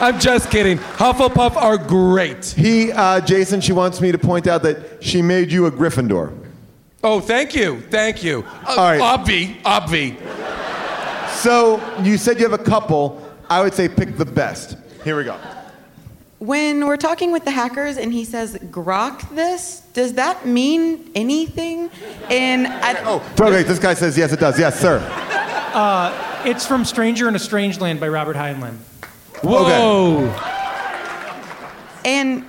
I'm 0.00 0.18
just 0.18 0.50
kidding. 0.50 0.78
Hufflepuff 0.78 1.54
are 1.56 1.78
great. 1.78 2.44
He, 2.46 2.90
uh, 2.90 3.20
Jason, 3.20 3.60
she 3.60 3.72
wants 3.72 4.00
me 4.00 4.10
to 4.10 4.18
point 4.18 4.48
out 4.48 4.62
that 4.64 5.02
she 5.02 5.22
made 5.22 5.52
you 5.52 5.66
a 5.66 5.70
Gryffindor. 5.70 6.36
Oh, 7.04 7.20
thank 7.20 7.54
you. 7.54 7.80
Thank 7.82 8.24
you. 8.24 8.44
Uh, 8.66 8.66
All 8.68 8.76
right. 8.78 9.00
Obvi. 9.00 9.60
Obvi. 9.62 10.16
So 11.30 11.80
you 12.02 12.16
said 12.16 12.38
you 12.38 12.48
have 12.48 12.58
a 12.58 12.62
couple. 12.62 13.22
I 13.48 13.62
would 13.62 13.74
say 13.74 13.88
pick 13.88 14.16
the 14.16 14.24
best. 14.24 14.76
Here 15.04 15.16
we 15.16 15.24
go. 15.24 15.38
When 16.42 16.88
we're 16.88 16.96
talking 16.96 17.30
with 17.30 17.44
the 17.44 17.52
hackers 17.52 17.96
and 17.96 18.12
he 18.12 18.24
says 18.24 18.56
"grok 18.56 19.32
this," 19.32 19.82
does 19.94 20.14
that 20.14 20.44
mean 20.44 21.08
anything? 21.14 21.88
And 22.28 22.66
I 22.66 23.00
Oh, 23.04 23.22
okay. 23.40 23.62
This 23.62 23.78
guy 23.78 23.94
says 23.94 24.18
yes, 24.18 24.32
it 24.32 24.40
does. 24.40 24.58
Yes, 24.58 24.80
sir. 24.80 24.98
Uh, 25.72 26.12
It's 26.44 26.66
from 26.66 26.84
Stranger 26.84 27.28
in 27.28 27.36
a 27.36 27.38
Strange 27.38 27.78
Land 27.78 28.00
by 28.00 28.08
Robert 28.08 28.34
Heinlein. 28.34 28.74
Whoa. 29.44 30.34
And 32.04 32.44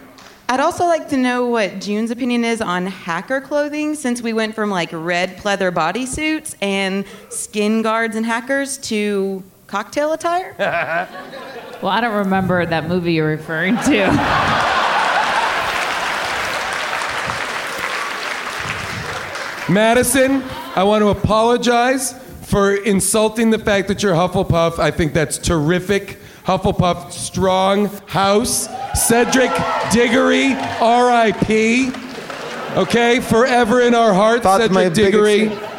I'd 0.50 0.60
also 0.60 0.86
like 0.86 1.10
to 1.10 1.18
know 1.18 1.50
what 1.50 1.80
June's 1.80 2.10
opinion 2.10 2.44
is 2.44 2.62
on 2.62 2.88
hacker 2.88 3.42
clothing 3.42 3.94
since 3.94 4.24
we 4.24 4.34
went 4.34 4.56
from 4.56 4.72
like 4.72 4.90
red 4.92 5.38
pleather 5.38 5.72
bodysuits 5.72 6.56
and 6.64 7.06
skin 7.30 7.84
guards 7.84 8.16
and 8.16 8.26
hackers 8.26 8.80
to 8.90 9.44
cocktail 9.68 10.14
attire. 10.14 10.56
Well, 11.84 11.92
I 11.92 12.00
don't 12.00 12.16
remember 12.16 12.66
that 12.66 12.88
movie 12.88 13.12
you're 13.12 13.28
referring 13.28 13.76
to. 13.76 14.08
Madison, 19.70 20.44
I 20.76 20.84
want 20.84 21.02
to 21.02 21.10
apologize 21.10 22.14
for 22.44 22.74
insulting 22.74 23.50
the 23.50 23.60
fact 23.60 23.88
that 23.90 24.02
you're 24.02 24.14
Hufflepuff. 24.14 24.80
I 24.80 24.92
think 24.92 25.14
that's 25.14 25.38
terrific. 25.38 26.20
Hufflepuff, 26.46 27.12
strong 27.12 27.88
house. 28.08 28.68
Cedric 28.94 29.52
Diggory, 29.92 30.54
R.I.P. 30.54 31.92
Okay, 32.76 33.20
forever 33.20 33.82
in 33.82 33.94
our 33.94 34.14
hearts, 34.14 34.46
my 34.46 34.58
Cedric 34.60 34.96
biggest- 34.96 34.96
Diggory. 34.96 35.73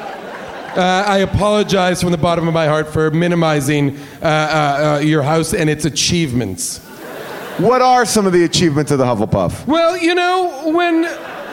Uh, 0.77 1.05
I 1.07 1.19
apologize 1.19 2.01
from 2.03 2.11
the 2.11 2.19
bottom 2.19 2.49
of 2.49 2.55
my 2.55 2.67
heart 2.67 2.89
for 2.89 3.09
minimizing 3.13 3.97
uh, 4.21 4.25
uh, 4.25 4.27
uh, 4.27 4.99
your 4.99 5.23
house 5.23 5.55
and 5.55 5.71
its 5.71 5.85
achievements. 5.85 6.79
What 7.59 7.81
are 7.81 8.05
some 8.05 8.27
of 8.27 8.33
the 8.33 8.43
achievements 8.43 8.91
of 8.91 8.99
the 8.99 9.05
Hufflepuff? 9.05 9.69
Well, 9.69 9.97
you 9.97 10.17
know, 10.17 10.73
when 10.75 11.05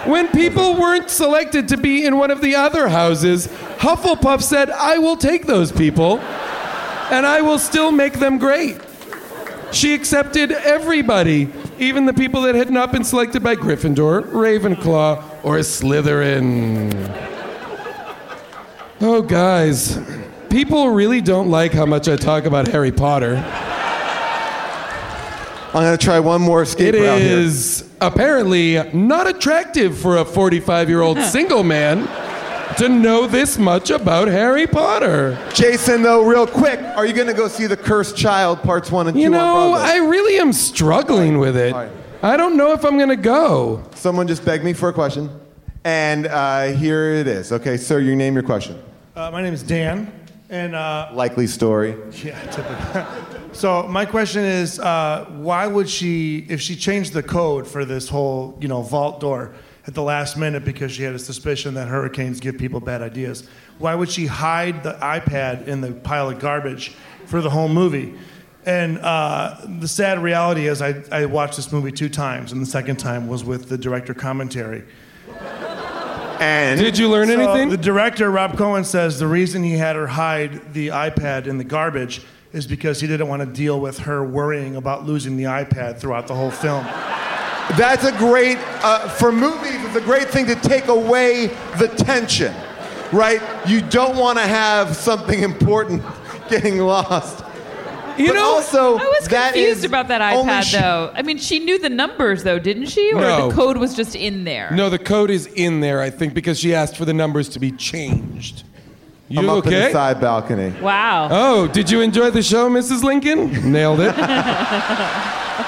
when 0.10 0.28
people 0.30 0.74
weren't 0.74 1.12
selected 1.12 1.68
to 1.68 1.78
be 1.78 2.04
in 2.04 2.18
one 2.18 2.32
of 2.32 2.42
the 2.42 2.56
other 2.56 2.88
houses, 2.88 3.48
Hufflepuff 3.78 4.42
said, 4.42 4.72
"I 4.72 4.98
will 4.98 5.18
take 5.18 5.46
those 5.46 5.72
people, 5.72 6.18
and 7.12 7.24
I 7.24 7.42
will 7.42 7.60
still 7.60 7.92
make 7.92 8.14
them 8.14 8.40
great." 8.40 8.80
She 9.72 9.94
accepted 9.94 10.52
everybody, 10.52 11.48
even 11.78 12.08
the 12.08 12.14
people 12.14 12.42
that 12.42 12.56
had 12.56 12.72
not 12.72 12.92
been 12.92 13.04
selected 13.04 13.44
by 13.44 13.56
Gryffindor, 13.56 14.32
Ravenclaw, 14.32 15.24
or 15.44 15.58
Slytherin. 15.60 17.41
Oh, 19.04 19.24
guys, 19.24 20.00
people 20.52 20.90
really 20.90 21.22
don't 21.22 21.50
like 21.50 21.74
how 21.74 21.88
much 21.88 22.08
I 22.08 22.16
talk 22.16 22.46
about 22.46 22.68
Harry 22.68 22.92
Potter. 22.92 23.36
I'm 25.74 25.84
gonna 25.84 25.98
try 25.98 26.20
one 26.20 26.42
more 26.42 26.62
escape 26.62 26.94
It 26.94 27.02
route 27.02 27.20
here. 27.20 27.40
is 27.40 27.90
apparently 28.00 28.78
not 28.94 29.28
attractive 29.28 29.98
for 29.98 30.18
a 30.18 30.26
45 30.26 30.88
year 30.88 31.02
old 31.02 31.18
single 31.24 31.64
man 31.64 32.08
to 32.78 32.90
know 32.90 33.26
this 33.26 33.58
much 33.58 33.90
about 33.90 34.28
Harry 34.28 34.68
Potter. 34.68 35.36
Jason, 35.56 36.04
though, 36.04 36.24
real 36.24 36.46
quick, 36.46 36.80
are 36.96 37.06
you 37.06 37.14
gonna 37.14 37.34
go 37.34 37.48
see 37.48 37.66
the 37.66 37.78
Cursed 37.78 38.16
Child 38.16 38.62
parts 38.62 38.92
one 38.92 39.08
and 39.08 39.16
two? 39.16 39.22
You 39.22 39.28
two 39.30 39.32
know, 39.32 39.74
on 39.74 39.82
I 39.82 39.98
really 39.98 40.38
am 40.38 40.54
struggling 40.54 41.40
with 41.40 41.58
it. 41.58 41.74
I 42.24 42.38
don't 42.38 42.56
know 42.56 42.74
if 42.74 42.86
I'm 42.86 42.98
going 42.98 43.10
to 43.10 43.16
go. 43.16 43.82
Someone 43.96 44.28
just 44.28 44.46
begged 44.46 44.64
me 44.64 44.74
for 44.74 44.90
a 44.90 44.94
question, 44.94 45.28
and 45.84 46.28
uh, 46.28 46.66
here 46.66 47.16
it 47.16 47.26
is. 47.26 47.52
Okay, 47.52 47.78
sir, 47.78 48.00
you 48.00 48.16
name 48.16 48.36
your 48.36 48.44
question. 48.44 48.80
Uh, 49.14 49.30
my 49.30 49.42
name 49.42 49.54
is 49.54 49.62
Dan, 49.62 50.10
and 50.50 50.74
uh, 50.74 51.10
Likely 51.12 51.46
story. 51.46 51.98
yeah, 52.24 52.40
typical. 52.50 53.06
so 53.54 53.84
my 53.90 54.06
question 54.06 54.46
is, 54.46 54.80
uh, 54.80 55.26
why 55.32 55.68
would 55.68 55.90
she, 55.90 56.46
if 56.48 56.62
she 56.62 56.78
changed 56.78 57.12
the 57.12 57.22
code 57.22 57.68
for 57.68 57.84
this 57.84 58.08
whole, 58.08 58.58
you 58.62 58.70
know, 58.70 58.82
vault 58.82 59.20
door 59.20 59.54
at 59.86 59.94
the 59.94 60.02
last 60.02 60.38
minute 60.38 60.64
because 60.64 60.94
she 60.94 61.04
had 61.04 61.14
a 61.14 61.20
suspicion 61.20 61.74
that 61.74 61.90
hurricanes 61.90 62.40
give 62.40 62.58
people 62.58 62.80
bad 62.80 63.02
ideas, 63.02 63.50
why 63.80 63.94
would 63.96 64.10
she 64.10 64.28
hide 64.28 64.82
the 64.82 64.94
iPad 65.02 65.68
in 65.68 65.82
the 65.82 65.92
pile 65.92 66.30
of 66.30 66.40
garbage 66.40 66.94
for 67.26 67.42
the 67.42 67.50
whole 67.50 67.68
movie? 67.68 68.14
And 68.66 68.98
uh, 69.00 69.58
the 69.80 69.90
sad 69.90 70.24
reality 70.24 70.68
is, 70.68 70.82
I, 70.82 71.04
I 71.12 71.26
watched 71.26 71.58
this 71.58 71.74
movie 71.74 71.92
two 71.92 72.08
times, 72.08 72.54
and 72.54 72.62
the 72.62 72.66
second 72.66 72.96
time 72.96 73.28
was 73.28 73.44
with 73.44 73.68
the 73.68 73.78
director 73.78 74.14
commentary. 74.14 74.86
And 76.42 76.80
Did 76.80 76.98
you 76.98 77.08
learn 77.08 77.28
So 77.28 77.40
anything? 77.40 77.70
The 77.70 77.78
director, 77.78 78.32
Rob 78.32 78.58
Cohen, 78.58 78.84
says 78.84 79.20
the 79.20 79.28
reason 79.28 79.62
he 79.62 79.74
had 79.74 79.96
her 79.96 80.08
hide 80.08 80.74
the 80.74 80.88
iPad 80.88 81.46
in 81.46 81.60
the 81.60 81.64
garbage 81.64 82.24
is 82.52 82.66
because 82.66 83.00
he 83.00 83.06
didn't 83.06 83.28
want 83.28 83.42
to 83.42 83.46
deal 83.46 83.80
with 83.80 84.00
her 84.00 84.24
worrying 84.24 84.76
about 84.76 85.06
losing 85.06 85.38
the 85.38 85.44
iPad 85.44 86.00
throughout 86.00 86.26
the 86.26 86.34
whole 86.34 86.50
film. 86.50 86.84
That's 87.78 88.06
a 88.06 88.12
great, 88.18 88.58
uh, 88.84 89.08
for 89.08 89.32
movies, 89.32 89.76
it's 89.86 89.96
a 89.96 90.02
great 90.02 90.30
thing 90.30 90.48
to 90.48 90.56
take 90.56 90.88
away 90.88 91.48
the 91.78 91.88
tension, 91.88 92.56
right? 93.14 93.40
You 93.68 93.82
don't 93.82 94.18
want 94.18 94.40
to 94.40 94.48
have 94.48 94.96
something 94.96 95.44
important 95.44 96.04
getting 96.50 96.80
lost. 96.80 97.46
You 98.22 98.28
But 98.28 98.34
know, 98.36 98.44
also, 98.56 98.98
I 98.98 99.04
was 99.20 99.28
that 99.30 99.54
confused 99.54 99.80
is 99.80 99.84
about 99.86 100.08
that 100.10 100.22
only 100.34 100.52
iPad, 100.54 100.64
sh- 100.64 100.74
though. 100.74 101.12
I 101.16 101.22
mean, 101.24 101.38
she 101.38 101.60
knew 101.60 101.80
the 101.80 101.90
numbers, 101.90 102.44
though, 102.44 102.60
didn't 102.60 102.86
she? 102.88 103.12
Or 103.14 103.22
No. 103.22 103.50
the 103.50 103.56
code 103.56 103.78
was 103.78 103.96
just 103.96 104.16
in 104.16 104.44
there? 104.44 104.70
No, 104.72 104.90
the 104.90 105.00
code 105.00 105.30
is 105.32 105.48
in 105.48 105.80
there, 105.80 106.02
I 106.02 106.10
think, 106.10 106.34
because 106.34 106.60
she 106.60 106.76
asked 106.76 106.98
for 106.98 107.06
the 107.06 107.14
numbers 107.14 107.50
to 107.50 107.60
be 107.60 107.72
changed. 107.72 108.64
You 109.30 109.40
I'm 109.40 109.50
up 109.50 109.66
in 109.66 109.74
okay? 109.74 109.86
the 109.88 109.92
side 109.94 110.20
balcony. 110.22 110.74
Wow. 110.82 111.30
Oh, 111.32 111.68
did 111.68 111.90
you 111.90 112.02
enjoy 112.02 112.30
the 112.32 112.44
show, 112.44 112.70
Mrs. 112.70 113.02
Lincoln? 113.04 113.72
Nailed 113.72 114.02
it. 114.02 114.14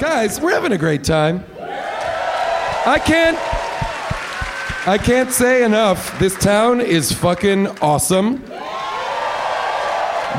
Guys, 0.00 0.40
we're 0.40 0.52
having 0.52 0.72
a 0.72 0.78
great 0.78 1.02
time. 1.02 1.44
I 1.60 3.00
can't 3.04 3.36
I 4.88 4.96
can't 4.96 5.30
say 5.30 5.64
enough. 5.64 6.18
This 6.18 6.34
town 6.34 6.80
is 6.80 7.12
fucking 7.12 7.66
awesome. 7.82 8.42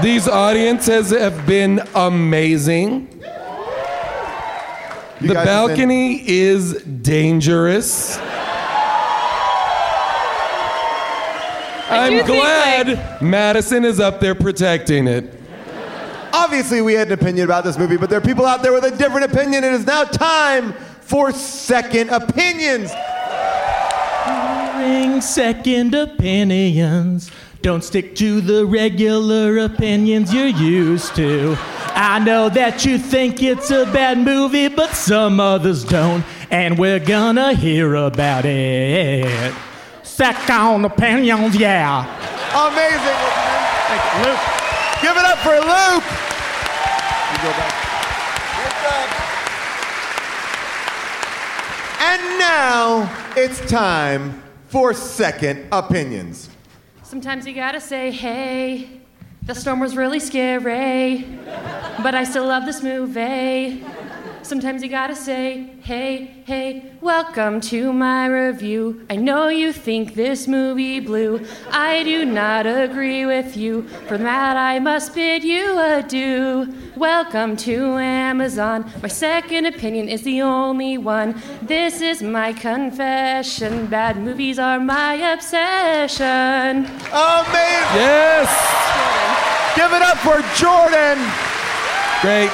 These 0.02 0.28
audiences 0.28 1.12
have 1.12 1.46
been 1.46 1.84
amazing. 1.94 3.10
You 5.22 5.28
the 5.28 5.34
guys 5.36 5.48
have 5.48 5.68
been- 5.68 5.78
balcony 5.78 6.28
is 6.28 6.82
dangerous. 6.82 8.18
I'm 11.92 12.14
do 12.14 12.24
think, 12.24 12.28
glad 12.42 13.22
Madison 13.22 13.86
is 13.86 14.00
up 14.00 14.20
there 14.20 14.34
protecting 14.34 15.08
it. 15.08 15.32
Obviously, 16.34 16.82
we 16.82 16.94
had 16.94 17.06
an 17.10 17.14
opinion 17.14 17.46
about 17.46 17.66
this 17.66 17.78
movie, 17.78 17.98
but 17.98 18.10
there 18.10 18.18
are 18.18 18.22
people 18.22 18.48
out 18.48 18.64
there 18.64 18.74
with 18.74 18.84
a 18.84 18.98
different 18.98 19.32
opinion. 19.32 19.64
It 19.64 19.74
is 19.74 19.86
now 19.86 20.06
time 20.06 20.74
for 21.02 21.32
second 21.32 22.10
opinions. 22.10 22.92
Second 25.22 25.94
opinions. 25.96 27.30
Don't 27.62 27.84
stick 27.84 28.16
to 28.16 28.40
the 28.40 28.66
regular 28.66 29.58
opinions 29.58 30.34
you're 30.34 30.48
used 30.48 31.14
to. 31.16 31.58
I 31.94 32.20
know 32.20 32.48
that 32.50 32.86
you 32.86 32.98
think 32.98 33.44
it's 33.44 33.70
a 33.70 33.86
bad 33.86 34.18
movie, 34.18 34.70
but 34.70 34.92
some 34.92 35.40
others 35.42 35.84
don't, 35.84 36.24
and 36.52 36.80
we're 36.80 37.00
gonna 37.00 37.54
hear 37.54 37.96
about 37.96 38.46
it. 38.46 39.54
Second 40.04 40.86
opinions, 40.86 41.56
yeah. 41.58 42.06
Amazing. 42.56 43.20
Thank 43.88 44.04
you, 44.08 44.32
Luke. 44.32 44.40
Give 45.02 45.18
it 45.18 45.26
up 45.26 45.40
for 45.40 45.56
Luke. 45.60 46.08
You 47.32 47.38
go 47.44 47.52
back. 47.58 47.76
And 52.02 52.40
now 52.40 53.34
it's 53.36 53.60
time 53.70 54.42
for 54.70 54.94
second 54.94 55.68
opinions. 55.72 56.50
Sometimes 57.04 57.48
you 57.48 57.54
gotta 57.54 57.82
say, 57.82 58.12
hey, 58.12 59.02
the 59.42 59.56
storm 59.56 59.80
was 59.80 59.98
really 59.98 60.20
scary, 60.20 61.26
but 62.04 62.14
I 62.14 62.24
still 62.24 62.46
love 62.46 62.66
this 62.66 62.84
movie. 62.84 63.84
Sometimes 64.50 64.82
you 64.82 64.90
gotta 64.90 65.16
say, 65.16 65.76
hey, 65.84 66.42
hey, 66.48 66.92
welcome 67.02 67.62
to 67.62 67.94
my 67.94 68.26
review. 68.26 69.06
I 69.08 69.16
know 69.16 69.50
you 69.50 69.72
think 69.72 70.16
this 70.16 70.48
movie 70.48 71.00
blew. 71.00 71.46
I 71.70 72.02
do 72.02 72.26
not 72.26 72.66
agree 72.66 73.28
with 73.28 73.56
you. 73.56 73.84
For 74.08 74.18
that, 74.18 74.58
I 74.58 74.80
must 74.80 75.14
bid 75.14 75.44
you 75.44 75.80
adieu. 75.80 76.74
Welcome 76.96 77.58
to 77.58 77.98
Amazon. 78.00 78.92
My 79.04 79.08
second 79.08 79.68
opinion 79.68 80.10
is 80.10 80.24
the 80.24 80.42
only 80.42 80.98
one. 80.98 81.40
This 81.62 82.02
is 82.02 82.24
my 82.24 82.52
confession. 82.52 83.86
Bad 83.86 84.18
movies 84.18 84.58
are 84.58 84.80
my 84.80 85.14
obsession. 85.14 86.88
Amazing. 87.14 88.02
Yes. 88.02 88.50
Give 89.76 89.94
it 89.94 90.02
up 90.02 90.18
for 90.18 90.42
Jordan. 90.58 91.20
Great. 92.24 92.50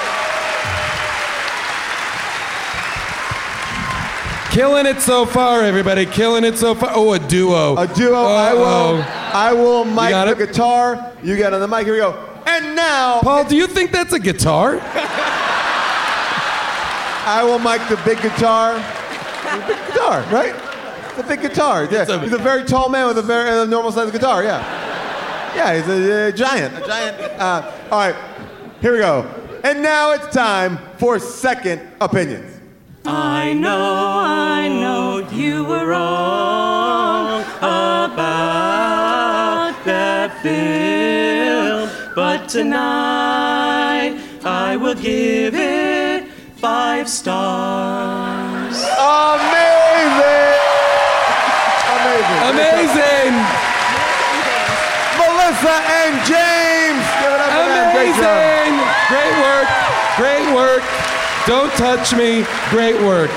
Killing 4.56 4.86
it 4.86 5.02
so 5.02 5.26
far, 5.26 5.64
everybody. 5.64 6.06
Killing 6.06 6.46
it 6.46 6.58
so 6.58 6.74
far. 6.76 6.92
Oh, 6.94 7.12
a 7.12 7.20
duo. 7.20 7.76
A 7.76 7.86
duo. 7.88 8.24
I 8.24 8.54
will. 8.54 8.64
Uh-oh. 8.64 9.32
I 9.34 9.52
will 9.52 9.84
mic 9.84 10.12
the 10.12 10.32
it? 10.32 10.48
guitar. 10.48 11.12
You 11.22 11.36
get 11.36 11.54
on 11.54 11.60
the 11.60 11.68
mic. 11.68 11.84
Here 11.84 11.92
we 11.94 12.00
go. 12.00 12.14
And 12.48 12.74
now 12.74 13.20
Paul, 13.20 13.44
do 13.44 13.58
you 13.58 13.68
think 13.68 13.92
that's 13.92 14.14
a 14.14 14.20
guitar? 14.20 14.80
I 17.28 17.44
will 17.44 17.60
mic 17.60 17.82
the 17.90 17.98
big 18.06 18.22
guitar. 18.22 18.76
The 18.76 19.66
Big 19.68 19.78
guitar, 19.88 20.22
right? 20.32 20.56
The 21.18 21.24
big 21.24 21.42
guitar. 21.42 21.84
Yeah. 21.92 22.06
he's 22.22 22.32
a 22.32 22.38
very 22.38 22.64
tall 22.64 22.88
man 22.88 23.08
with 23.08 23.18
a 23.18 23.22
very 23.22 23.50
uh, 23.50 23.66
normal 23.66 23.92
sized 23.92 24.14
guitar. 24.14 24.42
Yeah. 24.42 24.64
Yeah, 25.54 25.76
he's 25.76 25.88
a, 25.90 26.30
uh, 26.30 26.32
giant. 26.32 26.78
A 26.82 26.88
giant. 26.88 27.22
Uh, 27.42 27.72
all 27.92 28.00
right, 28.00 28.16
here 28.80 28.94
we 28.94 29.00
go. 29.00 29.26
And 29.66 29.84
now 29.84 30.12
it's 30.12 30.28
time 30.34 30.80
for 30.98 31.20
second 31.20 31.82
opinions. 32.00 32.55
I 33.08 33.54
know, 33.54 34.18
I 34.18 34.68
know 34.68 35.20
you 35.30 35.64
were 35.64 35.86
wrong 35.86 37.44
about 37.60 39.76
that 39.86 40.42
film, 40.42 41.88
but 42.16 42.50
tonight 42.50 44.18
I 44.44 44.76
will 44.78 44.96
give 44.96 45.54
it 45.54 46.28
five 46.58 47.08
stars. 47.08 48.74
Amazing! 48.98 50.58
Amazing. 51.94 52.42
Amazing! 52.50 53.38
Melissa 55.22 55.78
and 55.94 56.26
James! 56.26 57.06
Give 57.22 57.38
it 57.38 57.38
up 57.38 57.54
for 57.54 57.70
them. 57.70 57.86
Great 57.94 58.18
job. 58.18 58.34
Great 59.14 59.36
work. 59.46 59.70
Great 60.18 60.50
work. 60.56 60.82
Don't 61.48 61.72
touch 61.74 62.12
me. 62.16 62.44
Great 62.72 62.96
work. 63.04 63.30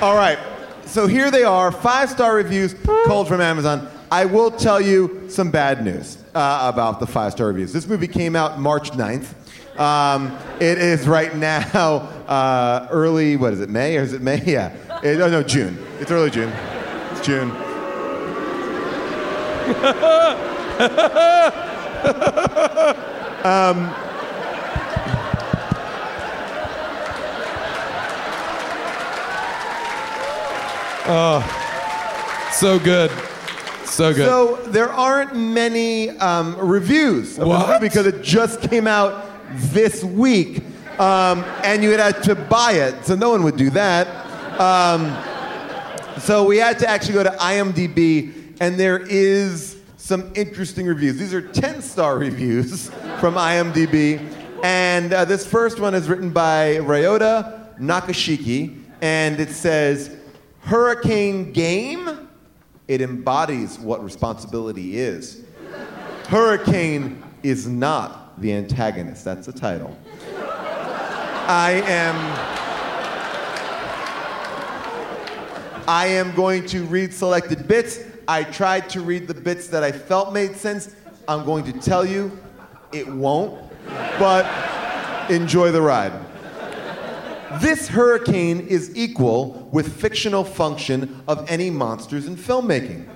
All 0.00 0.14
right. 0.14 0.38
So 0.84 1.08
here 1.08 1.32
they 1.32 1.42
are, 1.42 1.72
five 1.72 2.08
star 2.10 2.36
reviews, 2.36 2.74
cold 3.06 3.26
from 3.26 3.40
Amazon. 3.40 3.88
I 4.10 4.24
will 4.24 4.52
tell 4.52 4.80
you 4.80 5.28
some 5.28 5.50
bad 5.50 5.84
news 5.84 6.16
uh, 6.34 6.70
about 6.72 7.00
the 7.00 7.06
five 7.08 7.32
star 7.32 7.48
reviews. 7.48 7.72
This 7.72 7.88
movie 7.88 8.06
came 8.06 8.36
out 8.36 8.60
March 8.60 8.92
9th. 8.92 9.34
Um, 9.80 10.38
it 10.60 10.78
is 10.78 11.08
right 11.08 11.34
now 11.36 11.58
uh, 12.28 12.86
early, 12.92 13.36
what 13.36 13.52
is 13.52 13.60
it, 13.60 13.68
May? 13.68 13.96
Or 13.96 14.02
is 14.02 14.12
it 14.12 14.22
May? 14.22 14.40
Yeah. 14.46 14.72
It- 15.02 15.20
oh, 15.20 15.28
no, 15.28 15.42
June. 15.42 15.76
It's 15.98 16.12
early 16.12 16.30
June. 16.30 16.52
It's 17.10 17.26
June. 17.26 17.50
um, 23.44 23.94
Oh, 31.08 32.50
so 32.52 32.80
good. 32.80 33.12
So 33.84 34.12
good. 34.12 34.26
So 34.26 34.56
there 34.70 34.92
aren't 34.92 35.36
many 35.36 36.10
um, 36.10 36.56
reviews 36.58 37.38
of 37.38 37.46
this 37.46 37.66
movie 37.68 37.78
because 37.78 38.06
it 38.06 38.22
just 38.22 38.60
came 38.62 38.88
out 38.88 39.24
this 39.54 40.02
week, 40.02 40.64
um, 40.98 41.44
and 41.62 41.84
you 41.84 41.90
had 41.92 42.22
to 42.24 42.34
buy 42.34 42.72
it, 42.72 43.04
so 43.04 43.14
no 43.14 43.30
one 43.30 43.44
would 43.44 43.56
do 43.56 43.70
that. 43.70 44.08
Um, 44.60 45.16
so 46.20 46.44
we 46.44 46.56
had 46.56 46.78
to 46.80 46.88
actually 46.88 47.14
go 47.14 47.22
to 47.22 47.30
IMDb, 47.30 48.56
and 48.60 48.76
there 48.76 48.98
is 48.98 49.78
some 49.98 50.32
interesting 50.34 50.86
reviews. 50.86 51.18
These 51.18 51.34
are 51.34 51.42
10-star 51.42 52.18
reviews 52.18 52.90
from 53.20 53.34
IMDb, 53.34 54.20
and 54.64 55.12
uh, 55.12 55.24
this 55.24 55.46
first 55.46 55.78
one 55.78 55.94
is 55.94 56.08
written 56.08 56.30
by 56.30 56.76
Ryota 56.76 57.78
Nakashiki, 57.78 58.82
and 59.02 59.38
it 59.38 59.50
says, 59.50 60.15
"Hurricane 60.66 61.52
Game." 61.52 62.28
It 62.86 63.00
embodies 63.00 63.78
what 63.80 64.04
responsibility 64.04 64.98
is. 64.98 65.42
Hurricane 66.28 67.22
is 67.42 67.66
not 67.66 68.40
the 68.40 68.52
antagonist. 68.52 69.24
That's 69.24 69.46
the 69.46 69.52
title. 69.52 69.96
I 71.48 71.82
am. 71.86 72.16
I 75.88 76.06
am 76.06 76.34
going 76.34 76.66
to 76.66 76.84
read 76.84 77.14
selected 77.14 77.68
bits. 77.68 78.00
I 78.28 78.42
tried 78.42 78.90
to 78.90 79.00
read 79.00 79.28
the 79.28 79.34
bits 79.34 79.68
that 79.68 79.84
I 79.84 79.92
felt 79.92 80.32
made 80.32 80.56
sense. 80.56 80.90
I'm 81.28 81.44
going 81.44 81.64
to 81.64 81.72
tell 81.72 82.04
you, 82.04 82.36
it 82.92 83.06
won't, 83.06 83.60
but 84.18 84.46
enjoy 85.30 85.70
the 85.70 85.82
ride. 85.82 86.12
This 87.60 87.88
hurricane 87.88 88.66
is 88.66 88.94
equal 88.96 89.68
with 89.72 90.00
fictional 90.00 90.42
function 90.42 91.22
of 91.28 91.48
any 91.48 91.70
monsters 91.70 92.26
in 92.26 92.36
filmmaking. 92.36 93.08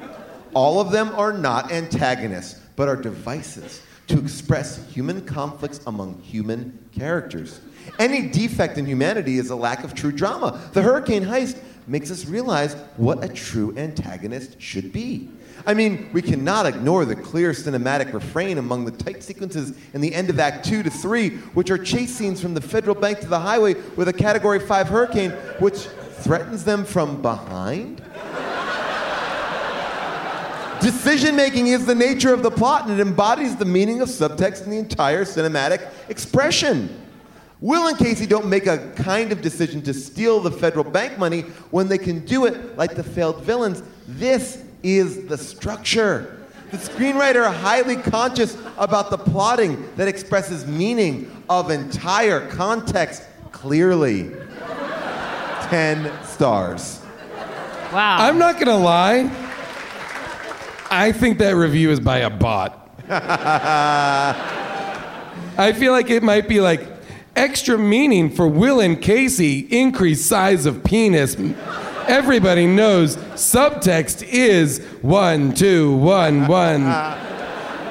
All 0.54 0.80
of 0.80 0.92
them 0.92 1.10
are 1.14 1.32
not 1.32 1.72
antagonists, 1.72 2.60
but 2.76 2.88
are 2.88 2.96
devices 2.96 3.82
to 4.06 4.18
express 4.18 4.84
human 4.90 5.24
conflicts 5.24 5.80
among 5.86 6.20
human 6.20 6.78
characters. 6.92 7.60
Any 7.98 8.28
defect 8.28 8.78
in 8.78 8.86
humanity 8.86 9.38
is 9.38 9.50
a 9.50 9.56
lack 9.56 9.84
of 9.84 9.94
true 9.94 10.12
drama. 10.12 10.60
The 10.72 10.82
hurricane 10.82 11.24
heist 11.24 11.58
makes 11.86 12.10
us 12.10 12.26
realize 12.26 12.74
what 12.96 13.24
a 13.24 13.28
true 13.28 13.76
antagonist 13.76 14.60
should 14.60 14.92
be. 14.92 15.28
I 15.66 15.74
mean, 15.74 16.08
we 16.12 16.22
cannot 16.22 16.66
ignore 16.66 17.04
the 17.04 17.16
clear 17.16 17.52
cinematic 17.52 18.12
refrain 18.12 18.58
among 18.58 18.84
the 18.84 18.90
tight 18.90 19.22
sequences 19.22 19.76
in 19.92 20.00
the 20.00 20.14
end 20.14 20.30
of 20.30 20.38
Act 20.38 20.64
2 20.64 20.82
to 20.82 20.90
3, 20.90 21.30
which 21.54 21.70
are 21.70 21.78
chase 21.78 22.14
scenes 22.14 22.40
from 22.40 22.54
the 22.54 22.60
federal 22.60 22.94
bank 22.94 23.20
to 23.20 23.26
the 23.26 23.38
highway 23.38 23.74
with 23.96 24.08
a 24.08 24.12
Category 24.12 24.58
5 24.58 24.88
hurricane, 24.88 25.30
which 25.58 25.86
threatens 26.22 26.64
them 26.64 26.84
from 26.84 27.20
behind. 27.22 28.02
Decision 30.80 31.36
making 31.36 31.66
is 31.66 31.84
the 31.84 31.94
nature 31.94 32.32
of 32.32 32.42
the 32.42 32.50
plot, 32.50 32.88
and 32.88 32.98
it 32.98 33.02
embodies 33.06 33.54
the 33.56 33.66
meaning 33.66 34.00
of 34.00 34.08
subtext 34.08 34.64
in 34.64 34.70
the 34.70 34.78
entire 34.78 35.24
cinematic 35.24 35.86
expression. 36.08 36.88
Will 37.60 37.88
and 37.88 37.98
Casey 37.98 38.24
don't 38.24 38.46
make 38.46 38.66
a 38.66 38.90
kind 38.96 39.32
of 39.32 39.42
decision 39.42 39.82
to 39.82 39.92
steal 39.92 40.40
the 40.40 40.50
federal 40.50 40.84
bank 40.84 41.18
money 41.18 41.42
when 41.70 41.88
they 41.88 41.98
can 41.98 42.24
do 42.24 42.46
it 42.46 42.78
like 42.78 42.94
the 42.94 43.02
failed 43.02 43.42
villains. 43.42 43.82
This 44.08 44.64
is 44.82 45.26
the 45.26 45.38
structure. 45.38 46.36
The 46.70 46.76
screenwriter 46.76 47.52
highly 47.52 47.96
conscious 47.96 48.56
about 48.78 49.10
the 49.10 49.18
plotting 49.18 49.88
that 49.96 50.06
expresses 50.08 50.66
meaning 50.66 51.44
of 51.48 51.70
entire 51.70 52.46
context 52.48 53.24
clearly. 53.50 54.30
10 55.70 56.10
stars. 56.24 57.00
Wow. 57.92 58.18
I'm 58.20 58.38
not 58.38 58.58
gonna 58.58 58.76
lie. 58.76 59.30
I 60.90 61.12
think 61.12 61.38
that 61.38 61.54
review 61.56 61.90
is 61.90 62.00
by 62.00 62.18
a 62.18 62.30
bot. 62.30 62.76
I 65.58 65.72
feel 65.72 65.92
like 65.92 66.10
it 66.10 66.22
might 66.22 66.48
be 66.48 66.60
like 66.60 66.86
extra 67.36 67.78
meaning 67.78 68.30
for 68.30 68.46
Will 68.48 68.80
and 68.80 69.00
Casey, 69.00 69.60
increased 69.60 70.26
size 70.26 70.66
of 70.66 70.82
penis. 70.84 71.36
Everybody 72.10 72.66
knows 72.66 73.16
subtext 73.16 74.24
is 74.24 74.84
one, 75.00 75.54
two, 75.54 75.94
one, 75.96 76.48
one. 76.48 76.82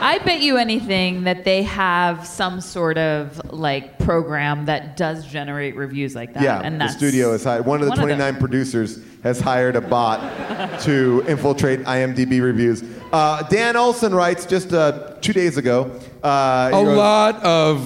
I 0.01 0.19
bet 0.25 0.41
you 0.41 0.57
anything 0.57 1.23
that 1.23 1.45
they 1.45 1.63
have 1.63 2.27
some 2.27 2.59
sort 2.59 2.97
of 2.97 3.41
like 3.53 3.97
program 3.99 4.65
that 4.65 4.97
does 4.97 5.25
generate 5.25 5.75
reviews 5.77 6.15
like 6.15 6.33
that. 6.33 6.43
Yeah, 6.43 6.59
and 6.61 6.75
the 6.75 6.79
that's 6.79 6.97
studio 6.97 7.31
has 7.31 7.45
hired 7.45 7.65
one 7.65 7.79
of 7.79 7.85
the 7.85 7.89
one 7.91 7.99
of 7.99 8.07
them. 8.09 8.17
29 8.17 8.39
producers 8.41 8.99
has 9.23 9.39
hired 9.39 9.77
a 9.77 9.81
bot 9.81 10.79
to 10.81 11.23
infiltrate 11.27 11.79
IMDb 11.81 12.41
reviews. 12.41 12.83
Uh, 13.13 13.43
Dan 13.43 13.77
Olson 13.77 14.13
writes 14.13 14.45
just 14.45 14.73
uh, 14.73 15.15
two 15.21 15.33
days 15.33 15.55
ago. 15.57 15.97
Uh, 16.23 16.67
A 16.73 16.83
goes- 16.83 16.97
lot 16.97 17.43
of 17.43 17.79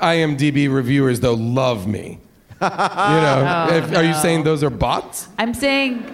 IMDb 0.00 0.72
reviewers, 0.72 1.18
though, 1.20 1.34
love 1.34 1.86
me. 1.86 2.18
You 2.60 2.68
know, 2.68 3.68
Oh, 3.70 3.76
if- 3.76 3.96
are 3.96 4.04
you 4.04 4.14
saying 4.14 4.44
those 4.44 4.62
are 4.62 4.70
bots? 4.70 5.28
I'm 5.38 5.54
saying 5.54 6.04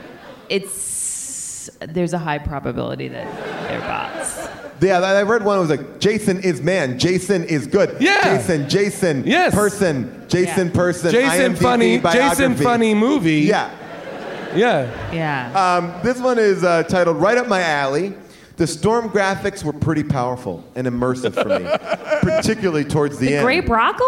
it's 0.49 1.71
there's 1.81 2.13
a 2.13 2.19
high 2.19 2.39
probability 2.39 3.09
that 3.09 3.69
they're 3.69 3.81
bots. 3.81 4.49
Yeah, 4.81 5.01
I 5.01 5.19
I 5.19 5.23
read 5.23 5.43
one. 5.45 5.57
It 5.57 5.61
was 5.61 5.71
like 5.71 5.99
Jason 6.01 6.41
is 6.41 6.61
man, 6.63 6.99
Jason 6.99 7.45
is 7.45 7.67
good. 7.67 7.97
Yeah. 8.01 8.23
Jason, 8.37 8.69
Jason, 8.69 9.25
Yes. 9.27 9.55
person, 9.55 10.25
Jason, 10.29 10.69
Yeah. 10.69 10.75
person. 10.75 11.11
Jason 11.11 11.55
IMDb 11.55 11.59
funny, 11.59 11.99
Jason 11.99 12.55
funny 12.57 12.95
movie. 12.95 13.41
Yeah. 13.41 13.71
Yeah. 14.55 15.13
Yeah. 15.13 15.77
Um, 15.77 15.93
this 16.05 16.19
one 16.21 16.39
is 16.39 16.63
uh, 16.63 16.83
titled 16.85 17.17
"Right 17.17 17.39
Up 17.39 17.49
My 17.49 17.63
Alley." 17.63 18.15
The 18.57 18.67
storm 18.67 19.11
graphics 19.11 19.63
were 19.65 19.73
pretty 19.75 20.03
powerful 20.03 20.65
and 20.77 20.87
immersive 20.87 21.35
for 21.35 21.59
me, 21.59 21.67
particularly 22.37 22.85
towards 22.85 23.19
the, 23.19 23.27
The 23.27 23.35
end. 23.37 23.45
Great 23.45 23.67
broccoli? 23.67 24.07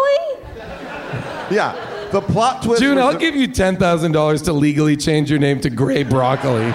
Yeah, 1.51 1.73
the 2.11 2.21
plot 2.21 2.63
twist. 2.63 2.81
June, 2.81 2.97
I'll 2.97 3.13
the- 3.13 3.19
give 3.19 3.35
you 3.35 3.47
ten 3.47 3.77
thousand 3.77 4.11
dollars 4.13 4.41
to 4.43 4.53
legally 4.53 4.97
change 4.97 5.29
your 5.29 5.39
name 5.39 5.59
to 5.61 5.69
Gray 5.69 6.03
Broccoli. 6.03 6.73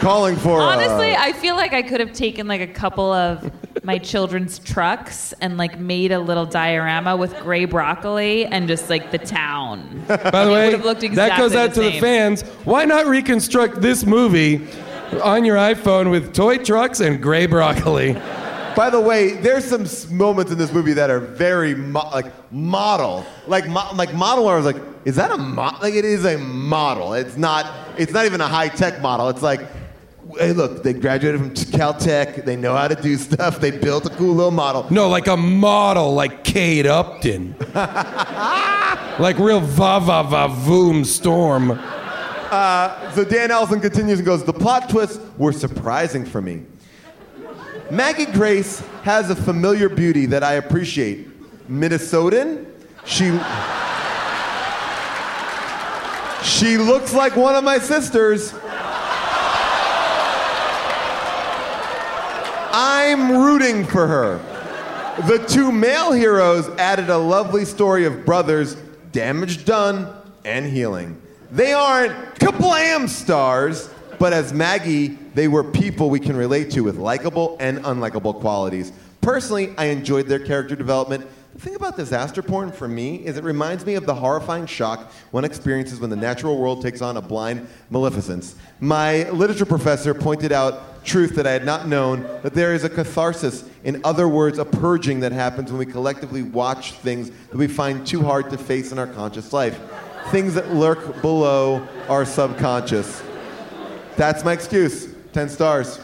calling 0.00 0.36
for. 0.36 0.60
Honestly, 0.60 1.12
uh, 1.14 1.20
I 1.22 1.32
feel 1.32 1.56
like 1.56 1.72
I 1.72 1.82
could 1.82 2.00
have 2.00 2.12
taken 2.12 2.46
like 2.46 2.60
a 2.60 2.66
couple 2.66 3.12
of 3.12 3.50
my 3.84 3.98
children's 3.98 4.58
trucks 4.58 5.32
and 5.40 5.56
like 5.56 5.78
made 5.78 6.12
a 6.12 6.18
little 6.18 6.46
diorama 6.46 7.16
with 7.16 7.34
gray 7.40 7.64
broccoli 7.64 8.44
and 8.46 8.68
just 8.68 8.90
like 8.90 9.10
the 9.10 9.18
town. 9.18 10.04
By 10.08 10.44
the 10.44 10.50
way, 10.52 10.64
would 10.66 10.72
have 10.74 10.84
looked 10.84 11.14
that 11.14 11.38
goes 11.38 11.54
out 11.54 11.74
the 11.74 11.82
to 11.82 11.90
the 11.90 12.00
fans. 12.00 12.42
Why 12.64 12.84
not 12.84 13.06
reconstruct 13.06 13.80
this 13.80 14.04
movie 14.04 14.66
on 15.22 15.44
your 15.44 15.56
iPhone 15.56 16.10
with 16.10 16.34
toy 16.34 16.58
trucks 16.58 17.00
and 17.00 17.22
gray 17.22 17.46
broccoli? 17.46 18.12
By 18.78 18.90
the 18.90 19.00
way, 19.00 19.32
there's 19.32 19.64
some 19.64 19.88
moments 20.16 20.52
in 20.52 20.58
this 20.58 20.72
movie 20.72 20.92
that 20.92 21.10
are 21.10 21.18
very 21.18 21.74
mo- 21.74 22.08
like 22.12 22.26
model, 22.52 23.26
like 23.48 23.68
mo- 23.68 23.90
like 23.96 24.14
model. 24.14 24.44
Where 24.44 24.54
I 24.54 24.56
was 24.56 24.66
like, 24.66 24.80
is 25.04 25.16
that 25.16 25.32
a 25.32 25.36
mo-? 25.36 25.76
like 25.82 25.94
it 25.94 26.04
is 26.04 26.24
a 26.24 26.38
model? 26.38 27.14
It's 27.14 27.36
not 27.36 27.66
It's 27.98 28.12
not 28.12 28.24
even 28.24 28.40
a 28.40 28.46
high 28.46 28.68
tech 28.68 29.02
model. 29.02 29.30
It's 29.30 29.42
like, 29.42 29.62
hey, 30.38 30.52
look, 30.52 30.84
they 30.84 30.92
graduated 30.92 31.40
from 31.40 31.50
Caltech. 31.54 32.44
They 32.44 32.54
know 32.54 32.76
how 32.76 32.86
to 32.86 32.94
do 32.94 33.16
stuff. 33.16 33.58
They 33.58 33.72
built 33.72 34.06
a 34.06 34.10
cool 34.10 34.36
little 34.36 34.52
model. 34.52 34.86
No, 34.90 35.08
like 35.08 35.26
a 35.26 35.36
model 35.36 36.14
like 36.14 36.44
Kate 36.44 36.86
Upton. 36.86 37.56
like 37.74 39.40
real 39.40 39.58
va 39.58 39.98
va 39.98 40.22
va 40.22 40.54
voom 40.54 41.04
storm. 41.04 41.72
Uh, 41.72 43.10
so 43.10 43.24
Dan 43.24 43.50
Ellison 43.50 43.80
continues 43.80 44.20
and 44.20 44.26
goes, 44.26 44.44
The 44.44 44.52
plot 44.52 44.88
twists 44.88 45.18
were 45.36 45.52
surprising 45.52 46.24
for 46.24 46.40
me. 46.40 46.62
Maggie 47.90 48.26
Grace 48.26 48.80
has 49.02 49.30
a 49.30 49.36
familiar 49.36 49.88
beauty 49.88 50.26
that 50.26 50.44
I 50.44 50.54
appreciate. 50.54 51.26
Minnesotan, 51.70 52.66
she. 53.06 53.26
She 56.44 56.76
looks 56.76 57.14
like 57.14 57.34
one 57.34 57.54
of 57.54 57.64
my 57.64 57.78
sisters. 57.78 58.52
I'm 62.72 63.32
rooting 63.32 63.84
for 63.84 64.06
her. 64.06 64.38
The 65.26 65.38
two 65.48 65.72
male 65.72 66.12
heroes 66.12 66.68
added 66.78 67.08
a 67.08 67.18
lovely 67.18 67.64
story 67.64 68.04
of 68.04 68.24
brothers, 68.24 68.74
damage 69.12 69.64
done, 69.64 70.06
and 70.44 70.66
healing. 70.66 71.20
They 71.50 71.72
aren't 71.72 72.12
kablam 72.38 73.08
stars, 73.08 73.88
but 74.18 74.32
as 74.32 74.52
Maggie, 74.52 75.08
they 75.34 75.48
were 75.48 75.64
people 75.64 76.10
we 76.10 76.20
can 76.20 76.36
relate 76.36 76.70
to 76.72 76.82
with 76.82 76.96
likable 76.96 77.56
and 77.60 77.78
unlikable 77.78 78.40
qualities. 78.40 78.92
Personally, 79.20 79.74
I 79.76 79.86
enjoyed 79.86 80.26
their 80.26 80.38
character 80.38 80.74
development. 80.74 81.26
The 81.54 81.60
thing 81.60 81.74
about 81.74 81.96
disaster 81.96 82.42
porn 82.42 82.70
for 82.70 82.86
me 82.86 83.16
is 83.26 83.36
it 83.36 83.44
reminds 83.44 83.84
me 83.84 83.94
of 83.94 84.06
the 84.06 84.14
horrifying 84.14 84.66
shock 84.66 85.10
one 85.32 85.44
experiences 85.44 85.98
when 85.98 86.08
the 86.08 86.16
natural 86.16 86.56
world 86.56 86.82
takes 86.82 87.02
on 87.02 87.16
a 87.16 87.20
blind 87.20 87.66
maleficence. 87.90 88.54
My 88.80 89.28
literature 89.30 89.66
professor 89.66 90.14
pointed 90.14 90.52
out 90.52 91.04
truth 91.04 91.34
that 91.34 91.46
I 91.46 91.52
had 91.52 91.64
not 91.64 91.88
known 91.88 92.22
that 92.42 92.54
there 92.54 92.74
is 92.74 92.84
a 92.84 92.88
catharsis, 92.88 93.64
in 93.82 94.00
other 94.04 94.28
words, 94.28 94.58
a 94.58 94.64
purging 94.64 95.20
that 95.20 95.32
happens 95.32 95.70
when 95.72 95.78
we 95.78 95.86
collectively 95.86 96.42
watch 96.42 96.92
things 96.92 97.30
that 97.30 97.56
we 97.56 97.66
find 97.66 98.06
too 98.06 98.22
hard 98.22 98.50
to 98.50 98.58
face 98.58 98.92
in 98.92 98.98
our 98.98 99.06
conscious 99.06 99.52
life. 99.52 99.80
Things 100.28 100.54
that 100.54 100.74
lurk 100.74 101.22
below 101.22 101.86
our 102.08 102.24
subconscious. 102.24 103.22
That's 104.18 104.44
my 104.44 104.52
excuse. 104.52 105.08
10 105.32 105.48
stars. 105.48 106.00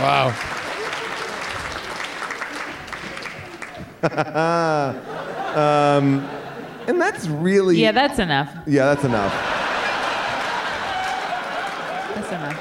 Wow. 0.00 0.34
um, 5.96 6.28
and 6.88 7.00
that's 7.00 7.28
really. 7.28 7.76
Yeah, 7.76 7.92
that's 7.92 8.18
enough. 8.18 8.52
Yeah, 8.66 8.92
that's 8.92 9.04
enough. 9.04 9.32
That's 12.14 12.32
enough. 12.32 12.56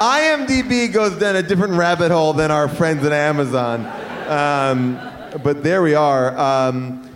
IMDb 0.00 0.90
goes 0.90 1.18
down 1.18 1.36
a 1.36 1.42
different 1.42 1.74
rabbit 1.74 2.10
hole 2.10 2.32
than 2.32 2.50
our 2.50 2.68
friends 2.68 3.04
at 3.04 3.12
Amazon. 3.12 3.84
Um, 4.28 4.98
but 5.42 5.62
there 5.62 5.82
we 5.82 5.94
are. 5.94 6.34
Um, 6.38 7.07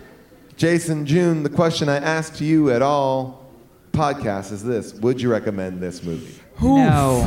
Jason, 0.55 1.05
June, 1.05 1.43
the 1.43 1.49
question 1.49 1.89
I 1.89 1.97
asked 1.97 2.39
you 2.39 2.71
at 2.71 2.81
all 2.81 3.49
podcasts 3.91 4.51
is 4.51 4.63
this 4.63 4.93
Would 4.95 5.21
you 5.21 5.31
recommend 5.31 5.81
this 5.81 6.03
movie? 6.03 6.39
No. 6.61 7.25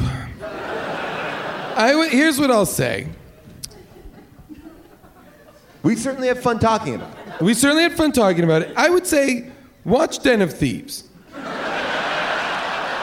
I 1.78 1.90
w- 1.92 2.08
here's 2.10 2.38
what 2.38 2.50
I'll 2.50 2.64
say. 2.66 3.08
We 5.82 5.94
certainly 5.94 6.28
have 6.28 6.40
fun 6.40 6.58
talking 6.58 6.94
about 6.96 7.12
it. 7.12 7.42
We 7.42 7.54
certainly 7.54 7.82
had 7.82 7.92
fun 7.92 8.12
talking 8.12 8.44
about 8.44 8.62
it. 8.62 8.72
I 8.76 8.88
would 8.88 9.06
say 9.06 9.50
watch 9.84 10.22
Den 10.22 10.42
of 10.42 10.52
Thieves. 10.52 11.04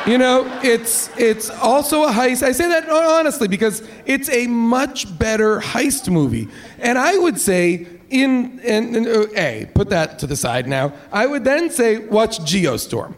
You 0.06 0.18
know, 0.18 0.60
it's 0.62 1.10
it's 1.18 1.50
also 1.50 2.04
a 2.04 2.10
heist. 2.10 2.44
I 2.44 2.52
say 2.52 2.68
that 2.68 2.90
honestly 2.90 3.48
because 3.48 3.88
it's 4.06 4.28
a 4.30 4.48
much 4.48 5.18
better 5.18 5.60
heist 5.62 6.12
movie. 6.12 6.50
And 6.80 6.98
I 6.98 7.18
would 7.18 7.40
say 7.40 7.88
in 8.10 8.60
and, 8.64 8.96
and, 8.96 9.08
uh, 9.08 9.28
a 9.36 9.70
put 9.74 9.90
that 9.90 10.20
to 10.20 10.28
the 10.28 10.36
side 10.36 10.68
now. 10.68 10.94
I 11.12 11.26
would 11.26 11.44
then 11.44 11.70
say 11.70 11.98
watch 11.98 12.40
Geostorm. 12.40 13.16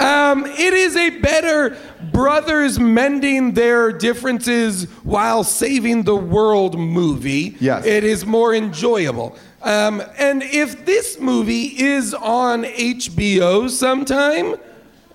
Um, 0.00 0.46
it 0.46 0.72
is 0.74 0.96
a 0.96 1.10
better 1.20 1.76
brothers 2.12 2.78
mending 2.78 3.52
their 3.52 3.92
differences 3.92 4.84
while 5.02 5.44
saving 5.44 6.04
the 6.04 6.16
world 6.16 6.78
movie. 6.78 7.56
Yes. 7.60 7.84
It 7.84 8.04
is 8.04 8.24
more 8.24 8.54
enjoyable. 8.54 9.36
Um, 9.62 10.02
and 10.16 10.42
if 10.42 10.86
this 10.86 11.20
movie 11.20 11.78
is 11.82 12.14
on 12.14 12.64
HBO 12.64 13.68
sometime 13.68 14.56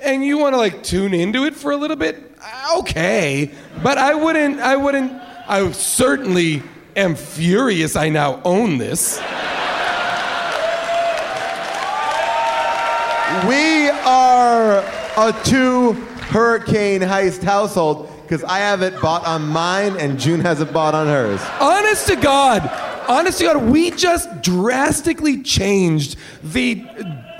and 0.02 0.24
you 0.24 0.38
want 0.38 0.54
to 0.54 0.58
like 0.58 0.84
tune 0.84 1.14
into 1.14 1.46
it 1.46 1.56
for 1.56 1.72
a 1.72 1.78
little 1.78 1.98
bit, 1.98 2.36
uh, 2.42 2.80
okay. 2.80 3.52
But 3.84 3.98
I 3.98 4.14
wouldn't, 4.14 4.60
I 4.60 4.76
wouldn't, 4.76 5.12
I 5.48 5.72
certainly 5.72 6.64
am 6.96 7.16
furious 7.16 7.96
I 7.96 8.10
now 8.10 8.42
own 8.44 8.78
this. 8.78 9.20
We 13.48 13.90
are 13.90 14.80
a 15.18 15.36
two 15.44 15.94
hurricane 16.30 17.02
heist 17.02 17.44
household 17.44 18.10
because 18.22 18.44
I 18.44 18.60
have 18.60 18.82
it 18.82 19.00
bought 19.02 19.26
on 19.26 19.48
mine 19.48 19.98
and 19.98 20.20
June 20.20 20.40
has 20.42 20.62
it 20.62 20.72
bought 20.74 20.96
on 20.96 21.08
hers. 21.08 21.42
Honest 21.60 22.08
to 22.08 22.16
God, 22.16 22.68
honest 23.08 23.40
to 23.40 23.44
God, 23.46 23.64
we 23.64 23.92
just 23.92 24.42
drastically 24.42 25.42
changed 25.44 26.18
the 26.44 26.86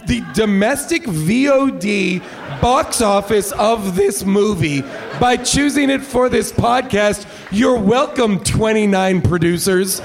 the 0.08 0.24
domestic 0.34 1.04
VOD 1.04 2.22
box 2.62 3.02
office 3.02 3.52
of 3.54 3.96
this 3.96 4.24
movie 4.24 4.82
by 5.20 5.38
choosing 5.38 5.90
it 5.90 6.02
for 6.02 6.30
this 6.30 6.52
podcast. 6.52 7.26
You're 7.52 7.80
welcome, 7.80 8.44
29 8.44 9.22
producers. 9.22 10.02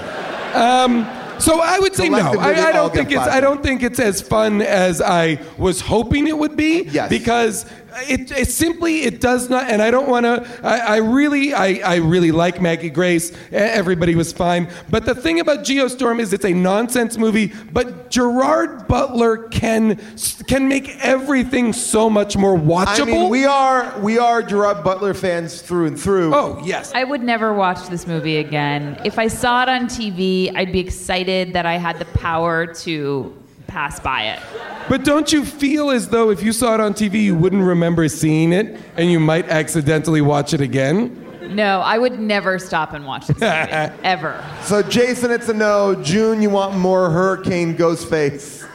Um, 0.54 1.08
so 1.40 1.60
I 1.60 1.78
would 1.78 1.94
say 1.94 2.08
no. 2.08 2.38
I, 2.38 2.68
I 2.68 2.72
don't 2.72 2.92
think 2.92 3.10
it's. 3.10 3.20
I 3.20 3.40
don't 3.40 3.62
think 3.62 3.82
it's 3.82 3.98
as 3.98 4.20
fun 4.20 4.60
as 4.60 5.00
I 5.00 5.40
was 5.56 5.80
hoping 5.80 6.26
it 6.26 6.36
would 6.36 6.56
be. 6.56 6.82
Yes. 6.82 7.08
Because 7.08 7.64
it, 7.94 8.30
it 8.30 8.48
simply 8.48 9.02
it 9.02 9.20
does 9.20 9.48
not. 9.48 9.70
And 9.70 9.82
I 9.82 9.90
don't 9.90 10.08
want 10.08 10.24
to. 10.24 10.46
I, 10.62 10.78
I 10.78 10.96
really 10.98 11.54
I, 11.54 11.80
I 11.84 11.96
really 11.96 12.32
like 12.32 12.60
Maggie 12.60 12.90
Grace. 12.90 13.32
Everybody 13.52 14.14
was 14.14 14.32
fine. 14.32 14.68
But 14.88 15.04
the 15.04 15.14
thing 15.14 15.40
about 15.40 15.60
Geostorm 15.60 16.20
is 16.20 16.32
it's 16.32 16.44
a 16.44 16.52
nonsense 16.52 17.16
movie. 17.16 17.52
But 17.72 18.10
Gerard 18.10 18.88
Butler 18.88 19.48
can 19.48 20.00
can 20.46 20.68
make 20.68 20.88
everything 21.04 21.72
so 21.72 22.10
much 22.10 22.36
more 22.36 22.56
watchable. 22.56 23.02
I 23.02 23.04
mean, 23.04 23.28
we 23.30 23.44
are 23.44 23.98
we 24.00 24.18
are 24.18 24.42
Gerard 24.42 24.82
Butler 24.84 25.14
fans 25.14 25.62
through 25.62 25.86
and 25.86 26.00
through. 26.00 26.34
Oh 26.34 26.60
yes. 26.64 26.92
I 26.94 27.04
would 27.04 27.22
never 27.22 27.54
watch 27.54 27.88
this 27.88 28.06
movie 28.06 28.38
again. 28.38 29.00
If 29.04 29.18
I 29.18 29.28
saw 29.28 29.62
it 29.62 29.68
on 29.68 29.86
TV, 29.86 30.54
I'd 30.54 30.72
be 30.72 30.80
excited 30.80 31.52
that 31.52 31.66
I 31.66 31.76
had 31.76 31.98
the 31.98 32.04
power 32.06 32.66
to 32.66 33.39
pass 33.70 34.00
by 34.00 34.24
it. 34.24 34.40
But 34.88 35.04
don't 35.04 35.32
you 35.32 35.44
feel 35.44 35.90
as 35.90 36.08
though 36.08 36.30
if 36.30 36.42
you 36.42 36.52
saw 36.52 36.74
it 36.74 36.80
on 36.80 36.94
TV, 36.94 37.22
you 37.22 37.36
wouldn't 37.36 37.62
remember 37.62 38.08
seeing 38.08 38.52
it, 38.52 38.78
and 38.96 39.10
you 39.10 39.20
might 39.20 39.48
accidentally 39.48 40.20
watch 40.20 40.52
it 40.52 40.60
again? 40.60 41.16
No, 41.54 41.80
I 41.80 41.98
would 41.98 42.18
never 42.18 42.58
stop 42.58 42.92
and 42.92 43.06
watch 43.06 43.28
this 43.28 43.40
movie. 43.40 43.46
ever. 44.04 44.44
So 44.62 44.82
Jason, 44.82 45.30
it's 45.30 45.48
a 45.48 45.54
no. 45.54 45.94
June, 46.02 46.42
you 46.42 46.50
want 46.50 46.76
more 46.76 47.10
Hurricane 47.10 47.76
Ghostface? 47.76 48.68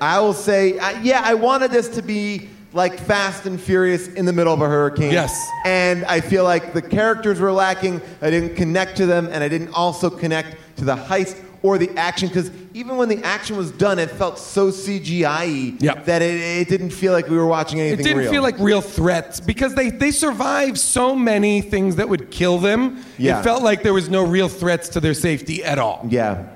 I 0.00 0.18
will 0.20 0.32
say, 0.32 0.78
uh, 0.78 0.98
yeah, 1.00 1.20
I 1.24 1.34
wanted 1.34 1.70
this 1.70 1.88
to 1.90 2.02
be 2.02 2.48
like 2.72 2.98
Fast 2.98 3.46
and 3.46 3.60
Furious 3.60 4.08
in 4.08 4.24
the 4.24 4.32
middle 4.32 4.54
of 4.54 4.60
a 4.62 4.68
hurricane. 4.68 5.12
Yes. 5.12 5.48
And 5.64 6.04
I 6.04 6.20
feel 6.20 6.44
like 6.44 6.72
the 6.72 6.82
characters 6.82 7.40
were 7.40 7.52
lacking. 7.52 8.00
I 8.22 8.30
didn't 8.30 8.56
connect 8.56 8.96
to 8.98 9.06
them, 9.06 9.28
and 9.30 9.42
I 9.44 9.48
didn't 9.48 9.74
also 9.74 10.08
connect 10.08 10.56
to 10.78 10.84
the 10.84 10.96
heist 10.96 11.44
or 11.62 11.76
the 11.78 11.90
action 11.98 12.28
because 12.28 12.50
even 12.72 12.96
when 12.96 13.08
the 13.08 13.22
action 13.24 13.56
was 13.56 13.70
done, 13.70 13.98
it 13.98 14.10
felt 14.10 14.38
so 14.38 14.70
CGI 14.70 15.80
Yep. 15.80 16.04
that 16.06 16.22
it, 16.22 16.40
it 16.40 16.68
didn't 16.68 16.90
feel 16.90 17.12
like 17.12 17.28
we 17.28 17.36
were 17.36 17.46
watching 17.46 17.80
anything 17.80 18.00
It 18.00 18.02
didn't 18.04 18.18
real. 18.22 18.30
feel 18.32 18.42
like 18.42 18.58
real 18.58 18.80
threats 18.80 19.40
because 19.40 19.74
they, 19.74 19.90
they 19.90 20.10
survived 20.10 20.78
so 20.78 21.14
many 21.14 21.60
things 21.60 21.96
that 21.96 22.08
would 22.08 22.30
kill 22.30 22.58
them. 22.58 23.04
Yeah. 23.18 23.40
It 23.40 23.42
felt 23.42 23.62
like 23.62 23.82
there 23.82 23.92
was 23.94 24.08
no 24.08 24.24
real 24.24 24.48
threats 24.48 24.88
to 24.90 25.00
their 25.00 25.14
safety 25.14 25.62
at 25.64 25.78
all. 25.78 26.06
Yeah. 26.08 26.46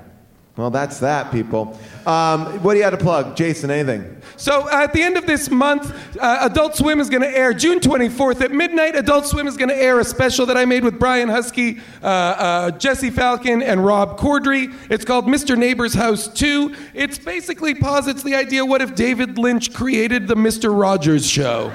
Well, 0.57 0.69
that's 0.69 0.99
that, 1.01 1.33
people. 1.33 1.77
Um, 2.05 2.63
what 2.63 2.73
do 2.73 2.77
you 2.77 2.85
have 2.85 2.97
to 2.97 3.03
plug? 3.03 3.35
Jason, 3.35 3.69
anything? 3.69 4.21
So 4.37 4.69
uh, 4.69 4.83
at 4.83 4.93
the 4.93 5.01
end 5.01 5.17
of 5.17 5.25
this 5.25 5.49
month, 5.51 5.93
uh, 6.17 6.47
Adult 6.49 6.77
Swim 6.77 7.01
is 7.01 7.09
going 7.09 7.23
to 7.23 7.29
air 7.29 7.53
June 7.53 7.81
24th 7.81 8.39
at 8.39 8.51
midnight. 8.51 8.95
Adult 8.95 9.25
Swim 9.25 9.47
is 9.47 9.57
going 9.57 9.67
to 9.67 9.75
air 9.75 9.99
a 9.99 10.05
special 10.05 10.45
that 10.45 10.55
I 10.55 10.63
made 10.63 10.85
with 10.85 10.97
Brian 10.97 11.27
Huskey, 11.27 11.81
uh, 12.01 12.05
uh, 12.05 12.71
Jesse 12.71 13.09
Falcon, 13.09 13.61
and 13.61 13.85
Rob 13.85 14.17
Corddry. 14.17 14.73
It's 14.89 15.03
called 15.03 15.25
Mr. 15.25 15.57
Neighbor's 15.57 15.93
House 15.93 16.29
2. 16.29 16.73
It's 16.93 17.17
basically 17.17 17.75
posits 17.75 18.23
the 18.23 18.35
idea 18.35 18.65
what 18.65 18.81
if 18.81 18.95
David 18.95 19.37
Lynch 19.37 19.73
created 19.73 20.25
the 20.25 20.35
Mr. 20.35 20.77
Rogers 20.77 21.27
show? 21.27 21.69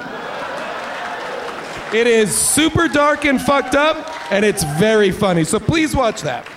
It 1.93 2.07
is 2.07 2.35
super 2.35 2.89
dark 2.89 3.27
and 3.27 3.43
fucked 3.43 3.74
up, 3.74 4.32
and 4.32 4.43
it's 4.43 4.65
very 4.65 5.11
funny. 5.11 5.44
So 5.44 5.59
please 5.61 5.94
watch 5.94 6.23
that. 6.23 6.48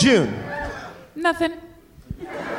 June. 0.00 0.47
Nothing. 1.18 1.54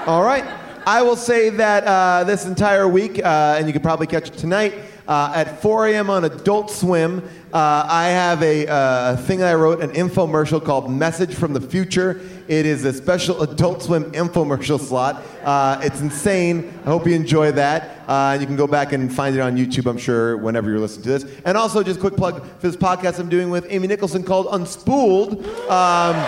All 0.05 0.21
right. 0.21 0.43
I 0.85 1.01
will 1.01 1.15
say 1.15 1.49
that 1.49 1.85
uh, 1.85 2.25
this 2.25 2.45
entire 2.45 2.89
week, 2.89 3.23
uh, 3.23 3.55
and 3.57 3.67
you 3.67 3.71
can 3.71 3.81
probably 3.81 4.05
catch 4.05 4.27
it 4.27 4.33
tonight, 4.33 4.73
uh, 5.07 5.31
at 5.33 5.61
4 5.61 5.87
a.m. 5.87 6.09
on 6.09 6.25
Adult 6.25 6.69
Swim, 6.69 7.23
uh, 7.53 7.87
I 7.89 8.07
have 8.07 8.43
a 8.43 8.67
uh, 8.67 9.15
thing 9.15 9.39
that 9.39 9.49
I 9.49 9.55
wrote, 9.55 9.81
an 9.81 9.91
infomercial 9.91 10.61
called 10.61 10.91
Message 10.91 11.35
from 11.35 11.53
the 11.53 11.61
Future. 11.61 12.19
It 12.49 12.65
is 12.65 12.83
a 12.83 12.91
special 12.91 13.41
Adult 13.43 13.81
Swim 13.81 14.11
infomercial 14.11 14.77
slot. 14.77 15.23
Uh, 15.41 15.79
it's 15.81 16.01
insane. 16.01 16.77
I 16.83 16.89
hope 16.89 17.07
you 17.07 17.15
enjoy 17.15 17.53
that. 17.53 18.41
You 18.41 18.45
can 18.45 18.57
go 18.57 18.67
back 18.67 18.91
and 18.91 19.13
find 19.13 19.37
it 19.37 19.39
on 19.39 19.55
YouTube, 19.55 19.89
I'm 19.89 19.97
sure, 19.97 20.35
whenever 20.35 20.69
you're 20.69 20.79
listening 20.79 21.03
to 21.03 21.19
this. 21.19 21.41
And 21.45 21.57
also, 21.57 21.81
just 21.81 21.99
a 21.99 22.01
quick 22.01 22.17
plug 22.17 22.45
for 22.45 22.67
this 22.67 22.75
podcast 22.75 23.19
I'm 23.19 23.29
doing 23.29 23.49
with 23.49 23.67
Amy 23.69 23.87
Nicholson 23.87 24.21
called 24.21 24.47
Unspooled. 24.47 25.47
Um, 25.69 26.27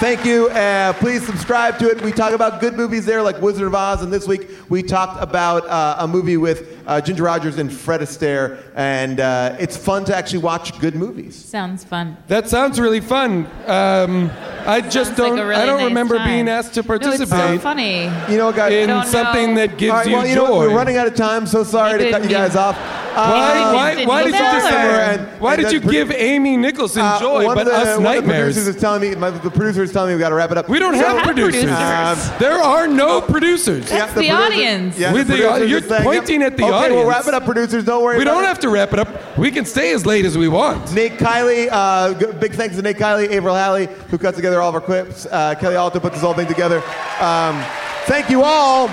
Thank 0.00 0.24
you. 0.24 0.48
Uh, 0.48 0.92
please 0.94 1.24
subscribe 1.24 1.78
to 1.78 1.88
it. 1.88 2.02
We 2.02 2.10
talk 2.10 2.32
about 2.32 2.60
good 2.60 2.74
movies 2.74 3.06
there, 3.06 3.22
like 3.22 3.40
Wizard 3.40 3.66
of 3.66 3.74
Oz, 3.74 4.02
and 4.02 4.12
this 4.12 4.26
week 4.26 4.50
we 4.68 4.82
talked 4.82 5.22
about 5.22 5.66
uh, 5.66 5.96
a 6.00 6.08
movie 6.08 6.36
with 6.36 6.83
uh, 6.86 7.00
Ginger 7.00 7.22
Rogers 7.24 7.58
and 7.58 7.72
Fred 7.72 8.00
Astaire, 8.00 8.62
and 8.74 9.20
uh, 9.20 9.56
it's 9.58 9.76
fun 9.76 10.04
to 10.06 10.16
actually 10.16 10.38
watch 10.40 10.78
good 10.80 10.94
movies. 10.94 11.34
Sounds 11.36 11.84
fun. 11.84 12.16
That 12.28 12.48
sounds 12.48 12.78
really 12.80 13.00
fun. 13.00 13.46
Um, 13.66 14.30
I 14.66 14.80
just 14.80 14.94
Sounds 15.16 15.18
like 15.18 15.28
don't. 15.30 15.38
a 15.38 15.46
really 15.46 15.62
I 15.62 15.66
don't 15.66 15.78
nice 15.78 15.86
remember 15.88 16.16
time. 16.16 16.28
being 16.28 16.48
asked 16.48 16.74
to 16.74 16.82
No, 16.82 16.94
it's 16.94 17.04
so 17.04 17.10
participate. 17.10 17.60
funny. 17.60 18.04
You 18.30 18.38
know, 18.38 18.52
guys, 18.52 18.72
in 18.72 18.88
don't 18.88 19.06
something 19.06 19.54
know. 19.54 19.66
that 19.66 19.78
gives 19.78 19.90
All 19.92 19.98
right, 19.98 20.06
you 20.06 20.12
well, 20.14 20.26
you 20.26 20.34
know 20.34 20.46
joy. 20.46 20.58
We're 20.68 20.74
running 20.76 20.96
out 20.96 21.06
of 21.06 21.14
time. 21.14 21.46
So 21.46 21.64
sorry 21.64 21.98
to 21.98 22.10
cut 22.10 22.22
you 22.22 22.28
guys 22.30 22.56
off. 22.56 22.76
Why? 23.14 23.58
Um, 23.62 23.74
Why? 23.74 24.04
Why 24.06 24.22
did 24.24 24.32
you 24.32 24.38
just? 24.40 24.68
her. 24.68 24.74
And- 24.74 25.40
Why 25.40 25.54
and 25.54 25.60
did 25.62 25.68
the 25.68 25.74
you 25.74 25.80
pro- 25.82 25.90
give 25.92 26.10
Amy 26.10 26.56
Nicholson 26.56 27.02
Uh, 27.02 27.20
joy, 27.20 27.44
one 27.46 27.54
but 27.54 27.66
of 27.68 27.72
the, 27.72 27.78
us 27.78 27.86
one 27.86 27.94
of 27.94 27.96
the 27.98 28.02
nightmares? 28.02 28.54
producers 28.54 28.74
is 28.74 28.80
telling 28.80 29.02
me. 29.02 29.14
My, 29.14 29.30
the 29.30 29.50
producer 29.50 29.82
is 29.84 29.92
telling 29.92 30.08
me 30.08 30.14
we 30.16 30.20
got 30.20 30.30
to 30.30 30.34
wrap 30.34 30.50
it 30.50 30.58
up. 30.58 30.68
We 30.68 30.80
don't 30.80 30.94
have 30.94 31.22
producers. 31.22 31.64
Um, 31.70 32.18
there 32.40 32.58
are 32.60 32.88
no 32.88 33.20
producers. 33.20 33.88
yeah, 33.90 34.06
the 34.06 34.12
producer- 34.14 34.34
audience. 34.34 34.98
Yeah, 34.98 35.12
With 35.12 35.28
the 35.28 35.34
producer 35.36 35.64
you're 35.66 35.80
saying, 35.82 36.02
pointing 36.02 36.40
yep. 36.40 36.52
at 36.52 36.56
the 36.58 36.64
okay, 36.64 36.72
audience. 36.74 36.94
we'll 37.00 37.08
wrap 37.08 37.26
it 37.26 37.34
up, 37.34 37.44
producers. 37.44 37.84
Don't 37.84 38.02
worry. 38.02 38.16
We 38.18 38.22
about 38.24 38.34
don't 38.34 38.44
it. 38.44 38.48
have 38.48 38.58
to 38.60 38.68
wrap 38.68 38.92
it 38.92 38.98
up. 38.98 39.38
We 39.38 39.50
can 39.50 39.64
stay 39.64 39.92
as 39.92 40.04
late 40.06 40.24
as 40.24 40.36
we 40.38 40.48
want. 40.48 40.92
Nate 40.94 41.12
Kiley, 41.18 41.68
uh, 41.70 42.14
g- 42.14 42.26
big 42.38 42.54
thanks 42.54 42.76
to 42.76 42.82
Nate 42.82 42.96
Kiley, 42.96 43.30
Avril 43.30 43.54
Halley, 43.54 43.86
who 44.10 44.18
cut 44.18 44.34
together 44.34 44.60
all 44.60 44.68
of 44.68 44.74
our 44.74 44.80
clips. 44.80 45.26
Uh, 45.26 45.54
Kelly 45.54 45.76
Alto 45.76 46.00
put 46.00 46.12
this 46.12 46.22
whole 46.22 46.34
thing 46.34 46.46
together. 46.46 46.78
Um, 47.20 47.62
thank 48.06 48.30
you 48.30 48.42
all. 48.42 48.88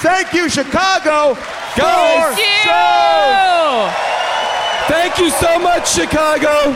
Thank 0.00 0.32
you, 0.32 0.48
Chicago. 0.48 1.34
Guys, 1.76 2.34
for 2.34 2.40
show! 2.68 3.90
Thank 4.86 5.18
you 5.18 5.30
so 5.30 5.58
much, 5.58 5.88
Chicago. 5.92 6.68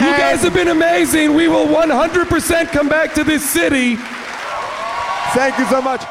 You 0.00 0.16
guys 0.16 0.42
have 0.42 0.54
been 0.54 0.68
amazing. 0.68 1.34
We 1.34 1.48
will 1.48 1.66
100% 1.66 2.68
come 2.72 2.88
back 2.88 3.12
to 3.14 3.24
this 3.24 3.48
city. 3.48 3.96
Thank 5.34 5.58
you 5.58 5.66
so 5.66 5.82
much. 5.82 6.02